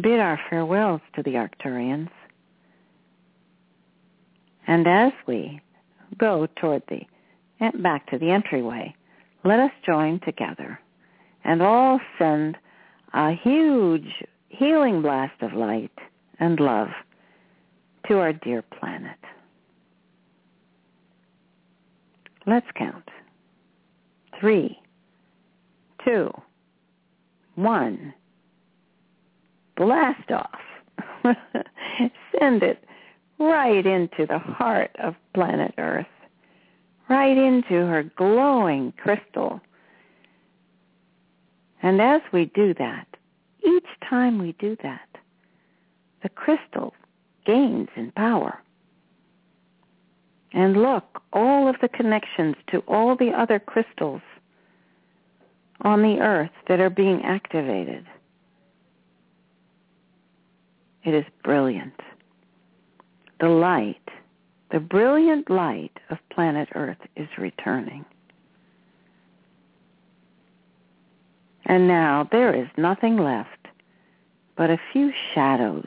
Bid 0.00 0.20
our 0.20 0.40
farewells 0.48 1.00
to 1.14 1.22
the 1.22 1.32
Arcturians. 1.32 2.10
And 4.66 4.86
as 4.86 5.12
we 5.26 5.60
go 6.18 6.46
toward 6.56 6.82
the 6.88 7.02
eh, 7.60 7.70
back 7.82 8.06
to 8.10 8.18
the 8.18 8.30
entryway, 8.30 8.94
let 9.44 9.60
us 9.60 9.72
join 9.84 10.20
together 10.20 10.78
and 11.44 11.62
all 11.62 12.00
send 12.18 12.56
a 13.12 13.32
huge 13.32 14.24
healing 14.48 15.02
blast 15.02 15.40
of 15.42 15.52
light 15.52 15.92
and 16.38 16.58
love 16.60 16.88
to 18.08 18.18
our 18.18 18.32
dear 18.32 18.62
planet. 18.62 19.18
Let's 22.46 22.66
count. 22.76 23.08
Three, 24.40 24.78
two, 26.04 26.32
one. 27.54 28.14
Blast 29.76 30.30
off. 30.30 30.60
Send 32.38 32.62
it 32.62 32.84
right 33.38 33.84
into 33.84 34.26
the 34.26 34.38
heart 34.38 34.94
of 35.02 35.14
planet 35.34 35.74
Earth, 35.78 36.06
right 37.08 37.36
into 37.36 37.86
her 37.86 38.04
glowing 38.16 38.92
crystal. 38.96 39.60
And 41.82 42.00
as 42.00 42.20
we 42.32 42.46
do 42.54 42.74
that, 42.74 43.06
each 43.66 43.86
time 44.08 44.38
we 44.38 44.52
do 44.58 44.76
that, 44.82 45.08
the 46.22 46.28
crystal 46.28 46.94
gains 47.44 47.88
in 47.96 48.12
power. 48.12 48.62
And 50.52 50.82
look, 50.82 51.22
all 51.32 51.68
of 51.68 51.76
the 51.80 51.88
connections 51.88 52.56
to 52.70 52.78
all 52.80 53.16
the 53.16 53.30
other 53.30 53.58
crystals 53.58 54.20
on 55.80 56.02
the 56.02 56.20
earth 56.20 56.50
that 56.68 56.80
are 56.80 56.90
being 56.90 57.22
activated. 57.24 58.06
It 61.04 61.14
is 61.14 61.24
brilliant. 61.42 61.98
The 63.40 63.48
light, 63.48 64.08
the 64.70 64.80
brilliant 64.80 65.50
light 65.50 65.98
of 66.10 66.18
planet 66.30 66.68
Earth 66.74 66.98
is 67.16 67.28
returning. 67.38 68.04
And 71.66 71.88
now 71.88 72.28
there 72.30 72.54
is 72.54 72.68
nothing 72.76 73.16
left 73.16 73.62
but 74.56 74.70
a 74.70 74.80
few 74.92 75.12
shadows, 75.34 75.86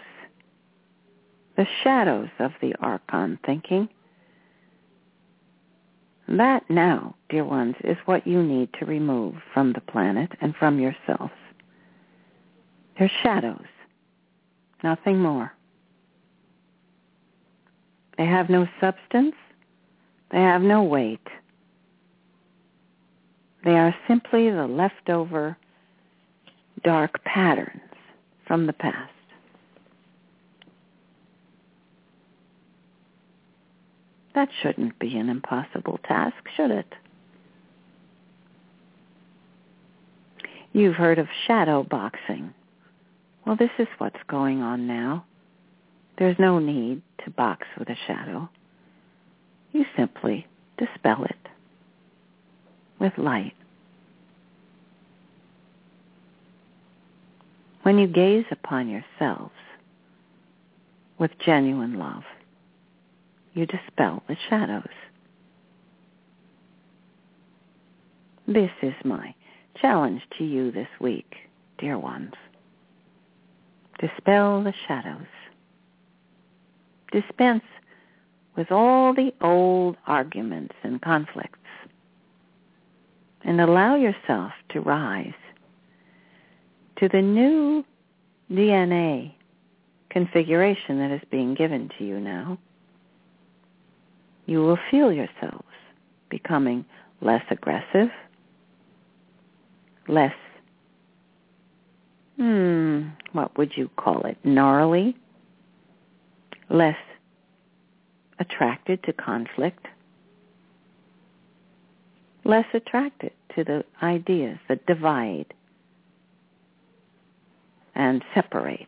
the 1.55 1.67
shadows 1.83 2.29
of 2.39 2.51
the 2.61 2.75
Archon 2.81 3.39
thinking. 3.45 3.87
That 6.27 6.67
now, 6.69 7.15
dear 7.29 7.43
ones, 7.43 7.75
is 7.83 7.97
what 8.05 8.25
you 8.25 8.41
need 8.41 8.69
to 8.79 8.85
remove 8.85 9.35
from 9.53 9.73
the 9.73 9.81
planet 9.81 10.31
and 10.41 10.55
from 10.55 10.79
yourselves. 10.79 11.33
They're 12.97 13.11
shadows, 13.21 13.67
nothing 14.85 15.19
more. 15.19 15.51
They 18.19 18.25
have 18.25 18.49
no 18.49 18.67
substance. 18.79 19.35
They 20.31 20.39
have 20.39 20.61
no 20.61 20.83
weight. 20.83 21.27
They 23.65 23.71
are 23.71 23.95
simply 24.07 24.51
the 24.51 24.67
leftover 24.67 25.57
dark 26.83 27.23
patterns 27.23 27.81
from 28.47 28.67
the 28.67 28.73
past. 28.73 29.11
That 34.35 34.49
shouldn't 34.61 34.99
be 34.99 35.17
an 35.17 35.29
impossible 35.29 35.99
task, 36.07 36.35
should 36.55 36.69
it? 36.69 36.93
You've 40.73 40.95
heard 40.95 41.17
of 41.17 41.27
shadow 41.47 41.83
boxing. 41.83 42.53
Well, 43.45 43.55
this 43.55 43.71
is 43.77 43.87
what's 43.99 44.21
going 44.27 44.61
on 44.61 44.87
now. 44.87 45.25
There's 46.17 46.39
no 46.39 46.59
need 46.59 47.01
to 47.23 47.31
box 47.31 47.67
with 47.77 47.89
a 47.89 47.97
shadow. 48.07 48.49
You 49.71 49.85
simply 49.95 50.47
dispel 50.77 51.25
it 51.25 51.49
with 52.99 53.13
light. 53.17 53.53
When 57.83 57.99
you 57.99 58.07
gaze 58.07 58.45
upon 58.49 58.89
yourselves 58.89 59.53
with 61.19 61.31
genuine 61.45 61.99
love, 61.99 62.23
you 63.53 63.67
dispel 63.67 64.23
the 64.27 64.35
shadows. 64.49 64.89
This 68.47 68.71
is 68.81 68.93
my 69.03 69.35
challenge 69.79 70.21
to 70.37 70.43
you 70.43 70.71
this 70.71 70.87
week, 70.99 71.35
dear 71.77 71.99
ones. 71.99 72.33
Dispel 73.99 74.63
the 74.63 74.73
shadows. 74.87 75.27
Dispense 77.11 77.63
with 78.55 78.71
all 78.71 79.13
the 79.13 79.33
old 79.41 79.97
arguments 80.07 80.75
and 80.83 81.01
conflicts 81.01 81.59
and 83.43 83.61
allow 83.61 83.95
yourself 83.95 84.51
to 84.69 84.81
rise 84.81 85.33
to 86.97 87.07
the 87.09 87.21
new 87.21 87.85
DNA 88.51 89.33
configuration 90.09 90.99
that 90.99 91.11
is 91.11 91.21
being 91.29 91.53
given 91.53 91.89
to 91.97 92.05
you 92.05 92.19
now, 92.19 92.57
you 94.45 94.59
will 94.59 94.79
feel 94.89 95.11
yourselves 95.11 95.63
becoming 96.29 96.85
less 97.21 97.43
aggressive, 97.49 98.09
less, 100.07 100.33
hmm, 102.37 103.07
what 103.33 103.57
would 103.57 103.75
you 103.75 103.89
call 103.97 104.25
it, 104.25 104.37
gnarly, 104.43 105.15
less 106.69 106.97
attracted 108.39 109.03
to 109.03 109.13
conflict, 109.13 109.87
less 112.43 112.65
attracted 112.73 113.31
to 113.55 113.63
the 113.63 113.83
ideas 114.03 114.57
that 114.67 114.85
divide 114.85 115.53
and 117.95 118.23
separate. 118.33 118.87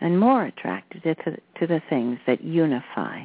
And 0.00 0.18
more 0.18 0.44
attracted 0.44 1.02
to, 1.02 1.36
to 1.60 1.66
the 1.66 1.82
things 1.88 2.18
that 2.26 2.42
unify. 2.42 3.24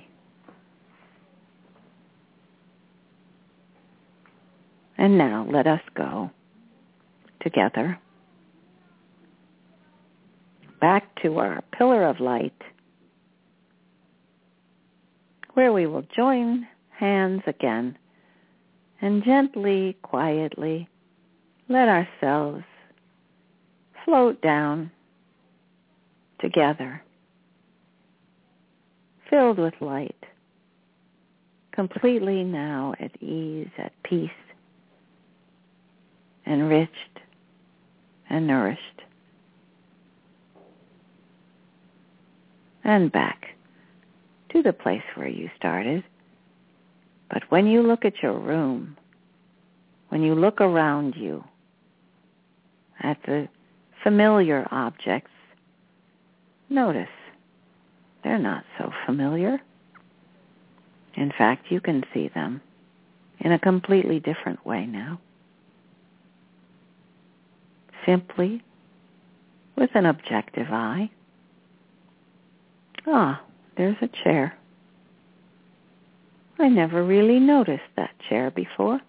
And 4.98 5.18
now 5.18 5.48
let 5.50 5.68
us 5.68 5.82
go 5.96 6.32
together. 7.46 7.98
Back 10.82 11.08
to 11.22 11.38
our 11.38 11.64
pillar 11.78 12.04
of 12.04 12.20
light 12.20 12.62
where 15.54 15.72
we 15.72 15.88
will 15.88 16.04
join 16.14 16.68
hands 16.90 17.42
again 17.48 17.98
and 19.02 19.24
gently, 19.24 19.98
quietly 20.02 20.90
let 21.70 21.88
ourselves 21.88 22.64
float 24.04 24.42
down 24.42 24.92
together, 26.40 27.02
filled 29.30 29.58
with 29.58 29.74
light, 29.82 30.16
completely 31.72 32.44
now 32.44 32.94
at 33.00 33.12
ease, 33.22 33.70
at 33.78 33.92
peace, 34.04 34.30
enriched 36.46 37.20
and 38.36 38.48
nourished. 38.48 39.02
And 42.84 43.10
back 43.10 43.56
to 44.52 44.62
the 44.62 44.74
place 44.74 45.03
where 45.16 45.30
you 45.30 45.49
started. 45.56 46.03
But 47.32 47.44
when 47.49 47.66
you 47.66 47.82
look 47.82 48.03
at 48.03 48.22
your 48.22 48.38
room, 48.38 48.98
when 50.10 50.22
you 50.22 50.36
look 50.36 50.60
around 50.60 51.16
you 51.16 51.45
at 52.99 53.18
the 53.26 53.48
familiar 54.03 54.68
objects, 54.70 55.32
notice 56.70 57.07
they're 58.24 58.38
not 58.38 58.66
so 58.78 58.91
familiar. 59.06 59.62
In 61.16 61.32
fact, 61.38 61.68
you 61.72 61.80
can 61.80 62.03
see 62.14 62.30
them 62.36 62.60
in 63.40 63.53
a 63.53 63.60
completely 63.60 64.20
different 64.20 64.66
way 64.66 64.86
now. 64.86 65.22
Simply 68.06 68.61
with 69.76 69.90
an 69.95 70.06
objective 70.06 70.68
eye. 70.69 71.10
Ah, 73.07 73.41
there's 73.77 73.98
a 74.02 74.10
chair. 74.23 74.57
I 76.60 76.69
never 76.69 77.03
really 77.03 77.40
noticed 77.40 77.84
that 77.98 78.11
chair 78.30 78.52
before. 78.52 78.99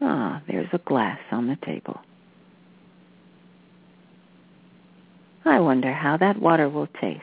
Ah, 0.00 0.42
there's 0.48 0.68
a 0.72 0.78
glass 0.78 1.18
on 1.30 1.46
the 1.46 1.56
table. 1.64 2.00
I 5.44 5.60
wonder 5.60 5.92
how 5.92 6.16
that 6.16 6.40
water 6.40 6.68
will 6.68 6.88
taste. 7.00 7.20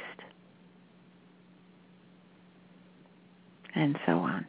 And 3.73 3.97
so 4.05 4.19
on. 4.19 4.45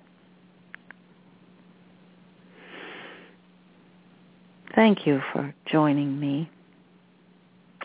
Thank 4.74 5.06
you 5.06 5.20
for 5.32 5.54
joining 5.66 6.18
me, 6.18 6.50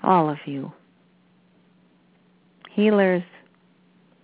all 0.03 0.29
of 0.29 0.37
you. 0.45 0.71
Healers, 2.71 3.23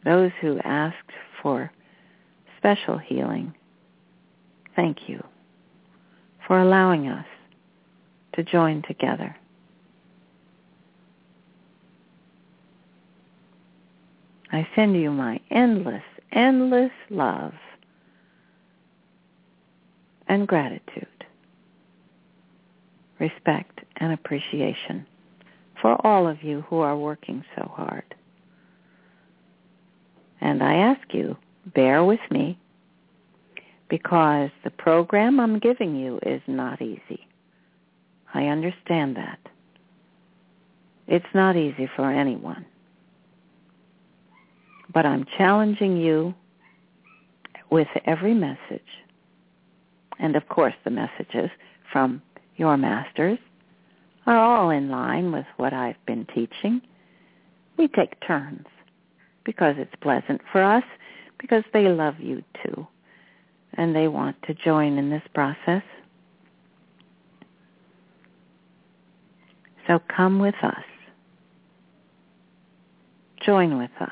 those 0.05 0.31
who 0.39 0.59
asked 0.63 0.95
for 1.41 1.71
special 2.57 2.97
healing, 2.97 3.53
thank 4.77 5.09
you 5.09 5.21
for 6.47 6.59
allowing 6.59 7.07
us 7.07 7.25
to 8.35 8.43
join 8.43 8.81
together. 8.83 9.35
I 14.53 14.67
send 14.75 14.95
you 14.95 15.11
my 15.11 15.39
endless, 15.49 16.03
endless 16.31 16.91
love 17.09 17.53
and 20.27 20.47
gratitude, 20.47 21.07
respect 23.23 23.79
and 23.97 24.11
appreciation 24.11 25.05
for 25.81 25.93
all 26.05 26.27
of 26.27 26.43
you 26.43 26.61
who 26.67 26.79
are 26.79 26.97
working 26.97 27.43
so 27.55 27.71
hard. 27.73 28.03
And 30.41 30.61
I 30.61 30.75
ask 30.75 31.13
you, 31.13 31.37
bear 31.73 32.03
with 32.03 32.19
me 32.29 32.59
because 33.89 34.49
the 34.65 34.71
program 34.71 35.39
I'm 35.39 35.57
giving 35.59 35.95
you 35.95 36.19
is 36.23 36.41
not 36.47 36.81
easy. 36.81 37.27
I 38.33 38.47
understand 38.47 39.15
that. 39.15 39.39
It's 41.07 41.33
not 41.33 41.55
easy 41.55 41.89
for 41.95 42.11
anyone. 42.11 42.65
But 44.93 45.05
I'm 45.05 45.25
challenging 45.37 45.95
you 45.95 46.33
with 47.69 47.87
every 48.05 48.33
message. 48.33 48.91
And 50.19 50.35
of 50.35 50.47
course 50.49 50.75
the 50.83 50.91
messages 50.91 51.49
from 51.91 52.21
your 52.57 52.77
masters 52.77 53.39
are 54.25 54.37
all 54.37 54.69
in 54.69 54.89
line 54.89 55.31
with 55.31 55.45
what 55.57 55.73
I've 55.73 56.03
been 56.05 56.25
teaching. 56.33 56.81
We 57.77 57.87
take 57.87 58.19
turns 58.25 58.65
because 59.43 59.75
it's 59.77 59.93
pleasant 60.01 60.41
for 60.51 60.63
us, 60.63 60.83
because 61.39 61.63
they 61.73 61.89
love 61.89 62.19
you 62.19 62.43
too, 62.63 62.87
and 63.73 63.95
they 63.95 64.07
want 64.07 64.41
to 64.43 64.53
join 64.53 64.97
in 64.97 65.09
this 65.09 65.23
process. 65.33 65.83
So 69.87 69.99
come 70.15 70.39
with 70.39 70.55
us. 70.63 70.83
Join 73.45 73.77
with 73.77 73.91
us. 73.99 74.09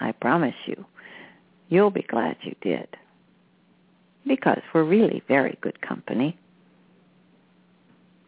I 0.00 0.10
promise 0.10 0.56
you, 0.66 0.84
you'll 1.68 1.90
be 1.90 2.02
glad 2.02 2.36
you 2.42 2.56
did. 2.60 2.88
Because 4.26 4.60
we're 4.72 4.84
really 4.84 5.22
very 5.28 5.58
good 5.60 5.80
company. 5.82 6.38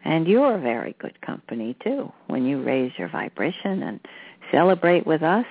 And 0.04 0.28
you're 0.28 0.58
very 0.58 0.94
good 1.00 1.20
company 1.20 1.76
too 1.82 2.12
when 2.28 2.44
you 2.44 2.62
raise 2.62 2.92
your 2.96 3.08
vibration 3.08 3.82
and 3.82 4.00
celebrate 4.52 5.06
with 5.06 5.22
us. 5.22 5.46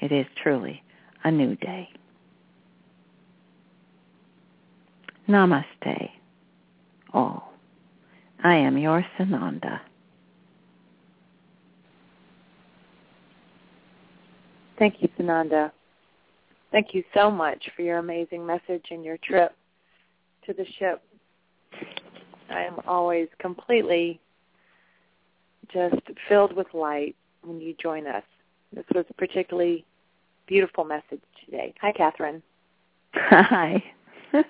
It 0.00 0.12
is 0.12 0.26
truly 0.42 0.82
a 1.24 1.30
new 1.30 1.56
day. 1.56 1.90
Namaste, 5.28 6.10
all. 7.12 7.52
I 8.42 8.54
am 8.54 8.78
your 8.78 9.04
Sananda. 9.18 9.80
Thank 14.78 15.02
you, 15.02 15.08
Sananda. 15.18 15.72
Thank 16.70 16.94
you 16.94 17.02
so 17.14 17.30
much 17.30 17.68
for 17.74 17.82
your 17.82 17.98
amazing 17.98 18.44
message 18.44 18.84
and 18.90 19.04
your 19.04 19.18
trip 19.18 19.56
to 20.46 20.52
the 20.52 20.66
ship 20.78 21.02
I 22.50 22.62
am 22.62 22.76
always 22.86 23.28
completely 23.38 24.20
just 25.72 25.96
filled 26.28 26.54
with 26.56 26.66
light 26.72 27.14
when 27.42 27.60
you 27.60 27.74
join 27.80 28.06
us. 28.06 28.22
This 28.72 28.84
was 28.94 29.04
a 29.10 29.14
particularly 29.14 29.84
beautiful 30.46 30.84
message 30.84 31.20
today. 31.44 31.74
Hi, 31.80 31.92
Kathryn. 31.92 32.42
Hi. 33.14 33.82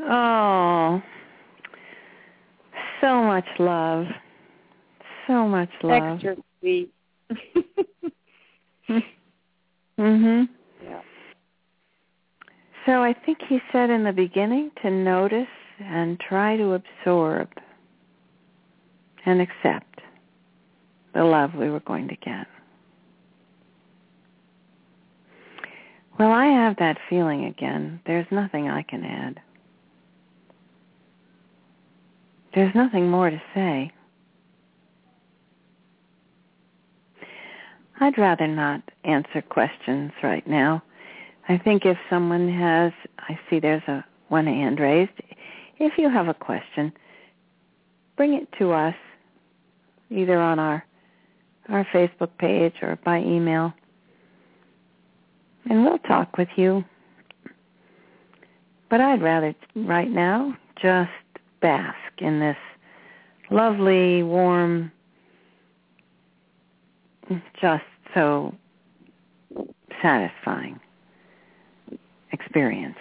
oh, 0.00 1.02
so 3.00 3.22
much 3.22 3.46
love. 3.58 4.06
So 5.26 5.46
much 5.46 5.70
love. 5.82 6.14
Extra 6.14 6.36
sweet. 6.60 6.92
mhm. 9.98 10.48
So 12.88 13.02
I 13.02 13.12
think 13.12 13.40
he 13.46 13.58
said 13.70 13.90
in 13.90 14.02
the 14.02 14.14
beginning 14.14 14.70
to 14.80 14.90
notice 14.90 15.46
and 15.78 16.18
try 16.18 16.56
to 16.56 16.72
absorb 16.72 17.50
and 19.26 19.42
accept 19.42 20.00
the 21.12 21.22
love 21.22 21.54
we 21.54 21.68
were 21.68 21.80
going 21.80 22.08
to 22.08 22.16
get. 22.16 22.46
Well, 26.18 26.32
I 26.32 26.46
have 26.46 26.76
that 26.78 26.96
feeling 27.10 27.44
again. 27.44 28.00
There's 28.06 28.26
nothing 28.30 28.70
I 28.70 28.82
can 28.84 29.04
add. 29.04 29.38
There's 32.54 32.74
nothing 32.74 33.10
more 33.10 33.28
to 33.28 33.42
say. 33.54 33.92
I'd 38.00 38.16
rather 38.16 38.46
not 38.46 38.80
answer 39.04 39.42
questions 39.42 40.12
right 40.22 40.46
now. 40.46 40.82
I 41.48 41.56
think 41.56 41.86
if 41.86 41.96
someone 42.10 42.52
has, 42.52 42.92
I 43.18 43.38
see 43.48 43.58
there's 43.58 43.82
a 43.88 44.04
one 44.28 44.46
hand 44.46 44.78
raised. 44.78 45.12
If 45.78 45.96
you 45.96 46.10
have 46.10 46.28
a 46.28 46.34
question, 46.34 46.92
bring 48.16 48.34
it 48.34 48.48
to 48.58 48.72
us 48.72 48.94
either 50.10 50.38
on 50.38 50.58
our 50.58 50.84
our 51.70 51.86
Facebook 51.92 52.30
page 52.38 52.74
or 52.82 52.98
by 53.04 53.18
email. 53.18 53.72
And 55.68 55.84
we'll 55.84 55.98
talk 55.98 56.38
with 56.38 56.48
you. 56.56 56.82
But 58.88 59.02
I'd 59.02 59.20
rather 59.20 59.54
right 59.74 60.10
now 60.10 60.56
just 60.80 61.10
bask 61.60 61.94
in 62.18 62.40
this 62.40 62.56
lovely, 63.50 64.22
warm, 64.22 64.90
just 67.60 67.84
so 68.14 68.54
satisfying 70.00 70.80
experience. 72.32 72.98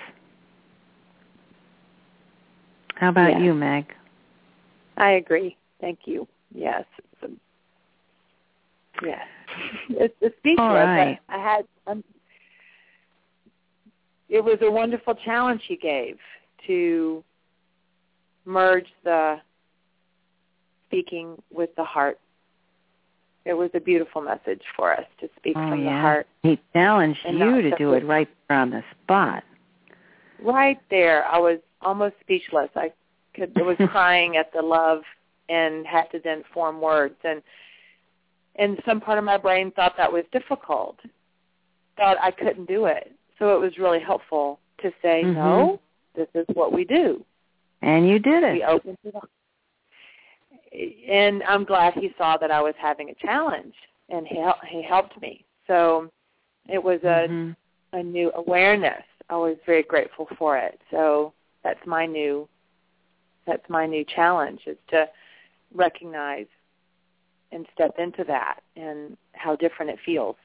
How 2.95 3.09
about 3.09 3.39
you, 3.41 3.53
Meg? 3.53 3.93
I 4.97 5.11
agree. 5.11 5.55
Thank 5.79 5.99
you. 6.05 6.27
Yes. 6.53 6.85
Yes. 9.03 9.27
It's, 9.89 10.13
it's 10.21 10.35
speechless. 10.37 10.59
All 10.59 10.73
right. 10.73 11.19
I, 11.29 11.35
I 11.35 11.39
had. 11.39 11.67
Um, 11.85 12.03
it 14.29 14.43
was 14.43 14.57
a 14.61 14.69
wonderful 14.69 15.15
challenge 15.15 15.61
he 15.67 15.77
gave 15.77 16.17
to 16.65 17.23
merge 18.45 18.87
the 19.03 19.37
speaking 20.87 21.41
with 21.51 21.69
the 21.75 21.83
heart. 21.83 22.19
It 23.47 23.53
was 23.53 23.69
a 23.73 23.79
beautiful 23.79 24.21
message 24.21 24.61
for 24.75 24.93
us 24.93 25.05
to 25.21 25.29
speak 25.37 25.55
oh, 25.55 25.69
from 25.69 25.79
yeah. 25.79 25.95
the 25.95 26.01
heart. 26.01 26.27
He 26.43 26.59
challenged 26.73 27.19
you 27.25 27.61
to 27.61 27.71
do 27.77 27.93
it 27.93 28.05
right 28.05 28.27
there 28.49 28.57
on 28.57 28.71
the 28.71 28.83
spot. 28.91 29.43
Right 30.43 30.79
there, 30.89 31.25
I 31.25 31.37
was 31.37 31.59
almost 31.81 32.15
speechless. 32.19 32.69
I 32.75 32.91
could 33.33 33.53
I 33.55 33.61
was 33.61 33.77
crying 33.89 34.35
at 34.35 34.51
the 34.51 34.61
love 34.61 35.03
and 35.47 35.87
had 35.87 36.11
to 36.11 36.19
then 36.21 36.43
form 36.53 36.81
words 36.81 37.15
and 37.23 37.41
and 38.57 38.81
some 38.85 38.99
part 38.99 39.17
of 39.17 39.23
my 39.23 39.37
brain 39.37 39.71
thought 39.71 39.93
that 39.97 40.11
was 40.11 40.25
difficult. 40.33 40.99
Thought 41.95 42.17
I 42.21 42.31
couldn't 42.31 42.67
do 42.67 42.85
it. 42.85 43.13
So 43.39 43.55
it 43.55 43.61
was 43.61 43.77
really 43.77 43.99
helpful 43.99 44.59
to 44.81 44.91
say, 45.01 45.23
Mhm. 45.23 45.35
No, 45.35 45.79
this 46.15 46.27
is 46.33 46.45
what 46.53 46.73
we 46.73 46.83
do. 46.83 47.23
And 47.81 48.09
you 48.09 48.19
did 48.19 48.43
We 48.43 48.63
it. 48.63 48.67
open 48.67 48.97
to 49.05 49.11
the 49.11 49.21
and 51.09 51.43
I'm 51.43 51.63
glad 51.63 51.93
he 51.93 52.13
saw 52.17 52.37
that 52.37 52.51
I 52.51 52.61
was 52.61 52.75
having 52.77 53.09
a 53.09 53.15
challenge 53.15 53.73
and 54.09 54.27
he 54.27 54.37
hel- 54.37 54.59
he 54.67 54.81
helped 54.81 55.19
me. 55.21 55.43
So 55.65 56.11
it 56.69 56.83
was 56.83 57.03
a 57.03 57.27
Mhm. 57.27 57.55
a 57.93 58.03
new 58.03 58.31
awareness. 58.35 59.03
I 59.29 59.37
was 59.37 59.57
very 59.65 59.83
grateful 59.83 60.27
for 60.37 60.57
it. 60.57 60.79
So 60.91 61.33
that's 61.63 61.85
my 61.85 62.05
new 62.05 62.47
that's 63.45 63.67
my 63.69 63.85
new 63.85 64.03
challenge 64.03 64.67
is 64.67 64.77
to 64.89 65.09
recognize 65.73 66.47
and 67.51 67.65
step 67.73 67.97
into 67.97 68.25
that 68.25 68.61
and 68.75 69.17
how 69.33 69.55
different 69.55 69.91
it 69.91 69.99
feels. 70.01 70.35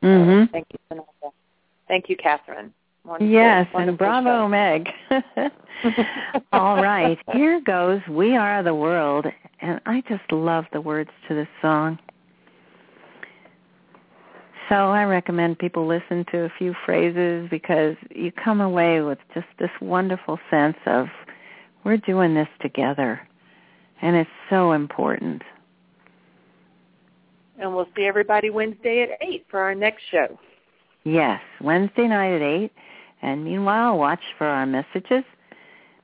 So 0.00 0.08
Mhm. 0.08 0.50
thank 0.50 0.66
you, 0.72 0.78
Vanessa. 0.88 1.32
Thank 1.86 2.08
you, 2.08 2.16
Kathryn. 2.16 2.72
Wonderful, 3.04 3.32
Yes, 3.32 3.66
and 3.74 3.96
bravo, 3.96 4.44
show. 4.44 4.48
Meg. 4.48 4.88
All 6.52 6.82
right, 6.82 7.18
here 7.32 7.60
goes 7.60 8.00
"We 8.08 8.36
Are 8.36 8.62
the 8.62 8.74
World," 8.74 9.26
and 9.60 9.80
I 9.86 10.02
just 10.08 10.30
love 10.30 10.64
the 10.72 10.80
words 10.80 11.10
to 11.28 11.34
this 11.34 11.48
song. 11.62 11.98
So 14.68 14.76
I 14.76 15.02
recommend 15.02 15.58
people 15.58 15.86
listen 15.86 16.24
to 16.30 16.44
a 16.44 16.52
few 16.58 16.74
phrases 16.86 17.48
because 17.50 17.96
you 18.14 18.30
come 18.32 18.60
away 18.60 19.00
with 19.00 19.18
just 19.34 19.48
this 19.58 19.70
wonderful 19.80 20.38
sense 20.48 20.76
of 20.86 21.08
we're 21.84 21.96
doing 21.96 22.34
this 22.34 22.48
together, 22.60 23.20
and 24.00 24.14
it's 24.14 24.30
so 24.48 24.72
important. 24.72 25.42
And 27.58 27.74
we'll 27.74 27.88
see 27.96 28.04
everybody 28.04 28.50
Wednesday 28.50 29.02
at 29.02 29.26
8 29.26 29.46
for 29.50 29.60
our 29.60 29.74
next 29.74 30.02
show. 30.10 30.38
Yes, 31.04 31.40
Wednesday 31.60 32.06
night 32.06 32.36
at 32.36 32.42
8. 32.42 32.72
And 33.22 33.44
meanwhile, 33.44 33.98
watch 33.98 34.22
for 34.38 34.46
our 34.46 34.66
messages. 34.66 35.24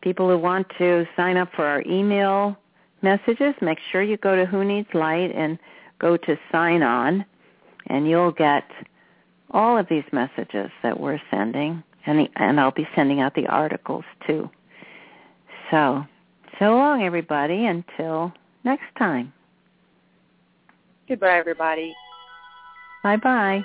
People 0.02 0.28
who 0.28 0.38
want 0.38 0.66
to 0.78 1.06
sign 1.16 1.36
up 1.36 1.50
for 1.54 1.66
our 1.66 1.82
email 1.86 2.56
messages, 3.02 3.54
make 3.60 3.78
sure 3.90 4.02
you 4.02 4.16
go 4.16 4.36
to 4.36 4.46
Who 4.46 4.64
Needs 4.64 4.88
Light 4.94 5.34
and 5.34 5.58
go 5.98 6.16
to 6.16 6.38
sign 6.52 6.82
on, 6.82 7.24
and 7.86 8.08
you'll 8.08 8.32
get 8.32 8.64
all 9.50 9.78
of 9.78 9.88
these 9.88 10.04
messages 10.12 10.70
that 10.82 10.98
we're 10.98 11.20
sending, 11.30 11.82
and, 12.06 12.18
the, 12.18 12.28
and 12.36 12.60
I'll 12.60 12.70
be 12.70 12.86
sending 12.94 13.20
out 13.20 13.34
the 13.34 13.46
articles 13.46 14.04
too. 14.26 14.50
So, 15.70 16.04
so 16.58 16.76
long, 16.76 17.02
everybody, 17.02 17.66
until 17.66 18.32
next 18.64 18.94
time. 18.98 19.32
Goodbye, 21.08 21.38
everybody. 21.38 21.94
Bye-bye. 23.02 23.64